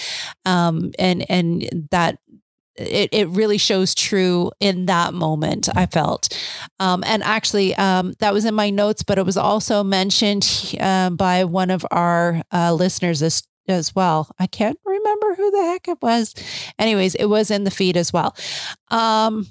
Mm-hmm. 0.45 0.51
um, 0.51 0.91
and 0.99 1.25
and 1.29 1.87
that 1.91 2.17
it, 2.75 3.09
it 3.11 3.27
really 3.29 3.59
shows 3.59 3.93
true 3.93 4.51
in 4.59 4.87
that 4.87 5.13
moment 5.13 5.69
i 5.75 5.85
felt. 5.85 6.35
Um, 6.79 7.03
and 7.05 7.21
actually 7.23 7.75
um, 7.75 8.13
that 8.19 8.33
was 8.33 8.45
in 8.45 8.55
my 8.55 8.71
notes 8.71 9.03
but 9.03 9.17
it 9.19 9.25
was 9.25 9.37
also 9.37 9.83
mentioned 9.83 10.75
uh, 10.79 11.11
by 11.11 11.43
one 11.43 11.69
of 11.69 11.85
our 11.91 12.41
uh, 12.51 12.73
listeners 12.73 13.21
as, 13.21 13.43
as 13.67 13.93
well. 13.95 14.27
I 14.39 14.47
can't 14.47 14.79
remember 14.85 15.35
who 15.35 15.51
the 15.51 15.63
heck 15.65 15.87
it 15.87 16.01
was. 16.01 16.33
Anyways 16.79 17.13
it 17.15 17.25
was 17.25 17.51
in 17.51 17.63
the 17.63 17.71
feed 17.71 17.95
as 17.95 18.11
well. 18.11 18.35
Um, 18.89 19.45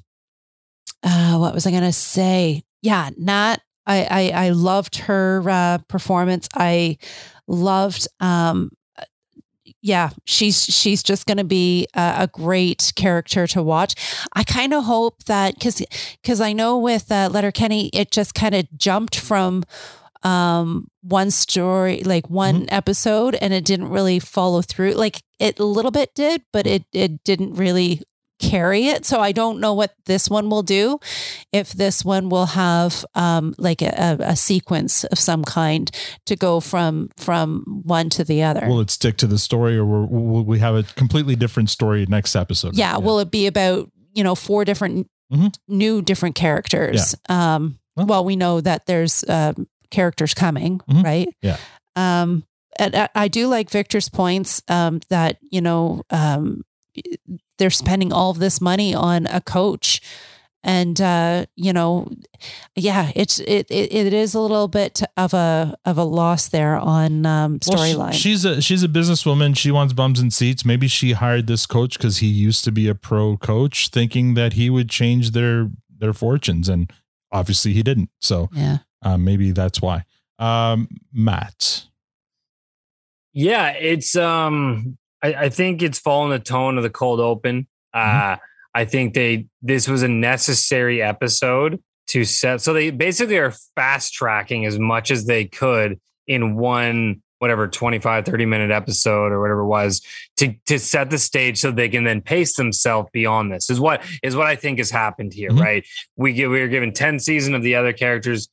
uh, 1.03 1.37
what 1.37 1.55
was 1.55 1.67
i 1.67 1.71
going 1.71 1.83
to 1.83 1.93
say 1.93 2.63
yeah 2.83 3.11
not. 3.17 3.61
I, 3.85 4.31
I, 4.33 4.47
I 4.47 4.49
loved 4.51 4.97
her 4.99 5.43
uh, 5.49 5.79
performance. 5.89 6.49
I 6.55 6.99
loved 7.49 8.07
um, 8.21 8.71
yeah, 9.81 10.11
she's 10.25 10.63
she's 10.63 11.03
just 11.03 11.27
going 11.27 11.39
to 11.39 11.45
be 11.45 11.89
a, 11.95 12.15
a, 12.19 12.27
great 12.29 12.93
character 12.95 13.49
to 13.49 13.63
watch. 13.65 13.95
I 14.33 14.45
kind 14.45 14.73
of 14.73 14.85
hope 14.85 15.25
that 15.25 15.55
because 15.55 15.83
because 16.23 16.41
I 16.41 16.53
know 16.53 16.79
with 16.79 17.11
uh, 17.11 17.29
Letterkenny, 17.33 17.89
it 17.89 18.13
just 18.13 18.35
kind 18.35 18.55
of 18.55 18.67
jumped 18.77 19.19
from 19.19 19.65
um 20.23 20.87
one 21.01 21.33
story 21.33 22.03
like 22.05 22.31
one 22.31 22.61
mm-hmm. 22.61 22.75
episode 22.75 23.35
and 23.35 23.53
it 23.53 23.65
didn't 23.65 23.89
really 23.89 24.21
follow 24.21 24.63
through 24.63 24.93
like 24.93 25.21
it 25.41 25.59
a 25.59 25.65
little 25.65 25.91
bit 25.91 26.15
did 26.15 26.41
but 26.53 26.65
it 26.65 26.85
it 26.93 27.25
didn't 27.25 27.55
really 27.55 28.01
carry 28.43 28.89
it. 28.89 29.07
So 29.07 29.21
I 29.21 29.33
don't 29.33 29.61
know 29.61 29.73
what 29.73 29.95
this 30.07 30.29
one 30.29 30.51
will 30.51 30.63
do. 30.63 30.99
If 31.53 31.73
this 31.73 32.05
one 32.05 32.29
will 32.29 32.47
have 32.47 33.05
um, 33.15 33.55
like 33.57 33.81
a, 33.81 34.17
a, 34.21 34.37
sequence 34.37 35.05
of 35.05 35.19
some 35.19 35.45
kind 35.45 35.91
to 36.27 36.35
go 36.35 36.61
from 36.61 37.11
from 37.17 37.83
one 37.85 38.11
to 38.11 38.25
the 38.25 38.43
other. 38.43 38.67
Will 38.67 38.81
it 38.81 38.91
stick 38.91 39.17
to 39.19 39.27
the 39.27 39.39
story, 39.39 39.79
or 39.79 39.85
will 39.85 40.45
we 40.45 40.59
have 40.59 40.75
a 40.75 40.83
completely 40.83 41.37
different 41.37 41.71
story 41.71 42.05
next 42.09 42.35
episode? 42.35 42.77
Yeah. 42.77 42.93
yeah. 42.93 42.99
Will 42.99 43.21
it 43.21 43.31
be 43.31 43.47
about 43.47 43.91
you 44.13 44.25
know 44.25 44.35
four 44.35 44.65
different 44.65 45.09
mm-hmm. 45.33 45.49
new 45.69 46.03
different 46.03 46.35
characters? 46.35 47.15
Yeah. 47.29 47.55
Um, 47.55 47.79
well, 47.97 48.07
well, 48.07 48.25
we 48.25 48.37
know 48.37 48.61
that 48.61 48.87
there's 48.87 49.23
uh, 49.25 49.53
characters 49.91 50.35
coming, 50.35 50.79
mm-hmm. 50.81 51.03
right? 51.03 51.29
Yeah. 51.43 51.59
Um, 51.95 52.45
and 52.79 53.09
I 53.15 53.29
do 53.29 53.49
like 53.49 53.71
Victor's 53.71 54.09
points 54.09 54.63
um, 54.69 55.01
that 55.11 55.39
you 55.51 55.61
know 55.61 56.03
um, 56.11 56.63
they're 57.59 57.71
spending 57.71 58.13
all 58.13 58.31
of 58.31 58.39
this 58.39 58.61
money 58.61 58.95
on 58.95 59.27
a 59.27 59.41
coach. 59.41 60.01
And 60.65 61.01
uh, 61.01 61.47
you 61.57 61.73
know 61.73 62.09
yeah 62.77 63.11
it's 63.17 63.41
it, 63.41 63.67
it, 63.69 63.93
it 63.93 64.13
is 64.13 64.33
a 64.33 64.41
little 64.41 64.69
bit 64.69 65.03
of 65.17 65.35
a 65.35 65.77
of 65.85 65.99
a 65.99 66.05
loss 66.05 66.49
there 66.49 66.77
on 66.77 67.27
um, 67.27 67.59
storyline. 67.59 67.99
well, 67.99 68.13
she's 68.13 68.45
a 68.45 68.63
she's 68.63 68.85
a 68.85 68.89
businesswoman. 68.89 69.57
She 69.57 69.73
wants 69.73 69.93
bums 69.93 70.21
and 70.21 70.33
seats. 70.33 70.65
Maybe 70.65 70.87
she 70.87 71.13
hired 71.13 71.49
this 71.49 71.67
coach 71.67 71.99
because 71.99 72.19
he 72.19 72.29
used 72.29 72.63
to 72.65 72.71
be 72.71 72.87
a 72.89 72.95
pro 72.95 73.37
coach 73.37 73.89
thinking 73.89 74.35
that 74.35 74.53
he 74.53 74.71
would 74.71 74.89
change 74.89 75.33
their 75.33 75.69
their 75.99 76.13
fortunes. 76.13 76.69
And 76.69 76.93
obviously 77.33 77.73
he 77.73 77.83
didn't. 77.83 78.11
So 78.21 78.49
yeah. 78.53 78.79
uh, 79.03 79.17
maybe 79.17 79.51
that's 79.51 79.83
why. 79.83 80.05
Um, 80.39 80.89
matt. 81.13 81.87
Yeah 83.33 83.71
it's 83.71 84.15
um 84.15 84.99
I, 85.23 85.35
I 85.35 85.49
think 85.49 85.83
it's 85.83 85.99
fallen 85.99 86.31
the 86.31 86.39
tone 86.39 86.77
of 86.77 86.83
the 86.83 86.91
cold 86.91 87.21
open. 87.21 87.67
Mm-hmm. 87.95 88.33
Uh, 88.33 88.37
I 88.75 88.85
think 88.85 89.15
they 89.15 89.47
this 89.61 89.89
was 89.89 90.03
a 90.03 90.09
necessary 90.09 91.03
episode 91.03 91.83
to 92.09 92.25
set. 92.25 92.61
So 92.61 92.73
they 92.73 92.91
basically 92.91 93.39
are 93.39 93.55
fast 93.75 94.15
tracking 94.15 94.67
as 94.67 94.79
much 94.79 95.11
as 95.11 95.27
they 95.27 95.45
could 95.45 96.01
in 96.27 96.57
one 96.57 97.23
whatever 97.39 97.67
25 97.67 98.25
30 98.25 98.47
minute 98.47 98.71
episode 98.71 99.33
or 99.33 99.41
whatever 99.41 99.63
it 99.63 99.67
was 99.67 100.01
to 100.37 100.55
to 100.67 100.79
set 100.79 101.11
the 101.11 101.19
stage 101.19 101.59
so 101.59 101.73
they 101.73 101.89
can 101.89 102.05
then 102.05 102.21
pace 102.21 102.55
themselves 102.55 103.09
beyond 103.13 103.51
this 103.51 103.69
is 103.69 103.81
what 103.81 104.01
is 104.23 104.37
what 104.37 104.47
i 104.47 104.55
think 104.55 104.79
has 104.79 104.93
happened 104.93 105.35
here 105.35 105.51
mm-hmm. 105.51 105.61
right 105.61 105.87
we 106.15 106.33
get 106.33 106.49
we 106.49 106.61
were 106.61 106.69
given 106.69 106.93
10 106.93 107.19
season 107.19 107.57
of 107.57 107.65
the 107.65 107.75
other 107.75 107.93
characters 107.93 108.49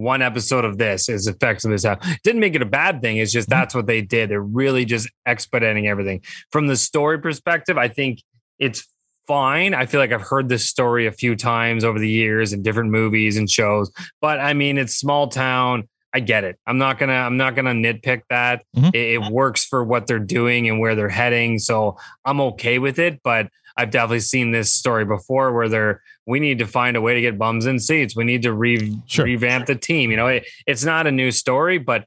one 0.00 0.22
episode 0.22 0.64
of 0.64 0.78
this 0.78 1.08
is 1.08 1.26
effective 1.26 1.72
as 1.72 1.84
hell. 1.84 1.98
Didn't 2.24 2.40
make 2.40 2.54
it 2.54 2.62
a 2.62 2.66
bad 2.66 3.02
thing. 3.02 3.18
It's 3.18 3.32
just 3.32 3.48
mm-hmm. 3.48 3.60
that's 3.60 3.74
what 3.74 3.86
they 3.86 4.02
did. 4.02 4.30
They're 4.30 4.42
really 4.42 4.84
just 4.84 5.08
expediting 5.26 5.86
everything. 5.86 6.22
From 6.50 6.66
the 6.66 6.76
story 6.76 7.20
perspective, 7.20 7.78
I 7.78 7.88
think 7.88 8.22
it's 8.58 8.86
fine. 9.26 9.74
I 9.74 9.86
feel 9.86 10.00
like 10.00 10.12
I've 10.12 10.22
heard 10.22 10.48
this 10.48 10.68
story 10.68 11.06
a 11.06 11.12
few 11.12 11.36
times 11.36 11.84
over 11.84 11.98
the 11.98 12.08
years 12.08 12.52
in 12.52 12.62
different 12.62 12.90
movies 12.90 13.36
and 13.36 13.48
shows, 13.48 13.92
but 14.20 14.40
I 14.40 14.54
mean, 14.54 14.78
it's 14.78 14.94
small 14.94 15.28
town. 15.28 15.88
I 16.12 16.18
get 16.18 16.42
it. 16.42 16.58
I'm 16.66 16.78
not 16.78 16.98
gonna. 16.98 17.12
I'm 17.12 17.36
not 17.36 17.54
gonna 17.54 17.72
nitpick 17.72 18.22
that. 18.30 18.64
Mm-hmm. 18.76 18.88
It, 18.92 18.96
it 18.96 19.30
works 19.30 19.64
for 19.64 19.84
what 19.84 20.08
they're 20.08 20.18
doing 20.18 20.68
and 20.68 20.80
where 20.80 20.96
they're 20.96 21.08
heading, 21.08 21.60
so 21.60 21.98
I'm 22.24 22.40
okay 22.40 22.80
with 22.80 22.98
it. 22.98 23.20
But 23.22 23.48
I've 23.76 23.90
definitely 23.90 24.20
seen 24.20 24.50
this 24.50 24.72
story 24.72 25.04
before 25.04 25.52
where 25.52 25.68
they're 25.68 26.02
we 26.30 26.40
need 26.40 26.60
to 26.60 26.66
find 26.66 26.96
a 26.96 27.00
way 27.00 27.14
to 27.14 27.20
get 27.20 27.36
bums 27.36 27.66
in 27.66 27.78
seats. 27.78 28.16
We 28.16 28.24
need 28.24 28.42
to 28.42 28.52
re- 28.52 28.96
sure. 29.06 29.24
revamp 29.24 29.66
the 29.66 29.74
team. 29.74 30.10
You 30.10 30.16
know, 30.16 30.28
it, 30.28 30.46
it's 30.66 30.84
not 30.84 31.06
a 31.06 31.12
new 31.12 31.30
story, 31.30 31.78
but 31.78 32.04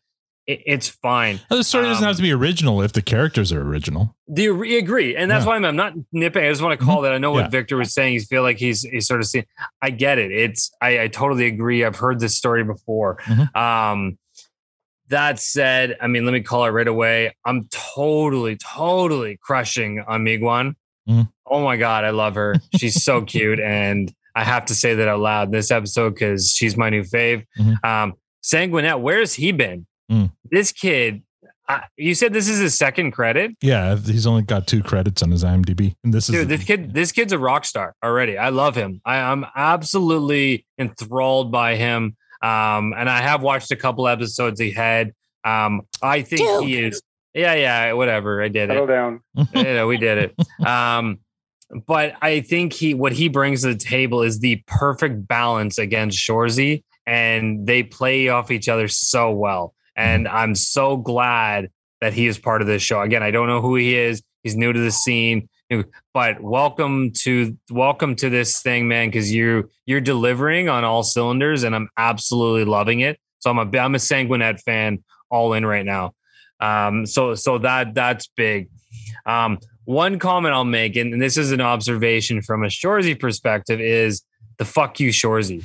it, 0.48 0.62
it's 0.66 0.88
fine. 0.90 1.40
Well, 1.50 1.60
the 1.60 1.64
story 1.64 1.86
um, 1.86 1.92
doesn't 1.92 2.08
have 2.08 2.16
to 2.16 2.22
be 2.22 2.32
original 2.32 2.82
if 2.82 2.94
the 2.94 3.02
characters 3.02 3.52
are 3.52 3.62
original. 3.62 4.16
Do 4.34 4.42
you 4.42 4.78
agree? 4.78 5.16
And 5.16 5.30
that's 5.30 5.46
yeah. 5.46 5.50
why 5.50 5.56
I'm, 5.58 5.66
I'm, 5.66 5.76
not 5.76 5.94
nipping. 6.12 6.44
I 6.44 6.50
just 6.50 6.62
want 6.62 6.80
to 6.80 6.86
call 6.86 6.98
mm-hmm. 6.98 7.04
that. 7.04 7.14
I 7.14 7.18
know 7.18 7.32
what 7.32 7.46
yeah. 7.46 7.50
Victor 7.50 7.78
was 7.78 7.94
saying. 7.94 8.14
He's 8.14 8.28
feel 8.28 8.42
like 8.42 8.58
he's 8.58 8.82
he's 8.82 9.08
sort 9.08 9.20
of 9.20 9.28
seeing. 9.28 9.46
I 9.82 9.90
get 9.90 10.18
it. 10.18 10.32
It's 10.32 10.72
I, 10.82 11.02
I 11.02 11.08
totally 11.08 11.46
agree. 11.46 11.84
I've 11.84 11.98
heard 11.98 12.20
this 12.20 12.38
story 12.38 12.64
before. 12.64 13.18
Mm-hmm. 13.24 13.58
Um, 13.58 14.18
that 15.10 15.40
said, 15.40 15.98
I 16.02 16.08
mean, 16.08 16.26
let 16.26 16.32
me 16.32 16.42
call 16.42 16.66
it 16.66 16.70
right 16.70 16.88
away. 16.88 17.36
I'm 17.46 17.68
totally, 17.70 18.56
totally 18.56 19.38
crushing 19.38 20.00
on 20.00 20.24
Miigwan. 20.24 20.76
Mm-hmm. 21.08 21.22
Oh 21.54 21.64
my 21.64 21.78
God, 21.78 22.04
I 22.04 22.10
love 22.10 22.34
her. 22.34 22.56
She's 22.78 23.04
so 23.04 23.22
cute. 23.26 23.60
And 23.60 24.12
I 24.36 24.44
have 24.44 24.66
to 24.66 24.76
say 24.76 24.96
that 24.96 25.08
out 25.08 25.20
loud 25.20 25.50
in 25.50 25.52
this 25.52 25.70
episode 25.70 26.16
because 26.16 26.52
she's 26.52 26.76
my 26.76 26.90
new 26.90 27.04
fave. 27.04 27.46
Mm-hmm. 27.60 27.86
Um, 27.86 28.14
Sanguinet, 28.44 29.00
where's 29.00 29.36
he 29.36 29.52
been? 29.52 29.86
Mm. 30.12 30.32
This 30.50 30.72
kid, 30.72 31.22
uh, 31.70 31.82
you 31.96 32.16
said 32.16 32.34
this 32.34 32.50
is 32.50 32.60
his 32.60 32.76
second 32.76 33.12
credit. 33.12 33.52
Yeah, 33.62 33.96
he's 33.96 34.26
only 34.26 34.42
got 34.42 34.66
two 34.66 34.82
credits 34.82 35.22
on 35.22 35.30
his 35.30 35.44
IMDb, 35.44 35.96
and 36.04 36.12
this 36.12 36.26
Dude, 36.28 36.42
is 36.42 36.48
this 36.48 36.64
kid. 36.64 36.94
This 36.94 37.12
kid's 37.12 37.32
a 37.32 37.40
rock 37.40 37.66
star 37.66 37.96
already. 38.04 38.36
I 38.36 38.50
love 38.50 38.76
him. 38.76 39.00
I, 39.06 39.18
am 39.18 39.46
absolutely 39.56 40.66
enthralled 40.80 41.52
by 41.52 41.76
him. 41.76 42.18
Um, 42.42 42.94
and 42.98 43.08
I 43.08 43.22
have 43.22 43.44
watched 43.44 43.72
a 43.72 43.76
couple 43.76 44.08
episodes 44.08 44.60
he 44.60 44.72
had. 44.72 45.14
Um, 45.46 45.84
I 46.02 46.24
think 46.24 46.42
Duke. 46.42 46.64
he 46.64 46.80
is 46.80 47.02
yeah, 47.34 47.56
yeah, 47.56 47.94
whatever. 47.94 48.42
I 48.42 48.48
did 48.48 48.70
Settle 48.70 48.84
it. 48.84 48.88
down. 48.88 49.22
yeah, 49.54 49.86
we 49.86 49.98
did 49.98 50.18
it. 50.18 50.36
Um, 50.66 51.20
but 51.88 52.14
I 52.22 52.42
think 52.42 52.74
he 52.74 52.94
what 52.94 53.14
he 53.14 53.28
brings 53.28 53.62
to 53.62 53.70
the 53.70 53.76
table 53.76 54.22
is 54.22 54.40
the 54.40 54.64
perfect 54.68 55.28
balance 55.28 55.78
against 55.78 56.18
Shoresy, 56.18 56.84
and 57.06 57.66
they 57.66 57.84
play 57.84 58.30
off 58.30 58.52
each 58.52 58.70
other 58.70 58.88
so 58.88 59.32
well. 59.32 59.74
And 59.96 60.28
I'm 60.28 60.56
so 60.56 60.98
glad 60.98 61.70
that 62.02 62.14
he 62.14 62.28
is 62.28 62.38
part 62.38 62.62
of 62.62 62.68
this 62.68 62.82
show. 62.82 63.02
Again, 63.02 63.24
I 63.24 63.32
don't 63.32 63.48
know 63.48 63.62
who 63.62 63.76
he 63.76 63.96
is. 63.96 64.22
He's 64.44 64.56
new 64.56 64.74
to 64.74 64.80
the 64.80 64.92
scene, 64.92 65.48
but 66.14 66.42
welcome 66.42 67.12
to 67.20 67.58
welcome 67.70 68.16
to 68.18 68.30
this 68.30 68.62
thing, 68.62 68.88
man. 68.88 69.10
Because 69.10 69.32
you 69.32 69.70
you're 69.86 70.02
delivering 70.02 70.70
on 70.70 70.84
all 70.84 71.04
cylinders, 71.04 71.64
and 71.64 71.76
I'm 71.76 71.90
absolutely 71.98 72.66
loving 72.66 73.02
it. 73.02 73.20
So 73.40 73.50
I'm 73.50 73.58
a 73.58 73.78
I'm 73.78 73.96
a 73.96 74.00
Sanguinet 74.00 74.62
fan, 74.62 75.04
all 75.30 75.54
in 75.54 75.66
right 75.66 75.86
now. 75.86 76.14
Um, 76.60 77.06
so 77.06 77.36
so 77.36 77.58
that 77.60 77.94
that's 77.94 78.28
big. 78.28 78.70
Um, 79.26 79.60
one 79.86 80.20
comment 80.20 80.54
I'll 80.54 80.64
make, 80.64 80.96
and 80.96 81.22
this 81.22 81.38
is 81.38 81.52
an 81.52 81.62
observation 81.62 82.42
from 82.42 82.64
a 82.64 82.68
Shoresy 82.68 83.20
perspective, 83.20 83.80
is 83.80 84.24
the 84.58 84.66
fuck 84.66 85.00
you, 85.00 85.10
Shoresy. 85.10 85.64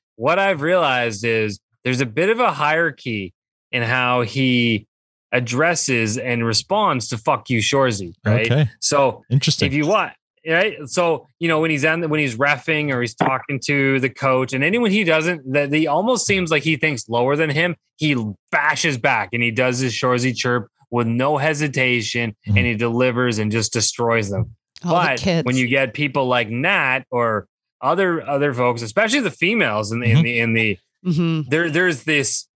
what 0.16 0.38
I've 0.38 0.62
realized 0.62 1.24
is 1.24 1.60
there's 1.84 2.00
a 2.00 2.06
bit 2.06 2.30
of 2.30 2.40
a 2.40 2.52
hierarchy 2.52 3.34
in 3.72 3.82
how 3.82 4.22
he 4.22 4.86
addresses 5.32 6.18
and 6.18 6.44
responds 6.44 7.08
to 7.08 7.18
fuck 7.18 7.50
you, 7.50 7.60
Shoresy. 7.60 8.14
Right. 8.24 8.50
Okay. 8.50 8.70
So 8.80 9.24
interesting. 9.30 9.66
If 9.66 9.74
you 9.74 9.86
want, 9.86 10.12
right? 10.46 10.76
So 10.86 11.26
you 11.38 11.48
know 11.48 11.60
when 11.60 11.70
he's 11.70 11.84
on 11.84 12.08
when 12.08 12.20
he's 12.20 12.36
refing 12.36 12.92
or 12.92 13.00
he's 13.00 13.14
talking 13.14 13.60
to 13.66 14.00
the 14.00 14.10
coach, 14.10 14.52
and 14.52 14.64
anyone 14.64 14.90
he 14.90 15.04
doesn't, 15.04 15.52
that 15.52 15.72
he 15.72 15.86
almost 15.86 16.26
seems 16.26 16.50
like 16.50 16.62
he 16.62 16.76
thinks 16.76 17.08
lower 17.08 17.36
than 17.36 17.50
him. 17.50 17.76
He 17.96 18.16
bashes 18.50 18.98
back 18.98 19.30
and 19.32 19.42
he 19.42 19.50
does 19.50 19.78
his 19.78 19.92
Shoresy 19.92 20.34
chirp 20.34 20.68
with 20.90 21.06
no 21.06 21.36
hesitation, 21.36 22.36
mm-hmm. 22.46 22.56
and 22.56 22.66
he 22.66 22.74
delivers 22.74 23.38
and 23.38 23.50
just 23.50 23.72
destroys 23.72 24.30
them. 24.30 24.56
All 24.84 24.92
but 24.92 25.20
the 25.20 25.42
when 25.42 25.56
you 25.56 25.68
get 25.68 25.94
people 25.94 26.26
like 26.26 26.48
Nat 26.48 27.00
or 27.10 27.46
other 27.80 28.26
other 28.26 28.54
folks, 28.54 28.82
especially 28.82 29.20
the 29.20 29.30
females 29.30 29.92
in 29.92 30.00
the 30.00 30.06
mm-hmm. 30.06 30.16
in 30.16 30.22
the 30.24 30.38
in 30.40 30.52
the 30.54 30.78
mm-hmm. 31.04 31.48
there 31.48 31.70
there's 31.70 32.04
this 32.04 32.46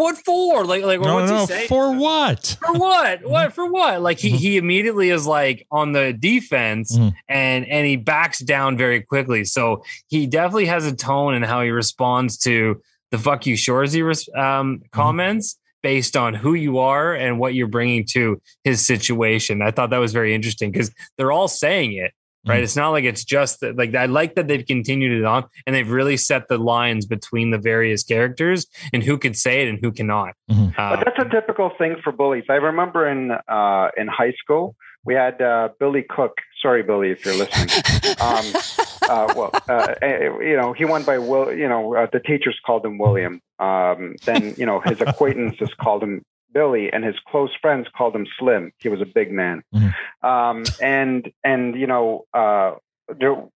what 0.00 0.16
for? 0.16 0.64
Like, 0.64 0.82
like 0.82 1.00
no, 1.00 1.16
what's 1.16 1.30
no, 1.30 1.40
he 1.40 1.46
saying? 1.46 1.68
For 1.68 1.92
what? 1.94 2.56
For 2.58 2.72
what? 2.72 3.22
What 3.22 3.52
for 3.52 3.70
what? 3.70 4.00
Like 4.00 4.18
he 4.18 4.30
mm-hmm. 4.30 4.38
he 4.38 4.56
immediately 4.56 5.10
is 5.10 5.26
like 5.26 5.66
on 5.70 5.92
the 5.92 6.14
defense 6.14 6.96
mm-hmm. 6.96 7.10
and 7.28 7.66
and 7.66 7.86
he 7.86 7.96
backs 7.96 8.38
down 8.38 8.78
very 8.78 9.02
quickly. 9.02 9.44
So 9.44 9.84
he 10.08 10.26
definitely 10.26 10.66
has 10.66 10.86
a 10.86 10.96
tone 10.96 11.34
in 11.34 11.42
how 11.42 11.60
he 11.60 11.70
responds 11.70 12.38
to 12.38 12.80
the 13.10 13.18
fuck 13.18 13.44
you 13.44 13.56
Shoresy 13.56 14.00
um, 14.34 14.78
mm-hmm. 14.78 14.84
comments 14.92 15.58
based 15.82 16.16
on 16.16 16.34
who 16.34 16.54
you 16.54 16.78
are 16.78 17.14
and 17.14 17.38
what 17.38 17.54
you're 17.54 17.66
bringing 17.68 18.04
to 18.12 18.40
his 18.64 18.84
situation. 18.84 19.62
I 19.62 19.70
thought 19.70 19.90
that 19.90 19.98
was 19.98 20.12
very 20.12 20.34
interesting 20.34 20.70
because 20.70 20.92
they're 21.16 21.32
all 21.32 21.48
saying 21.48 21.94
it. 21.94 22.12
right? 22.46 22.62
It's 22.62 22.76
not 22.76 22.90
like 22.90 23.04
it's 23.04 23.24
just 23.24 23.60
that, 23.60 23.76
like 23.76 23.94
I 23.94 24.06
like 24.06 24.34
that 24.36 24.48
they've 24.48 24.64
continued 24.66 25.20
it 25.20 25.24
on 25.24 25.44
and 25.66 25.74
they've 25.76 25.90
really 25.90 26.16
set 26.16 26.48
the 26.48 26.56
lines 26.58 27.04
between 27.06 27.50
the 27.50 27.58
various 27.58 28.02
characters 28.02 28.66
and 28.92 29.02
who 29.02 29.18
could 29.18 29.36
say 29.36 29.62
it 29.62 29.68
and 29.68 29.78
who 29.82 29.92
cannot. 29.92 30.34
Mm-hmm. 30.50 30.80
Uh, 30.80 30.96
But 30.96 31.04
that's 31.04 31.18
a 31.26 31.30
typical 31.30 31.70
thing 31.76 31.96
for 32.02 32.12
bullies. 32.12 32.44
I 32.48 32.54
remember 32.54 33.06
in 33.08 33.30
uh, 33.30 33.88
in 33.96 34.08
high 34.08 34.32
school 34.42 34.74
we 35.04 35.14
had 35.14 35.40
uh, 35.40 35.70
Billy 35.78 36.04
Cook. 36.08 36.38
Sorry, 36.62 36.82
Billy, 36.82 37.10
if 37.10 37.24
you're 37.24 37.36
listening. 37.36 37.68
Um, 38.20 38.44
uh, 39.08 39.32
well, 39.34 39.50
uh, 39.68 39.94
eh, 40.02 40.24
you 40.42 40.54
know, 40.56 40.74
he 40.74 40.84
went 40.84 41.06
by 41.06 41.16
Will. 41.18 41.52
You 41.54 41.68
know, 41.68 41.94
uh, 41.94 42.06
the 42.12 42.20
teachers 42.20 42.58
called 42.66 42.84
him 42.84 42.98
William. 42.98 43.40
Um, 43.58 44.16
then 44.26 44.54
you 44.58 44.66
know 44.66 44.80
his 44.80 45.00
acquaintances 45.00 45.70
called 45.80 46.02
him 46.02 46.22
Billy, 46.52 46.92
and 46.92 47.02
his 47.02 47.14
close 47.26 47.50
friends 47.62 47.86
called 47.96 48.14
him 48.14 48.26
Slim. 48.38 48.72
He 48.78 48.88
was 48.90 49.00
a 49.00 49.06
big 49.06 49.32
man. 49.32 49.62
Um, 50.22 50.64
and 50.82 51.30
and 51.42 51.74
you 51.76 51.86
know, 51.86 52.26
uh, 52.34 52.74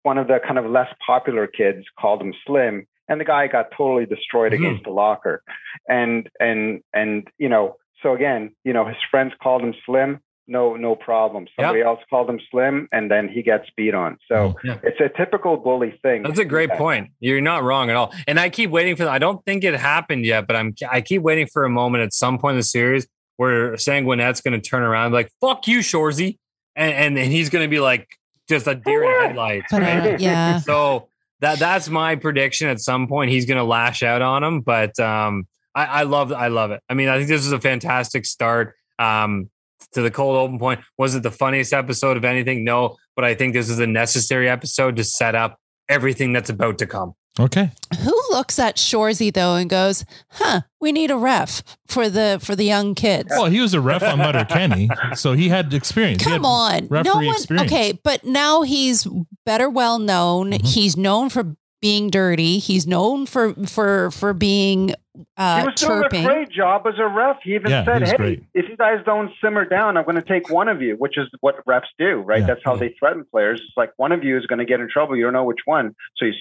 one 0.02 0.16
of 0.18 0.28
the 0.28 0.38
kind 0.46 0.58
of 0.58 0.66
less 0.66 0.88
popular 1.06 1.46
kids 1.46 1.84
called 2.00 2.22
him 2.22 2.32
Slim, 2.46 2.86
and 3.08 3.20
the 3.20 3.24
guy 3.24 3.46
got 3.46 3.66
totally 3.76 4.06
destroyed 4.06 4.52
Mhm. 4.52 4.56
against 4.56 4.84
the 4.84 4.90
locker. 4.90 5.42
And 5.88 6.28
and 6.40 6.80
and 6.94 7.28
you 7.38 7.48
know, 7.50 7.76
so 8.02 8.14
again, 8.14 8.54
you 8.64 8.72
know, 8.72 8.86
his 8.86 8.96
friends 9.10 9.34
called 9.42 9.62
him 9.62 9.74
Slim. 9.84 10.20
No, 10.46 10.76
no 10.76 10.94
problem. 10.94 11.46
Somebody 11.58 11.80
else 11.80 12.00
called 12.10 12.28
him 12.28 12.38
Slim, 12.50 12.86
and 12.92 13.10
then 13.10 13.28
he 13.28 13.42
gets 13.42 13.64
beat 13.76 13.94
on. 13.94 14.18
So 14.28 14.54
it's 14.62 15.00
a 15.00 15.08
typical 15.16 15.56
bully 15.56 15.98
thing. 16.02 16.22
That's 16.22 16.38
a 16.38 16.44
great 16.44 16.70
point. 16.72 17.10
You're 17.20 17.40
not 17.40 17.62
wrong 17.62 17.88
at 17.88 17.96
all. 17.96 18.12
And 18.26 18.38
I 18.38 18.50
keep 18.50 18.70
waiting 18.70 18.94
for. 18.94 19.08
I 19.08 19.18
don't 19.18 19.42
think 19.46 19.64
it 19.64 19.74
happened 19.74 20.26
yet, 20.26 20.46
but 20.46 20.56
I'm. 20.56 20.74
I 20.90 21.00
keep 21.00 21.22
waiting 21.22 21.46
for 21.46 21.64
a 21.64 21.70
moment 21.70 22.04
at 22.04 22.12
some 22.12 22.38
point 22.38 22.52
in 22.52 22.58
the 22.58 22.64
series 22.64 23.06
where 23.36 23.76
Sanguinet's 23.78 24.42
going 24.42 24.60
to 24.60 24.60
turn 24.60 24.82
around, 24.82 25.12
like 25.12 25.30
"fuck 25.40 25.66
you, 25.66 25.78
Shoresy," 25.78 26.38
and 26.76 26.92
and, 26.92 27.18
and 27.18 27.32
he's 27.32 27.48
going 27.48 27.64
to 27.64 27.70
be 27.70 27.80
like 27.80 28.06
just 28.46 28.66
a 28.66 28.74
deer 28.74 29.04
in 29.04 29.20
headlights, 29.22 29.66
But, 29.70 29.82
uh, 29.82 29.86
right? 29.86 30.20
yeah. 30.20 30.58
So 30.60 31.08
that 31.40 31.58
that's 31.58 31.88
my 31.88 32.16
prediction. 32.16 32.68
At 32.68 32.80
some 32.80 33.08
point, 33.08 33.30
he's 33.30 33.46
going 33.46 33.56
to 33.58 33.64
lash 33.64 34.02
out 34.02 34.20
on 34.20 34.44
him. 34.44 34.60
But 34.60 34.98
um, 35.00 35.46
I, 35.74 35.86
I 35.86 36.02
love. 36.02 36.32
I 36.32 36.48
love 36.48 36.70
it. 36.70 36.82
I 36.88 36.94
mean, 36.94 37.08
I 37.08 37.16
think 37.16 37.28
this 37.28 37.46
is 37.46 37.52
a 37.52 37.60
fantastic 37.60 38.26
start. 38.26 38.74
Um, 38.98 39.48
to 39.94 40.02
the 40.02 40.10
cold 40.10 40.36
open 40.36 40.58
point. 40.58 40.80
Was 40.98 41.14
it 41.14 41.22
the 41.22 41.30
funniest 41.30 41.72
episode 41.72 42.16
of 42.16 42.24
anything? 42.24 42.64
No, 42.64 42.96
but 43.16 43.24
I 43.24 43.34
think 43.34 43.54
this 43.54 43.68
is 43.68 43.78
a 43.78 43.86
necessary 43.86 44.48
episode 44.48 44.96
to 44.96 45.04
set 45.04 45.34
up 45.34 45.58
everything 45.88 46.32
that's 46.32 46.50
about 46.50 46.78
to 46.78 46.86
come. 46.86 47.14
Okay. 47.38 47.72
Who 48.02 48.14
looks 48.30 48.60
at 48.60 48.76
Shoresy 48.76 49.32
though 49.32 49.56
and 49.56 49.68
goes, 49.68 50.04
"Huh, 50.30 50.60
we 50.80 50.92
need 50.92 51.10
a 51.10 51.16
ref 51.16 51.64
for 51.88 52.08
the 52.08 52.38
for 52.40 52.54
the 52.54 52.64
young 52.64 52.94
kids." 52.94 53.28
Well, 53.30 53.46
he 53.46 53.60
was 53.60 53.74
a 53.74 53.80
ref 53.80 54.04
on 54.04 54.18
Letterkenny, 54.20 54.88
so 55.16 55.32
he 55.32 55.48
had 55.48 55.74
experience. 55.74 56.22
Come 56.22 56.44
had 56.44 56.44
on, 56.44 56.86
referee 56.88 57.10
no 57.12 57.16
one. 57.16 57.34
experience. 57.34 57.72
Mm-hmm. 57.72 57.74
Okay, 57.74 58.00
but 58.04 58.24
now 58.24 58.62
he's 58.62 59.08
better 59.44 59.68
well 59.68 59.98
known. 59.98 60.52
He's 60.52 60.96
known 60.96 61.28
for 61.28 61.56
being 61.84 62.08
dirty. 62.08 62.58
He's 62.58 62.86
known 62.86 63.26
for 63.26 63.52
for 63.66 64.10
for 64.10 64.32
being 64.32 64.94
uh, 65.36 65.60
he 65.60 65.66
was 65.66 65.74
doing 65.76 66.02
a 66.02 66.08
great 66.26 66.48
job 66.50 66.86
as 66.86 66.94
a 66.98 67.06
ref. 67.06 67.36
He 67.44 67.54
even 67.54 67.70
Yeah, 67.70 67.84
said, 67.84 68.00
was 68.00 68.10
"Hey, 68.10 68.16
great. 68.16 68.42
if 68.54 68.66
you 68.70 68.76
guys 68.78 69.00
don't 69.04 69.30
simmer 69.42 69.66
down, 69.66 69.98
I'm 69.98 70.04
going 70.04 70.16
to 70.16 70.22
take 70.22 70.48
one 70.48 70.66
of 70.68 70.80
you," 70.80 70.94
which 70.96 71.18
is 71.18 71.28
what 71.40 71.56
refs 71.66 71.82
do, 71.98 72.16
right? 72.22 72.40
Yeah, 72.40 72.46
That's 72.46 72.62
how 72.64 72.74
they 72.76 72.94
threaten 72.98 73.24
players. 73.30 73.60
It's 73.62 73.76
like 73.76 73.92
one 73.98 74.12
of 74.12 74.24
you 74.24 74.38
is 74.38 74.46
going 74.46 74.60
to 74.60 74.64
get 74.64 74.80
in 74.80 74.88
trouble. 74.90 75.14
You 75.14 75.24
don't 75.24 75.34
know 75.34 75.44
which 75.44 75.60
one, 75.66 75.94
so 76.16 76.24
you, 76.24 76.32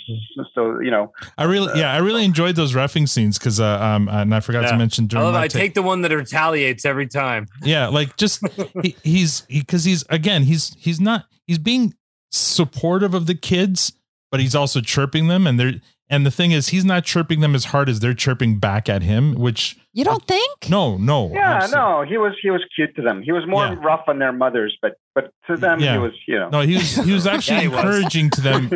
so 0.55 0.79
you 0.79 0.89
know. 0.89 1.11
I 1.37 1.43
really, 1.43 1.77
yeah, 1.77 1.93
I 1.93 1.97
really 1.97 2.23
enjoyed 2.23 2.55
those 2.55 2.73
refing 2.73 3.07
scenes 3.09 3.37
because, 3.37 3.59
uh, 3.59 3.79
um, 3.81 4.07
and 4.07 4.33
I 4.33 4.39
forgot 4.39 4.61
to 4.61 4.67
Yeah. 4.69 4.77
mention 4.77 5.09
I, 5.13 5.21
love 5.21 5.35
it. 5.35 5.37
I 5.39 5.47
take- 5.49 5.61
take 5.61 5.73
the 5.73 5.83
one 5.83 6.01
that 6.03 6.11
retaliates 6.11 6.85
every 6.85 7.07
time. 7.07 7.47
yeah, 7.63 7.87
like 7.89 8.15
just 8.15 8.41
he, 8.81 8.95
he's 9.03 9.41
because 9.41 9.83
he's 9.83 10.05
again 10.09 10.43
he's 10.43 10.73
he's 10.79 11.01
not 11.01 11.25
he's 11.45 11.59
being 11.59 11.93
supportive 12.31 13.13
of 13.13 13.27
the 13.27 13.35
kids, 13.35 13.93
but 14.33 14.39
he's 14.39 14.55
also 14.55 14.81
chirping 14.81 15.27
them, 15.27 15.45
and 15.45 15.59
they're 15.59 15.73
and 16.09 16.25
the 16.25 16.31
thing 16.31 16.51
is 16.51 16.69
he's 16.69 16.83
not 16.83 17.03
chirping 17.05 17.39
them 17.39 17.53
as 17.55 17.65
hard 17.65 17.87
as 17.87 17.99
they're 17.99 18.13
chirping 18.15 18.57
back 18.59 18.89
at 18.89 19.01
him, 19.03 19.35
which 19.35 19.77
you 19.93 20.03
don't 20.03 20.25
think? 20.27 20.69
no, 20.69 20.97
no, 20.97 21.29
Yeah, 21.31 21.55
absolutely. 21.61 21.79
no, 21.81 22.01
he 22.09 22.17
was 22.17 22.33
he 22.41 22.49
was 22.49 22.61
cute 22.75 22.95
to 22.95 23.03
them. 23.03 23.21
He 23.21 23.31
was 23.31 23.43
more 23.47 23.65
Yeah. 23.67 23.75
rough 23.79 24.03
on 24.07 24.17
their 24.17 24.31
mothers, 24.33 24.75
but 24.81 24.93
but 25.13 25.31
to 25.47 25.55
them 25.55 25.79
Yeah. 25.79 25.93
he 25.93 25.97
was 25.99 26.13
you 26.27 26.39
know. 26.39 26.49
No, 26.49 26.61
he 26.61 26.73
was 26.73 26.95
he 26.95 27.13
was 27.13 27.27
actually 27.33 27.57
Yeah, 27.57 27.61
he 27.61 27.67
was. 27.67 27.77
encouraging 27.77 28.29
to 28.31 28.41
them 28.41 28.69
to, 28.69 28.75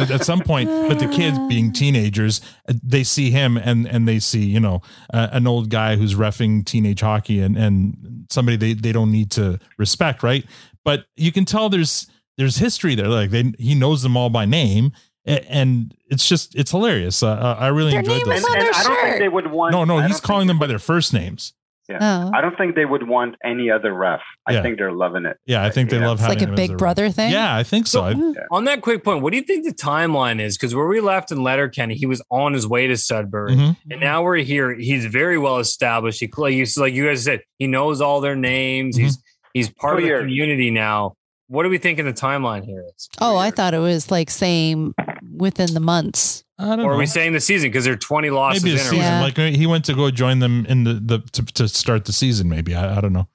at, 0.00 0.10
at 0.10 0.24
some 0.24 0.40
point. 0.40 0.68
But 0.88 0.98
the 0.98 1.06
kids, 1.06 1.38
being 1.48 1.72
teenagers, 1.72 2.40
uh, 2.68 2.74
they 2.82 3.04
see 3.04 3.30
him 3.30 3.56
and 3.56 3.86
and 3.88 4.08
they 4.08 4.18
see 4.18 4.44
you 4.44 4.58
know 4.60 4.82
uh, 5.14 5.28
an 5.30 5.46
old 5.46 5.70
guy 5.70 5.94
who's 5.94 6.16
refing 6.16 6.64
teenage 6.66 7.00
hockey 7.02 7.40
and 7.40 7.56
and 7.56 8.26
somebody 8.30 8.56
they 8.56 8.74
they 8.74 8.90
don't 8.92 9.12
need 9.12 9.30
to 9.32 9.58
respect, 9.78 10.24
right? 10.24 10.44
But 10.84 11.06
you 11.14 11.30
can 11.30 11.44
tell 11.44 11.68
there's 11.68 12.08
there's 12.38 12.56
history 12.56 12.94
there. 12.94 13.08
Like 13.08 13.30
they 13.30 13.52
he 13.58 13.74
knows 13.74 14.02
them 14.02 14.16
all 14.16 14.30
by 14.30 14.44
name, 14.46 14.92
and 15.24 15.94
it's 16.08 16.28
just 16.28 16.54
it's 16.54 16.70
hilarious. 16.70 17.22
Uh, 17.22 17.28
uh, 17.30 17.56
I 17.58 17.68
really 17.68 17.90
Their 17.92 18.00
enjoyed 18.00 18.26
name 18.26 18.36
those. 18.36 18.44
and 18.44 18.54
their 18.54 18.60
I 18.74 18.82
don't 18.82 18.96
think 18.96 18.98
shirt. 19.12 19.18
they 19.20 19.28
would 19.28 19.50
want. 19.50 19.72
No, 19.72 19.84
no, 19.84 19.98
I 19.98 20.06
he's 20.08 20.20
calling 20.20 20.46
them 20.48 20.58
by 20.58 20.66
their 20.66 20.78
first 20.78 21.12
names. 21.12 21.52
Yeah. 21.88 21.98
Oh. 22.00 22.30
I 22.32 22.40
don't 22.40 22.56
think 22.56 22.76
they 22.76 22.84
would 22.84 23.06
want 23.08 23.34
any 23.44 23.68
other 23.68 23.92
ref. 23.92 24.20
I 24.46 24.52
Yeah. 24.52 24.62
think 24.62 24.78
they're 24.78 24.92
loving 24.92 25.26
it. 25.26 25.36
Yeah, 25.46 25.64
I 25.64 25.68
think 25.70 25.90
they 25.90 25.98
Yeah. 25.98 26.06
love 26.06 26.18
It's 26.18 26.22
having 26.22 26.38
like 26.38 26.46
a 26.46 26.48
him 26.48 26.54
as 26.54 26.56
Big 26.60 26.70
ref. 26.70 26.78
Brother 26.78 27.10
thing. 27.10 27.32
Yeah, 27.32 27.54
I 27.56 27.64
think 27.64 27.88
so. 27.88 28.04
I- 28.04 28.14
On 28.52 28.64
that 28.64 28.82
quick 28.82 29.02
point, 29.02 29.20
what 29.20 29.32
do 29.32 29.36
you 29.36 29.42
think 29.42 29.64
the 29.66 29.74
timeline 29.74 30.40
is? 30.40 30.56
Because 30.56 30.76
where 30.76 30.86
we 30.86 31.00
left 31.00 31.32
in 31.32 31.42
Letterkenny, 31.42 31.96
he 31.96 32.06
was 32.06 32.22
on 32.30 32.52
his 32.52 32.68
way 32.68 32.86
to 32.86 32.96
Sudbury, 32.96 33.56
Mhm. 33.56 33.76
and 33.90 34.00
now 34.00 34.22
we're 34.22 34.36
here. 34.36 34.74
He's 34.78 35.06
very 35.06 35.38
well 35.38 35.58
established. 35.58 36.20
He, 36.20 36.30
like 36.36 36.54
you, 36.54 36.64
like 36.76 36.94
you 36.94 37.04
guys 37.08 37.24
said, 37.24 37.40
he 37.58 37.66
knows 37.66 38.00
all 38.00 38.20
their 38.20 38.36
names. 38.36 38.96
Mm-hmm. 38.96 39.04
He's 39.06 39.22
he's 39.52 39.68
part 39.68 39.94
Two 39.94 39.98
of 39.98 40.02
the 40.02 40.08
years. 40.08 40.20
community 40.22 40.70
now. 40.70 41.14
What 41.52 41.64
do 41.64 41.68
we 41.68 41.76
think 41.76 41.98
in 41.98 42.06
the 42.06 42.14
timeline 42.14 42.64
here 42.64 42.82
is? 42.96 43.10
Oh, 43.20 43.36
I 43.36 43.50
thought 43.50 43.74
it 43.74 43.78
was 43.78 44.10
like 44.10 44.30
same 44.30 44.94
within 45.36 45.74
the 45.74 45.80
months. 45.80 46.44
I 46.58 46.64
don't 46.64 46.80
Or 46.80 46.82
know. 46.84 46.88
are 46.90 46.96
we 46.96 47.04
saying 47.06 47.34
the 47.34 47.40
season 47.40 47.68
because 47.68 47.84
there 47.84 47.92
are 47.92 47.96
twenty 47.98 48.30
losses 48.30 48.62
maybe 48.64 48.72
in 48.74 48.78
a 48.78 48.80
or 48.80 48.84
season. 48.84 48.98
Yeah. 48.98 49.20
Like 49.20 49.36
he 49.36 49.66
went 49.66 49.84
to 49.84 49.94
go 49.94 50.10
join 50.10 50.38
them 50.38 50.64
in 50.66 50.84
the 50.84 50.94
the 50.94 51.18
to, 51.32 51.44
to 51.44 51.68
start 51.68 52.06
the 52.06 52.12
season. 52.12 52.48
Maybe 52.48 52.74
I, 52.74 52.96
I 52.96 53.00
don't 53.02 53.12
know. 53.12 53.28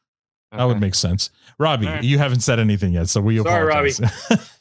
That 0.51 0.63
would 0.63 0.81
make 0.81 0.95
sense. 0.95 1.29
Robby, 1.59 1.87
All 1.87 1.93
right. 1.93 2.03
you 2.03 2.17
haven't 2.17 2.39
said 2.39 2.57
anything 2.59 2.93
yet, 2.93 3.09
so 3.09 3.21
we 3.21 3.37
Sorry, 3.37 3.67
apologize. 3.69 3.99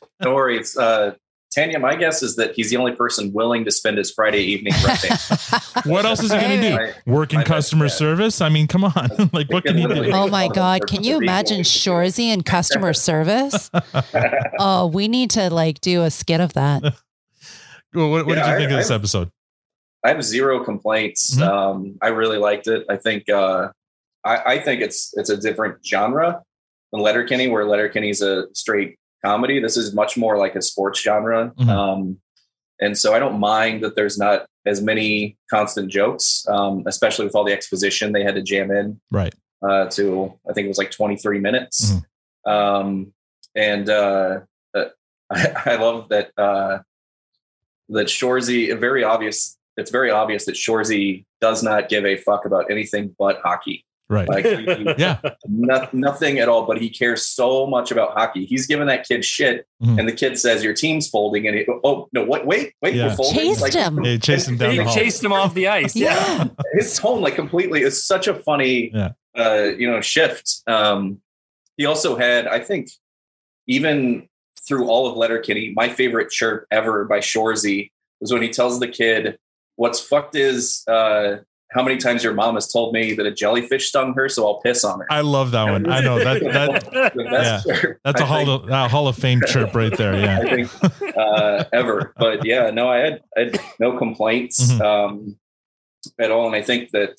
Don't 0.20 0.34
worry. 0.34 0.58
It's 0.58 0.76
uh, 0.76 1.14
Tanya. 1.56 1.78
My 1.78 1.96
guess 1.96 2.22
is 2.22 2.36
that 2.36 2.54
he's 2.54 2.70
the 2.70 2.76
only 2.76 2.92
person 2.92 3.32
willing 3.32 3.64
to 3.64 3.70
spend 3.70 3.98
his 3.98 4.10
Friday 4.12 4.40
evening 4.42 4.72
refing. 4.76 5.90
what 5.90 6.04
else 6.04 6.22
is 6.22 6.30
he 6.32 6.38
going 6.38 6.60
to 6.60 6.70
My- 6.70 6.86
do? 6.86 6.92
Working 7.10 7.38
my 7.38 7.42
best 7.44 7.52
customer 7.52 7.86
bet. 7.86 7.92
service? 7.92 8.40
I 8.40 8.48
mean, 8.48 8.66
come 8.68 8.84
on. 8.84 9.30
like, 9.32 9.50
what 9.50 9.64
can 9.64 9.76
he 9.78 9.86
do? 9.86 10.10
Oh 10.12 10.28
my 10.28 10.48
God. 10.48 10.86
Can 10.86 11.02
you 11.02 11.16
imagine 11.18 11.62
Shoresy 11.62 12.26
in 12.32 12.42
customer 12.42 12.92
service? 12.92 13.70
Oh, 14.58 14.86
we 14.86 15.08
need 15.08 15.30
to 15.30 15.50
like 15.52 15.80
do 15.80 16.02
a 16.02 16.10
skit 16.10 16.40
of 16.40 16.52
that. 16.54 16.82
Well, 17.94 18.10
what, 18.10 18.26
what 18.26 18.36
Yeah, 18.36 18.44
did 18.44 18.48
you 18.48 18.54
I- 18.54 18.58
think 18.58 18.70
of 18.72 18.76
this 18.78 18.90
I- 18.90 18.94
episode? 18.94 19.30
I 20.04 20.08
have 20.10 20.22
zero 20.22 20.62
complaints. 20.62 21.34
Mhm. 21.36 21.42
Um, 21.48 21.98
I 22.00 22.08
really 22.08 22.38
liked 22.38 22.68
it. 22.68 22.84
I 22.88 22.96
think 22.96 23.28
uh, 23.28 23.68
I, 24.24 24.36
I 24.54 24.58
think 24.60 24.80
it's 24.80 25.12
it's 25.16 25.30
a 25.30 25.36
different 25.36 25.84
genre 25.84 26.42
than 26.92 27.00
Letterkenny, 27.02 27.48
where 27.48 27.64
Letterkenny's 27.64 28.22
a 28.22 28.44
straight 28.54 28.98
comedy. 29.24 29.60
This 29.60 29.76
is 29.76 29.94
much 29.94 30.16
more 30.16 30.36
like 30.38 30.54
a 30.56 30.62
sports 30.62 31.00
genre, 31.00 31.52
Mhm. 31.58 31.68
um, 31.68 32.18
and 32.80 32.96
so 32.98 33.14
I 33.14 33.18
don't 33.18 33.40
mind 33.40 33.82
that 33.82 33.96
there's 33.96 34.18
not 34.18 34.46
as 34.66 34.82
many 34.82 35.38
constant 35.50 35.90
jokes, 35.90 36.44
um, 36.48 36.82
especially 36.86 37.24
with 37.24 37.34
all 37.34 37.44
the 37.44 37.52
exposition 37.52 38.12
they 38.12 38.22
had 38.24 38.34
to 38.34 38.42
jam 38.42 38.70
in 38.70 39.00
Right. 39.10 39.34
uh, 39.66 39.86
to 39.90 40.34
I 40.48 40.52
think 40.52 40.66
it 40.66 40.68
was 40.68 40.78
like 40.78 40.90
23 40.90 41.38
minutes. 41.38 41.92
Um, 42.44 43.12
and 43.54 43.88
uh, 43.88 44.40
uh, 44.74 44.84
I, 45.30 45.52
I 45.66 45.76
love 45.76 46.08
that 46.10 46.30
uh, 46.36 46.80
that 47.88 48.08
Shoresy 48.08 48.78
very 48.78 49.02
obvious. 49.04 49.56
It's 49.78 49.90
very 49.90 50.10
obvious 50.10 50.44
that 50.46 50.56
Shoresy 50.56 51.24
does 51.40 51.62
not 51.62 51.88
give 51.88 52.04
a 52.04 52.16
fuck 52.16 52.44
about 52.44 52.70
anything 52.70 53.14
but 53.18 53.40
hockey. 53.42 53.84
Right. 54.08 54.28
Like 54.28 54.44
he- 54.44 54.94
yeah. 54.98 55.18
no, 55.48 55.88
nothing 55.92 56.38
at 56.38 56.48
all. 56.48 56.64
But 56.66 56.80
he 56.80 56.88
cares 56.90 57.26
so 57.26 57.66
much 57.66 57.90
about 57.90 58.12
hockey. 58.12 58.44
He's 58.46 58.66
giving 58.66 58.86
that 58.86 59.06
kid 59.06 59.24
shit, 59.24 59.66
Mhm. 59.82 59.98
and 59.98 60.08
the 60.08 60.12
kid 60.12 60.38
says, 60.38 60.62
"Your 60.62 60.74
team's 60.74 61.08
folding." 61.08 61.46
And 61.48 61.56
he, 61.58 61.66
oh 61.84 62.08
no, 62.12 62.24
what? 62.24 62.46
Wait, 62.46 62.72
wait, 62.82 62.94
Yeah. 62.94 63.08
we're 63.08 63.16
folding. 63.16 63.34
Chased 63.54 63.74
him. 63.74 63.96
They 64.02 64.18
chased 64.18 64.48
him 64.48 64.56
down 64.58 64.70
He 64.72 64.76
the 64.78 64.84
hall. 64.84 64.94
chased 64.94 65.24
him 65.24 65.32
off 65.32 65.54
the 65.54 65.66
ice. 65.68 65.96
Yeah. 65.96 66.44
his 66.74 66.96
tone 66.96 67.20
like 67.20 67.34
completely 67.34 67.82
is 67.82 68.02
such 68.02 68.28
a 68.28 68.34
funny 68.34 68.90
Yeah. 68.94 69.12
uh 69.36 69.70
you 69.76 69.90
know 69.90 70.00
shift 70.00 70.62
um 70.68 71.20
he 71.76 71.84
also 71.84 72.16
had 72.16 72.46
i 72.46 72.58
think 72.58 72.88
even 73.66 74.28
through 74.66 74.88
all 74.88 75.06
of 75.06 75.16
letterkenny 75.16 75.72
my 75.74 75.88
favorite 75.88 76.30
chirp 76.30 76.66
ever 76.70 77.04
by 77.04 77.18
shoresy 77.18 77.90
was 78.20 78.32
when 78.32 78.42
he 78.42 78.48
tells 78.48 78.80
the 78.80 78.88
kid 78.88 79.38
what's 79.76 80.00
fucked 80.00 80.34
is 80.36 80.86
uh 80.88 81.38
how 81.76 81.82
many 81.82 81.96
times 81.98 82.24
your 82.24 82.32
mom 82.34 82.54
has 82.54 82.72
told 82.72 82.92
me 82.94 83.12
that 83.14 83.26
a 83.26 83.30
jellyfish 83.30 83.88
stung 83.88 84.14
her 84.14 84.28
so 84.28 84.46
i'll 84.46 84.60
piss 84.60 84.82
on 84.84 84.98
her 85.00 85.06
I 85.10 85.20
love 85.20 85.50
that 85.52 85.64
one. 85.64 85.88
I 85.90 86.00
know 86.00 86.18
that 86.18 86.40
that 86.42 87.64
chirp, 87.80 87.98
that's 88.04 88.20
a 88.20 88.24
I 88.24 88.26
hall 88.26 88.58
think- 88.58 88.70
of, 88.70 88.90
hall 88.90 89.08
of 89.08 89.16
fame 89.16 89.40
chirp 89.46 89.74
right 89.74 89.96
there. 89.96 90.14
I 90.14 90.18
Yeah. 90.18 90.38
think 90.40 91.16
uh, 91.16 91.64
ever. 91.72 92.12
But 92.18 92.44
yeah, 92.44 92.70
no, 92.70 92.88
I 92.88 92.98
had, 92.98 93.22
I 93.36 93.40
had 93.40 93.60
no 93.78 93.96
complaints 93.98 94.60
Mhm. 94.72 94.80
um, 94.80 95.36
at 96.18 96.30
all, 96.30 96.46
and 96.46 96.54
I 96.56 96.62
think 96.62 96.90
that 96.90 97.16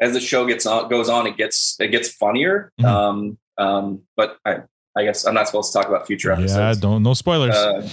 as 0.00 0.12
the 0.12 0.20
show 0.20 0.46
gets 0.46 0.66
on, 0.66 0.88
goes 0.88 1.08
on, 1.08 1.26
it 1.26 1.36
gets 1.36 1.76
it 1.80 1.88
gets 1.88 2.08
funnier. 2.08 2.72
Mhm. 2.80 2.84
Um, 2.86 3.38
um, 3.58 4.02
but 4.16 4.36
I 4.44 4.62
I 4.98 5.04
guess 5.04 5.24
I'm 5.26 5.34
not 5.34 5.46
supposed 5.46 5.72
to 5.72 5.78
talk 5.78 5.88
about 5.88 6.06
future 6.06 6.32
episodes. 6.32 6.54
Yeah, 6.56 6.74
don't 6.80 7.02
no 7.02 7.14
spoilers. 7.14 7.54
Uh, 7.54 7.88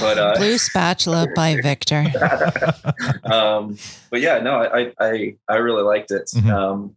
but 0.00 0.18
uh, 0.18 0.34
Blue 0.36 0.58
Spatula 0.58 1.28
by 1.36 1.60
Victor. 1.60 2.04
um, 3.24 3.76
but 4.10 4.20
yeah, 4.20 4.38
no, 4.38 4.62
I, 4.62 4.92
I, 5.00 5.36
I 5.48 5.56
really 5.56 5.82
liked 5.82 6.10
it. 6.10 6.30
Mhm. 6.34 6.50
Um, 6.52 6.96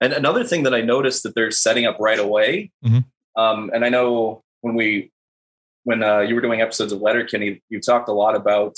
and 0.00 0.12
another 0.12 0.44
thing 0.44 0.64
that 0.64 0.74
I 0.74 0.80
noticed 0.80 1.22
that 1.22 1.34
they're 1.34 1.50
setting 1.50 1.86
up 1.86 1.98
right 1.98 2.18
away. 2.18 2.70
Mhm. 2.84 3.04
Um, 3.36 3.70
and 3.74 3.84
I 3.84 3.88
know 3.88 4.42
when 4.60 4.74
we, 4.74 5.10
when 5.84 6.02
uh, 6.02 6.20
you 6.20 6.34
were 6.34 6.40
doing 6.40 6.60
episodes 6.60 6.92
of 6.92 7.00
Letterkenny, 7.00 7.62
you 7.68 7.80
talked 7.80 8.08
a 8.08 8.12
lot 8.12 8.34
about 8.34 8.76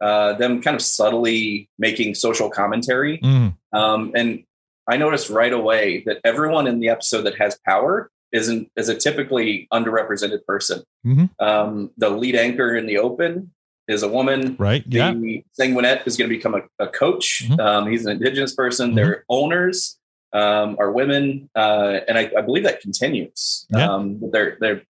uh, 0.00 0.34
them 0.34 0.62
kind 0.62 0.74
of 0.74 0.82
subtly 0.82 1.68
making 1.78 2.14
social 2.14 2.50
commentary. 2.50 3.18
Mhm. 3.18 3.56
Um, 3.72 4.12
and 4.14 4.44
I 4.88 4.96
noticed 4.96 5.30
right 5.30 5.52
away 5.52 6.02
that 6.06 6.18
everyone 6.24 6.66
in 6.66 6.80
the 6.80 6.88
episode 6.88 7.22
that 7.22 7.36
has 7.36 7.58
power 7.66 8.10
isn't 8.32 8.70
is 8.76 8.88
a 8.88 8.94
typically 8.94 9.68
underrepresented 9.72 10.44
person. 10.46 10.82
Mhm. 11.06 11.30
Um, 11.40 11.90
the 11.96 12.10
lead 12.10 12.34
anchor 12.36 12.76
in 12.76 12.86
the 12.86 12.98
open 12.98 13.52
is 13.88 14.02
a 14.02 14.08
woman. 14.08 14.56
Right, 14.58 14.82
The 14.88 14.96
yeah. 14.98 15.12
Sanguinet 15.58 16.06
is 16.06 16.16
going 16.16 16.28
to 16.28 16.36
become 16.36 16.54
a, 16.54 16.62
a 16.84 16.88
coach. 16.88 17.44
Mhm. 17.46 17.60
Um, 17.60 17.90
he's 17.90 18.04
an 18.04 18.12
indigenous 18.12 18.54
person. 18.54 18.94
Their 18.94 19.24
owners 19.28 19.98
um, 20.32 20.76
are 20.78 20.90
women, 20.90 21.48
uh, 21.54 22.00
and 22.08 22.18
I, 22.18 22.30
I 22.36 22.40
believe 22.42 22.64
that 22.64 22.80
continues. 22.80 23.66
Yeah. 23.70 23.88
Um, 23.90 24.16
but 24.16 24.32
they're 24.32 24.56
they're 24.60 24.82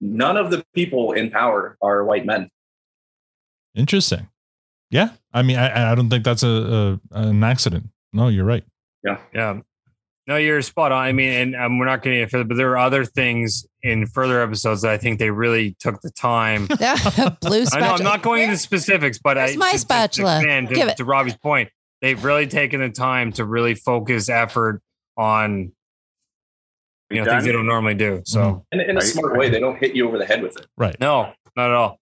none 0.00 0.36
of 0.38 0.50
the 0.50 0.64
people 0.74 1.12
in 1.12 1.30
power 1.30 1.76
are 1.82 2.02
white 2.04 2.24
men. 2.24 2.48
Interesting. 3.74 4.28
Yeah, 4.90 5.10
I 5.32 5.42
mean, 5.42 5.56
I, 5.56 5.92
I 5.92 5.94
don't 5.94 6.08
think 6.10 6.24
that's 6.24 6.42
a, 6.42 6.98
a 7.12 7.18
an 7.20 7.44
accident. 7.44 7.90
No, 8.12 8.26
you're 8.28 8.44
right. 8.44 8.64
Yeah, 9.04 9.18
yeah. 9.32 9.60
No, 10.30 10.36
you're 10.36 10.62
spot 10.62 10.92
on. 10.92 11.04
I 11.04 11.10
mean, 11.10 11.30
and 11.30 11.56
um, 11.56 11.78
we're 11.80 11.86
not 11.86 12.04
getting 12.04 12.20
it 12.20 12.30
further, 12.30 12.44
but 12.44 12.56
there 12.56 12.70
are 12.70 12.78
other 12.78 13.04
things 13.04 13.66
in 13.82 14.06
further 14.06 14.40
episodes 14.40 14.82
that 14.82 14.92
I 14.92 14.96
think 14.96 15.18
they 15.18 15.32
really 15.32 15.74
took 15.80 16.00
the 16.02 16.10
time. 16.12 16.66
Blue 17.40 17.64
I 17.72 17.80
know 17.80 17.94
I'm 17.94 18.04
not 18.04 18.22
going 18.22 18.44
into 18.44 18.56
specifics, 18.56 19.18
but 19.18 19.36
I 19.36 19.56
my 19.56 19.72
to- 19.72 19.72
to- 19.72 19.72
to 19.72 19.78
spatula? 19.78 20.36
expand 20.36 20.68
to, 20.68 20.74
Give 20.76 20.86
it. 20.86 20.98
to 20.98 21.04
Robby's 21.04 21.36
point. 21.36 21.70
They've 22.00 22.22
really 22.22 22.46
taken 22.46 22.78
the 22.80 22.90
time 22.90 23.32
to 23.32 23.44
really 23.44 23.74
focus 23.74 24.28
effort 24.28 24.80
on 25.16 25.72
you 27.10 27.24
know 27.24 27.28
things 27.28 27.42
they 27.44 27.50
don't 27.50 27.66
normally 27.66 27.94
do. 27.94 28.22
So 28.24 28.64
in, 28.70 28.78
in 28.80 28.98
a 28.98 29.02
smart 29.02 29.36
way. 29.36 29.50
They 29.50 29.58
don't 29.58 29.80
hit 29.80 29.96
you 29.96 30.06
over 30.06 30.16
the 30.16 30.26
head 30.26 30.44
with 30.44 30.56
it. 30.60 30.66
Right. 30.78 30.94
No, 31.00 31.32
not 31.56 31.70
at 31.70 31.74
all. 31.74 31.98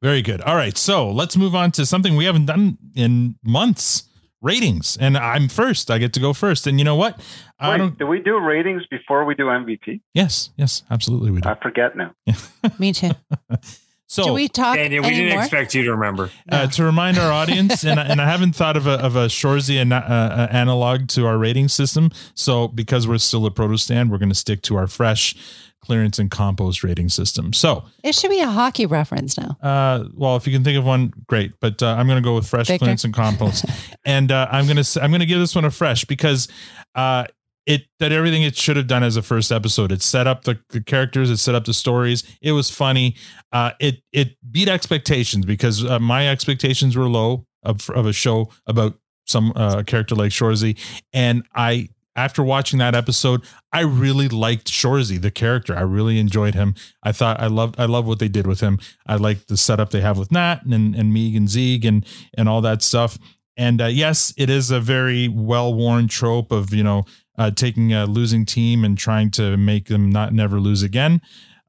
Very 0.00 0.22
good. 0.22 0.40
All 0.40 0.56
right. 0.56 0.78
So 0.78 1.10
let's 1.10 1.36
move 1.36 1.54
on 1.54 1.72
to 1.72 1.84
something 1.84 2.16
we 2.16 2.24
haven't 2.24 2.46
done 2.46 2.78
in 2.94 3.36
months 3.44 4.04
ratings. 4.42 4.96
And 5.00 5.16
I'm 5.16 5.48
first. 5.48 5.90
I 5.90 5.98
get 5.98 6.12
to 6.14 6.20
go 6.20 6.32
first. 6.32 6.66
And 6.66 6.78
you 6.78 6.84
know 6.84 6.96
what? 6.96 7.20
I 7.58 7.70
Wait, 7.70 7.78
don't. 7.78 7.98
do 7.98 8.06
we 8.06 8.20
do 8.20 8.38
ratings 8.38 8.82
before 8.90 9.24
we 9.24 9.34
do 9.34 9.44
MVP? 9.46 10.00
Yes. 10.14 10.50
Yes. 10.56 10.82
Absolutely. 10.90 11.30
We 11.30 11.40
do. 11.40 11.48
I 11.48 11.54
forget 11.56 11.96
now. 11.96 12.14
Me 12.78 12.92
too. 12.92 13.10
So 14.10 14.24
Do 14.24 14.32
we 14.32 14.48
talk 14.48 14.74
Daniel, 14.74 15.04
we 15.04 15.10
didn't 15.10 15.38
expect 15.38 15.72
you 15.72 15.84
to 15.84 15.92
remember. 15.92 16.30
uh, 16.50 16.66
to 16.66 16.82
remind 16.82 17.16
our 17.16 17.30
audience, 17.30 17.84
and, 17.84 18.00
I- 18.00 18.06
and 18.06 18.20
I 18.20 18.28
haven't 18.28 18.56
thought 18.56 18.76
of 18.76 18.88
a, 18.88 18.94
of 18.94 19.14
a 19.14 19.26
Shoresy 19.26 19.80
an, 19.80 19.92
uh, 19.92 19.98
uh, 20.00 20.48
analog 20.52 21.06
to 21.10 21.26
our 21.26 21.38
rating 21.38 21.68
system. 21.68 22.10
So 22.34 22.66
because 22.66 23.06
we're 23.06 23.18
still 23.18 23.46
a 23.46 23.52
Produce 23.52 23.84
Stand, 23.84 24.10
we're 24.10 24.18
going 24.18 24.28
to 24.28 24.34
stick 24.34 24.62
to 24.62 24.74
our 24.74 24.88
fresh 24.88 25.36
clearance 25.80 26.18
and 26.18 26.28
compost 26.28 26.82
rating 26.82 27.08
system. 27.08 27.52
So, 27.52 27.84
It 28.02 28.16
should 28.16 28.30
be 28.30 28.40
a 28.40 28.48
hockey 28.48 28.84
reference 28.84 29.38
now. 29.38 29.56
uh, 29.62 30.04
well, 30.14 30.34
if 30.34 30.44
you 30.44 30.52
can 30.52 30.64
think 30.64 30.76
of 30.76 30.84
one, 30.84 31.12
great. 31.28 31.52
But 31.60 31.80
uh, 31.80 31.94
I'm 31.96 32.08
going 32.08 32.20
to 32.20 32.24
go 32.28 32.34
with 32.34 32.48
fresh 32.48 32.66
Victor? 32.66 32.80
clearance 32.84 33.04
and 33.04 33.14
compost, 33.14 33.64
and 34.04 34.32
uh, 34.32 34.48
I'm 34.50 34.66
going 34.66 34.82
to 34.82 35.02
I'm 35.02 35.10
going 35.12 35.20
to 35.20 35.26
give 35.26 35.38
this 35.38 35.54
one 35.54 35.64
a 35.64 35.70
fresh 35.70 36.04
because 36.04 36.48
uh, 36.96 37.24
it 37.70 37.86
did 38.00 38.10
everything 38.10 38.42
it 38.42 38.56
should 38.56 38.76
have 38.76 38.88
done 38.88 39.04
as 39.04 39.16
a 39.16 39.22
first 39.22 39.52
episode. 39.52 39.92
It 39.92 40.02
set 40.02 40.26
up 40.26 40.42
the, 40.42 40.58
the 40.70 40.80
characters, 40.80 41.30
it 41.30 41.36
set 41.36 41.54
up 41.54 41.66
the 41.66 41.72
stories. 41.72 42.24
It 42.42 42.50
was 42.50 42.68
funny. 42.68 43.14
Uh, 43.52 43.70
it 43.78 44.02
it 44.12 44.36
beat 44.50 44.68
expectations 44.68 45.46
because 45.46 45.84
uh, 45.84 46.00
my 46.00 46.28
expectations 46.28 46.96
were 46.96 47.08
low 47.08 47.46
of 47.62 47.88
of 47.90 48.06
a 48.06 48.12
show 48.12 48.50
about 48.66 48.98
some 49.24 49.52
uh, 49.54 49.84
character 49.84 50.16
like 50.16 50.32
Shoresy, 50.32 50.76
and 51.12 51.46
I. 51.54 51.90
After 52.16 52.42
watching 52.42 52.80
that 52.80 52.96
episode, 52.96 53.42
I 53.72 53.82
really 53.82 54.28
liked 54.28 54.70
Shoresy, 54.70 55.18
the 55.18 55.30
character. 55.30 55.76
I 55.76 55.82
really 55.82 56.18
enjoyed 56.18 56.54
him. 56.54 56.74
I 57.04 57.12
thought 57.12 57.40
I 57.40 57.46
loved 57.46 57.78
I 57.78 57.84
love 57.86 58.04
what 58.04 58.18
they 58.18 58.28
did 58.28 58.48
with 58.48 58.60
him. 58.60 58.80
I 59.06 59.14
like 59.14 59.46
the 59.46 59.56
setup 59.56 59.90
they 59.90 60.00
have 60.00 60.18
with 60.18 60.32
Nat 60.32 60.66
and 60.66 60.94
and 60.96 61.14
Miig 61.14 61.36
and 61.36 61.46
Ziig 61.46 61.86
and 61.86 62.04
and 62.36 62.48
all 62.48 62.60
that 62.62 62.82
stuff. 62.82 63.16
And 63.56 63.80
uh, 63.80 63.86
yes, 63.86 64.34
it 64.36 64.50
is 64.50 64.70
a 64.72 64.80
very 64.80 65.28
well 65.28 65.72
worn 65.72 66.08
trope 66.08 66.50
of 66.50 66.74
you 66.74 66.82
know 66.82 67.04
uh, 67.40 67.50
taking 67.50 67.94
a 67.94 68.04
losing 68.04 68.44
team 68.44 68.84
and 68.84 68.98
trying 68.98 69.30
to 69.30 69.56
make 69.56 69.86
them 69.86 70.10
not 70.10 70.34
never 70.34 70.60
lose 70.60 70.82
again. 70.82 71.22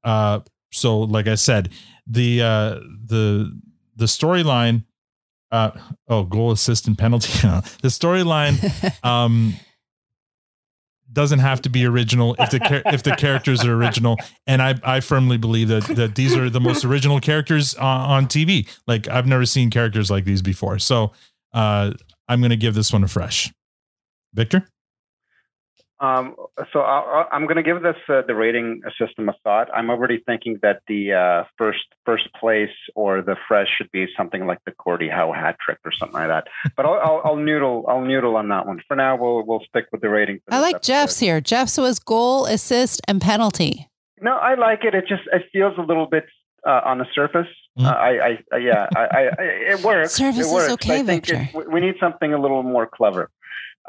Uh, 0.03 0.41
so, 0.73 0.99
like 0.99 1.27
I 1.27 1.35
said, 1.35 1.69
the 2.05 2.41
uh, 2.41 2.79
the 3.05 3.57
the 3.95 4.05
storyline. 4.05 4.83
Uh, 5.49 5.71
oh, 6.09 6.23
goal 6.23 6.51
assist 6.51 6.87
and 6.87 6.97
penalty. 6.97 7.31
the 7.81 7.87
storyline 7.87 8.55
um, 9.05 9.53
doesn't 11.11 11.39
have 11.39 11.61
to 11.61 11.69
be 11.69 11.85
original 11.85 12.35
if 12.37 12.51
the 12.51 12.59
char- 12.59 12.83
if 12.93 13.03
the 13.03 13.15
characters 13.15 13.63
are 13.63 13.73
original. 13.73 14.17
And 14.45 14.61
I 14.61 14.75
I 14.83 14.99
firmly 14.99 15.37
believe 15.37 15.69
that 15.69 15.83
that 15.95 16.15
these 16.15 16.35
are 16.35 16.49
the 16.49 16.61
most 16.61 16.83
original 16.83 17.21
characters 17.21 17.75
on, 17.75 18.09
on 18.09 18.25
TV. 18.27 18.67
Like 18.87 19.07
I've 19.07 19.25
never 19.27 19.45
seen 19.45 19.69
characters 19.69 20.11
like 20.11 20.25
these 20.25 20.41
before. 20.41 20.79
So 20.79 21.13
uh, 21.53 21.93
I'm 22.27 22.41
going 22.41 22.49
to 22.49 22.57
give 22.57 22.75
this 22.75 22.91
one 22.91 23.05
a 23.05 23.07
fresh. 23.07 23.49
Victor. 24.33 24.67
Um, 26.01 26.35
so 26.73 26.79
I, 26.81 27.25
I'm 27.31 27.43
going 27.43 27.57
to 27.57 27.63
give 27.63 27.83
this 27.83 27.95
uh, 28.09 28.23
the 28.25 28.33
rating 28.33 28.81
system 28.99 29.29
a 29.29 29.33
thought. 29.43 29.69
I'm 29.73 29.89
already 29.91 30.21
thinking 30.25 30.57
that 30.63 30.81
the 30.87 31.13
uh, 31.13 31.43
first 31.59 31.85
first 32.05 32.27
place 32.39 32.75
or 32.95 33.21
the 33.21 33.35
fresh 33.47 33.67
should 33.77 33.91
be 33.91 34.07
something 34.17 34.47
like 34.47 34.57
the 34.65 34.73
Gordie 34.83 35.09
Howe 35.09 35.31
hat 35.31 35.57
trick 35.63 35.77
or 35.85 35.91
something 35.91 36.17
like 36.19 36.27
that. 36.29 36.47
But 36.75 36.85
I'll, 36.87 36.99
I'll, 36.99 37.21
I'll 37.23 37.35
noodle 37.35 37.85
I'll 37.87 38.01
noodle 38.01 38.35
on 38.35 38.49
that 38.49 38.65
one. 38.65 38.81
For 38.87 38.95
now, 38.95 39.15
we'll 39.15 39.43
we'll 39.45 39.63
stick 39.69 39.85
with 39.91 40.01
the 40.01 40.09
rating. 40.09 40.39
for 40.47 40.55
I 40.55 40.59
like 40.59 40.75
episode. 40.77 40.87
Jeff's 40.93 41.19
here. 41.19 41.39
Jeff's 41.41 41.77
was 41.77 41.99
goal, 41.99 42.45
assist, 42.47 43.01
and 43.07 43.21
penalty. 43.21 43.87
No, 44.19 44.31
I 44.37 44.55
like 44.55 44.83
it. 44.83 44.95
It 44.95 45.05
just 45.07 45.23
it 45.31 45.43
feels 45.53 45.77
a 45.77 45.81
little 45.81 46.07
bit 46.07 46.25
uh, 46.67 46.81
on 46.83 46.97
the 46.97 47.05
surface. 47.13 47.47
Uh, 47.79 47.83
I, 47.87 48.09
I, 48.09 48.37
I, 48.53 48.57
yeah, 48.57 48.87
I, 48.95 48.99
I, 49.01 49.21
I, 49.39 49.43
it 49.73 49.83
works. 49.83 50.13
Surface 50.13 50.39
it 50.39 50.41
is 50.47 50.51
works. 50.51 50.71
okay, 50.73 50.99
I 50.99 51.03
think 51.03 51.25
Victor. 51.27 51.47
it, 51.59 51.67
we- 51.67 51.73
we 51.75 51.79
need 51.79 51.95
something 51.99 52.33
a 52.33 52.41
little 52.41 52.63
more 52.63 52.85
clever. 52.87 53.29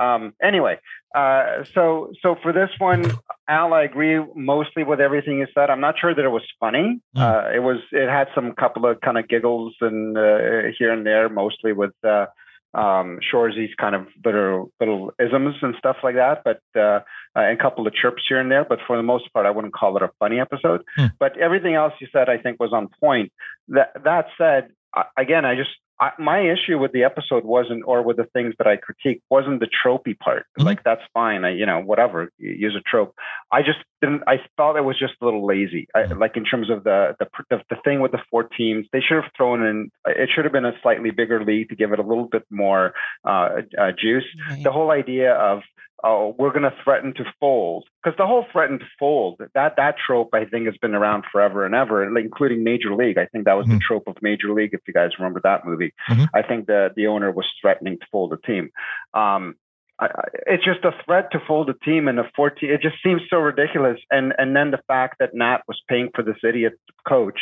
Um, 0.00 0.32
anyway, 0.42 0.78
uh, 1.14 1.64
so 1.74 2.12
so 2.22 2.36
for 2.42 2.52
this 2.52 2.70
one, 2.78 3.04
Al, 3.48 3.74
I 3.74 3.82
agree 3.82 4.18
mostly 4.34 4.84
with 4.84 5.00
everything 5.00 5.38
you 5.38 5.46
said. 5.54 5.70
I'm 5.70 5.80
not 5.80 5.96
sure 6.00 6.14
that 6.14 6.24
it 6.24 6.30
was 6.30 6.44
funny. 6.58 7.00
Uh, 7.14 7.50
it 7.54 7.60
was. 7.60 7.78
It 7.92 8.08
had 8.08 8.28
some 8.34 8.52
couple 8.52 8.86
of 8.86 9.00
kind 9.00 9.18
of 9.18 9.28
giggles 9.28 9.74
and 9.80 10.16
uh, 10.16 10.72
here 10.78 10.92
and 10.92 11.04
there, 11.04 11.28
mostly 11.28 11.72
with 11.72 11.92
uh, 12.02 12.26
um, 12.74 13.18
Shoresy's 13.30 13.74
kind 13.78 13.94
of 13.94 14.06
little 14.24 14.70
little 14.80 15.12
isms 15.18 15.56
and 15.60 15.74
stuff 15.78 15.96
like 16.02 16.14
that. 16.14 16.42
But 16.44 16.62
uh, 16.80 17.00
and 17.34 17.58
a 17.58 17.62
couple 17.62 17.86
of 17.86 17.94
chirps 17.94 18.22
here 18.28 18.40
and 18.40 18.50
there. 18.50 18.64
But 18.64 18.78
for 18.86 18.96
the 18.96 19.02
most 19.02 19.32
part, 19.32 19.46
I 19.46 19.50
wouldn't 19.50 19.74
call 19.74 19.96
it 19.96 20.02
a 20.02 20.10
funny 20.18 20.40
episode. 20.40 20.82
But 21.18 21.38
everything 21.38 21.74
else 21.74 21.92
you 22.00 22.08
said, 22.12 22.28
I 22.28 22.38
think, 22.38 22.58
was 22.58 22.72
on 22.72 22.88
point. 23.00 23.32
That 23.68 23.92
that 24.04 24.26
said, 24.38 24.70
again, 25.16 25.44
I 25.44 25.56
just 25.56 25.70
I, 26.02 26.10
my 26.18 26.40
issue 26.40 26.78
with 26.80 26.90
the 26.90 27.04
episode 27.04 27.44
wasn't, 27.44 27.84
or 27.86 28.02
with 28.02 28.16
the 28.16 28.26
things 28.32 28.54
that 28.58 28.66
I 28.66 28.74
critique, 28.74 29.22
wasn't 29.30 29.60
the 29.60 29.68
tropey 29.68 30.18
part. 30.18 30.46
Like 30.58 30.82
that's 30.82 31.02
fine, 31.14 31.44
I 31.44 31.50
you 31.50 31.64
know 31.64 31.78
whatever, 31.78 32.32
use 32.38 32.74
a 32.76 32.80
trope. 32.80 33.14
I 33.52 33.62
just 33.62 33.78
didn't. 34.00 34.24
I 34.26 34.38
thought 34.56 34.76
it 34.76 34.84
was 34.84 34.98
just 34.98 35.14
a 35.22 35.24
little 35.24 35.46
lazy. 35.46 35.86
I, 35.94 36.06
like 36.06 36.36
in 36.36 36.44
terms 36.44 36.70
of 36.70 36.82
the, 36.82 37.14
the 37.20 37.26
the 37.50 37.62
the 37.70 37.76
thing 37.84 38.00
with 38.00 38.10
the 38.10 38.22
four 38.32 38.42
teams, 38.42 38.88
they 38.92 39.00
should 39.00 39.22
have 39.22 39.30
thrown 39.36 39.64
in. 39.64 39.92
It 40.06 40.28
should 40.34 40.44
have 40.44 40.52
been 40.52 40.64
a 40.64 40.72
slightly 40.82 41.12
bigger 41.12 41.44
league 41.44 41.68
to 41.68 41.76
give 41.76 41.92
it 41.92 42.00
a 42.00 42.02
little 42.02 42.26
bit 42.26 42.42
more 42.50 42.94
uh, 43.24 43.62
uh, 43.78 43.92
juice. 43.96 44.24
The 44.64 44.72
whole 44.72 44.90
idea 44.90 45.34
of 45.34 45.60
oh, 46.04 46.34
we're 46.38 46.50
going 46.50 46.62
to 46.62 46.74
threaten 46.82 47.14
to 47.14 47.24
fold 47.38 47.84
because 48.02 48.16
the 48.16 48.26
whole 48.26 48.44
threaten 48.52 48.78
to 48.78 48.84
fold 48.98 49.40
that 49.54 49.74
that 49.76 49.94
trope 50.04 50.30
I 50.32 50.44
think 50.44 50.66
has 50.66 50.76
been 50.78 50.94
around 50.94 51.24
forever 51.30 51.64
and 51.64 51.74
ever, 51.74 52.04
including 52.18 52.64
Major 52.64 52.94
League. 52.94 53.18
I 53.18 53.26
think 53.26 53.44
that 53.44 53.54
was 53.54 53.66
the 53.66 53.80
trope 53.86 54.04
of 54.06 54.16
Major 54.22 54.52
League. 54.52 54.70
If 54.72 54.80
you 54.86 54.94
guys 54.94 55.10
remember 55.18 55.40
that 55.44 55.64
movie, 55.64 55.92
I 56.34 56.42
think 56.42 56.66
the 56.66 56.90
the 56.96 57.06
owner 57.06 57.30
was 57.30 57.46
threatening 57.60 57.98
to 57.98 58.06
fold 58.10 58.32
the 58.32 58.38
team. 58.46 58.70
Um, 59.14 59.56
I, 60.02 60.08
it's 60.46 60.64
just 60.64 60.84
a 60.84 60.90
threat 61.04 61.30
to 61.32 61.38
fold 61.46 61.70
a 61.70 61.74
team 61.84 62.08
in 62.08 62.18
a 62.18 62.24
14. 62.34 62.68
It 62.68 62.82
just 62.82 62.96
seems 63.04 63.22
so 63.30 63.36
ridiculous. 63.36 63.98
And 64.10 64.32
and 64.36 64.56
then 64.56 64.70
the 64.70 64.80
fact 64.88 65.16
that 65.20 65.30
Nat 65.32 65.58
was 65.68 65.80
paying 65.88 66.10
for 66.14 66.22
this 66.22 66.36
idiot 66.42 66.74
coach, 67.08 67.38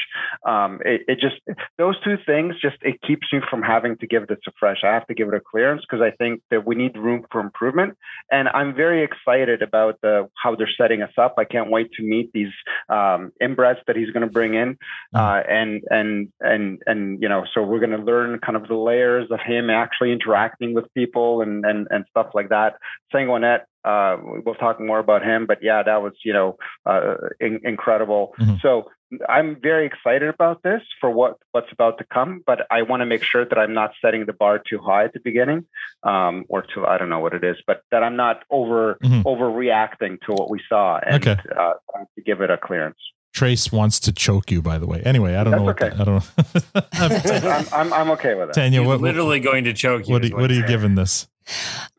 um, 0.46 0.80
it, 0.84 1.02
it 1.08 1.20
just 1.20 1.36
those 1.78 1.96
two 2.04 2.16
things 2.26 2.54
just 2.60 2.76
it 2.82 3.00
keeps 3.06 3.32
me 3.32 3.40
from 3.48 3.62
having 3.62 3.96
to 3.98 4.06
give 4.06 4.26
this 4.26 4.38
a 4.46 4.52
fresh. 4.58 4.78
I 4.84 4.88
have 4.88 5.06
to 5.06 5.14
give 5.14 5.28
it 5.28 5.34
a 5.34 5.40
clearance 5.40 5.82
because 5.88 6.02
I 6.02 6.10
think 6.16 6.42
that 6.50 6.66
we 6.66 6.74
need 6.74 6.96
room 6.96 7.24
for 7.32 7.40
improvement. 7.40 7.96
And 8.30 8.48
I'm 8.48 8.74
very 8.74 9.04
excited 9.04 9.62
about 9.62 9.98
the 10.02 10.28
how 10.42 10.54
they're 10.54 10.68
setting 10.78 11.00
us 11.02 11.12
up. 11.16 11.36
I 11.38 11.44
can't 11.44 11.70
wait 11.70 11.92
to 11.92 12.02
meet 12.02 12.30
these 12.32 12.52
um, 12.90 13.32
inbreds 13.42 13.78
that 13.86 13.96
he's 13.96 14.10
going 14.10 14.26
to 14.26 14.32
bring 14.32 14.54
in, 14.54 14.76
uh, 15.14 15.40
and 15.48 15.82
and 15.88 16.28
and 16.40 16.82
and 16.86 17.22
you 17.22 17.28
know, 17.28 17.44
so 17.54 17.62
we're 17.62 17.80
going 17.80 17.98
to 17.98 18.04
learn 18.04 18.38
kind 18.40 18.56
of 18.56 18.68
the 18.68 18.74
layers 18.74 19.30
of 19.30 19.40
him 19.40 19.70
actually 19.70 20.12
interacting 20.12 20.74
with 20.74 20.92
people 20.92 21.40
and 21.40 21.64
and 21.64 21.86
and 21.90 22.04
stuff 22.10 22.28
like 22.34 22.49
that. 22.50 22.74
Sanguinet, 23.12 23.60
uh, 23.84 24.16
we'll 24.44 24.54
talk 24.56 24.78
more 24.80 24.98
about 24.98 25.22
him, 25.24 25.46
but 25.46 25.58
yeah, 25.62 25.82
that 25.82 26.02
was 26.02 26.12
you 26.24 26.32
know 26.32 26.56
uh, 26.86 27.14
in, 27.40 27.60
incredible. 27.64 28.34
Mhm. 28.38 28.60
So 28.60 28.90
I'm 29.28 29.56
very 29.60 29.86
excited 29.86 30.28
about 30.28 30.62
this 30.62 30.82
for 31.00 31.10
what 31.10 31.36
what's 31.52 31.72
about 31.72 31.98
to 31.98 32.04
come, 32.12 32.42
but 32.46 32.66
I 32.70 32.82
want 32.82 33.00
to 33.00 33.06
make 33.06 33.24
sure 33.24 33.44
that 33.44 33.58
I'm 33.58 33.74
not 33.74 33.90
setting 34.02 34.26
the 34.26 34.32
bar 34.32 34.60
too 34.70 34.78
high 34.78 35.04
at 35.04 35.12
the 35.14 35.20
beginning, 35.20 35.64
um, 36.04 36.44
or 36.48 36.62
too 36.62 36.86
I 36.86 36.96
don't 36.98 37.08
know 37.08 37.18
what 37.20 37.34
it 37.34 37.42
is, 37.42 37.56
but 37.66 37.82
that 37.90 38.02
I'm 38.04 38.16
not 38.16 38.42
over 38.50 38.98
Mhm. 39.02 39.22
overreacting 39.24 40.20
to 40.26 40.32
what 40.32 40.48
we 40.50 40.60
saw 40.68 40.98
and 41.04 41.16
Okay. 41.26 41.40
uh, 41.58 41.72
to 42.16 42.22
give 42.24 42.40
it 42.40 42.50
a 42.50 42.56
clearance. 42.58 42.98
Trace 43.32 43.70
wants 43.70 44.00
to 44.00 44.12
choke 44.12 44.50
you, 44.50 44.60
by 44.60 44.76
the 44.78 44.86
way. 44.88 45.02
Anyway, 45.04 45.36
I 45.36 45.44
don't 45.44 45.52
know. 45.56 45.62
What 45.62 45.78
That's 45.78 45.96
the- 45.96 46.02
I 46.02 46.04
don't 46.04 47.44
know. 47.44 47.50
I'm, 47.50 47.66
I'm 47.72 47.92
I'm 47.92 48.10
okay 48.12 48.34
with 48.34 48.50
it. 48.50 48.54
Tanya, 48.54 48.80
He's 48.80 48.88
what, 48.88 49.00
literally 49.00 49.38
going 49.40 49.64
to 49.64 49.72
choke 49.72 50.08
you. 50.08 50.12
what, 50.14 50.24
is 50.24 50.32
are, 50.32 50.36
what 50.36 50.50
are 50.50 50.54
you 50.54 50.66
giving 50.66 50.94
this? 50.96 51.28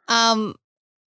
Um, 0.07 0.55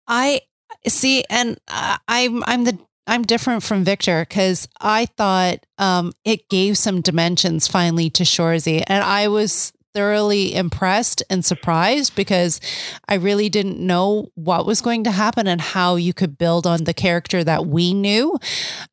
I 0.06 0.42
see, 0.86 1.24
and 1.30 1.58
uh, 1.68 1.98
I'm 2.08 2.42
I'm 2.44 2.64
the 2.64 2.78
I'm 3.06 3.22
different 3.22 3.62
from 3.62 3.84
Victor 3.84 4.24
because 4.28 4.68
I 4.80 5.06
thought 5.06 5.64
um 5.78 6.12
it 6.24 6.48
gave 6.48 6.78
some 6.78 7.00
dimensions 7.00 7.66
finally 7.66 8.10
to 8.10 8.24
Shoresy, 8.24 8.82
and 8.86 9.02
I 9.02 9.28
was 9.28 9.72
thoroughly 9.92 10.54
impressed 10.54 11.22
and 11.28 11.44
surprised 11.44 12.14
because 12.14 12.60
I 13.08 13.14
really 13.14 13.48
didn't 13.48 13.84
know 13.84 14.28
what 14.34 14.66
was 14.66 14.80
going 14.80 15.04
to 15.04 15.10
happen 15.10 15.46
and 15.46 15.60
how 15.60 15.96
you 15.96 16.14
could 16.14 16.38
build 16.38 16.66
on 16.66 16.84
the 16.84 16.94
character 16.94 17.42
that 17.42 17.66
we 17.66 17.92
knew. 17.92 18.38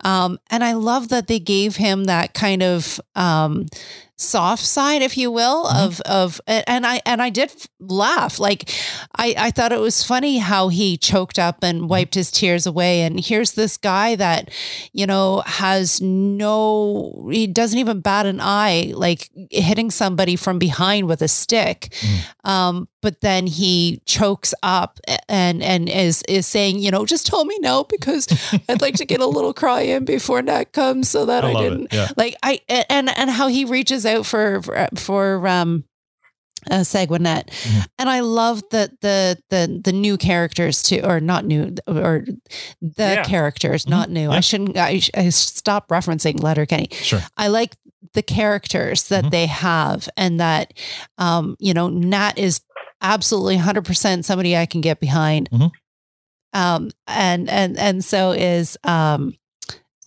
Um, 0.04 0.40
and 0.50 0.64
I 0.64 0.74
love 0.74 1.10
that 1.10 1.28
they 1.28 1.40
gave 1.40 1.76
him 1.76 2.06
that 2.06 2.34
kind 2.34 2.64
of 2.64 3.00
um, 3.16 3.68
soft 4.18 4.66
side, 4.66 5.02
if 5.02 5.16
you 5.18 5.32
will, 5.32 5.66
mm-hmm. 5.66 5.78
of 5.78 6.02
of 6.02 6.42
and 6.48 6.86
I 6.86 7.02
and 7.06 7.22
I 7.22 7.30
did 7.30 7.52
laugh. 7.80 8.40
Like 8.40 8.70
I 9.16 9.36
I 9.38 9.52
thought 9.52 9.72
it 9.72 9.80
was 9.80 10.04
funny 10.04 10.40
how 10.40 10.70
he 10.70 10.98
choked 10.98 11.40
up 11.40 11.64
and 11.64 11.80
mm-hmm. 11.80 11.88
wiped 11.88 12.16
his 12.16 12.32
tears 12.32 12.66
away. 12.66 13.02
And 13.02 13.20
here's 13.20 13.54
this 13.54 13.78
guy 13.78 14.16
that 14.16 14.50
you 14.92 15.06
know 15.06 15.44
has 15.46 16.02
no 16.02 17.28
he 17.32 17.48
doesn't 17.48 17.80
even 17.80 18.02
bat 18.02 18.26
an 18.26 18.40
eye, 18.42 18.92
like 18.96 19.30
hitting 19.52 19.92
somebody 19.92 20.36
from 20.36 20.60
behind 20.60 21.08
with 21.08 21.22
a 21.22 21.28
stick. 21.28 21.90
Mm. 22.02 22.50
Um, 22.50 22.88
but 23.02 23.22
then 23.22 23.48
he 23.48 24.02
chokes 24.06 24.54
up 24.64 25.00
and 25.30 25.62
and 25.62 25.88
is 25.88 26.24
is 26.28 26.48
saying, 26.48 26.80
you 26.80 26.92
know, 26.92 27.06
just 27.06 27.28
tell 27.28 27.46
me 27.46 27.58
no 27.60 27.84
because 27.84 28.28
I'd 28.70 28.82
like 28.82 28.96
to 28.96 29.06
get 29.06 29.22
a 29.22 29.26
little 29.26 29.54
cry 29.54 29.82
in 29.82 30.06
before 30.06 30.42
Nat 30.42 30.74
comes 30.74 31.10
so 31.10 31.26
that 31.26 31.46
I 31.46 31.52
I, 31.52 31.62
didn't 31.62 31.94
yeah. 31.94 32.10
like 32.18 32.36
I 32.42 32.60
and 32.68 33.10
and 33.10 33.30
how 33.30 33.48
he 33.48 33.66
reaches 33.66 34.06
out 34.08 34.26
for 34.26 34.62
for, 34.62 34.88
for 34.96 35.48
um 35.48 35.84
uh, 36.72 36.80
Sanguinet. 36.80 37.48
Mm-hmm. 37.48 37.80
And 38.00 38.10
I 38.10 38.20
love 38.22 38.62
the 38.72 38.92
the 39.02 39.38
the 39.50 39.82
the 39.84 39.92
new 39.94 40.18
characters 40.18 40.82
too, 40.84 41.02
or 41.04 41.20
not 41.20 41.46
new, 41.46 41.76
or 41.88 42.26
the 42.82 42.94
Yeah. 42.98 43.24
characters, 43.24 43.88
not 43.88 44.10
new. 44.10 44.32
I 44.32 44.40
shouldn't. 44.42 44.76
I, 44.76 45.02
I 45.16 45.30
stop 45.30 45.88
referencing 45.90 46.42
Letterkenny. 46.42 46.90
Sure. 46.92 47.22
I 47.38 47.48
like 47.48 47.76
the 48.14 48.24
characters 48.24 49.08
that 49.10 49.30
they 49.32 49.46
have, 49.46 50.10
and 50.18 50.40
that 50.40 50.74
um, 51.18 51.56
you 51.60 51.74
know, 51.74 51.90
Nat 51.90 52.38
is 52.38 52.62
absolutely 53.02 53.58
hundred 53.58 53.86
percent 53.86 54.26
somebody 54.26 54.58
I 54.58 54.66
can 54.66 54.82
get 54.82 55.00
behind. 55.00 55.50
Um, 56.54 56.90
and 57.06 57.50
and 57.50 57.78
and 57.78 58.04
so 58.04 58.32
is 58.32 58.78
um 58.84 59.36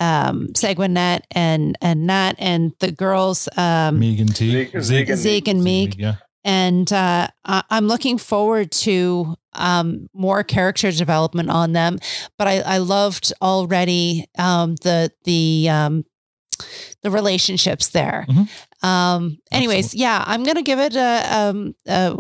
um 0.01 0.49
Sanguinet 0.55 1.21
and 1.31 1.77
and 1.81 2.07
Nat 2.07 2.35
and 2.39 2.73
the 2.81 2.91
girls 2.91 3.49
um 3.57 3.99
Megan 4.01 4.27
T. 4.29 4.51
Zeke- 4.51 4.81
Zeke 4.83 5.09
and 5.11 5.19
Zeke 5.19 5.49
and 5.49 5.63
Meek. 5.65 5.97
Yeah. 5.99 6.15
And 6.43 6.91
uh, 6.91 7.29
I- 7.45 7.65
I'm 7.69 7.87
looking 7.87 8.17
forward 8.17 8.71
to 8.73 9.35
um, 9.53 10.09
more 10.15 10.43
character 10.43 10.91
development 10.91 11.51
on 11.51 11.73
them. 11.75 11.99
But 12.39 12.49
I, 12.49 12.61
I 12.61 12.79
loved 12.79 13.33
already 13.43 14.27
um, 14.39 14.77
the 14.77 15.11
the 15.25 15.69
um, 15.69 16.05
the 17.03 17.11
relationships 17.11 17.89
there. 17.89 18.27
Um, 18.83 19.39
anyways, 19.53 19.95
yeah, 19.95 20.25
I'm 20.27 20.43
gonna 20.45 20.63
give 20.63 20.79
it 20.79 20.97
a 20.97 21.27
um, 21.31 21.75
uh, 21.87 22.17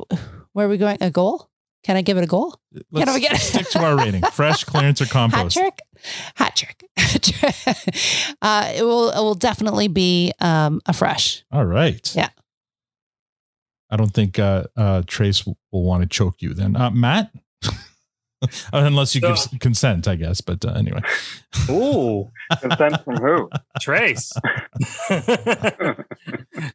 where 0.52 0.66
are 0.66 0.69
we 0.69 0.77
going? 0.77 0.98
A 1.01 1.11
goal? 1.11 1.48
Can 1.82 1.97
I 1.97 2.02
give 2.02 2.19
it 2.19 2.24
a 2.24 2.27
goal? 2.27 2.61
Let's 2.93 3.07
Can 3.07 3.16
I 3.16 3.19
get 3.19 3.36
stick 3.39 3.69
to 3.70 3.78
our 3.82 3.97
rating. 3.97 4.23
Fresh, 4.32 4.65
clearance, 4.65 5.01
or 5.01 5.07
compost. 5.07 5.57
hat 5.59 5.78
compost? 6.36 6.57
trick? 6.57 6.85
Hat 6.97 7.23
trick. 7.23 8.36
uh, 8.43 8.73
it 8.74 8.82
will 8.82 9.11
it 9.11 9.16
will 9.19 9.35
definitely 9.35 9.89
be 9.89 10.32
um, 10.40 10.81
a 10.86 10.93
fresh. 10.93 11.43
All 11.51 11.65
right. 11.65 12.15
Yeah. 12.15 12.28
I 13.90 13.97
don't 13.97 14.12
think 14.12 14.39
uh, 14.39 14.65
uh, 14.77 15.02
Trace 15.07 15.44
will, 15.44 15.57
will 15.73 15.82
want 15.85 16.02
to 16.02 16.09
choke 16.09 16.43
you 16.43 16.55
then. 16.55 16.77
Uh, 16.77 16.90
Matt? 16.90 17.32
Unless 18.73 19.15
you 19.15 19.20
give 19.20 19.36
So- 19.39 19.51
s- 19.52 19.59
consent, 19.59 20.07
I 20.09 20.16
guess. 20.16 20.40
But 20.40 20.65
uh, 20.65 20.73
anyway. 20.73 21.01
Ooh. 21.69 22.31
Consent 22.61 23.02
from 23.05 23.16
who? 23.16 23.51
Trace. 23.81 24.32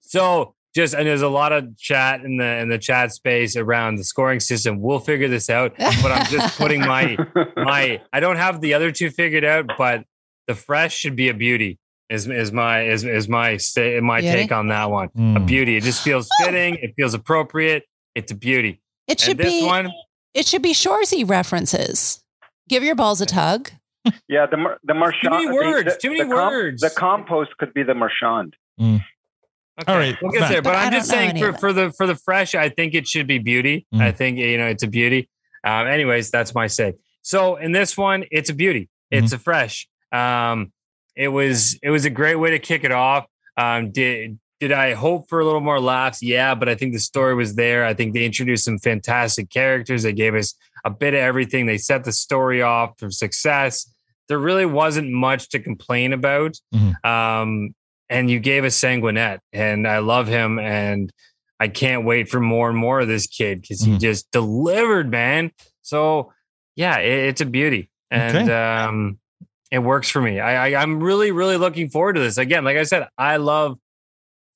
so 0.02 0.56
just 0.76 0.94
and 0.94 1.08
there's 1.08 1.22
a 1.22 1.30
lot 1.30 1.52
of 1.54 1.78
chat 1.78 2.22
in 2.22 2.38
the 2.38 2.58
in 2.58 2.70
the 2.70 2.78
chat 2.78 3.12
space 3.14 3.56
around 3.56 3.96
the 3.96 4.04
scoring 4.04 4.40
system. 4.40 4.82
We'll 4.82 5.00
figure 5.00 5.28
this 5.28 5.50
out, 5.50 5.74
but 5.78 6.12
I'm 6.12 6.26
just 6.28 6.58
putting 6.58 6.82
my 6.82 7.18
my 7.56 8.02
I 8.14 8.20
don't 8.20 8.36
have 8.38 8.62
the 8.62 8.74
other 8.74 8.92
two 8.92 9.10
figured 9.10 9.46
out, 9.46 9.72
but 9.78 10.04
the 10.48 10.56
fresh 10.56 10.96
should 10.96 11.16
be 11.16 11.30
a 11.30 11.34
beauty. 11.34 11.80
Is 12.10 12.28
is 12.28 12.52
my 12.52 12.84
is 12.84 13.04
is 13.04 13.28
my 13.28 13.58
say 13.58 14.00
my 14.00 14.22
Beauty? 14.22 14.36
take 14.38 14.52
on 14.52 14.68
that 14.68 14.92
one. 14.92 15.08
A 15.16 15.20
Mm. 15.20 15.48
beauty. 15.48 15.76
It 15.78 15.84
just 15.84 16.04
feels 16.04 16.28
fitting. 16.44 16.76
It 16.76 16.94
feels 16.96 17.14
appropriate. 17.16 17.84
It's 18.14 18.32
a 18.32 18.36
beauty. 18.36 18.82
It 19.08 19.20
should 19.20 19.38
this 19.38 19.48
be 19.62 19.66
one. 19.66 19.90
it 20.36 20.46
should 20.46 20.62
be 20.62 20.74
Shoresy 20.74 21.28
references. 21.28 22.22
Give 22.70 22.84
your 22.84 22.96
balls 22.96 23.22
a 23.22 23.26
tug. 23.26 23.72
Yeah, 24.28 24.46
the 24.46 24.78
the 24.84 24.94
marchand. 24.94 25.24
Too 25.24 25.30
many 25.32 25.52
words, 25.52 25.94
the- 25.96 26.00
too 26.00 26.10
many 26.10 26.24
the 26.24 26.30
com- 26.36 26.52
words. 26.54 26.82
the 26.82 26.92
compost 26.92 27.58
could 27.58 27.74
be 27.74 27.82
the 27.82 27.96
marchand. 27.96 28.56
All 29.88 29.98
right. 29.98 30.16
We'll 30.22 30.32
get 30.32 30.42
Matt. 30.42 30.50
there, 30.52 30.62
but, 30.62 30.70
But 30.72 30.76
I 30.78 30.86
I'm 30.86 30.92
just 30.94 31.10
saying 31.10 31.38
for, 31.38 31.54
for 31.54 31.74
the 31.74 31.92
for 31.98 32.08
the 32.08 32.16
fresh, 32.16 32.56
I 32.56 32.70
think 32.70 32.94
it 32.94 33.08
should 33.08 33.28
be 33.28 33.40
beauty. 33.40 33.86
Mm. 33.94 34.02
I 34.02 34.12
think 34.12 34.38
you 34.38 34.58
know 34.58 34.68
it's 34.68 34.84
a 34.84 34.88
beauty. 34.88 35.30
Um, 35.64 35.88
anyways, 35.88 36.32
that's 36.32 36.54
my 36.56 36.68
say. 36.68 36.94
So 37.24 37.56
in 37.58 37.72
this 37.72 37.98
one, 37.98 38.24
it's 38.32 38.50
a 38.50 38.54
beauty. 38.54 38.90
It's 39.12 39.28
Mm-hmm. 39.28 39.36
a 39.36 39.40
fresh. 39.40 39.88
Um, 40.12 40.72
it 41.16 41.28
was 41.30 41.78
it 41.84 41.90
was 41.90 42.06
a 42.06 42.10
great 42.10 42.36
way 42.36 42.52
to 42.52 42.60
kick 42.60 42.84
it 42.84 42.92
off. 42.92 43.26
Um, 43.58 43.92
did 43.92 44.40
did 44.62 44.72
I 44.72 44.94
hope 44.94 45.28
for 45.28 45.40
a 45.42 45.46
little 45.46 45.60
more 45.62 45.80
laughs? 45.82 46.22
Yeah, 46.24 46.56
but 46.56 46.70
I 46.70 46.76
think 46.76 46.94
the 46.94 47.00
story 47.00 47.36
was 47.36 47.56
there. 47.56 47.84
I 47.86 47.94
think 47.94 48.14
they 48.14 48.26
introduced 48.26 48.64
some 48.66 48.80
fantastic 48.80 49.50
characters. 49.50 50.04
They 50.04 50.14
gave 50.14 50.34
us 50.36 50.54
a 50.86 50.90
bit 50.90 51.14
of 51.14 51.20
everything. 51.20 51.66
They 51.66 51.78
set 51.78 52.04
the 52.06 52.12
story 52.14 52.62
off 52.62 52.94
for 52.98 53.12
success. 53.12 53.90
There 54.30 54.40
really 54.40 54.66
wasn't 54.66 55.12
much 55.12 55.50
to 55.50 55.60
complain 55.60 56.14
about. 56.14 56.56
Mhm. 56.74 57.06
Um, 57.06 57.76
and 58.10 58.30
you 58.30 58.40
gave 58.40 58.64
us 58.66 58.80
Sanguinet, 58.80 59.40
and 59.54 59.88
I 59.88 60.00
love 60.00 60.28
him, 60.28 60.60
and 60.60 61.12
I 61.60 61.68
can't 61.70 62.06
wait 62.06 62.30
for 62.30 62.40
more 62.40 62.70
and 62.70 62.78
more 62.78 63.00
of 63.00 63.08
this 63.08 63.28
kid 63.28 63.62
because 63.62 63.82
he 63.82 63.94
Mhm. 63.94 64.00
just 64.00 64.30
delivered, 64.32 65.10
man. 65.10 65.52
So 65.82 66.32
yeah, 66.76 66.98
it, 67.00 67.30
it's 67.30 67.42
a 67.42 67.46
beauty, 67.46 67.90
and 68.12 68.38
Okay. 68.38 68.54
um, 68.54 69.20
it 69.72 69.80
works 69.80 70.10
for 70.10 70.22
me. 70.22 70.40
I, 70.40 70.68
I 70.76 70.82
I'm 70.82 71.00
really 71.02 71.32
really 71.32 71.58
looking 71.58 71.90
forward 71.90 72.14
to 72.14 72.20
this. 72.22 72.38
Again, 72.38 72.64
like 72.64 72.78
I 72.78 72.84
said, 72.84 73.08
I 73.18 73.38
love 73.38 73.78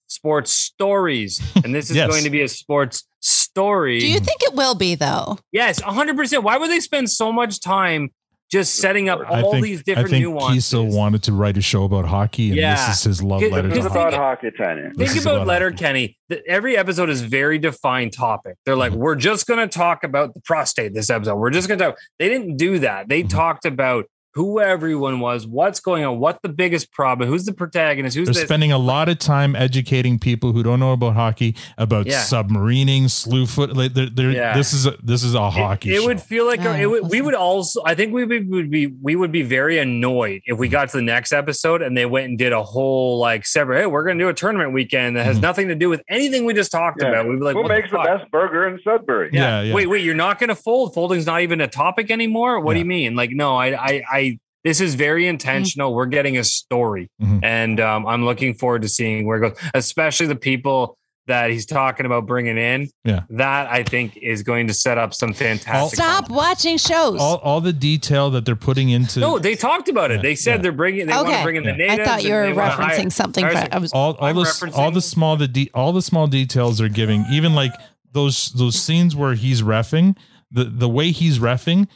sports 0.08 0.52
stories, 0.52 1.42
and 1.64 1.74
this 1.74 1.90
is 1.90 1.96
Yes. 1.98 2.08
going 2.08 2.24
to 2.24 2.30
be 2.30 2.42
a 2.42 2.48
sports 2.48 3.08
story. 3.22 4.00
Do 4.00 4.08
you 4.08 4.20
think 4.20 4.42
it 4.44 4.54
will 4.54 4.76
be 4.76 4.96
though? 4.96 5.38
Yes, 5.52 5.82
100%. 5.82 6.44
Why 6.44 6.58
would 6.58 6.70
they 6.70 6.80
spend 6.80 7.10
so 7.10 7.32
much 7.32 7.60
time 7.62 8.12
just 8.50 8.76
setting 8.78 9.10
up 9.10 9.20
all 9.30 9.52
think, 9.54 9.66
these 9.66 9.84
different 9.84 10.08
I 10.10 10.18
different 10.18 10.24
think 10.24 10.36
nuances? 10.36 10.74
Keeso 10.74 10.94
wanted 10.96 11.24
to 11.24 11.34
write 11.34 11.58
a 11.58 11.62
show 11.62 11.84
about 11.84 12.06
hockey, 12.06 12.50
and 12.50 12.58
Yeah. 12.58 12.76
this 12.88 12.98
is 13.00 13.04
his 13.04 13.24
love 13.24 13.42
letter. 13.42 13.70
just 13.70 13.82
to 13.88 13.94
think- 13.94 13.94
hockey. 14.14 14.16
hockey, 14.16 14.52
Tanya. 14.58 14.92
This 14.96 15.12
Think 15.14 15.24
about 15.24 15.36
about 15.36 15.48
Letterkenny. 15.48 16.18
Every 16.48 16.78
episode 16.78 17.10
is 17.10 17.22
very 17.22 17.58
defined 17.60 18.14
topic. 18.14 18.56
They're 18.66 18.76
like, 18.76 18.92
Mm-hmm. 18.92 19.02
we're 19.02 19.16
just 19.16 19.48
going 19.48 19.60
to 19.60 19.68
talk 19.68 20.04
about 20.04 20.34
the 20.34 20.42
prostate 20.42 20.94
this 20.94 21.10
episode. 21.10 21.36
We're 21.36 21.50
just 21.52 21.68
going 21.68 21.80
to 21.80 21.86
talk. 21.86 21.98
They 22.18 22.30
didn't 22.30 22.58
do 22.58 22.80
that. 22.80 23.08
They 23.10 23.22
Mm-hmm. 23.22 23.30
talked 23.38 23.66
about 23.66 24.06
who 24.40 24.62
everyone 24.62 25.20
was, 25.20 25.46
what's 25.46 25.82
going 25.82 26.06
on, 26.06 26.18
what 26.18 26.42
the 26.44 26.48
biggest 26.48 26.94
problem, 26.94 27.28
who's 27.28 27.44
the 27.44 27.52
protagonist, 27.54 28.16
who's 28.16 28.28
They're 28.28 28.34
this. 28.36 28.44
spending 28.44 28.72
a 28.72 28.78
lot 28.78 29.10
of 29.10 29.20
time 29.20 29.54
educating 29.54 30.18
people 30.18 30.54
who 30.54 30.64
don't 30.64 30.80
know 30.80 30.94
about 30.94 31.14
hockey 31.16 31.56
about 31.78 32.08
Yeah. 32.08 32.22
submarining, 32.22 33.10
slew 33.12 33.46
foot. 33.46 33.76
Like 33.76 33.94
they're, 33.94 34.10
they're, 34.10 34.32
Yeah. 34.32 34.56
This 34.56 34.72
is 34.72 34.86
a, 34.86 34.96
this 35.04 35.24
is 35.26 35.34
a 35.36 35.50
hockey. 35.52 35.94
It, 35.94 36.00
show. 36.00 36.06
would 36.08 36.22
feel 36.22 36.46
like 36.48 36.62
Oh, 36.62 36.72
it 36.72 36.86
would, 36.86 37.10
we 37.10 37.20
would 37.22 37.34
also. 37.36 37.82
I 37.86 37.96
think 37.96 38.14
we 38.14 38.24
would, 38.24 38.50
would 38.50 38.72
be 38.72 38.88
we 38.88 39.18
would 39.18 39.32
be 39.34 39.42
very 39.42 39.78
annoyed 39.78 40.42
if 40.46 40.58
we 40.58 40.70
got 40.70 40.88
to 40.92 40.98
the 40.98 41.04
next 41.04 41.34
episode 41.34 41.82
and 41.82 41.98
they 41.98 42.06
went 42.06 42.28
and 42.30 42.38
did 42.38 42.54
a 42.54 42.64
whole 42.64 43.20
like 43.20 43.46
separate. 43.46 43.82
Hey, 43.82 43.86
we're 43.88 44.04
going 44.06 44.18
to 44.18 44.24
do 44.24 44.30
a 44.30 44.34
tournament 44.34 44.72
weekend 44.72 45.18
that 45.18 45.26
has 45.26 45.38
Mhm. 45.38 45.42
nothing 45.42 45.68
to 45.68 45.76
do 45.76 45.90
with 45.90 46.02
anything 46.08 46.46
we 46.46 46.54
just 46.54 46.72
talked 46.72 47.02
Yeah. 47.02 47.10
about. 47.10 47.28
We'd 47.28 47.40
be 47.40 47.44
like, 47.44 47.56
Who 47.56 47.64
what 47.64 47.68
makes 47.70 47.92
the, 47.92 47.98
fuck? 47.98 48.06
best 48.08 48.32
burger 48.32 48.68
in 48.70 48.80
Sudbury? 48.86 49.32
Yeah, 49.34 49.64
yeah. 49.64 49.74
Wait, 49.74 49.88
wait, 49.88 50.04
you're 50.06 50.16
not 50.16 50.40
going 50.40 50.48
to 50.48 50.56
fold? 50.56 50.94
Folding's 50.94 51.26
not 51.26 51.42
even 51.42 51.60
a 51.60 51.68
topic 51.68 52.10
anymore. 52.10 52.62
What 52.62 52.74
do 52.74 52.80
you 52.80 52.86
mean? 52.86 53.16
Like, 53.16 53.32
no, 53.32 53.58
I, 53.58 53.68
I, 53.76 54.04
I. 54.10 54.29
This 54.64 54.82
is 54.82 54.96
very 54.96 55.28
intentional. 55.28 55.94
We're 55.94 56.06
getting 56.06 56.38
a 56.38 56.44
story, 56.44 57.10
Mhm. 57.22 57.40
and 57.44 57.80
um, 57.80 58.06
I'm 58.06 58.26
looking 58.26 58.54
forward 58.54 58.82
to 58.82 58.90
seeing 58.90 59.26
where 59.26 59.38
it 59.38 59.50
goes. 59.50 59.58
Especially 59.74 60.28
the 60.28 60.36
people 60.36 60.98
that 61.28 61.52
he's 61.52 61.66
talking 61.68 62.08
about 62.08 62.26
bringing 62.26 62.58
in, 62.58 62.90
Yeah. 63.06 63.22
that 63.30 63.70
I 63.72 63.84
think 63.84 64.18
is 64.18 64.42
going 64.42 64.66
to 64.68 64.74
set 64.74 64.98
up 64.98 65.14
some 65.14 65.32
fantastic. 65.34 65.98
Stop 66.00 66.30
watching 66.32 66.78
shows. 66.78 67.22
all, 67.22 67.36
all 67.38 67.62
the 67.62 67.72
detail 67.72 68.32
that 68.32 68.46
they're 68.46 68.56
putting 68.56 68.90
into 68.90 69.20
No, 69.20 69.38
they 69.38 69.54
talked 69.56 69.90
about 69.90 70.10
it. 70.10 70.24
They 70.24 70.34
said 70.34 70.64
they're 70.64 70.72
bringing. 70.72 71.06
They 71.06 71.14
want 71.14 71.28
Okay. 71.28 71.38
to 71.38 71.44
bring 71.44 71.56
in 71.58 71.64
the 71.66 71.92
I 71.92 72.04
thought 72.04 72.24
you 72.24 72.34
were 72.34 72.46
referencing 72.56 73.12
something 73.12 73.44
hire 73.46 73.54
for- 73.54 73.60
some- 73.60 73.70
I 73.72 73.78
was- 73.78 73.92
all 73.94 74.14
all 74.14 74.28
I'm 74.28 74.36
the 74.38 74.72
all 74.76 74.92
the 74.92 75.02
small 75.02 75.38
the 75.38 75.48
de- 75.48 75.70
all 75.76 75.94
the 75.94 76.02
small 76.02 76.26
details 76.26 76.80
they're 76.80 76.90
giving 76.90 77.26
even 77.32 77.54
like 77.54 77.74
those 78.12 78.52
those 78.54 78.82
scenes 78.82 79.16
where 79.16 79.36
he's 79.36 79.62
refing 79.62 80.18
the 80.52 80.64
the 80.64 80.90
way 80.90 81.12
he's 81.12 81.38
refing 81.38 81.88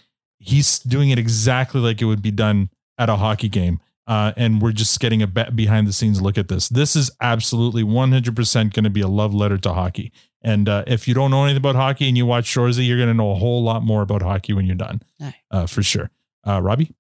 he's 0.44 0.80
doing 0.80 1.10
it 1.10 1.18
exactly 1.20 1.80
like 1.82 2.02
it 2.02 2.06
would 2.06 2.22
be 2.22 2.32
done 2.32 2.70
at 2.98 3.10
a 3.10 3.16
hockey 3.16 3.50
game. 3.50 3.80
Uh, 4.06 4.34
and 4.36 4.62
we're 4.62 4.74
just 4.74 5.00
getting 5.00 5.22
a 5.22 5.28
be- 5.28 5.50
behind 5.56 5.88
the 5.88 5.94
scenes 5.94 6.22
look 6.22 6.38
at 6.38 6.50
this. 6.50 6.68
This 6.68 6.94
is 6.96 7.10
absolutely 7.22 7.84
100% 7.84 8.74
going 8.74 8.84
to 8.84 8.90
be 8.90 9.00
a 9.00 9.08
love 9.08 9.34
letter 9.34 9.58
to 9.60 9.74
hockey. 9.74 10.12
And 10.42 10.68
uh, 10.68 10.84
if 10.88 11.08
you 11.08 11.14
don't 11.14 11.32
know 11.32 11.46
anything 11.46 11.58
about 11.60 11.76
hockey 11.76 12.10
and 12.10 12.18
you 12.18 12.26
watch 12.26 12.44
Shoresy, 12.54 12.86
you're 12.86 12.98
going 12.98 13.08
to 13.08 13.14
know 13.14 13.32
a 13.32 13.36
whole 13.36 13.64
lot 13.64 13.82
more 13.82 14.02
about 14.02 14.22
hockey 14.22 14.52
when 14.52 14.66
you're 14.66 14.76
done. 14.76 15.02
Uh, 15.50 15.68
for 15.68 15.82
sure. 15.82 16.12
Uh, 16.46 16.62
Robby? 16.62 16.94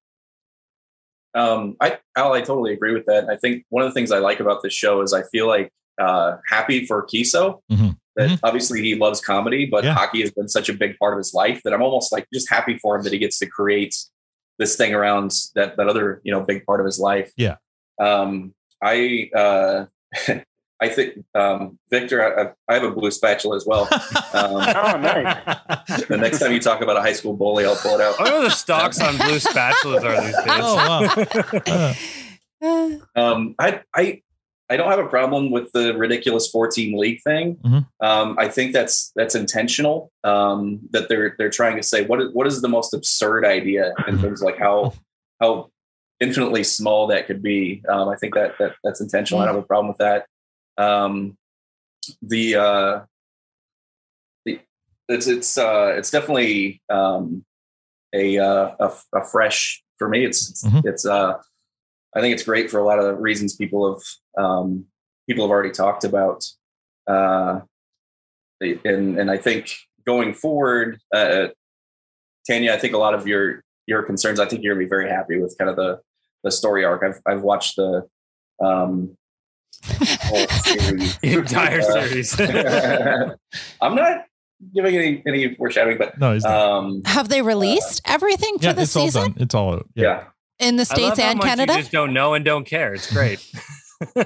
Um, 1.36 1.76
I, 1.82 1.98
Al, 2.16 2.34
I 2.34 2.40
totally 2.42 2.74
agree 2.74 2.94
with 2.94 3.06
that. 3.08 3.28
I 3.30 3.36
think 3.36 3.66
one 3.70 3.84
of 3.84 3.90
the 3.90 3.94
things 3.94 4.12
I 4.12 4.20
like 4.20 4.40
about 4.40 4.62
this 4.64 4.74
show 4.74 5.02
is 5.02 5.14
I 5.14 5.24
feel 5.24 5.48
like 5.48 5.72
uh, 6.00 6.38
happy 6.50 6.86
for 6.86 7.06
Keeso. 7.06 7.60
Mhm. 7.72 7.98
That 8.16 8.40
obviously 8.44 8.82
he 8.82 8.96
loves 8.96 9.20
comedy, 9.22 9.66
but 9.66 9.86
hockey 9.86 10.22
has 10.22 10.32
been 10.32 10.48
such 10.48 10.70
a 10.70 10.74
big 10.74 10.98
part 11.00 11.14
of 11.14 11.18
his 11.18 11.34
life 11.34 11.62
that 11.64 11.74
I'm 11.74 11.82
almost 11.82 12.12
like 12.12 12.28
just 12.34 12.50
happy 12.50 12.78
for 12.78 12.96
him 12.96 13.04
that 13.04 13.14
he 13.14 13.20
gets 13.20 13.40
to 13.40 13.48
create 13.48 13.96
this 14.60 14.76
thing 14.76 14.94
around 14.94 15.34
that 15.56 15.78
that 15.78 15.88
other 15.88 16.22
you 16.24 16.32
know 16.32 16.42
big 16.42 16.66
part 16.66 16.80
of 16.80 16.86
his 16.86 17.00
life. 17.00 17.32
yeah 17.38 17.56
Um, 18.00 18.54
I 18.82 19.30
uh, 19.36 19.86
I 20.84 20.90
think 20.90 21.24
um, 21.34 21.80
Victor, 21.90 22.56
I, 22.68 22.72
I 22.72 22.74
have 22.76 22.84
a 22.84 22.92
blue 22.92 23.10
spatula 23.10 23.56
as 23.56 23.66
well. 23.66 23.88
Um, 24.36 24.56
oh, 24.56 24.98
nice. 24.98 26.06
the 26.08 26.18
next 26.18 26.40
time 26.40 26.52
you 26.52 26.60
talk 26.60 26.82
about 26.82 26.98
a 26.98 27.02
high 27.02 27.14
school 27.14 27.36
bully, 27.36 27.66
I'll 27.66 27.76
pull 27.76 28.00
it 28.00 28.02
out. 28.02 28.20
I 28.20 28.24
don't 28.24 28.42
know 28.42 28.50
the 28.50 28.50
stocks 28.50 29.00
on 29.00 29.16
blue 29.16 29.38
spatulas 29.38 30.04
are 30.04 30.20
these 30.20 30.36
days. 30.36 30.48
Oh, 30.48 31.96
wow. 32.64 33.04
Um, 33.16 33.54
I, 33.60 33.82
I, 33.94 34.23
I 34.70 34.78
don't 34.78 34.90
have 34.90 35.00
a 35.00 35.08
problem 35.08 35.52
with 35.52 35.72
the 35.74 35.96
ridiculous 35.96 36.50
14 36.50 36.98
league 36.98 37.22
thing. 37.24 37.58
Mhm. 37.58 37.88
Um, 38.00 38.36
I 38.40 38.48
think 38.48 38.74
that's 38.74 39.12
that's 39.16 39.36
intentional. 39.36 40.12
Um, 40.24 40.80
that 40.92 41.10
they're 41.10 41.36
they're 41.38 41.50
trying 41.50 41.76
to 41.78 41.84
say 41.84 42.06
what 42.06 42.22
is 42.22 42.34
what 42.34 42.48
is 42.48 42.62
the 42.62 42.70
most 42.70 42.94
absurd 42.94 43.46
idea 43.46 43.94
in 44.08 44.20
terms 44.20 44.42
of 44.42 44.46
like 44.46 44.58
how 44.58 44.94
how 45.42 45.70
infinitely 46.20 46.64
small 46.64 47.08
that 47.08 47.28
could 47.28 47.44
be. 47.44 47.84
Um, 47.90 48.08
I 48.10 48.16
think 48.16 48.34
that 48.36 48.58
that 48.60 48.76
that's 48.84 49.02
intentional. 49.02 49.42
I 49.42 49.46
don't 49.46 49.56
have 49.56 49.64
a 49.64 49.68
problem 49.68 49.90
with 49.90 49.98
that. 49.98 50.26
Um, 50.78 51.38
the 52.22 52.56
uh, 52.56 53.02
the 54.46 54.60
it's 55.10 55.28
it's 55.28 55.58
uh, 55.58 55.94
it's 55.98 56.10
definitely 56.10 56.82
um, 56.90 57.44
a, 58.14 58.38
uh, 58.40 58.76
a 58.80 58.92
a 59.14 59.26
fresh 59.26 59.84
for 59.98 60.08
me. 60.08 60.24
It's 60.26 60.50
it's, 60.50 60.64
Mhm. 60.64 60.86
it's 60.86 61.06
uh, 61.06 61.40
I 62.16 62.22
think 62.22 62.34
it's 62.34 62.44
great 62.44 62.70
for 62.70 62.80
a 62.80 62.84
lot 62.86 63.00
of 63.00 63.06
the 63.06 63.16
reasons 63.16 63.56
people 63.56 63.94
have 63.94 64.44
um, 64.44 64.86
people 65.28 65.44
have 65.46 65.52
already 65.52 65.72
talked 65.72 66.04
about. 66.04 66.44
Uh, 67.08 67.62
and 68.62 69.18
and 69.20 69.30
I 69.32 69.38
think 69.38 69.74
going 70.06 70.34
forward, 70.34 71.00
uh, 71.14 71.48
Tanya, 72.50 72.74
I 72.74 72.78
think 72.78 72.94
a 72.94 72.98
lot 72.98 73.14
of 73.14 73.28
your 73.28 73.64
your 73.88 74.04
concerns. 74.04 74.40
I 74.40 74.46
think 74.46 74.64
you're 74.64 74.74
gonna 74.76 74.86
be 74.86 74.90
very 74.90 75.10
happy 75.10 75.40
with 75.40 75.56
kind 75.58 75.70
of 75.70 75.76
the 75.76 76.00
the 76.44 76.52
story 76.52 76.86
arc. 76.86 77.04
I've 77.04 77.20
I've 77.26 77.42
watched 77.42 77.76
the 77.78 78.08
um, 78.64 79.18
whole 79.84 80.48
series. 80.48 81.18
Entire 81.24 81.80
Uh, 81.82 82.08
series. 82.08 82.40
I'm 83.82 83.96
not 83.96 84.26
giving 84.74 84.96
any 84.96 85.24
any 85.28 85.56
foreshadowing, 85.56 85.98
but 85.98 86.18
no, 86.18 86.34
he's 86.34 86.44
not. 86.44 86.54
um, 86.54 87.02
Have 87.06 87.28
they 87.30 87.42
released 87.42 88.02
everything 88.06 88.58
for 88.60 88.66
yeah 88.66 88.74
the 88.74 88.84
it's 88.84 88.96
all 88.96 89.06
season 89.06 89.24
done 89.34 89.36
it's 89.40 89.56
all 89.56 89.74
out 89.74 89.90
yeah. 89.96 90.26
In 90.60 90.76
the 90.78 90.82
I 90.82 90.84
love 90.84 90.88
states 90.88 91.20
how 91.20 91.30
and 91.30 91.38
much 91.40 91.48
Canada? 91.48 91.74
You 91.74 91.80
just 91.80 91.92
don't 91.92 92.14
know 92.14 92.34
and 92.36 92.46
don't 92.46 92.66
care. 92.66 92.94
It's 92.94 93.12
great. 93.12 93.40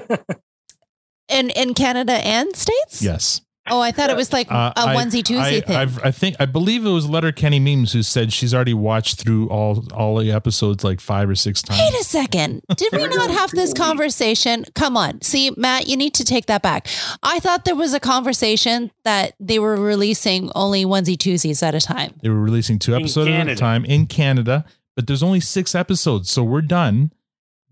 In 1.30 1.50
in 1.50 1.74
Canada 1.74 2.12
and 2.24 2.56
states? 2.56 3.02
yes 3.02 3.42
Oh, 3.70 3.82
I 3.82 3.90
thought 3.92 4.08
it 4.08 4.16
was 4.16 4.32
like 4.32 4.50
Uh, 4.50 4.72
a 4.76 4.80
I- 4.80 4.94
onesie 4.96 5.22
twosie 5.22 5.62
thing. 5.66 5.76
I've, 5.76 6.02
I 6.02 6.10
think 6.10 6.36
I 6.40 6.46
believe 6.46 6.86
it 6.86 6.88
was 6.88 7.06
Letterkenny 7.06 7.60
Memes 7.60 7.92
who 7.92 8.02
said 8.02 8.32
she's 8.32 8.54
already 8.54 8.72
watched 8.72 9.20
through 9.20 9.46
all 9.50 9.84
all 9.92 10.16
the 10.16 10.32
episodes 10.32 10.82
like 10.84 11.00
five 11.02 11.28
or 11.28 11.34
six 11.34 11.60
times. 11.60 11.78
Wait 11.78 12.00
a 12.00 12.04
second. 12.04 12.62
Did 12.78 12.92
we 12.94 13.06
not 13.08 13.28
have 13.30 13.50
this 13.50 13.74
conversation? 13.74 14.64
Come 14.74 14.96
on. 14.96 15.20
See, 15.20 15.50
Matt, 15.58 15.86
you 15.86 15.98
need 15.98 16.14
to 16.14 16.24
take 16.24 16.46
that 16.46 16.62
back. 16.62 16.88
I 17.22 17.40
thought 17.40 17.66
there 17.66 17.76
was 17.76 17.92
a 17.92 18.00
conversation 18.00 18.90
that 19.04 19.34
they 19.38 19.58
were 19.58 19.76
releasing 19.76 20.50
only 20.54 20.86
onesie 20.86 21.18
twosies 21.18 21.62
at 21.62 21.74
a 21.74 21.80
time. 21.80 22.14
They 22.22 22.30
were 22.30 22.40
releasing 22.40 22.78
two 22.78 22.96
episodes 22.96 23.28
at 23.28 23.48
a 23.48 23.54
time 23.54 23.84
in 23.84 24.06
Canada, 24.06 24.64
but 24.98 25.06
there's 25.06 25.22
only 25.22 25.38
six 25.38 25.76
episodes, 25.76 26.28
so 26.28 26.42
we're 26.42 26.60
done 26.60 27.12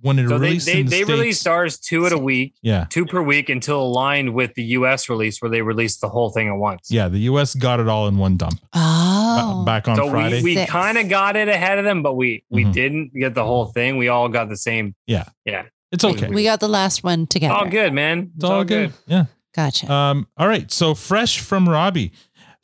when 0.01 0.17
it 0.21 0.29
So 0.29 0.39
they 0.39 0.47
released 0.47 0.67
they, 0.67 0.79
in 0.79 0.87
the 0.87 0.91
they 0.91 0.97
States. 0.99 1.11
released 1.11 1.49
ours 1.49 1.77
two 1.77 2.07
at 2.07 2.13
a 2.13 2.19
week, 2.19 2.55
yeah, 2.63 2.87
two 2.89 3.05
per 3.05 3.21
week 3.21 3.49
until 3.49 3.83
aligned 3.83 4.33
with 4.33 4.55
the 4.55 4.63
US 4.63 5.09
release 5.09 5.43
where 5.43 5.51
they 5.51 5.61
released 5.61 6.01
the 6.01 6.09
whole 6.09 6.31
thing 6.31 6.47
at 6.47 6.55
once. 6.55 6.89
yeah. 6.89 7.09
The 7.09 7.19
U.S. 7.31 7.57
got 7.57 7.81
it 7.81 7.89
all 7.89 8.07
in 8.07 8.17
one 8.17 8.37
dump 8.37 8.61
Oh. 8.73 9.63
ba- 9.63 9.65
back 9.67 9.89
on 9.89 9.97
so 9.97 10.09
Friday. 10.09 10.41
we, 10.41 10.55
we 10.55 10.67
kind 10.67 10.99
of 10.99 11.09
got 11.09 11.35
it 11.35 11.49
ahead 11.49 11.79
of 11.79 11.85
them, 11.85 12.05
but 12.05 12.15
we 12.15 12.45
we 12.49 12.65
Mhm. 12.65 12.73
didn't 12.73 13.15
get 13.15 13.35
the 13.35 13.43
whole 13.43 13.65
thing. 13.67 13.97
We 13.97 14.07
all 14.07 14.29
got 14.29 14.49
the 14.49 14.57
same. 14.57 14.95
yeah, 15.09 15.25
Yeah, 15.45 15.65
it's 15.91 16.05
okay. 16.05 16.29
We 16.29 16.45
got 16.45 16.61
the 16.61 16.69
last 16.69 17.03
one 17.03 17.27
together. 17.27 17.55
all 17.55 17.67
good, 17.69 17.93
man. 17.93 18.31
it's 18.37 18.45
all 18.45 18.63
good. 18.63 18.93
Yeah. 19.09 19.25
Gotcha. 19.53 19.91
Um, 19.93 20.29
all 20.37 20.47
right. 20.47 20.71
So 20.71 20.95
fresh 20.95 21.41
from 21.41 21.69
Robby. 21.69 22.13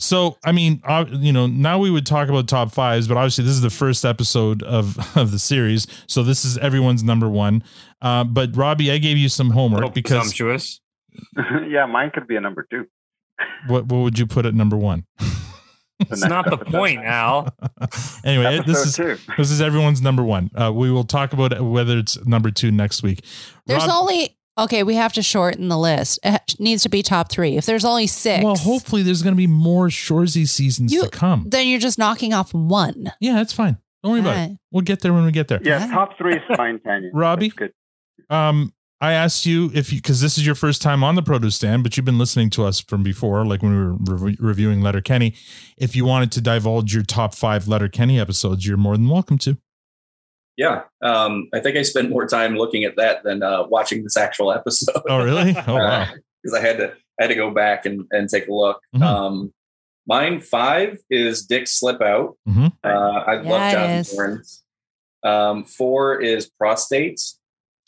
So 0.03 0.37
I 0.45 0.51
mean, 0.51 0.83
uh, 0.85 1.05
you 1.11 1.33
know, 1.33 1.47
now 1.47 1.79
we 1.79 1.91
would 1.91 2.05
talk 2.07 2.29
about 2.29 2.49
top 2.49 2.73
fives, 2.73 3.07
but 3.07 3.17
obviously 3.17 3.45
this 3.45 3.53
is 3.55 3.61
the 3.61 3.71
first 3.71 4.05
episode 4.05 4.63
of 4.65 4.99
of 5.17 5.31
the 5.31 5.39
series, 5.39 5.87
so 6.09 6.23
this 6.23 6.45
is 6.45 6.59
everyone's 6.59 7.05
number 7.05 7.29
one. 7.29 7.63
Uh, 8.01 8.25
but 8.25 8.57
Robby, 8.57 8.91
I 8.91 8.99
gave 8.99 9.17
you 9.17 9.29
some 9.29 9.51
homework 9.51 9.95
because 9.95 10.19
Presumptuous. 10.19 10.81
yeah, 11.69 11.87
mine 11.87 12.11
could 12.13 12.27
be 12.27 12.35
a 12.37 12.41
number 12.41 12.67
two. 12.69 12.87
what 13.69 13.87
what 13.87 13.99
would 13.99 14.19
you 14.19 14.27
put 14.27 14.45
at 14.45 14.55
number 14.55 14.77
one? 14.77 15.07
It's 16.11 16.25
not 16.25 16.51
the 16.51 16.59
point, 16.59 17.05
Al. 17.05 17.55
anyway, 18.25 18.61
this 18.67 18.87
is 18.87 18.97
two. 18.97 19.17
this 19.39 19.53
is 19.53 19.61
everyone's 19.61 20.03
number 20.03 20.25
one. 20.25 20.51
Uh, 20.53 20.73
we 20.73 20.91
will 20.91 21.05
talk 21.05 21.33
about 21.33 21.61
whether 21.61 21.97
it's 21.97 22.19
number 22.27 22.51
two 22.51 22.73
next 22.73 23.05
week. 23.05 23.25
There's 23.67 23.87
Rob- 23.87 24.01
only 24.01 24.37
okay. 24.59 24.83
We 24.83 24.95
have 24.95 25.13
to 25.15 25.23
shorten 25.23 25.69
the 25.69 25.79
list. 25.79 26.19
It 26.23 26.55
needs 26.59 26.83
to 26.83 26.89
be 26.89 27.03
top 27.03 27.31
three. 27.31 27.57
If 27.57 27.67
there's 27.67 27.85
only 27.85 28.07
six, 28.07 28.45
well, 28.45 28.57
hopefully 28.57 29.03
there's 29.03 29.23
going 29.23 29.35
to 29.35 29.39
be 29.39 29.47
more 29.47 29.89
Shoresy 29.89 30.49
seasons 30.49 30.93
You- 30.93 31.03
to 31.05 31.11
come. 31.11 31.45
then 31.49 31.67
you're 31.69 31.81
just 31.81 31.99
knocking 31.99 32.33
off 32.33 32.53
one. 32.55 33.13
Yeah, 33.21 33.35
that's 33.35 33.53
fine. 33.53 33.79
Don't 34.03 34.13
worry 34.13 34.21
about 34.21 34.51
it. 34.51 34.59
We'll 34.73 34.83
get 34.83 35.01
there 35.01 35.13
when 35.13 35.25
we 35.25 35.31
get 35.33 35.49
there. 35.49 35.61
Yeah, 35.63 35.87
top 35.87 36.19
three 36.19 36.35
is 36.35 36.43
fine, 36.57 36.81
Tanya. 36.81 37.11
Robby? 37.13 37.49
That's 37.49 37.55
good. 37.59 37.73
Um, 38.37 38.73
I 39.01 39.13
asked 39.15 39.47
you 39.47 39.71
if 39.75 39.93
you 39.93 39.99
because 39.99 40.21
this 40.21 40.39
is 40.39 40.47
your 40.47 40.55
first 40.55 40.81
time 40.81 41.03
on 41.03 41.17
the 41.17 41.23
produce 41.23 41.57
stand, 41.57 41.83
but 41.83 41.97
you've 41.97 42.07
been 42.07 42.19
listening 42.19 42.51
to 42.51 42.65
us 42.65 42.81
from 42.81 43.03
before, 43.03 43.45
like 43.45 43.61
when 43.63 43.73
we 43.73 43.79
were 43.85 44.17
re- 44.17 44.37
reviewing 44.39 44.81
Letterkenny. 44.81 45.35
If 45.77 45.97
you 45.97 46.05
wanted 46.05 46.31
to 46.33 46.41
divulge 46.41 46.95
your 46.95 47.03
top 47.03 47.35
five 47.35 47.67
Letterkenny 47.67 48.21
episodes, 48.21 48.65
you're 48.67 48.77
more 48.77 48.97
than 48.97 49.09
welcome 49.09 49.39
to. 49.39 49.59
Yeah, 50.63 50.83
um, 51.03 51.49
I 51.53 51.59
think 51.61 51.77
I 51.77 51.83
spent 51.83 52.11
more 52.11 52.27
time 52.27 52.55
looking 52.57 52.85
at 52.85 52.95
that 52.97 53.25
than 53.25 53.43
uh, 53.43 53.65
watching 53.67 54.05
this 54.05 54.17
actual 54.17 54.53
episode. 54.53 55.03
Oh, 55.09 55.25
really? 55.25 55.57
Oh, 55.67 55.75
wow. 55.75 56.07
Because 56.43 56.57
I 56.59 56.61
had 56.65 56.77
to 56.79 56.93
I 57.19 57.25
had 57.25 57.29
to 57.29 57.35
go 57.35 57.51
back 57.51 57.85
and, 57.87 58.05
and 58.13 58.29
take 58.29 58.47
a 58.49 58.53
look. 58.53 58.81
Mhm. 58.95 59.03
Um, 59.03 59.53
mine 60.07 60.41
five 60.41 60.99
is 61.11 61.45
Dyck 61.47 61.67
Slip 61.67 62.01
Out. 62.01 62.37
Mhm. 62.49 62.73
Uh, 62.85 62.89
I 62.89 63.35
love 63.37 63.45
Yes. 63.47 63.73
Jonathan 63.73 64.17
Torrance. 64.17 64.65
Um, 65.25 65.65
four 65.65 66.21
is 66.21 66.49
Prostate. 66.49 67.21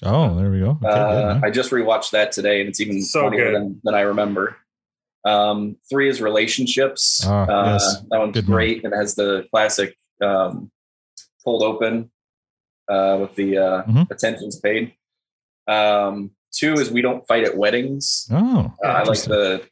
Oh, 0.02 0.34
there 0.36 0.50
we 0.50 0.58
go. 0.60 0.78
Okay, 0.82 0.88
Uh, 0.88 1.34
good. 1.34 1.44
I 1.44 1.50
just 1.50 1.70
rewatched 1.70 2.10
that 2.10 2.32
today, 2.32 2.60
and 2.60 2.68
it's 2.68 2.80
even 2.80 3.00
So 3.02 3.22
funnier 3.22 3.52
than, 3.52 3.80
than 3.84 3.94
I 3.94 4.00
remember. 4.02 4.56
Um, 5.24 5.76
three 5.88 6.08
is 6.08 6.20
relationships. 6.20 7.22
Ah, 7.26 7.46
uh, 7.46 7.72
yes. 7.72 8.02
That 8.10 8.18
one's 8.18 8.34
Good 8.34 8.48
one. 8.48 8.56
great. 8.56 8.84
It 8.84 8.92
has 8.92 9.14
the 9.14 9.46
classic 9.50 9.96
um, 10.22 10.70
cold 11.44 11.62
open 11.62 12.10
uh, 12.88 13.18
with 13.20 13.34
the 13.36 13.58
uh, 13.58 13.82
Mhm. 13.84 14.10
attentions 14.10 14.58
paid. 14.60 14.94
Um, 15.66 16.30
two 16.52 16.74
is 16.74 16.90
we 16.90 17.02
don't 17.02 17.26
fight 17.26 17.44
at 17.44 17.56
weddings. 17.56 18.28
Oh, 18.30 18.72
Uh, 18.84 18.88
I 18.88 19.02
like 19.04 19.22
the 19.22 19.66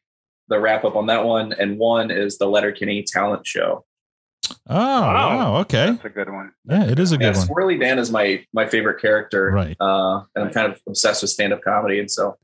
the 0.49 0.59
wrap 0.61 0.85
up 0.85 0.97
on 0.97 1.07
that 1.07 1.25
one. 1.25 1.53
And 1.53 1.79
one 1.79 2.11
is 2.11 2.37
the 2.39 2.47
Letterkenny 2.47 3.03
talent 3.07 3.47
show. 3.47 3.85
Oh, 4.69 5.01
wow. 5.01 5.57
Okay. 5.61 5.87
That's 5.93 6.05
a 6.05 6.11
good 6.11 6.29
one. 6.31 6.53
Yeah, 6.69 6.85
it 6.85 6.99
is 6.99 7.13
a 7.13 7.15
Yeah, 7.17 7.33
good 7.33 7.37
one. 7.39 7.47
Squirrelly 7.47 7.81
Dan 7.81 7.99
is 7.99 8.11
my 8.11 8.45
my 8.53 8.67
favorite 8.67 9.01
character. 9.01 9.51
Right. 9.51 9.77
Uh, 9.81 10.23
and 10.35 10.45
I'm 10.47 10.51
kind 10.53 10.71
of 10.73 10.81
obsessed 10.87 11.23
with 11.23 11.31
stand 11.31 11.53
up 11.53 11.63
comedy, 11.63 12.01
and 12.01 12.11
so 12.11 12.37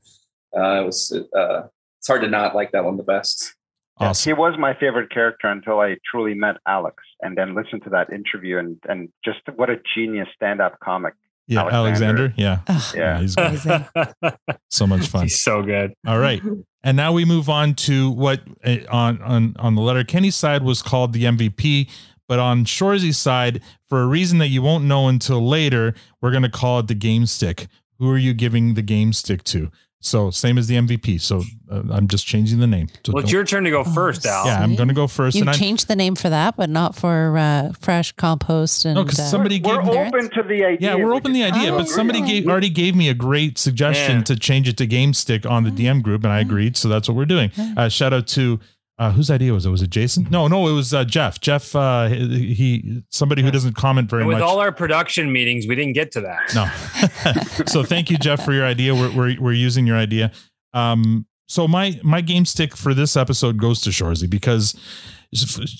uh, 0.57 0.81
it 0.81 0.85
was 0.85 1.11
uh, 1.35 1.63
it's 1.99 2.07
hard 2.07 2.21
to 2.21 2.27
not 2.29 2.55
like 2.55 2.71
that 2.71 2.83
one 2.85 2.97
the 2.97 3.03
best. 3.03 3.53
Awesome. 3.99 4.29
He 4.29 4.33
was 4.33 4.55
my 4.57 4.73
favorite 4.79 5.11
character 5.11 5.47
until 5.47 5.79
I 5.79 5.97
truly 6.09 6.33
met 6.33 6.55
Alex 6.65 7.03
and 7.21 7.37
then 7.37 7.53
listened 7.55 7.83
to 7.83 7.89
that 7.89 8.11
interview 8.11 8.57
and, 8.57 8.77
and 8.87 9.09
just 9.23 9.39
what 9.55 9.69
a 9.69 9.75
genius 9.95 10.27
stand 10.35 10.61
up 10.61 10.79
comic 10.79 11.15
Yeah, 11.47 11.67
Alexander. 11.67 12.33
Yeah. 12.37 12.59
Yeah. 12.95 13.19
he's 13.19 13.35
good. 13.35 13.85
so 14.69 14.87
much 14.87 15.07
fun. 15.07 15.23
He's 15.23 15.43
so 15.43 15.61
good. 15.61 15.93
All 16.07 16.19
right. 16.19 16.41
And 16.81 16.95
now 16.95 17.11
we 17.11 17.25
move 17.25 17.49
on 17.49 17.73
to 17.75 18.09
what 18.09 18.39
uh, 18.63 18.77
on 18.89 19.21
on 19.21 19.53
on 19.59 19.75
the 19.75 19.81
Letterkenny 19.81 20.31
side 20.31 20.63
was 20.63 20.81
called 20.81 21.11
the 21.11 21.25
MVP, 21.25 21.89
but 22.25 22.39
on 22.39 22.63
Shoresy 22.63 23.13
side, 23.13 23.61
for 23.89 24.01
a 24.01 24.05
reason 24.05 24.37
that 24.37 24.47
you 24.47 24.61
won't 24.61 24.85
know 24.85 25.09
until 25.09 25.45
later, 25.45 25.93
we're 26.21 26.31
going 26.31 26.43
to 26.43 26.49
call 26.49 26.79
it 26.79 26.87
the 26.87 26.95
game 26.95 27.25
stick. 27.25 27.67
Who 27.97 28.09
are 28.09 28.17
you 28.17 28.33
giving 28.33 28.75
the 28.75 28.81
game 28.81 29.11
stick 29.11 29.43
to? 29.45 29.71
So 30.01 30.29
same 30.31 30.57
as 30.57 30.67
the 30.67 30.75
MVP. 30.75 31.19
So 31.19 31.43
uh, 31.69 31.83
I'm 31.91 32.07
just 32.07 32.25
changing 32.25 32.59
the 32.59 32.67
name. 32.67 32.87
So 33.05 33.11
Well, 33.13 33.23
it's 33.23 33.33
your 33.33 33.43
turn 33.43 33.65
to 33.65 33.69
go 33.69 33.83
first, 33.83 34.25
Al. 34.25 34.45
yeah, 34.45 34.59
I'm 34.61 34.75
going 34.75 34.87
to 34.87 34.93
go 34.93 35.07
first. 35.07 35.35
You 35.35 35.41
and 35.41 35.49
I, 35.49 35.53
changed 35.53 35.89
the 35.89 35.95
name 35.95 36.15
for 36.15 36.29
that, 36.29 36.55
but 36.55 36.69
not 36.69 36.95
for 36.95 37.37
uh, 37.37 37.73
fresh 37.81 38.13
compost 38.13 38.85
and. 38.85 38.95
No, 38.95 39.03
'cause 39.03 39.19
uh, 39.19 39.23
somebody 39.25 39.59
We're 39.59 39.81
gave- 39.81 39.89
open 40.13 40.29
to 40.31 40.43
the 40.43 40.63
idea. 40.63 40.77
yeah, 40.79 40.95
we're 40.95 41.13
open 41.13 41.33
to 41.33 41.37
the 41.39 41.43
idea, 41.43 41.71
but 41.73 41.89
somebody 41.89 42.21
gave 42.21 42.47
already 42.47 42.69
gave 42.69 42.95
me 42.95 43.09
a 43.09 43.13
great 43.13 43.57
suggestion 43.57 44.17
Yeah. 44.19 44.23
to 44.23 44.35
change 44.37 44.69
it 44.69 44.77
to 44.77 44.85
game 44.85 45.13
stick 45.13 45.45
on 45.45 45.63
the 45.65 45.71
DM 45.71 46.01
group, 46.01 46.23
and 46.23 46.31
I 46.31 46.39
agreed. 46.39 46.77
So 46.77 46.87
that's 46.87 47.09
what 47.09 47.17
we're 47.17 47.25
doing. 47.25 47.51
Uh, 47.57 47.89
shout 47.89 48.13
out 48.13 48.27
to 48.27 48.59
uh, 48.99 49.11
whose 49.11 49.31
idea 49.31 49.53
was 49.53 49.65
it? 49.65 49.69
Was 49.69 49.81
it 49.81 49.89
Jason? 49.89 50.27
No, 50.29 50.49
no, 50.49 50.67
it 50.67 50.73
was 50.73 50.93
uh, 50.93 51.05
Jeff. 51.05 51.39
Jeff, 51.39 51.73
uh, 51.73 52.07
he, 52.09 53.01
somebody 53.09 53.41
who 53.41 53.49
doesn't 53.49 53.73
comment 53.73 54.09
very 54.09 54.25
much. 54.25 54.33
With 54.33 54.43
all 54.43 54.59
our 54.59 54.73
production 54.73 55.31
meetings, 55.31 55.67
we 55.67 55.75
didn't 55.75 55.93
get 55.93 56.11
to 56.11 56.21
that. 56.21 56.53
No. 56.53 57.63
so 57.65 57.83
thank 57.83 58.11
you, 58.11 58.17
Jeff, 58.17 58.43
for 58.43 58.51
your 58.51 58.65
idea. 58.65 58.93
We're 58.93 59.15
we're, 59.15 59.41
we're 59.41 59.53
using 59.53 59.87
your 59.87 59.95
idea. 59.95 60.33
Um, 60.73 61.25
so 61.47 61.65
my 61.65 61.97
my 62.03 62.19
game 62.19 62.43
stick 62.43 62.75
for 62.75 62.93
this 62.93 63.15
episode 63.15 63.57
goes 63.57 63.79
to 63.81 63.89
Shoresy 63.89 64.29
because 64.29 64.75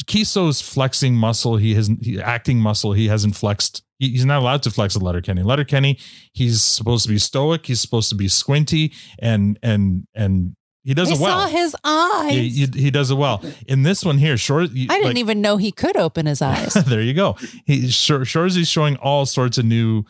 Keeso's 0.08 0.62
flexing 0.62 1.16
muscle. 1.16 1.58
He 1.58 1.76
hasn't 1.76 2.04
he, 2.04 2.22
acting 2.22 2.60
muscle. 2.60 2.94
He 2.94 3.10
hasn't 3.10 3.36
flexed. 3.36 3.84
He, 3.98 4.12
he's 4.12 4.26
not 4.26 4.40
allowed 4.40 4.64
to 4.64 4.72
flex 4.72 4.96
a 4.96 5.00
Letterkenny. 5.00 5.44
Letterkenny, 5.44 6.00
he's 6.32 6.62
supposed 6.62 7.04
to 7.04 7.10
be 7.10 7.20
stoic. 7.20 7.66
He's 7.66 7.82
supposed 7.82 8.08
to 8.10 8.16
be 8.16 8.30
squinty 8.30 8.94
and 9.20 9.60
and 9.62 10.08
and 10.16 10.56
he 10.90 10.96
does 10.96 11.12
I 11.12 11.14
it 11.14 11.20
well. 11.20 11.40
saw 11.42 11.48
his 11.48 11.76
eyes. 11.84 12.32
He, 12.32 12.50
he, 12.50 12.82
he 12.82 12.90
does 12.90 13.12
it 13.12 13.16
well. 13.16 13.44
In 13.68 13.84
this 13.84 14.04
one 14.04 14.18
here, 14.18 14.38
short. 14.38 14.72
I 14.72 15.00
didn't 15.00 15.18
even 15.18 15.40
know 15.40 15.58
he 15.58 15.72
could 15.72 15.96
open 15.96 16.26
his 16.26 16.42
eyes. 16.52 16.74
there 16.74 17.00
you 17.00 17.14
go. 17.14 17.38
He 17.64 17.90
Shor- 17.92 18.26
Shoresy's 18.26 18.68
showing 18.68 18.96
all 18.98 19.28
sorts 19.28 19.60
of 19.60 19.66
new 19.66 20.06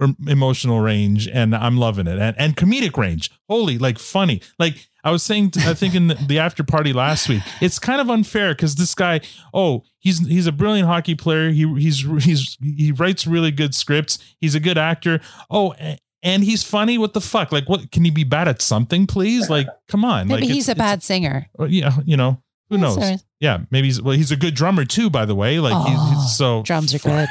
er, 0.00 0.10
emotional 0.28 0.78
range, 0.78 1.26
and 1.26 1.56
I'm 1.56 1.76
loving 1.76 2.06
it, 2.06 2.20
and 2.20 2.36
and 2.38 2.56
comedic 2.56 2.96
range. 2.96 3.32
Holy, 3.48 3.78
like 3.78 3.98
funny. 3.98 4.40
Like 4.60 4.86
I 5.02 5.10
was 5.10 5.24
saying, 5.24 5.54
I 5.58 5.74
think 5.74 5.96
in 5.96 6.06
the, 6.06 6.14
the 6.14 6.38
after 6.38 6.62
party 6.62 6.92
last 6.92 7.28
week, 7.28 7.42
it's 7.60 7.80
kind 7.80 8.00
of 8.00 8.08
unfair 8.08 8.54
because 8.54 8.76
this 8.76 8.94
guy, 8.94 9.22
oh, 9.52 9.82
he's 9.98 10.24
he's 10.28 10.46
a 10.46 10.52
brilliant 10.52 10.86
hockey 10.86 11.16
player. 11.16 11.50
He 11.50 11.66
he's 11.80 12.06
he's 12.24 12.56
he 12.62 12.92
writes 12.92 13.26
really 13.26 13.50
good 13.50 13.74
scripts. 13.74 14.20
He's 14.38 14.54
a 14.54 14.60
good 14.60 14.78
actor. 14.78 15.20
Oh. 15.50 15.74
And 16.22 16.44
he's 16.44 16.62
funny. 16.62 16.98
What 16.98 17.14
the 17.14 17.20
fuck? 17.20 17.50
Like, 17.50 17.68
what 17.68 17.90
can 17.90 18.04
he 18.04 18.10
be 18.10 18.24
bad 18.24 18.46
at 18.48 18.62
something, 18.62 19.06
please? 19.06 19.50
Like, 19.50 19.66
come 19.88 20.04
on. 20.04 20.28
Maybe 20.28 20.42
like, 20.42 20.50
he's 20.52 20.68
a 20.68 20.74
bad 20.74 21.02
singer. 21.02 21.48
uh, 21.58 21.64
yeah, 21.64 21.96
you 22.04 22.16
know, 22.16 22.40
who 22.70 22.78
knows? 22.78 22.94
sorry. 22.94 23.18
Yeah, 23.40 23.58
maybe 23.72 23.88
he's 23.88 24.00
well, 24.00 24.14
he's 24.16 24.30
a 24.30 24.36
good 24.36 24.54
drummer 24.54 24.84
too, 24.84 25.10
by 25.10 25.24
the 25.24 25.34
way. 25.34 25.58
Like 25.58 25.74
he's, 25.88 25.98
Oh, 26.00 26.10
he's 26.14 26.36
so 26.36 26.62
Drums 26.62 26.94
are 26.94 26.98
good. 27.00 27.28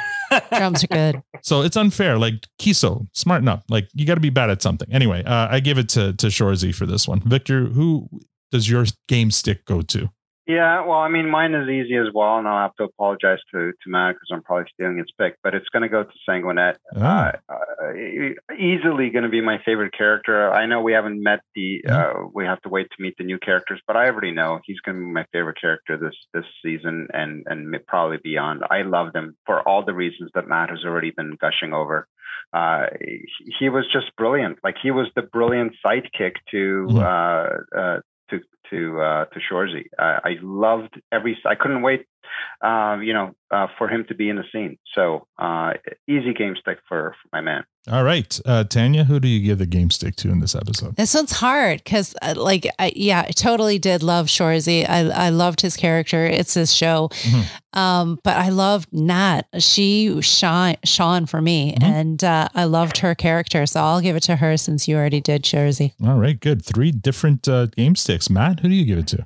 Drums 0.58 0.84
are 0.84 0.88
good. 0.88 1.24
so 1.42 1.62
it's 1.62 1.78
unfair. 1.78 2.18
Like 2.18 2.46
Keeso, 2.60 3.08
smarten 3.14 3.48
up. 3.48 3.64
Like 3.70 3.88
you 3.94 4.06
got 4.06 4.16
to 4.16 4.22
be 4.22 4.30
bad 4.30 4.50
at 4.50 4.62
something. 4.62 4.92
Anyway, 4.92 5.24
uh, 5.24 5.48
I 5.50 5.62
give 5.62 5.78
it 5.78 5.88
to 5.90 6.12
to 6.14 6.28
Shoresy 6.28 6.76
for 6.76 6.86
this 6.86 7.08
one. 7.08 7.22
Victor, 7.22 7.68
who 7.68 8.10
does 8.52 8.70
your 8.70 8.86
game 9.08 9.32
stick 9.32 9.64
go 9.66 9.82
to? 9.84 10.10
Yeah, 10.48 10.86
well, 10.86 10.98
I 10.98 11.08
mean, 11.08 11.30
mine 11.30 11.54
is 11.54 11.70
easy 11.70 11.96
as 11.98 12.08
well, 12.14 12.40
and 12.40 12.48
I'll 12.48 12.64
have 12.64 12.76
to 12.78 12.86
apologize 12.86 13.38
to 13.52 13.72
to 13.72 13.90
Matt 13.90 14.16
because 14.16 14.30
I'm 14.32 14.42
probably 14.42 14.66
stealing 14.74 14.98
his 14.98 15.12
pick, 15.18 15.36
but 15.44 15.54
it's 15.54 15.70
going 15.70 15.84
to 15.84 15.90
go 15.90 16.04
to 16.04 16.10
Sanguinet. 16.28 16.76
Ah. 16.96 17.34
Uh, 17.48 17.54
uh, 17.54 18.54
easily 18.58 19.10
going 19.12 19.24
to 19.24 19.30
be 19.30 19.42
my 19.42 19.60
favorite 19.64 19.94
character. 19.96 20.52
I 20.52 20.66
know 20.66 20.82
we 20.82 20.94
haven't 20.94 21.22
met 21.22 21.42
the. 21.54 21.84
Uh, 21.88 22.14
we 22.34 22.46
have 22.46 22.62
to 22.62 22.70
wait 22.70 22.88
to 22.96 23.04
meet 23.04 23.16
the 23.18 23.24
new 23.24 23.38
characters, 23.38 23.82
but 23.86 23.96
I 23.96 24.08
already 24.08 24.32
know 24.32 24.60
he's 24.66 24.80
going 24.80 24.98
to 24.98 25.06
be 25.06 25.12
my 25.12 25.26
favorite 25.32 25.62
character 25.62 25.98
this 25.98 26.16
this 26.34 26.46
season 26.64 27.08
and 27.14 27.46
and 27.46 27.76
probably 27.88 28.18
beyond. 28.24 28.64
I 28.70 28.82
loved 28.82 29.16
him 29.16 29.38
for 29.46 29.68
all 29.68 29.86
the 29.86 29.94
reasons 29.94 30.32
that 30.34 30.48
Matt 30.48 30.70
has 30.72 30.84
already 30.86 31.12
been 31.12 31.38
gushing 31.40 31.74
over. 31.74 32.08
Uh, 32.54 32.88
he, 33.00 33.26
he 33.60 33.70
was 33.70 33.86
just 33.92 34.16
brilliant. 34.18 34.60
Like 34.64 34.76
he 34.82 34.92
was 34.92 35.08
the 35.16 35.22
brilliant 35.22 35.74
sidekick 35.86 36.34
to 36.52 36.88
uh, 36.96 37.48
uh, 37.78 38.00
to 38.30 38.40
to 38.72 39.00
uh, 39.00 39.26
to 39.26 39.40
Shoresy. 39.40 39.86
I, 40.00 40.20
I 40.24 40.36
loved 40.42 41.00
every. 41.12 41.38
I 41.46 41.56
couldn't 41.56 41.84
wait, 41.84 42.08
uh, 42.64 42.98
you 43.02 43.14
know, 43.14 43.36
uh, 43.52 43.68
for 43.78 43.88
him 43.88 44.06
to 44.08 44.16
be 44.16 44.30
in 44.30 44.38
the 44.38 44.44
scene. 44.52 44.78
So 44.96 45.28
uh, 45.38 45.74
easy 46.08 46.34
game 46.34 46.56
stick 46.60 46.80
for, 46.88 47.16
for 47.22 47.30
my 47.32 47.42
man. 47.42 47.64
All 47.92 48.04
right, 48.04 48.40
uh, 48.46 48.64
Tanya, 48.64 49.06
who 49.06 49.20
do 49.20 49.28
you 49.28 49.44
give 49.44 49.58
the 49.58 49.66
game 49.66 49.90
stick 49.90 50.16
to 50.18 50.30
in 50.30 50.40
this 50.40 50.54
episode? 50.54 50.96
This 50.98 51.16
one's 51.16 51.32
hard 51.32 51.84
because, 51.84 52.14
uh, 52.22 52.36
like, 52.38 52.68
I, 52.78 52.92
yeah, 52.96 53.26
I 53.28 53.32
totally 53.32 53.80
did 53.80 54.04
love 54.04 54.28
Shoresy. 54.28 54.88
I, 54.88 55.10
I 55.10 55.30
loved 55.30 55.62
his 55.62 55.76
character. 55.76 56.24
It's 56.28 56.54
his 56.54 56.76
show. 56.76 57.10
Um, 57.74 58.20
but 58.24 58.38
I 58.38 58.50
loved 58.50 58.94
Nat. 58.94 59.48
She 59.58 60.22
shine, 60.22 60.76
shone 60.84 61.26
for 61.26 61.42
me, 61.42 61.76
and 61.82 62.24
uh, 62.24 62.50
I 62.54 62.66
loved 62.66 62.98
her 63.00 63.16
character. 63.16 63.66
So 63.66 63.80
I'll 63.80 64.02
give 64.02 64.16
it 64.16 64.24
to 64.24 64.36
her 64.36 64.58
since 64.58 64.88
you 64.88 64.96
already 64.96 65.22
did 65.22 65.44
Shoresy. 65.44 65.94
All 66.06 66.20
right, 66.20 66.40
good. 66.40 66.64
Three 66.64 66.92
different 66.92 67.48
uh, 67.48 67.66
game 67.66 67.96
sticks. 67.96 68.30
Matt, 68.30 68.60
who 68.62 68.70
do 68.70 68.76
you 68.76 68.86
give 68.86 68.98
it 69.00 69.08
to? 69.08 69.26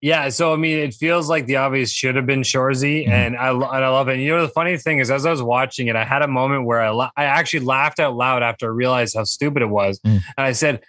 Yeah, 0.00 0.28
so 0.28 0.52
I 0.52 0.56
mean, 0.56 0.78
it 0.78 0.94
feels 0.94 1.28
like 1.28 1.46
the 1.46 1.56
obvious 1.56 1.90
should 1.90 2.14
have 2.14 2.24
been 2.26 2.42
Shoresy, 2.42 3.02
Mm-hmm. 3.02 3.10
and 3.12 3.36
I 3.36 3.50
and 3.50 3.64
I 3.84 3.88
love 3.88 4.08
it. 4.08 4.14
And 4.14 4.22
you 4.22 4.30
know, 4.36 4.42
the 4.42 4.52
funny 4.52 4.76
thing 4.76 5.00
is, 5.00 5.10
as 5.10 5.26
I 5.26 5.30
was 5.30 5.42
watching 5.42 5.88
it, 5.88 5.96
I 5.96 6.04
had 6.04 6.22
a 6.22 6.28
moment 6.28 6.66
where 6.66 6.80
I 6.80 6.90
la- 6.90 7.10
I 7.16 7.24
actually 7.24 7.60
laughed 7.66 7.98
out 7.98 8.14
loud 8.14 8.42
after 8.44 8.66
I 8.66 8.68
realized 8.70 9.16
how 9.16 9.24
stupid 9.24 9.60
it 9.62 9.68
was, 9.68 9.98
Mm. 10.06 10.20
and 10.36 10.46
I 10.46 10.52
said, 10.52 10.82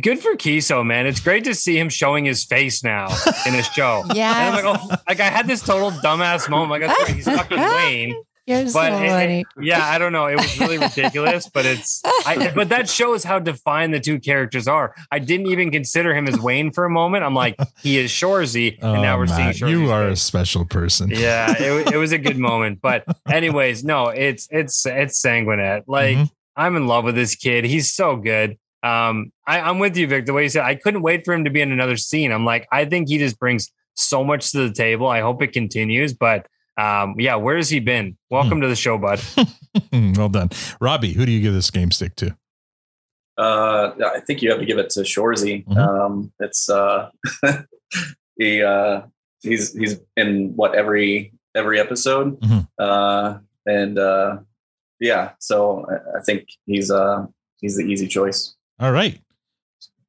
"Good 0.00 0.20
for 0.20 0.36
Keeso, 0.36 0.86
man! 0.86 1.06
It's 1.06 1.20
great 1.20 1.44
to 1.44 1.54
see 1.54 1.78
him 1.78 1.90
showing 1.90 2.24
his 2.24 2.44
face 2.46 2.82
now 2.82 3.08
in 3.46 3.52
his 3.52 3.66
show." 3.66 4.04
Yeah, 4.14 4.32
I'm 4.34 4.64
like, 4.64 4.64
oh, 4.80 4.96
like 5.06 5.20
I 5.20 5.28
had 5.28 5.46
this 5.46 5.60
total 5.60 5.90
dumbass 5.90 6.48
moment. 6.48 6.70
Like, 6.70 6.80
that's 6.80 6.98
right, 7.02 7.14
he's 7.14 7.26
fucking 7.26 7.58
Wayne. 7.58 8.16
You're 8.46 8.62
But 8.64 8.72
so 8.92 9.02
it- 9.02 9.30
it- 9.40 9.46
yeah, 9.60 9.84
I 9.84 9.98
don't 9.98 10.12
know. 10.12 10.26
It 10.26 10.36
was 10.36 10.60
really 10.60 10.78
ridiculous, 10.78 11.48
but 11.48 11.66
it's. 11.66 12.00
I, 12.24 12.52
but 12.54 12.68
that 12.68 12.88
shows 12.88 13.24
how 13.24 13.40
defined 13.40 13.92
the 13.92 13.98
two 14.00 14.20
characters 14.20 14.68
are. 14.68 14.94
I 15.10 15.18
didn't 15.18 15.46
even 15.48 15.70
consider 15.72 16.14
him 16.14 16.28
as 16.28 16.38
Wayne 16.38 16.70
for 16.70 16.84
a 16.84 16.90
moment. 16.90 17.24
I'm 17.24 17.34
like, 17.34 17.56
he 17.82 17.98
is 17.98 18.10
Shoresy, 18.10 18.78
and 18.80 19.02
now 19.02 19.16
Oh, 19.16 19.18
we're 19.18 19.26
Matt, 19.26 19.56
seeing 19.56 19.68
Shoresy. 19.68 19.70
you 19.82 19.90
are 19.90 20.06
a 20.08 20.16
special 20.16 20.64
person. 20.64 21.10
Yeah, 21.10 21.52
it, 21.58 21.94
it 21.94 21.96
was 21.96 22.12
a 22.12 22.18
good 22.18 22.38
moment. 22.38 22.80
But 22.80 23.04
anyways, 23.28 23.82
no, 23.84 24.08
it's 24.08 24.46
it's 24.52 24.86
it's 24.86 25.20
Sanguinet. 25.20 25.82
Like 25.88 26.16
Mhm. 26.16 26.30
I'm 26.56 26.76
in 26.76 26.86
love 26.86 27.04
with 27.04 27.16
this 27.16 27.34
kid. 27.34 27.64
He's 27.64 27.92
so 27.92 28.16
good. 28.16 28.58
Um, 28.82 29.32
I, 29.44 29.60
I'm 29.60 29.80
with 29.80 29.96
you, 29.96 30.06
Vic. 30.06 30.26
The 30.26 30.32
way 30.32 30.44
you 30.44 30.48
said, 30.48 30.62
I 30.64 30.76
couldn't 30.76 31.02
wait 31.02 31.24
for 31.24 31.34
him 31.34 31.42
to 31.44 31.50
be 31.50 31.60
in 31.60 31.72
another 31.72 31.96
scene. 31.96 32.30
I'm 32.30 32.44
like, 32.44 32.68
I 32.70 32.84
think 32.84 33.08
he 33.08 33.18
just 33.18 33.40
brings 33.40 33.72
so 33.94 34.22
much 34.22 34.52
to 34.52 34.68
the 34.68 34.72
table. 34.72 35.08
I 35.08 35.20
hope 35.20 35.42
it 35.42 35.48
continues. 35.52 36.12
But 36.14 36.46
um, 36.76 37.14
yeah, 37.18 37.36
where 37.36 37.56
has 37.56 37.68
he 37.70 37.80
been? 37.80 38.16
Welcome 38.30 38.60
to 38.60 38.68
the 38.68 38.76
show, 38.76 38.98
bud. 38.98 39.20
well 39.92 40.28
done, 40.28 40.50
Robby. 40.80 41.12
Who 41.12 41.24
do 41.26 41.32
you 41.32 41.40
give 41.40 41.54
this 41.54 41.70
game 41.70 41.90
stick 41.90 42.16
to? 42.16 42.36
Uh, 43.38 43.92
I 44.14 44.20
think 44.20 44.40
you 44.42 44.50
have 44.50 44.60
to 44.60 44.64
give 44.66 44.78
it 44.78 44.88
to 44.90 45.00
Shoresy. 45.00 45.64
Mhm. 45.66 45.76
Um, 45.76 46.32
it's 46.40 46.68
uh, 46.70 47.10
he 48.38 48.62
uh, 48.62 49.02
he's 49.42 49.74
he's 49.74 50.00
in 50.16 50.52
what 50.56 50.74
every 50.74 51.32
every 51.54 51.78
episode, 51.80 52.40
Mhm. 52.40 52.68
uh, 52.78 53.38
and 53.66 53.98
uh, 53.98 54.38
yeah. 55.00 55.32
So 55.38 55.86
I, 55.90 56.18
I 56.18 56.22
think 56.22 56.46
he's 56.64 56.90
uh 56.90 57.26
he's 57.60 57.76
the 57.76 57.84
easy 57.84 58.06
choice. 58.08 58.54
All 58.80 58.92
right. 58.92 59.20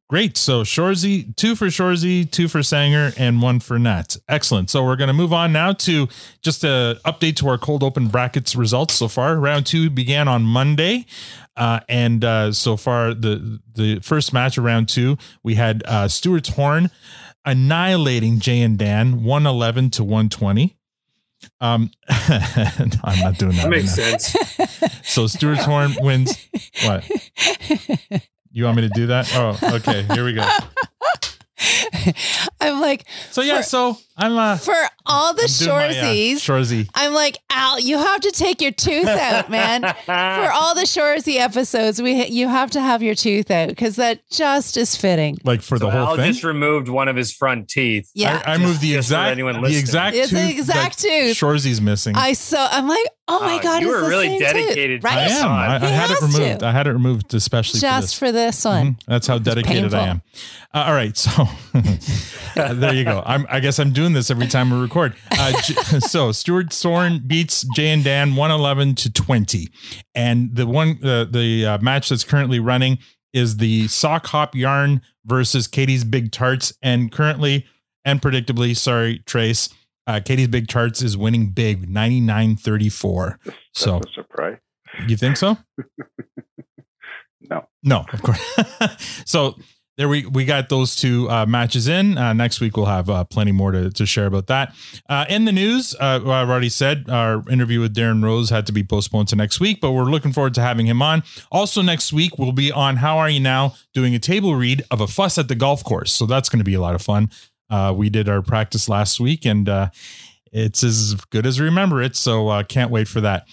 Great. 0.09 0.37
So 0.37 0.63
Shoresy, 0.63 1.35
two 1.35 1.53
for 1.53 1.65
Shoresy, 1.65 2.29
two 2.29 2.47
for 2.47 2.63
Sanger, 2.63 3.11
and 3.17 3.41
one 3.41 3.59
for 3.59 3.77
Nat. 3.77 4.15
Excellent. 4.29 4.69
So 4.69 4.85
we're 4.85 4.95
going 4.95 5.09
to 5.09 5.13
move 5.13 5.33
on 5.33 5.51
now 5.51 5.73
to 5.73 6.07
just 6.41 6.63
a 6.63 6.97
update 7.03 7.35
to 7.37 7.49
our 7.49 7.57
cold 7.57 7.83
open 7.83 8.07
brackets 8.07 8.55
results 8.55 8.93
so 8.93 9.09
far. 9.09 9.35
Round 9.37 9.65
two 9.65 9.89
began 9.89 10.29
on 10.29 10.43
Monday. 10.43 11.05
Uh, 11.57 11.81
and 11.89 12.23
uh, 12.23 12.53
so 12.53 12.77
far, 12.77 13.13
the 13.13 13.59
the 13.73 13.99
first 13.99 14.31
match 14.31 14.57
of 14.57 14.63
round 14.63 14.87
two, 14.87 15.17
we 15.43 15.55
had 15.55 15.83
uh, 15.85 16.07
Stuart's 16.07 16.49
Horn 16.49 16.89
annihilating 17.43 18.39
Jay 18.39 18.61
and 18.61 18.77
Dan 18.77 19.23
111 19.23 19.89
to 19.91 20.03
120. 20.03 20.77
Um, 21.59 21.91
I'm 22.09 23.19
not 23.19 23.37
doing 23.37 23.55
that. 23.55 23.63
That 23.63 23.69
makes 23.69 23.97
right 23.97 24.21
sense. 24.21 25.03
So 25.03 25.25
Stuart's 25.25 25.63
Horn 25.65 25.95
wins. 25.99 26.47
What? 26.83 27.09
You 28.51 28.65
want 28.65 28.77
me 28.77 28.83
to 28.83 28.89
do 28.89 29.07
that? 29.07 29.31
Oh, 29.35 29.57
okay. 29.75 30.03
Here 30.13 30.23
we 30.25 30.33
go. 30.33 30.47
I'm 32.61 32.81
like, 32.81 33.05
So 33.31 33.41
yeah, 33.41 33.61
so 33.61 33.97
I'm 34.19 34.35
uh 34.37 34.57
for 34.57 34.73
all 35.05 35.33
the 35.33 35.43
I'm 35.43 35.67
my, 35.67 35.87
uh, 35.87 35.91
Shoresies, 36.39 36.89
I'm 36.95 37.13
like, 37.13 37.37
Al, 37.51 37.79
you 37.79 37.97
have 37.97 38.19
to 38.21 38.31
take 38.31 38.61
your 38.61 38.71
tooth 38.71 39.05
out, 39.07 39.49
man. 39.49 39.81
for 40.05 40.51
all 40.51 40.73
the 40.75 40.81
Shoresy 40.81 41.35
episodes, 41.37 42.01
we 42.01 42.25
you 42.25 42.47
have 42.47 42.71
to 42.71 42.81
have 42.81 43.03
your 43.03 43.15
tooth 43.15 43.51
out 43.51 43.69
because 43.69 43.95
that 43.97 44.19
just 44.31 44.75
is 44.75 44.95
fitting. 44.95 45.37
Like 45.43 45.61
for 45.61 45.77
the 45.79 45.89
whole 45.91 46.07
Al 46.07 46.15
thing. 46.15 46.31
just 46.31 46.43
removed 46.43 46.89
one 46.89 47.07
of 47.07 47.15
his 47.15 47.31
front 47.31 47.69
teeth. 47.69 48.09
Yeah. 48.15 48.41
I, 48.45 48.53
I 48.53 48.57
moved 48.57 48.81
the 48.81 48.95
exact 48.95 49.31
anyone 49.31 49.53
the 49.55 49.61
listening. 49.61 49.79
exact 49.79 50.15
It's 50.17 50.31
the 50.31 50.49
exact 50.49 51.01
that 51.03 51.07
tooth. 51.07 51.37
Shoresy's 51.37 51.79
missing. 51.79 52.15
I 52.15 52.33
so 52.33 52.57
I'm 52.69 52.87
like, 52.87 53.05
Oh 53.29 53.41
my 53.41 53.57
Uh, 53.57 53.61
God, 53.61 53.81
you 53.81 53.89
were 53.89 54.01
the 54.01 54.07
really 54.07 54.39
dedicated. 54.39 55.01
to 55.01 55.05
right? 55.07 55.17
I 55.17 55.23
am. 55.23 55.47
I. 55.51 55.75
I 55.75 55.79
had 55.89 56.09
it 56.11 56.21
removed. 56.21 56.59
to. 56.61 56.65
I 56.65 56.71
had 56.71 56.87
it 56.87 56.93
removed 56.93 57.33
especially 57.33 57.79
for 57.81 57.85
Just 57.85 58.01
this. 58.07 58.13
for 58.13 58.31
this 58.31 58.63
one. 58.65 58.85
Mhm. 58.95 58.99
That's 59.05 59.27
how 59.27 59.37
dedicated 59.37 59.93
I 59.93 60.07
am. 60.07 60.21
Uh, 60.73 60.85
all 60.87 60.93
right, 60.93 61.15
so 61.17 61.29
uh, 62.55 62.73
there 62.73 62.93
you 62.93 63.03
go. 63.03 63.23
I'm, 63.25 63.45
I 63.49 63.59
guess 63.59 63.79
I'm 63.79 63.91
doing 63.91 64.06
this 64.13 64.29
every 64.29 64.47
time 64.47 64.69
we 64.69 64.79
record. 64.79 65.15
Uh, 65.31 65.51
so 65.99 66.31
Stuart 66.31 66.73
Soren 66.73 67.21
beats 67.25 67.65
Jay 67.75 67.89
and 67.89 68.03
Dan 68.03 68.35
111 68.35 68.95
to 68.95 69.11
20, 69.11 69.69
and 70.15 70.55
the 70.55 70.67
one 70.67 70.99
uh, 71.03 71.25
the 71.25 71.65
uh, 71.65 71.77
match 71.79 72.09
that's 72.09 72.23
currently 72.23 72.59
running 72.59 72.99
is 73.33 73.57
the 73.57 73.87
Sock 73.87 74.27
Hop 74.27 74.55
Yarn 74.55 75.01
versus 75.25 75.67
Katie's 75.67 76.03
Big 76.03 76.31
Tarts, 76.31 76.73
and 76.81 77.11
currently 77.11 77.65
and 78.05 78.21
predictably, 78.21 78.75
sorry 78.75 79.19
Trace, 79.25 79.69
uh, 80.07 80.21
Katie's 80.23 80.47
Big 80.47 80.67
Tarts 80.67 81.01
is 81.01 81.17
winning 81.17 81.49
big 81.49 81.89
99-34. 81.89 83.37
So 83.73 83.97
a 83.97 84.01
surprise. 84.13 84.57
you 85.07 85.17
think 85.17 85.37
so? 85.37 85.57
No. 87.49 87.67
No, 87.83 88.05
of 88.11 88.21
course. 88.21 88.41
so 89.25 89.55
there 89.97 90.07
we 90.07 90.25
we 90.27 90.45
got 90.45 90.69
those 90.69 90.95
two 90.95 91.29
uh, 91.29 91.45
matches 91.45 91.87
in. 91.87 92.17
Uh, 92.17 92.31
next 92.31 92.61
week 92.61 92.77
we'll 92.77 92.85
have 92.85 93.09
uh, 93.09 93.23
plenty 93.23 93.51
more 93.51 93.71
to, 93.71 93.89
to 93.89 94.05
share 94.05 94.27
about 94.27 94.47
that. 94.47 94.73
Uh, 95.09 95.25
in 95.27 95.45
the 95.45 95.51
news, 95.51 95.95
uh, 95.99 96.21
I've 96.23 96.49
already 96.49 96.69
said 96.69 97.09
our 97.09 97.43
interview 97.49 97.81
with 97.81 97.95
Darren 97.95 98.23
Rose 98.23 98.51
had 98.51 98.67
to 98.67 98.71
be 98.71 98.83
postponed 98.83 99.27
to 99.29 99.35
next 99.35 99.59
week, 99.59 99.81
but 99.81 99.91
we're 99.91 100.03
looking 100.03 100.31
forward 100.31 100.53
to 100.53 100.61
having 100.61 100.85
him 100.85 101.01
on. 101.01 101.23
Also 101.51 101.81
next 101.81 102.13
week 102.13 102.37
we'll 102.37 102.51
be 102.51 102.71
on 102.71 102.97
How 102.97 103.17
Are 103.17 103.29
You 103.29 103.39
Now 103.39 103.73
doing 103.93 104.13
a 104.13 104.19
table 104.19 104.55
read 104.55 104.83
of 104.91 105.01
a 105.01 105.07
fuss 105.07 105.39
at 105.39 105.47
the 105.47 105.55
golf 105.55 105.83
course. 105.83 106.13
So 106.13 106.27
that's 106.27 106.47
going 106.47 106.59
to 106.59 106.65
be 106.65 106.75
a 106.75 106.81
lot 106.81 106.93
of 106.93 107.01
fun. 107.01 107.31
Uh, 107.69 107.93
we 107.95 108.09
did 108.09 108.29
our 108.29 108.43
practice 108.43 108.87
last 108.87 109.19
week 109.19 109.45
and 109.45 109.67
it's 110.51 110.83
as 110.83 111.15
good 111.31 111.47
as 111.47 111.59
remember 111.59 112.03
it. 112.03 112.15
So 112.15 112.63
can't 112.65 112.91
wait 112.91 113.07
for 113.07 113.21
that. 113.21 113.47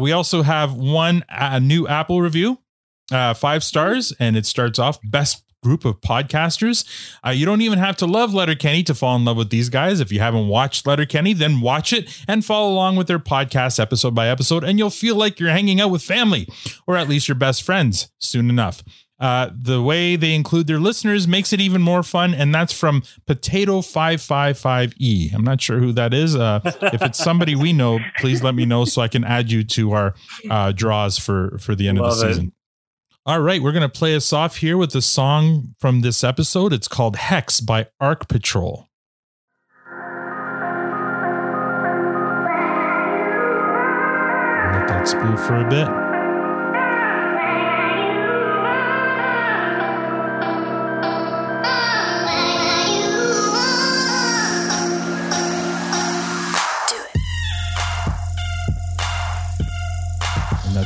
We 0.00 0.10
also 0.10 0.42
have 0.42 0.74
one 0.74 1.24
uh, 1.28 1.60
new 1.60 1.86
Apple 1.86 2.20
review, 2.20 2.58
five 3.10 3.62
stars, 3.62 4.12
and 4.18 4.36
it 4.36 4.44
starts 4.44 4.80
off 4.80 4.98
best 5.04 5.43
group 5.64 5.84
of 5.84 6.00
podcasters. 6.02 6.84
Uh, 7.26 7.30
you 7.30 7.46
don't 7.46 7.62
even 7.62 7.78
have 7.78 7.96
to 7.96 8.06
love 8.06 8.34
Letterkenny 8.34 8.82
to 8.84 8.94
fall 8.94 9.16
in 9.16 9.24
love 9.24 9.38
with 9.38 9.50
these 9.50 9.70
guys. 9.70 9.98
If 9.98 10.12
you 10.12 10.20
haven't 10.20 10.46
watched 10.46 10.86
Letterkenny, 10.86 11.32
then 11.32 11.60
watch 11.60 11.92
it 11.92 12.22
and 12.28 12.44
follow 12.44 12.70
along 12.70 12.96
with 12.96 13.08
their 13.08 13.18
podcast 13.18 13.80
episode 13.80 14.14
by 14.14 14.28
episode, 14.28 14.62
and 14.62 14.78
you'll 14.78 14.90
feel 14.90 15.16
like 15.16 15.40
you're 15.40 15.50
hanging 15.50 15.80
out 15.80 15.90
with 15.90 16.02
family 16.02 16.46
or 16.86 16.96
at 16.96 17.08
least 17.08 17.26
your 17.26 17.34
best 17.34 17.62
friends 17.62 18.10
soon 18.18 18.50
enough. 18.50 18.84
Uh, 19.20 19.48
the 19.56 19.80
way 19.80 20.16
they 20.16 20.34
include 20.34 20.66
their 20.66 20.80
listeners 20.80 21.26
makes 21.26 21.52
it 21.52 21.60
even 21.60 21.80
more 21.80 22.02
fun, 22.02 22.34
and 22.34 22.52
that's 22.54 22.72
from 22.72 23.02
Potato 23.26 23.80
Five 23.80 24.20
Five 24.20 24.58
Five 24.58 24.92
E. 24.98 25.30
I'm 25.32 25.44
not 25.44 25.60
sure 25.62 25.78
who 25.78 25.92
that 25.92 26.12
is. 26.12 26.34
Uh, 26.34 26.60
if 26.64 27.00
it's 27.00 27.18
somebody 27.18 27.54
we 27.54 27.72
know, 27.72 28.00
please 28.18 28.42
let 28.42 28.54
me 28.56 28.66
know 28.66 28.84
so 28.84 29.00
I 29.00 29.08
can 29.08 29.24
add 29.24 29.50
you 29.52 29.62
to 29.64 29.92
our 29.92 30.14
uh, 30.50 30.72
draws 30.72 31.16
for 31.16 31.56
for 31.58 31.74
the 31.76 31.88
end 31.88 31.98
of 31.98 32.06
the 32.06 32.10
season. 32.28 32.52
All 33.26 33.40
right, 33.40 33.62
we're 33.62 33.72
gonna 33.72 33.88
play 33.88 34.14
us 34.14 34.34
off 34.34 34.58
here 34.58 34.76
with 34.76 34.94
a 34.94 35.00
song 35.00 35.74
from 35.78 36.02
this 36.02 36.22
episode. 36.22 36.74
It's 36.74 36.88
called 36.88 37.16
Hex 37.16 37.62
by 37.62 37.86
Arc 37.98 38.28
Patrol. 38.28 38.90
Let 44.72 44.88
that 44.88 45.08
spool 45.08 45.38
for 45.38 45.56
a 45.56 45.70
bit. 45.70 46.03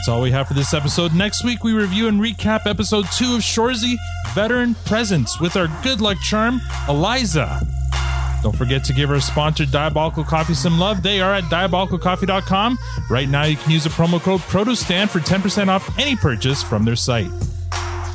All 0.09 0.23
we 0.23 0.31
have 0.31 0.49
for 0.49 0.55
this 0.55 0.73
episode. 0.73 1.13
Next 1.13 1.45
week, 1.45 1.63
we 1.63 1.73
review 1.73 2.09
and 2.09 2.19
recap 2.21 2.67
episode 2.67 3.05
two 3.13 3.35
of 3.35 3.41
Shoresy 3.43 3.97
Veteran 4.33 4.75
Presence 4.87 5.39
with 5.39 5.55
our 5.55 5.69
good 5.83 6.01
luck 6.01 6.19
charm, 6.21 6.63
Eliza. 6.89 7.61
Don't 8.43 8.57
forget 8.57 8.85
to 8.85 8.95
give 8.95 9.11
our 9.11 9.21
sponsor 9.21 9.67
Diabolical 9.67 10.25
Coffee 10.25 10.55
some 10.55 10.79
love. 10.79 11.03
They 11.03 11.21
are 11.21 11.35
at 11.35 11.45
diabolicalcoffee.com. 11.45 12.79
Right 13.11 13.29
now, 13.29 13.45
you 13.45 13.57
can 13.57 13.71
use 13.71 13.85
the 13.85 13.91
promo 13.91 14.21
code 14.21 14.41
PRODUCESTAND 14.43 15.11
for 15.11 15.19
10% 15.19 15.69
off 15.69 15.99
any 15.99 16.17
purchase 16.17 16.63
from 16.63 16.85
their 16.85 16.97
site. 16.97 17.31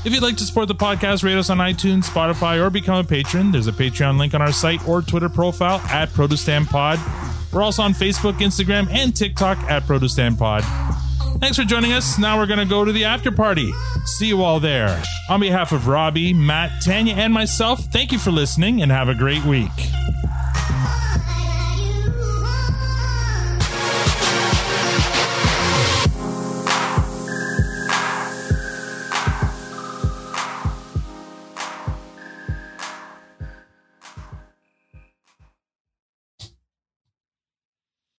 If 0.04 0.12
you'd 0.14 0.24
like 0.24 0.38
to 0.38 0.46
support 0.46 0.70
the 0.70 0.76
podcast, 0.76 1.24
rate 1.24 1.38
us 1.38 1.50
on 1.50 1.60
iTunes, 1.60 2.06
Spotify, 2.06 2.60
or 2.60 2.70
become 2.70 2.98
a 2.98 3.04
patron. 3.04 3.52
There's 3.52 3.68
a 3.68 3.72
Patreon 3.72 4.18
link 4.18 4.34
on 4.34 4.42
our 4.42 4.52
site 4.52 4.86
or 4.88 5.02
Twitter 5.02 5.30
profile 5.30 5.80
at 5.90 6.10
ProduceStandPod. 6.10 7.54
We're 7.54 7.62
also 7.62 7.84
on 7.84 7.94
Facebook, 7.94 8.40
Instagram, 8.40 8.90
and 8.90 9.16
TikTok 9.16 9.60
at 9.70 9.84
ProduceStandPod. 9.84 11.13
Thanks 11.40 11.58
for 11.58 11.64
joining 11.64 11.92
us. 11.92 12.18
Now 12.18 12.38
we're 12.38 12.46
going 12.46 12.60
to 12.60 12.66
go 12.66 12.86
to 12.86 12.92
the 12.92 13.06
after 13.06 13.32
party. 13.32 13.72
See 14.06 14.28
you 14.28 14.44
all 14.44 14.60
there. 14.60 15.02
On 15.30 15.40
behalf 15.40 15.72
of 15.72 15.88
Robby, 15.88 16.34
Matt, 16.34 16.82
Tanya, 16.82 17.16
and 17.16 17.34
myself, 17.34 17.80
thank 17.86 18.12
you 18.12 18.20
for 18.20 18.32
listening 18.32 18.82
and 18.82 18.92
have 18.92 19.10
a 19.10 19.16
great 19.16 19.44
week. 19.44 19.70